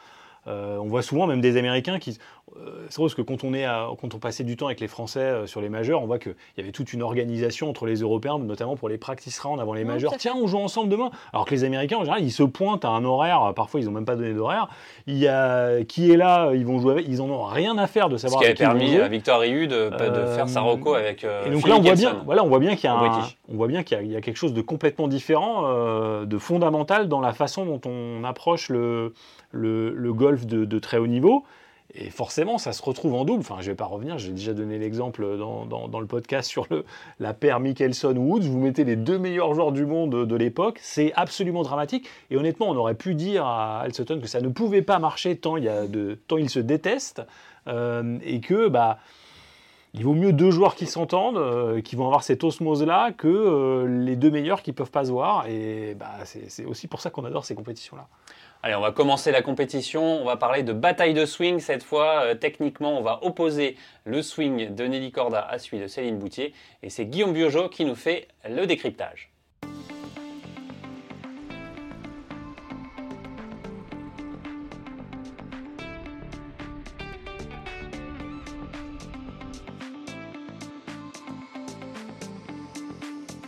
On 0.46 0.88
voit 0.88 1.02
souvent 1.02 1.28
même 1.28 1.42
des 1.42 1.58
Américains 1.58 2.00
qui, 2.00 2.18
euh, 2.58 2.86
c'est 2.90 2.96
drôle 2.96 3.10
parce 3.10 3.16
que 3.16 3.22
quand 3.22 3.44
on, 3.44 3.54
est 3.54 3.66
quand 4.00 4.14
on 4.14 4.20
passait 4.20 4.44
du 4.44 4.58
temps 4.58 4.68
avec 4.68 4.80
les 4.80 4.88
Français 4.88 5.20
euh, 5.20 5.48
sur 5.48 5.62
les 5.62 5.70
majeurs, 5.70 6.02
on 6.02 6.06
voit 6.06 6.20
qu'il 6.20 6.36
y 6.58 6.62
avait 6.62 6.72
toute 6.72 6.94
une 6.94 7.02
organisation 7.02 7.70
entre 7.70 7.86
les 7.86 7.98
Européens, 7.98 8.40
notamment 8.40 8.76
pour 8.76 8.90
les 8.90 8.98
practice 8.98 9.40
rounds 9.40 9.62
avant 9.62 9.74
les 9.74 9.84
majeurs. 9.84 10.14
Tiens, 10.18 10.34
on 10.36 10.48
joue 10.48 10.58
ensemble 10.58 10.90
demain. 10.90 11.12
Alors 11.34 11.46
que 11.46 11.52
les 11.52 11.64
Américains, 11.64 11.98
en 11.98 12.02
général, 12.02 12.24
ils 12.24 12.32
se 12.32 12.44
pointent 12.44 12.86
à 12.86 12.90
un 12.90 13.06
horaire. 13.06 13.54
Parfois, 13.56 13.80
ils 13.80 13.86
n'ont 13.86 13.92
même 13.92 14.06
pas 14.06 14.16
donné 14.16 14.34
d'horaire. 14.34 14.68
Il 15.08 15.18
y 15.18 15.28
a 15.28 15.84
qui 15.84 16.12
est 16.12 16.18
là, 16.18 16.52
ils 16.54 16.66
vont 16.66 16.80
jouer 16.80 16.94
avec. 16.94 17.06
Ils 17.08 17.22
en 17.22 17.30
ont 17.30 17.44
rien 17.44 17.78
à 17.78 17.88
faire 17.88 18.10
de 18.10 18.18
savoir. 18.18 18.42
Ce 18.42 18.46
qui 18.46 18.52
avait 18.52 18.58
permis 18.58 18.98
à 18.98 19.08
Victor 19.08 19.40
Riu 19.40 19.68
de, 19.68 19.90
faire 20.36 20.50
sa 20.50 20.62
reco 20.62 20.96
avec. 20.96 21.24
Euh, 21.24 21.46
et 21.46 21.52
donc 21.52 21.68
là, 21.68 21.76
on 21.76 21.82
voit 21.82 21.96
bien. 21.96 22.22
Voilà, 22.26 22.44
on 22.44 22.48
voit 22.48 22.60
bien 22.60 22.76
qu'il 22.76 22.90
y 22.90 22.94
a, 22.94 23.22
on 23.48 23.56
voit 23.56 23.68
bien 23.68 23.84
qu'il 23.84 24.12
y, 24.12 24.16
a 24.16 24.22
quelque 24.22 24.38
chose 24.38 24.54
de 24.54 24.62
complètement 24.62 25.08
différent, 25.08 26.24
de 26.26 26.38
fondamental 26.38 27.08
dans 27.08 27.22
la 27.22 27.34
façon 27.34 27.66
dont 27.66 27.82
on 27.86 28.24
approche 28.24 28.70
le, 28.70 29.14
le, 29.52 30.12
golf 30.14 30.46
de, 30.46 30.80
très 30.80 30.98
haut 30.98 31.08
niveau. 31.08 31.44
Et 31.96 32.12
forcément, 32.12 32.60
ça 32.60 32.72
se 32.72 32.84
retrouve 32.84 33.16
en 33.16 33.26
double. 33.26 33.40
Enfin, 33.40 33.56
je 33.62 33.66
ne 33.66 33.72
vais 33.72 33.76
pas 33.76 33.86
revenir, 33.86 34.20
j'ai 34.20 34.32
déjà 34.32 34.54
donné 34.54 34.78
l'exemple 34.78 35.38
dans, 35.38 35.66
dans, 35.66 36.00
le 36.00 36.06
podcast 36.06 36.48
sur 36.48 36.68
le, 36.70 36.86
la 37.20 37.34
paire 37.34 37.60
Mickelson-Woods. 37.60 38.44
Vous 38.44 38.60
mettez 38.60 38.84
les 38.84 38.96
deux 38.96 39.18
meilleurs 39.18 39.56
joueurs 39.56 39.72
du 39.72 39.88
monde 39.88 40.28
de, 40.28 40.36
l'époque, 40.36 40.80
c'est 40.84 41.12
absolument 41.16 41.64
dramatique. 41.64 42.08
Et 42.30 42.38
honnêtement, 42.38 42.70
on 42.70 42.76
aurait 42.76 42.94
pu 42.94 43.16
dire 43.16 43.44
à 43.46 43.80
Al 43.80 43.94
Sutton 43.94 44.20
que 44.22 44.28
ça 44.28 44.40
ne 44.40 44.50
pouvait 44.50 44.84
pas 44.84 45.00
marcher 45.00 45.36
tant, 45.36 45.58
il, 45.58 45.64
y 45.64 45.70
a 45.70 45.88
de, 45.88 46.20
se 46.48 46.60
détestent. 46.60 47.24
Euh, 47.68 48.20
et 48.24 48.40
que, 48.40 48.68
bah, 48.68 49.00
il 49.94 50.04
vaut 50.04 50.14
mieux 50.14 50.34
deux 50.34 50.52
joueurs 50.52 50.76
qui 50.76 50.86
s'entendent, 50.86 51.38
euh, 51.38 51.82
qui 51.82 51.96
vont 51.96 52.06
avoir 52.06 52.24
cette 52.24 52.44
osmose-là, 52.44 53.12
que 53.12 53.28
euh, 53.28 54.04
les 54.06 54.16
deux 54.16 54.30
meilleurs 54.30 54.62
qui 54.62 54.72
ne 54.72 54.76
peuvent 54.76 54.92
pas 54.92 55.06
se 55.06 55.12
voir. 55.12 55.48
Et 55.48 55.96
bah, 55.96 56.12
c'est 56.24 56.66
aussi 56.66 56.88
pour 56.88 57.02
ça 57.02 57.10
qu'on 57.10 57.26
adore 57.26 57.46
ces 57.46 57.56
compétitions-là. 57.56 58.08
Allez, 58.62 58.76
on 58.76 58.82
va 58.82 58.92
commencer 58.92 59.32
la 59.32 59.42
compétition. 59.42 60.22
On 60.22 60.26
va 60.26 60.36
parler 60.36 60.64
de 60.64 60.74
bataille 60.74 61.14
de 61.14 61.26
swing 61.26 61.62
cette 61.62 61.82
fois. 61.82 62.26
Euh, 62.26 62.36
techniquement, 62.36 63.00
on 63.00 63.02
va 63.02 63.24
opposer 63.24 63.78
le 64.04 64.22
swing 64.22 64.76
de 64.76 64.84
Nelly 64.84 65.14
Corda 65.14 65.40
à 65.40 65.60
celui 65.60 65.82
de 65.82 65.88
Céline 65.88 66.20
Boutier. 66.20 66.54
Et 66.84 66.90
c'est 66.90 67.06
Guillaume 67.06 67.32
Biojo 67.32 67.70
qui 67.70 67.86
nous 67.86 67.96
fait 67.96 68.28
le 68.50 68.68
décryptage. 68.68 69.32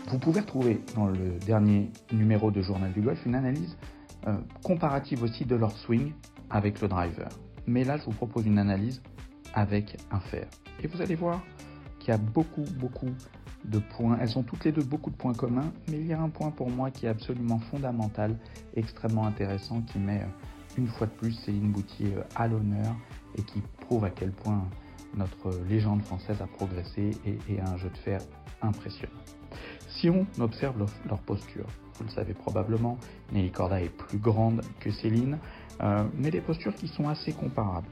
Vous 0.07 0.20
pouvez 0.20 0.39
retrouver 0.39 0.80
dans 0.95 1.07
le 1.07 1.38
dernier 1.45 1.89
numéro 2.14 2.49
de 2.49 2.62
Journal 2.62 2.93
du 2.93 3.01
Golf 3.01 3.26
une 3.26 3.36
analyse 3.36 3.76
euh, 4.28 4.38
comparative 4.63 5.24
aussi 5.24 5.45
de 5.45 5.55
leur 5.55 5.72
swing 5.72 6.13
avec 6.49 6.82
le 6.82 6.88
driver. 6.88 7.30
Mais 7.67 7.84
là, 7.84 7.97
je 7.97 8.05
vous 8.05 8.11
propose 8.11 8.45
une 8.45 8.59
analyse 8.59 9.01
avec 9.53 9.97
un 10.11 10.19
fer. 10.19 10.47
Et 10.82 10.88
vous 10.88 11.01
allez 11.01 11.15
voir 11.15 11.41
qu'il 11.99 12.09
y 12.09 12.13
a 12.13 12.17
beaucoup, 12.17 12.65
beaucoup 12.78 13.13
de 13.65 13.80
points. 13.80 14.17
Elles 14.19 14.38
ont 14.38 14.43
toutes 14.43 14.65
les 14.65 14.72
deux 14.72 14.84
beaucoup 14.84 15.09
de 15.09 15.15
points 15.15 15.34
communs, 15.34 15.72
mais 15.89 15.97
il 15.97 16.07
y 16.07 16.13
a 16.13 16.22
un 16.22 16.30
point 16.30 16.51
pour 16.51 16.69
moi 16.69 16.91
qui 16.91 17.05
est 17.05 17.09
absolument 17.09 17.59
fondamental, 17.59 18.38
extrêmement 18.76 19.26
intéressant, 19.26 19.82
qui 19.82 19.99
met 19.99 20.22
euh, 20.22 20.78
une 20.78 20.88
fois 20.88 21.07
de 21.07 21.11
plus 21.11 21.34
Céline 21.34 21.72
Boutier 21.72 22.15
euh, 22.15 22.24
à 22.36 22.47
l'honneur 22.47 22.95
et 23.38 23.43
qui 23.43 23.61
prouve 23.82 24.05
à 24.05 24.09
quel 24.09 24.32
point 24.32 24.67
notre 25.15 25.51
légende 25.67 26.01
française 26.03 26.41
a 26.41 26.47
progressé 26.47 27.11
et, 27.26 27.59
a 27.59 27.69
un 27.69 27.78
jeu 27.78 27.89
de 27.89 27.97
fer 27.97 28.19
impressionnant. 28.61 29.19
Si 29.89 30.09
on 30.09 30.26
observe 30.39 30.78
leur 31.07 31.19
posture, 31.19 31.67
vous 32.02 32.08
le 32.08 32.14
savez 32.14 32.34
probablement, 32.34 32.97
Nelly 33.32 33.52
Corda 33.52 33.80
est 33.80 33.95
plus 33.95 34.18
grande 34.18 34.62
que 34.80 34.89
Céline, 34.89 35.38
euh, 35.82 36.04
mais 36.16 36.32
des 36.32 36.41
postures 36.41 36.74
qui 36.74 36.88
sont 36.88 37.08
assez 37.08 37.32
comparables. 37.32 37.88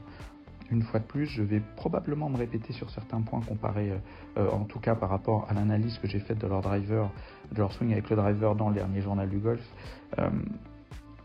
Une 0.72 0.82
fois 0.82 0.98
de 0.98 1.04
plus, 1.04 1.26
je 1.26 1.42
vais 1.42 1.60
probablement 1.76 2.28
me 2.28 2.36
répéter 2.36 2.72
sur 2.72 2.90
certains 2.90 3.20
points 3.22 3.40
comparés, 3.40 3.92
euh, 3.92 3.98
euh, 4.38 4.50
en 4.50 4.64
tout 4.64 4.80
cas 4.80 4.96
par 4.96 5.10
rapport 5.10 5.46
à 5.48 5.54
l'analyse 5.54 5.98
que 5.98 6.08
j'ai 6.08 6.18
faite 6.18 6.38
de 6.38 6.46
leur 6.48 6.60
driver, 6.60 7.10
de 7.52 7.58
leur 7.58 7.72
swing 7.72 7.92
avec 7.92 8.10
le 8.10 8.16
driver 8.16 8.56
dans 8.56 8.68
le 8.68 8.74
dernier 8.74 9.00
journal 9.00 9.28
du 9.28 9.38
golf. 9.38 9.64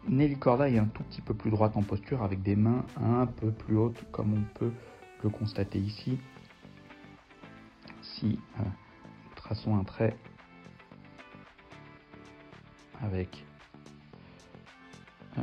Nelly 0.08 0.38
Corda 0.38 0.70
est 0.70 0.78
un 0.78 0.86
tout 0.86 1.02
petit 1.02 1.22
peu 1.22 1.34
plus 1.34 1.50
droite 1.50 1.76
en 1.76 1.82
posture 1.82 2.22
avec 2.22 2.44
des 2.44 2.56
mains 2.56 2.86
un 3.02 3.26
peu 3.26 3.50
plus 3.50 3.76
hautes 3.76 4.06
comme 4.12 4.34
on 4.34 4.60
peut 4.60 4.72
le 5.24 5.30
constater 5.30 5.80
ici. 5.80 6.20
Si 8.04 8.40
nous 8.60 9.36
traçons 9.36 9.76
un 9.76 9.84
trait 9.84 10.16
avec 13.04 13.44
euh, 15.38 15.42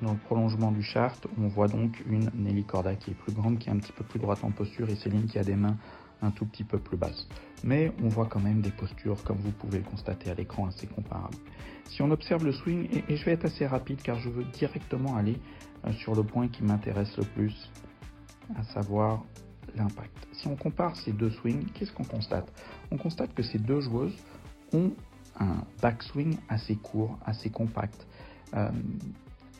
dans 0.00 0.12
le 0.12 0.18
prolongement 0.18 0.70
du 0.70 0.82
chart, 0.82 1.26
on 1.38 1.48
voit 1.48 1.68
donc 1.68 2.02
une 2.06 2.30
Nelly 2.34 2.64
Corda 2.64 2.94
qui 2.94 3.10
est 3.10 3.14
plus 3.14 3.32
grande, 3.32 3.58
qui 3.58 3.68
est 3.68 3.72
un 3.72 3.78
petit 3.78 3.92
peu 3.92 4.04
plus 4.04 4.20
droite 4.20 4.42
en 4.42 4.50
posture, 4.50 4.88
et 4.88 4.96
Céline 4.96 5.26
qui 5.26 5.38
a 5.38 5.44
des 5.44 5.56
mains 5.56 5.76
un 6.22 6.30
tout 6.30 6.46
petit 6.46 6.64
peu 6.64 6.78
plus 6.78 6.96
basses. 6.96 7.26
Mais 7.64 7.92
on 8.02 8.08
voit 8.08 8.26
quand 8.26 8.40
même 8.40 8.60
des 8.60 8.70
postures, 8.70 9.22
comme 9.24 9.38
vous 9.38 9.50
pouvez 9.50 9.78
le 9.78 9.84
constater 9.84 10.30
à 10.30 10.34
l'écran, 10.34 10.66
assez 10.66 10.86
comparables. 10.86 11.36
Si 11.86 12.02
on 12.02 12.10
observe 12.10 12.44
le 12.44 12.52
swing, 12.52 12.88
et, 13.08 13.16
je 13.16 13.24
vais 13.24 13.32
être 13.32 13.44
assez 13.44 13.66
rapide 13.66 14.00
car 14.02 14.18
je 14.18 14.28
veux 14.28 14.44
directement 14.44 15.16
aller 15.16 15.36
euh, 15.84 15.92
sur 15.92 16.14
le 16.14 16.22
point 16.22 16.48
qui 16.48 16.62
m'intéresse 16.62 17.16
le 17.16 17.24
plus, 17.24 17.70
à 18.56 18.62
savoir 18.62 19.24
l'impact. 19.74 20.28
Si 20.32 20.46
on 20.46 20.56
compare 20.56 20.96
ces 20.96 21.12
deux 21.12 21.30
swings, 21.30 21.64
qu'est-ce 21.74 21.92
qu'on 21.92 22.04
constate? 22.04 22.50
On 22.90 22.96
constate 22.96 23.34
que 23.34 23.42
ces 23.42 23.58
deux 23.58 23.80
joueuses 23.80 24.16
ont 24.72 24.92
un 25.38 25.64
backswing 25.80 26.36
assez 26.48 26.76
court, 26.76 27.18
assez 27.24 27.50
compact. 27.50 28.06
Euh, 28.54 28.70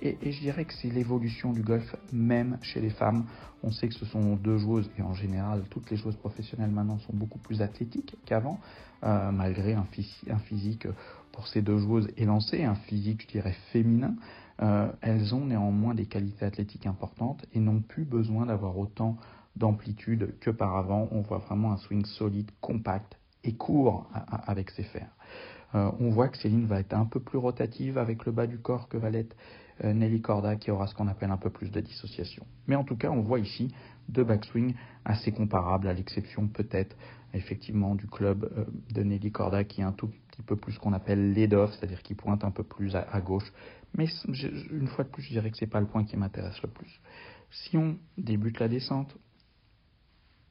et, 0.02 0.32
je 0.32 0.40
dirais 0.40 0.64
que 0.64 0.74
c'est 0.74 0.88
l'évolution 0.88 1.52
du 1.52 1.62
golf 1.62 1.94
même 2.12 2.58
chez 2.62 2.80
les 2.80 2.90
femmes. 2.90 3.24
On 3.62 3.70
sait 3.70 3.88
que 3.88 3.94
ce 3.94 4.04
sont 4.04 4.34
deux 4.34 4.58
joueuses, 4.58 4.90
et 4.98 5.02
en 5.02 5.14
général, 5.14 5.62
toutes 5.70 5.90
les 5.90 5.96
joueuses 5.96 6.16
professionnelles 6.16 6.72
maintenant 6.72 6.98
sont 6.98 7.12
beaucoup 7.12 7.38
plus 7.38 7.62
athlétiques 7.62 8.16
qu'avant, 8.26 8.58
euh, 9.04 9.30
malgré 9.30 9.74
un, 9.74 9.84
physique 9.84 10.88
pour 11.30 11.46
ces 11.46 11.62
deux 11.62 11.78
joueuses 11.78 12.08
élancé, 12.16 12.64
un 12.64 12.74
physique, 12.74 13.22
je 13.22 13.28
dirais, 13.28 13.54
féminin. 13.72 14.16
Euh, 14.60 14.90
elles 15.00 15.34
ont 15.34 15.46
néanmoins 15.46 15.94
des 15.94 16.06
qualités 16.06 16.44
athlétiques 16.44 16.86
importantes 16.86 17.44
et 17.54 17.60
n'ont 17.60 17.80
plus 17.80 18.04
besoin 18.04 18.46
d'avoir 18.46 18.76
autant 18.76 19.16
d'amplitude 19.54 20.34
que 20.40 20.50
par 20.50 20.76
avant. 20.76 21.08
On 21.12 21.20
voit 21.20 21.38
vraiment 21.38 21.72
un 21.72 21.76
swing 21.78 22.04
solide, 22.04 22.50
compact 22.60 23.16
et 23.44 23.54
court 23.54 24.08
avec 24.46 24.70
ses 24.70 24.84
fers. 24.84 25.10
Euh, 25.74 25.90
on 26.00 26.10
voit 26.10 26.28
que 26.28 26.38
Céline 26.38 26.66
va 26.66 26.80
être 26.80 26.94
un 26.94 27.06
peu 27.06 27.20
plus 27.20 27.38
rotative 27.38 27.98
avec 27.98 28.26
le 28.26 28.32
bas 28.32 28.46
du 28.46 28.58
corps 28.58 28.88
que 28.88 28.96
va 28.96 29.10
l'être 29.10 29.36
euh, 29.84 29.92
Nelly 29.92 30.20
Corda 30.20 30.56
qui 30.56 30.70
aura 30.70 30.86
ce 30.86 30.94
qu'on 30.94 31.08
appelle 31.08 31.30
un 31.30 31.36
peu 31.36 31.50
plus 31.50 31.70
de 31.70 31.80
dissociation. 31.80 32.46
Mais 32.66 32.76
en 32.76 32.84
tout 32.84 32.96
cas, 32.96 33.10
on 33.10 33.22
voit 33.22 33.38
ici 33.38 33.74
deux 34.08 34.24
backswings 34.24 34.74
assez 35.04 35.32
comparables, 35.32 35.88
à 35.88 35.94
l'exception 35.94 36.46
peut-être 36.48 36.96
effectivement 37.34 37.94
du 37.94 38.06
club 38.06 38.50
euh, 38.56 38.64
de 38.92 39.02
Nelly 39.02 39.32
Corda 39.32 39.64
qui 39.64 39.80
est 39.80 39.84
un 39.84 39.92
tout 39.92 40.08
petit 40.08 40.42
peu 40.42 40.56
plus 40.56 40.72
ce 40.72 40.78
qu'on 40.78 40.92
appelle 40.92 41.32
lead-off, 41.32 41.72
c'est-à-dire 41.72 42.02
qui 42.02 42.14
pointe 42.14 42.44
un 42.44 42.50
peu 42.50 42.62
plus 42.62 42.94
à, 42.94 43.20
gauche. 43.20 43.50
Mais 43.96 44.06
une 44.70 44.88
fois 44.88 45.04
de 45.04 45.10
plus, 45.10 45.22
je 45.22 45.30
dirais 45.30 45.50
que 45.50 45.56
ce 45.56 45.64
n'est 45.64 45.70
pas 45.70 45.80
le 45.80 45.86
point 45.86 46.04
qui 46.04 46.16
m'intéresse 46.16 46.60
le 46.62 46.68
plus. 46.68 47.00
Si 47.50 47.76
on 47.76 47.96
débute 48.16 48.58
la 48.60 48.68
descente 48.68 49.16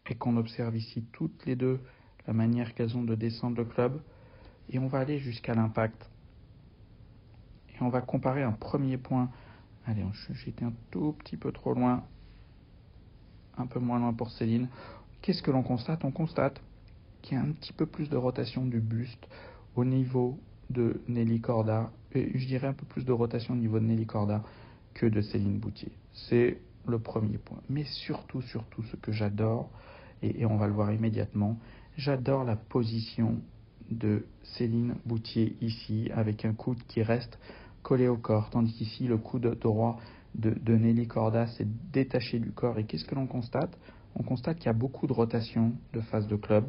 et 0.10 0.16
qu'on 0.16 0.38
observe 0.38 0.76
ici 0.76 1.06
toutes 1.12 1.46
les 1.46 1.56
deux 1.56 1.80
la 2.28 2.34
manière 2.34 2.76
qu'elles 2.76 2.96
ont 2.98 3.04
de 3.04 3.16
descendre 3.16 3.58
le 3.58 3.66
club, 3.66 4.02
et 4.72 4.80
on 4.80 4.88
va 4.88 5.00
aller 5.00 5.20
jusqu'à 5.20 5.54
l'impact. 5.54 6.10
Et 7.70 7.82
on 7.82 7.90
va 7.90 8.02
comparer 8.02 8.44
un 8.44 8.52
premier 8.52 8.98
point. 8.98 9.30
Allez, 9.86 10.04
j'étais 10.34 10.66
un 10.66 10.74
tout 10.92 11.14
petit 11.20 11.38
peu 11.38 11.52
trop 11.52 11.74
loin. 11.74 12.04
Un 13.58 13.68
peu 13.68 13.80
moins 13.80 14.00
loin 14.00 14.14
pour 14.14 14.32
Céline. 14.32 14.68
Qu'est-ce 15.22 15.44
que 15.44 15.52
l'on 15.52 15.64
constate? 15.64 16.04
On 16.06 16.12
constate 16.12 16.62
qu'il 17.22 17.38
y 17.38 17.40
a 17.40 17.44
un 17.44 17.52
petit 17.52 17.74
peu 17.74 17.86
plus 17.86 18.10
de 18.10 18.18
rotation 18.18 18.66
du 18.66 18.80
buste 18.80 19.28
au 19.76 19.86
niveau 19.86 20.40
de 20.70 21.02
Nelly 21.08 21.42
Corda 21.42 21.92
et 22.14 22.38
je 22.38 22.48
dirais 22.48 22.68
un 22.68 22.74
peu 22.74 22.86
plus 22.86 23.06
de 23.06 23.12
rotation 23.12 23.54
au 23.54 23.58
niveau 23.58 23.80
de 23.80 23.86
Nelly 23.86 24.06
Corda 24.06 24.44
que 24.94 25.06
de 25.06 25.22
Céline 25.22 25.60
Boutier. 25.60 25.92
C'est 26.14 26.60
le 26.88 27.00
premier 27.00 27.38
point. 27.38 27.60
Mais 27.70 27.84
surtout, 27.84 28.42
surtout, 28.42 28.84
ce 28.84 28.96
que 28.96 29.12
j'adore, 29.12 29.70
et, 30.22 30.46
on 30.46 30.58
va 30.58 30.68
le 30.68 30.74
voir 30.74 30.92
immédiatement, 30.92 31.58
j'adore 31.98 32.44
la 32.44 32.56
position 32.56 33.42
de 33.92 34.26
Céline 34.44 34.96
Boutier 35.06 35.56
ici, 35.62 36.10
avec 36.14 36.46
un 36.46 36.54
coude 36.54 36.82
qui 36.88 37.04
reste 37.04 37.38
collé 37.84 38.08
au 38.08 38.18
corps, 38.18 38.50
tandis 38.50 38.74
qu'ici, 38.74 39.08
le 39.08 39.18
coude 39.18 39.58
droit 39.60 40.00
de, 40.36 40.76
Nelly 40.76 41.08
Corda 41.08 41.48
s'est 41.48 41.68
détaché 41.92 42.40
du 42.40 42.52
corps. 42.52 42.80
Et 42.80 42.86
qu'est-ce 42.86 43.06
que 43.06 43.16
l'on 43.16 43.28
constate? 43.28 43.78
On 44.16 44.24
constate 44.24 44.58
qu'il 44.58 44.68
y 44.68 44.70
a 44.70 44.74
beaucoup 44.74 45.08
de 45.08 45.14
rotation 45.14 45.74
de 45.94 46.02
phase 46.02 46.28
de 46.28 46.36
club, 46.36 46.66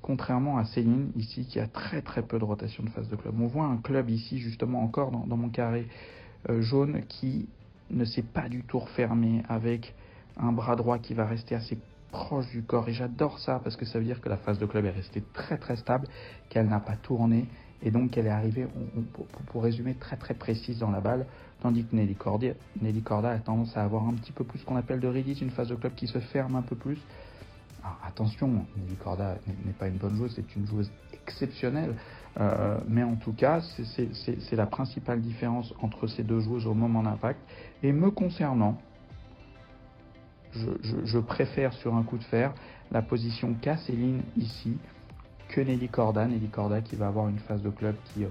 contrairement 0.00 0.58
à 0.58 0.64
Céline 0.64 1.12
ici 1.16 1.46
qui 1.46 1.60
a 1.60 1.66
très 1.66 2.02
très 2.02 2.22
peu 2.22 2.38
de 2.38 2.44
rotation 2.44 2.82
de 2.82 2.90
phase 2.90 3.08
de 3.08 3.16
club. 3.16 3.34
On 3.38 3.46
voit 3.46 3.66
un 3.66 3.76
club 3.76 4.10
ici 4.10 4.38
justement 4.38 4.82
encore 4.82 5.10
dans, 5.10 5.36
mon 5.36 5.50
carré 5.50 5.86
euh, 6.48 6.62
jaune 6.62 7.02
qui 7.08 7.48
ne 7.90 8.04
s'est 8.04 8.22
pas 8.22 8.48
du 8.48 8.62
tout 8.64 8.78
refermé 8.78 9.42
avec 9.48 9.94
un 10.38 10.52
bras 10.52 10.76
droit 10.76 10.98
qui 10.98 11.14
va 11.14 11.26
rester 11.26 11.54
assez 11.54 11.78
proche 12.12 12.48
du 12.50 12.62
corps 12.62 12.88
et 12.88 12.92
j'adore 12.92 13.40
ça 13.40 13.60
parce 13.64 13.76
que 13.76 13.84
ça 13.84 13.98
veut 13.98 14.04
dire 14.04 14.20
que 14.20 14.28
la 14.28 14.36
phase 14.36 14.58
de 14.60 14.66
club 14.66 14.84
est 14.84 14.90
restée 14.90 15.24
très 15.32 15.58
très 15.58 15.76
stable, 15.76 16.06
qu'elle 16.48 16.68
n'a 16.68 16.78
pas 16.78 16.94
tourné 16.94 17.46
et 17.82 17.90
donc 17.90 18.12
qu'elle 18.12 18.26
est 18.26 18.30
arrivée, 18.30 18.68
pour, 19.50 19.62
résumer, 19.64 19.94
très 19.94 20.16
très 20.16 20.34
précise 20.34 20.78
dans 20.78 20.92
la 20.92 21.00
balle, 21.00 21.26
tandis 21.60 21.84
que 21.84 21.96
Nelly 21.96 22.14
Corda, 22.14 22.52
Nelly 22.80 23.02
Corda 23.02 23.30
a 23.30 23.38
tendance 23.38 23.76
à 23.76 23.82
avoir 23.82 24.06
un 24.06 24.14
petit 24.14 24.30
peu 24.30 24.44
plus 24.44 24.60
ce 24.60 24.64
qu'on 24.64 24.76
appelle 24.76 25.00
de 25.00 25.08
release, 25.08 25.40
une 25.40 25.50
phase 25.50 25.68
de 25.68 25.74
club 25.74 25.94
qui 25.96 26.06
se 26.06 26.20
ferme 26.20 26.54
un 26.54 26.62
peu 26.62 26.76
plus, 26.76 26.98
attention, 28.06 28.48
Nelly 28.76 28.94
Corda 29.02 29.36
n'est 29.66 29.72
pas 29.72 29.88
une 29.88 29.96
bonne 29.96 30.14
joueuse, 30.14 30.32
c'est 30.36 30.54
une 30.54 30.66
joueuse 30.66 30.92
exceptionnelle. 31.12 31.94
Euh, 32.40 32.78
mais 32.88 33.02
en 33.02 33.16
tout 33.16 33.32
cas, 33.32 33.60
c'est 33.60 34.56
la 34.56 34.66
principale 34.66 35.20
différence 35.20 35.74
entre 35.82 36.06
ces 36.06 36.22
deux 36.22 36.40
joueuses 36.40 36.66
au 36.66 36.74
moment 36.74 37.02
d'impact. 37.02 37.40
Et 37.82 37.92
me 37.92 38.10
concernant, 38.10 38.78
je, 40.54 41.18
préfère 41.18 41.72
sur 41.72 41.94
un 41.94 42.02
coup 42.02 42.18
de 42.18 42.24
fer 42.24 42.52
la 42.90 43.02
position 43.02 43.54
Céline 43.86 44.22
ici 44.36 44.76
que 45.48 45.60
Nelly 45.60 45.88
Corda. 45.88 46.26
Nelly 46.26 46.48
Corda 46.48 46.80
qui 46.80 46.96
va 46.96 47.08
avoir 47.08 47.28
une 47.28 47.38
phase 47.38 47.62
de 47.62 47.70
club 47.70 47.94
qui, 48.12 48.24
euh, 48.24 48.28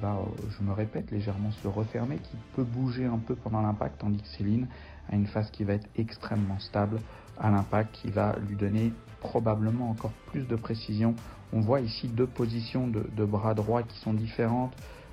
va, 0.00 0.14
euh, 0.14 0.42
je 0.56 0.64
me 0.64 0.72
répète, 0.72 1.10
légèrement 1.10 1.50
se 1.50 1.68
refermer, 1.68 2.16
qui 2.18 2.36
peut 2.54 2.64
bouger 2.64 3.06
un 3.06 3.18
peu 3.18 3.34
pendant 3.34 3.60
l'impact, 3.60 4.00
tandis 4.00 4.22
que 4.22 4.28
Céline 4.28 4.68
a 5.10 5.16
une 5.16 5.26
phase 5.26 5.50
qui 5.50 5.64
va 5.64 5.74
être 5.74 5.88
extrêmement 5.96 6.58
stable 6.60 6.98
à 7.38 7.50
l'impact 7.50 7.92
qui 7.92 8.10
va 8.10 8.36
lui 8.48 8.56
donner 8.56 8.92
probablement 9.20 9.90
encore 9.90 10.12
plus 10.30 10.46
de 10.46 10.56
précision. 10.56 11.14
On 11.52 11.60
voit 11.60 11.80
ici 11.80 12.08
deux 12.08 12.26
positions 12.26 12.86
de, 12.86 13.24
bras 13.24 13.54
droit 13.54 13.82
qui 13.82 13.98
sont 13.98 14.14
différentes 14.14 14.72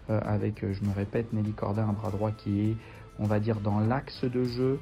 euh, 0.09 0.19
avec, 0.23 0.61
je 0.61 0.83
me 0.83 0.93
répète, 0.93 1.33
Nelly 1.33 1.53
Corda, 1.53 1.83
un 1.83 1.93
bras 1.93 2.11
droit 2.11 2.31
qui 2.31 2.69
est, 2.69 2.77
on 3.19 3.25
va 3.25 3.39
dire, 3.39 3.59
dans 3.59 3.79
l'axe 3.79 4.23
de 4.23 4.43
jeu 4.43 4.79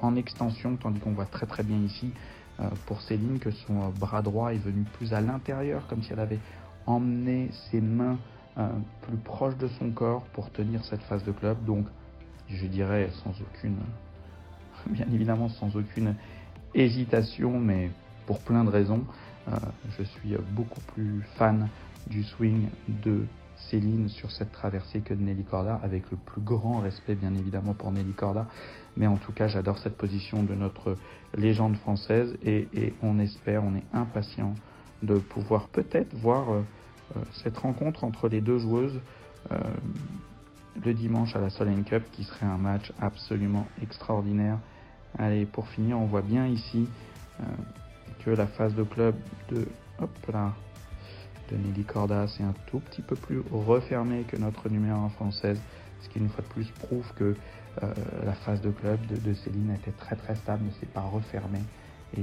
en 0.00 0.16
extension, 0.16 0.76
tandis 0.76 1.00
qu'on 1.00 1.12
voit 1.12 1.26
très 1.26 1.46
très 1.46 1.62
bien 1.62 1.78
ici 1.78 2.12
euh, 2.60 2.68
pour 2.86 3.00
Céline 3.02 3.38
que 3.38 3.50
son 3.50 3.88
bras 3.90 4.22
droit 4.22 4.52
est 4.52 4.58
venu 4.58 4.84
plus 4.94 5.12
à 5.12 5.20
l'intérieur, 5.20 5.86
comme 5.88 6.02
si 6.02 6.12
elle 6.12 6.20
avait 6.20 6.40
emmené 6.86 7.50
ses 7.70 7.80
mains 7.80 8.18
plus 9.02 9.16
proches 9.18 9.56
de 9.56 9.68
son 9.68 9.90
corps 9.90 10.24
pour 10.32 10.50
tenir 10.50 10.84
cette 10.84 11.02
phase 11.02 11.22
de 11.22 11.30
club. 11.30 11.64
Donc, 11.64 11.86
je 12.48 12.66
dirais 12.66 13.08
sans 13.22 13.30
aucune, 13.40 13.76
bien 14.90 15.06
évidemment 15.12 15.48
sans 15.48 15.76
aucune 15.76 16.16
hésitation, 16.74 17.58
mais 17.60 17.90
pour 18.26 18.40
plein 18.40 18.64
de 18.64 18.70
raisons. 18.70 19.04
Euh, 19.48 19.56
je 19.96 20.02
suis 20.02 20.36
beaucoup 20.52 20.80
plus 20.92 21.22
fan 21.36 21.68
du 22.08 22.22
swing 22.22 22.68
de 22.88 23.24
Céline 23.70 24.08
sur 24.08 24.30
cette 24.30 24.52
traversée 24.52 25.00
que 25.00 25.14
de 25.14 25.20
Nelly 25.20 25.44
Corda, 25.44 25.80
avec 25.82 26.10
le 26.10 26.16
plus 26.16 26.40
grand 26.40 26.80
respect 26.80 27.14
bien 27.14 27.34
évidemment 27.34 27.74
pour 27.74 27.92
Nelly 27.92 28.12
Corda. 28.12 28.46
Mais 28.96 29.06
en 29.06 29.16
tout 29.16 29.32
cas, 29.32 29.48
j'adore 29.48 29.78
cette 29.78 29.96
position 29.96 30.42
de 30.42 30.54
notre 30.54 30.96
légende 31.36 31.76
française 31.76 32.36
et, 32.44 32.68
on 33.02 33.18
espère, 33.18 33.64
on 33.64 33.74
est 33.74 33.84
impatient 33.92 34.54
de 35.02 35.18
pouvoir 35.18 35.68
peut-être 35.68 36.14
voir 36.14 36.50
euh, 36.50 36.62
euh, 37.16 37.20
cette 37.42 37.56
rencontre 37.58 38.04
entre 38.04 38.28
les 38.28 38.40
deux 38.40 38.58
joueuses 38.58 39.00
le 40.84 40.92
dimanche 40.92 41.34
à 41.34 41.40
la 41.40 41.48
Solheim 41.48 41.82
Cup 41.84 42.02
qui 42.12 42.24
serait 42.24 42.44
un 42.44 42.58
match 42.58 42.92
absolument 43.00 43.66
extraordinaire 43.82 44.58
Allez, 45.16 45.46
pour 45.46 45.66
finir, 45.68 45.98
on 45.98 46.06
voit 46.06 46.22
bien 46.22 46.46
ici 46.46 46.86
euh, 47.40 47.44
que 48.24 48.30
la 48.30 48.46
phase 48.46 48.74
de 48.74 48.82
club 48.82 49.14
de, 49.50 49.66
hop 50.00 50.10
là, 50.32 50.52
de 51.50 51.56
Nelly 51.56 51.84
Corda, 51.84 52.26
c'est 52.28 52.42
un 52.42 52.54
tout 52.66 52.80
petit 52.80 53.02
peu 53.02 53.16
plus 53.16 53.42
refermé 53.50 54.22
que 54.22 54.36
notre 54.36 54.68
numéro 54.68 54.98
1 55.00 55.08
française, 55.10 55.60
ce 56.00 56.08
qui 56.08 56.18
une 56.18 56.28
fois 56.28 56.42
de 56.42 56.48
plus 56.48 56.70
prouve 56.70 57.12
que 57.14 57.34
euh, 57.82 57.94
la 58.24 58.32
phase 58.32 58.60
de 58.60 58.70
club 58.70 58.98
de, 59.06 59.34
Céline 59.34 59.70
était 59.72 59.92
très 59.92 60.16
très 60.16 60.34
stable, 60.36 60.64
ne 60.64 60.70
s'est 60.72 60.86
pas 60.86 61.02
refermée 61.02 61.62
et, 62.16 62.22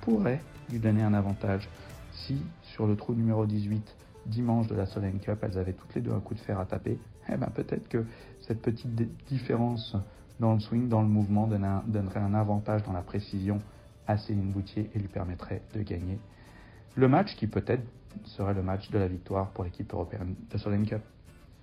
pourrait 0.00 0.40
lui 0.70 0.78
donner 0.78 1.02
un 1.02 1.14
avantage 1.14 1.68
si 2.12 2.42
sur 2.62 2.86
le 2.86 2.96
trou 2.96 3.14
numéro 3.14 3.46
18 3.46 3.96
dimanche 4.26 4.66
de 4.66 4.74
la 4.74 4.86
Solheim 4.86 5.18
Cup, 5.20 5.38
elles 5.42 5.58
avaient 5.58 5.72
toutes 5.72 5.94
les 5.94 6.00
deux 6.00 6.12
un 6.12 6.20
coup 6.20 6.34
de 6.34 6.40
fer 6.40 6.58
à 6.58 6.66
taper, 6.66 6.98
eh 7.28 7.36
ben 7.36 7.48
peut-être 7.54 7.88
que 7.88 8.04
cette 8.40 8.60
petite 8.60 8.94
différence 9.28 9.96
dans 10.40 10.54
le 10.54 10.60
swing, 10.60 10.88
dans 10.88 11.02
le 11.02 11.08
mouvement, 11.08 11.46
donnerait 11.46 12.20
un 12.20 12.34
avantage 12.34 12.82
dans 12.82 12.92
la 12.92 13.02
précision 13.02 13.60
à 14.08 14.18
Céline 14.18 14.50
Boutier 14.50 14.90
et 14.94 14.98
lui 14.98 15.08
permettrait 15.08 15.62
de 15.74 15.82
gagner 15.82 16.18
le 16.94 17.08
match 17.08 17.34
qui 17.36 17.46
peut-être 17.46 17.84
serait 18.24 18.54
le 18.54 18.62
match 18.62 18.90
de 18.90 18.98
la 18.98 19.06
victoire 19.06 19.48
pour 19.50 19.64
l'équipe 19.64 19.92
européenne 19.92 20.34
de 20.50 20.58
Solheim 20.58 20.86
Cup. 20.86 21.00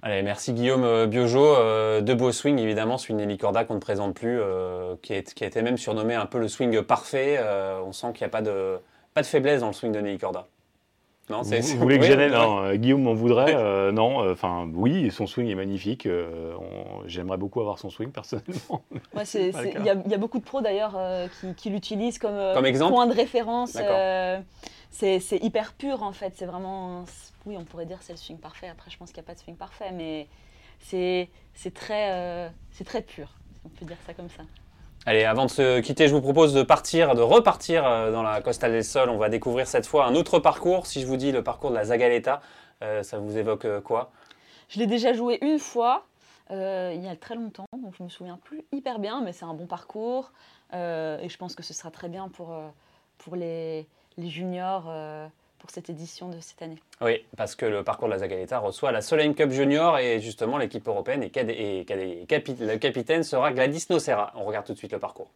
Allez, 0.01 0.21
merci 0.21 0.53
Guillaume 0.53 0.85
euh, 0.85 1.07
Biojo. 1.07 1.55
Euh, 1.57 1.99
de 1.99 2.13
beaux 2.13 2.31
swings, 2.31 2.57
évidemment, 2.57 2.97
sur 2.97 3.17
une 3.17 3.37
Corda 3.37 3.65
qu'on 3.65 3.75
ne 3.75 3.79
présente 3.79 4.15
plus, 4.15 4.39
euh, 4.39 4.95
qui, 5.01 5.13
a 5.13 5.17
été 5.17 5.61
même 5.61 5.77
surnommé 5.77 6.15
un 6.15 6.25
peu 6.25 6.39
le 6.39 6.47
swing 6.47 6.81
parfait. 6.83 7.37
on 7.85 7.91
sent 7.91 8.13
qu'il 8.13 8.23
n'y 8.23 8.27
a 8.27 8.29
pas 8.29 8.41
de, 8.41 8.79
pas 9.13 9.21
de 9.21 9.27
faiblesse 9.27 9.59
dans 9.59 9.67
le 9.67 9.73
swing 9.73 9.91
de 9.91 9.99
Nelly 9.99 10.17
Corda. 10.17 10.47
Non, 11.29 11.43
vous, 11.43 11.61
vous 11.61 11.77
voulez 11.77 11.99
que 11.99 12.05
j'aille 12.05 12.31
Non, 12.31 12.63
euh, 12.63 12.75
Guillaume 12.75 13.03
m'en 13.03 13.13
voudrait. 13.13 13.55
Euh, 13.59 13.91
non, 13.91 14.23
euh, 14.23 14.33
enfin, 14.33 14.69
oui, 14.73 15.11
son 15.11 15.27
swing 15.27 15.47
est 15.49 15.55
magnifique. 15.55 16.07
J'aimerais 17.05 17.37
beaucoup 17.37 17.59
avoir 17.59 17.77
son 17.77 17.89
swing 17.89 18.11
personnellement. 18.11 18.83
Il 19.35 19.85
y, 19.85 20.13
a 20.13 20.17
beaucoup 20.17 20.39
de 20.39 20.43
pros 20.43 20.61
d'ailleurs 20.61 20.97
qui, 21.57 21.69
l'utilisent 21.69 22.19
comme, 22.19 22.37
point 22.89 23.07
de 23.07 23.13
référence. 23.13 23.77
c'est 24.91 25.43
hyper 25.43 25.73
pur 25.73 26.03
en 26.03 26.13
fait. 26.13 26.33
C'est 26.35 26.45
vraiment. 26.45 27.05
Oui, 27.45 27.55
on 27.57 27.63
pourrait 27.63 27.85
dire 27.85 27.97
c'est 28.01 28.13
le 28.13 28.17
swing 28.17 28.37
parfait. 28.37 28.69
Après, 28.69 28.89
je 28.89 28.97
pense 28.97 29.11
qu'il 29.11 29.21
n'y 29.21 29.25
a 29.25 29.27
pas 29.27 29.33
de 29.33 29.39
swing 29.39 29.55
parfait, 29.55 29.91
mais 29.93 30.27
c'est 30.79 31.29
très, 31.73 32.51
c'est 32.71 32.85
très 32.85 33.01
pur. 33.01 33.29
On 33.65 33.69
peut 33.69 33.85
dire 33.85 33.97
ça 34.05 34.13
comme 34.13 34.29
ça. 34.29 34.43
Allez, 35.09 35.23
avant 35.23 35.45
de 35.45 35.49
se 35.49 35.79
quitter, 35.79 36.07
je 36.07 36.13
vous 36.13 36.21
propose 36.21 36.53
de 36.53 36.61
partir, 36.61 37.15
de 37.15 37.23
repartir 37.23 37.83
euh, 37.83 38.11
dans 38.11 38.21
la 38.21 38.43
Costa 38.43 38.69
del 38.69 38.83
Sol. 38.83 39.09
On 39.09 39.17
va 39.17 39.29
découvrir 39.29 39.65
cette 39.65 39.87
fois 39.87 40.05
un 40.05 40.13
autre 40.13 40.37
parcours. 40.37 40.85
Si 40.85 41.01
je 41.01 41.07
vous 41.07 41.17
dis 41.17 41.31
le 41.31 41.43
parcours 41.43 41.71
de 41.71 41.75
la 41.75 41.85
Zagaleta, 41.85 42.41
euh, 42.83 43.01
ça 43.01 43.17
vous 43.17 43.35
évoque 43.35 43.65
euh, 43.65 43.81
quoi? 43.81 44.11
Je 44.67 44.77
l'ai 44.77 44.85
déjà 44.85 45.13
joué 45.13 45.39
une 45.41 45.57
fois, 45.57 46.05
il 46.51 47.01
y 47.03 47.07
a 47.07 47.15
très 47.15 47.33
longtemps, 47.33 47.65
donc 47.75 47.95
je 47.97 48.03
me 48.03 48.09
souviens 48.09 48.37
plus 48.37 48.63
hyper 48.71 48.99
bien, 48.99 49.23
mais 49.23 49.33
c'est 49.33 49.45
un 49.45 49.55
bon 49.55 49.65
parcours. 49.65 50.31
et 50.73 51.27
je 51.27 51.37
pense 51.37 51.55
que 51.55 51.63
ce 51.63 51.73
sera 51.73 51.89
très 51.89 52.07
bien 52.07 52.29
pour, 52.29 52.55
pour 53.17 53.35
les 53.35 53.87
juniors 54.19 54.91
pour 55.59 55.69
cette 55.69 55.89
édition 55.89 56.29
de 56.29 56.39
cette 56.39 56.61
année. 56.61 56.79
Oui, 57.01 57.25
parce 57.37 57.55
que 57.55 57.65
le 57.65 57.83
parcours 57.83 58.07
de 58.07 58.13
la 58.13 58.19
Zagaleta 58.19 58.59
reçoit 58.59 58.91
la 58.91 59.01
Solheim 59.01 59.33
Cup 59.33 59.51
Junior 59.51 59.99
et 59.99 60.19
justement 60.19 60.57
l'équipe 60.57 60.87
européenne 60.87 61.23
et, 61.23 61.31
et, 61.35 61.79
et, 61.81 62.25
le 62.59 62.77
capitaine 62.77 63.23
sera 63.23 63.51
Gladys 63.51 63.85
Nocera. 63.89 64.31
On 64.35 64.45
regarde 64.45 64.65
tout 64.65 64.73
de 64.73 64.77
suite 64.77 64.93
le 64.93 64.99
parcours. 64.99 65.29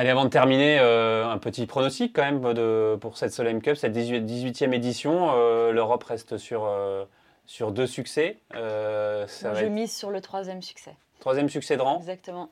Allez, 0.00 0.08
avant 0.08 0.24
de 0.24 0.30
terminer, 0.30 0.78
euh, 0.80 1.28
un 1.28 1.36
petit 1.36 1.66
pronostic 1.66 2.16
quand 2.16 2.22
même 2.22 2.54
de, 2.54 2.96
pour 3.02 3.18
cette 3.18 3.34
Solheim 3.34 3.60
Cup, 3.60 3.76
cette 3.76 3.92
18, 3.92 4.62
e 4.62 4.74
édition. 4.74 5.32
Euh, 5.34 5.72
L'Europe 5.72 6.02
reste 6.04 6.38
sur, 6.38 6.64
euh, 6.64 7.04
sur 7.44 7.70
deux 7.70 7.86
succès. 7.86 8.38
Ça 8.50 9.26
je 9.26 9.66
mise 9.66 9.94
sur 9.94 10.08
le 10.08 10.22
troisième 10.22 10.62
succès. 10.62 10.96
Troisième 11.18 11.50
succès 11.50 11.76
de 11.76 11.82
rang 11.82 11.98
Exactement. 11.98 12.48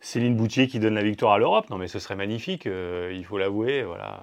Céline 0.00 0.36
Boutier 0.36 0.68
qui 0.68 0.78
donne 0.78 0.94
la 0.94 1.02
victoire 1.02 1.32
à 1.32 1.38
l'Europe. 1.38 1.68
Non, 1.68 1.78
mais 1.78 1.88
ce 1.88 1.98
serait 1.98 2.14
magnifique, 2.14 2.66
il 2.66 3.24
faut 3.24 3.38
l'avouer. 3.38 3.82
Voilà 3.82 4.20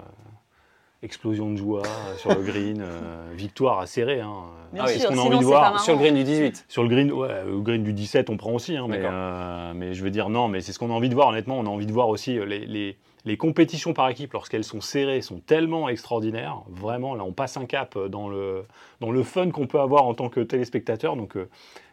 explosion 1.02 1.50
de 1.50 1.56
joie 1.56 1.82
sur 2.16 2.30
le 2.30 2.42
green, 2.42 2.80
euh, 2.80 3.32
victoire 3.34 3.80
à 3.80 3.86
serrer. 3.86 4.20
Hein. 4.20 4.44
Bien 4.72 4.86
sûr, 4.86 5.10
qu'on 5.10 5.18
a 5.18 5.22
envie 5.22 5.38
de 5.38 5.44
voir 5.44 5.80
sur 5.80 5.94
le 5.94 5.98
green 5.98 6.14
du 6.14 6.24
18 6.24 6.66
Sur 6.68 6.82
le 6.82 6.88
green, 6.88 7.12
ouais, 7.12 7.44
le 7.44 7.60
green 7.60 7.82
du 7.82 7.92
17, 7.92 8.30
on 8.30 8.36
prend 8.36 8.52
aussi. 8.52 8.76
Hein, 8.76 8.86
mais, 8.88 9.00
euh, 9.02 9.72
mais, 9.74 9.94
je 9.94 10.02
veux 10.02 10.10
dire, 10.10 10.28
non, 10.30 10.48
mais 10.48 10.60
c'est 10.60 10.72
ce 10.72 10.78
qu'on 10.78 10.90
a 10.90 10.94
envie 10.94 11.08
de 11.08 11.14
voir. 11.14 11.28
Honnêtement, 11.28 11.58
on 11.58 11.66
a 11.66 11.68
envie 11.68 11.86
de 11.86 11.92
voir 11.92 12.08
aussi 12.08 12.38
euh, 12.38 12.44
les, 12.44 12.64
les, 12.66 12.96
les 13.24 13.36
compétitions 13.36 13.92
par 13.92 14.08
équipe, 14.08 14.32
lorsqu'elles 14.32 14.64
sont 14.64 14.80
serrées, 14.80 15.20
sont 15.20 15.40
tellement 15.40 15.88
extraordinaires. 15.88 16.62
Vraiment, 16.68 17.14
là, 17.14 17.24
on 17.24 17.32
passe 17.32 17.56
un 17.56 17.66
cap 17.66 17.98
dans 17.98 18.28
le, 18.28 18.64
dans 19.00 19.10
le 19.10 19.22
fun 19.24 19.50
qu'on 19.50 19.66
peut 19.66 19.80
avoir 19.80 20.04
en 20.04 20.14
tant 20.14 20.28
que 20.28 20.40
téléspectateur. 20.40 21.16
Donc, 21.16 21.36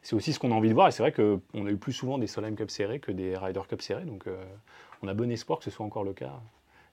c'est 0.03 0.15
aussi 0.15 0.33
ce 0.33 0.39
qu'on 0.39 0.51
a 0.51 0.55
envie 0.55 0.69
de 0.69 0.75
voir. 0.75 0.87
Et 0.87 0.91
c'est 0.91 1.03
vrai 1.03 1.11
qu'on 1.11 1.65
a 1.65 1.69
eu 1.69 1.77
plus 1.77 1.93
souvent 1.93 2.19
des 2.19 2.27
Solheim 2.27 2.55
Cup 2.55 2.69
serrés 2.69 2.99
que 2.99 3.11
des 3.11 3.35
Ryder 3.35 3.61
Cup 3.67 3.81
serrés. 3.81 4.05
Donc, 4.05 4.25
on 5.01 5.07
a 5.07 5.13
bon 5.13 5.31
espoir 5.31 5.59
que 5.59 5.65
ce 5.65 5.71
soit 5.71 5.85
encore 5.85 6.03
le 6.03 6.13
cas 6.13 6.39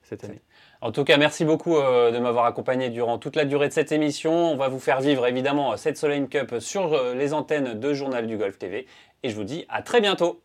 cette 0.07 0.23
année. 0.23 0.41
En 0.81 0.91
tout 0.91 1.03
cas, 1.03 1.17
merci 1.17 1.43
beaucoup 1.43 1.77
euh, 1.77 2.11
de 2.11 2.19
m'avoir 2.19 2.45
accompagné 2.45 2.89
durant 2.89 3.17
toute 3.17 3.35
la 3.35 3.45
durée 3.45 3.67
de 3.67 3.73
cette 3.73 3.91
émission. 3.91 4.51
On 4.51 4.55
va 4.55 4.69
vous 4.69 4.79
faire 4.79 5.01
vivre 5.01 5.25
évidemment 5.27 5.75
cette 5.77 5.97
Solheim 5.97 6.27
Cup 6.27 6.55
sur 6.59 6.93
euh, 6.93 7.13
les 7.13 7.33
antennes 7.33 7.79
de 7.79 7.93
Journal 7.93 8.27
du 8.27 8.37
Golf 8.37 8.57
TV. 8.57 8.87
Et 9.23 9.29
je 9.29 9.35
vous 9.35 9.43
dis 9.43 9.65
à 9.69 9.81
très 9.81 10.01
bientôt. 10.01 10.41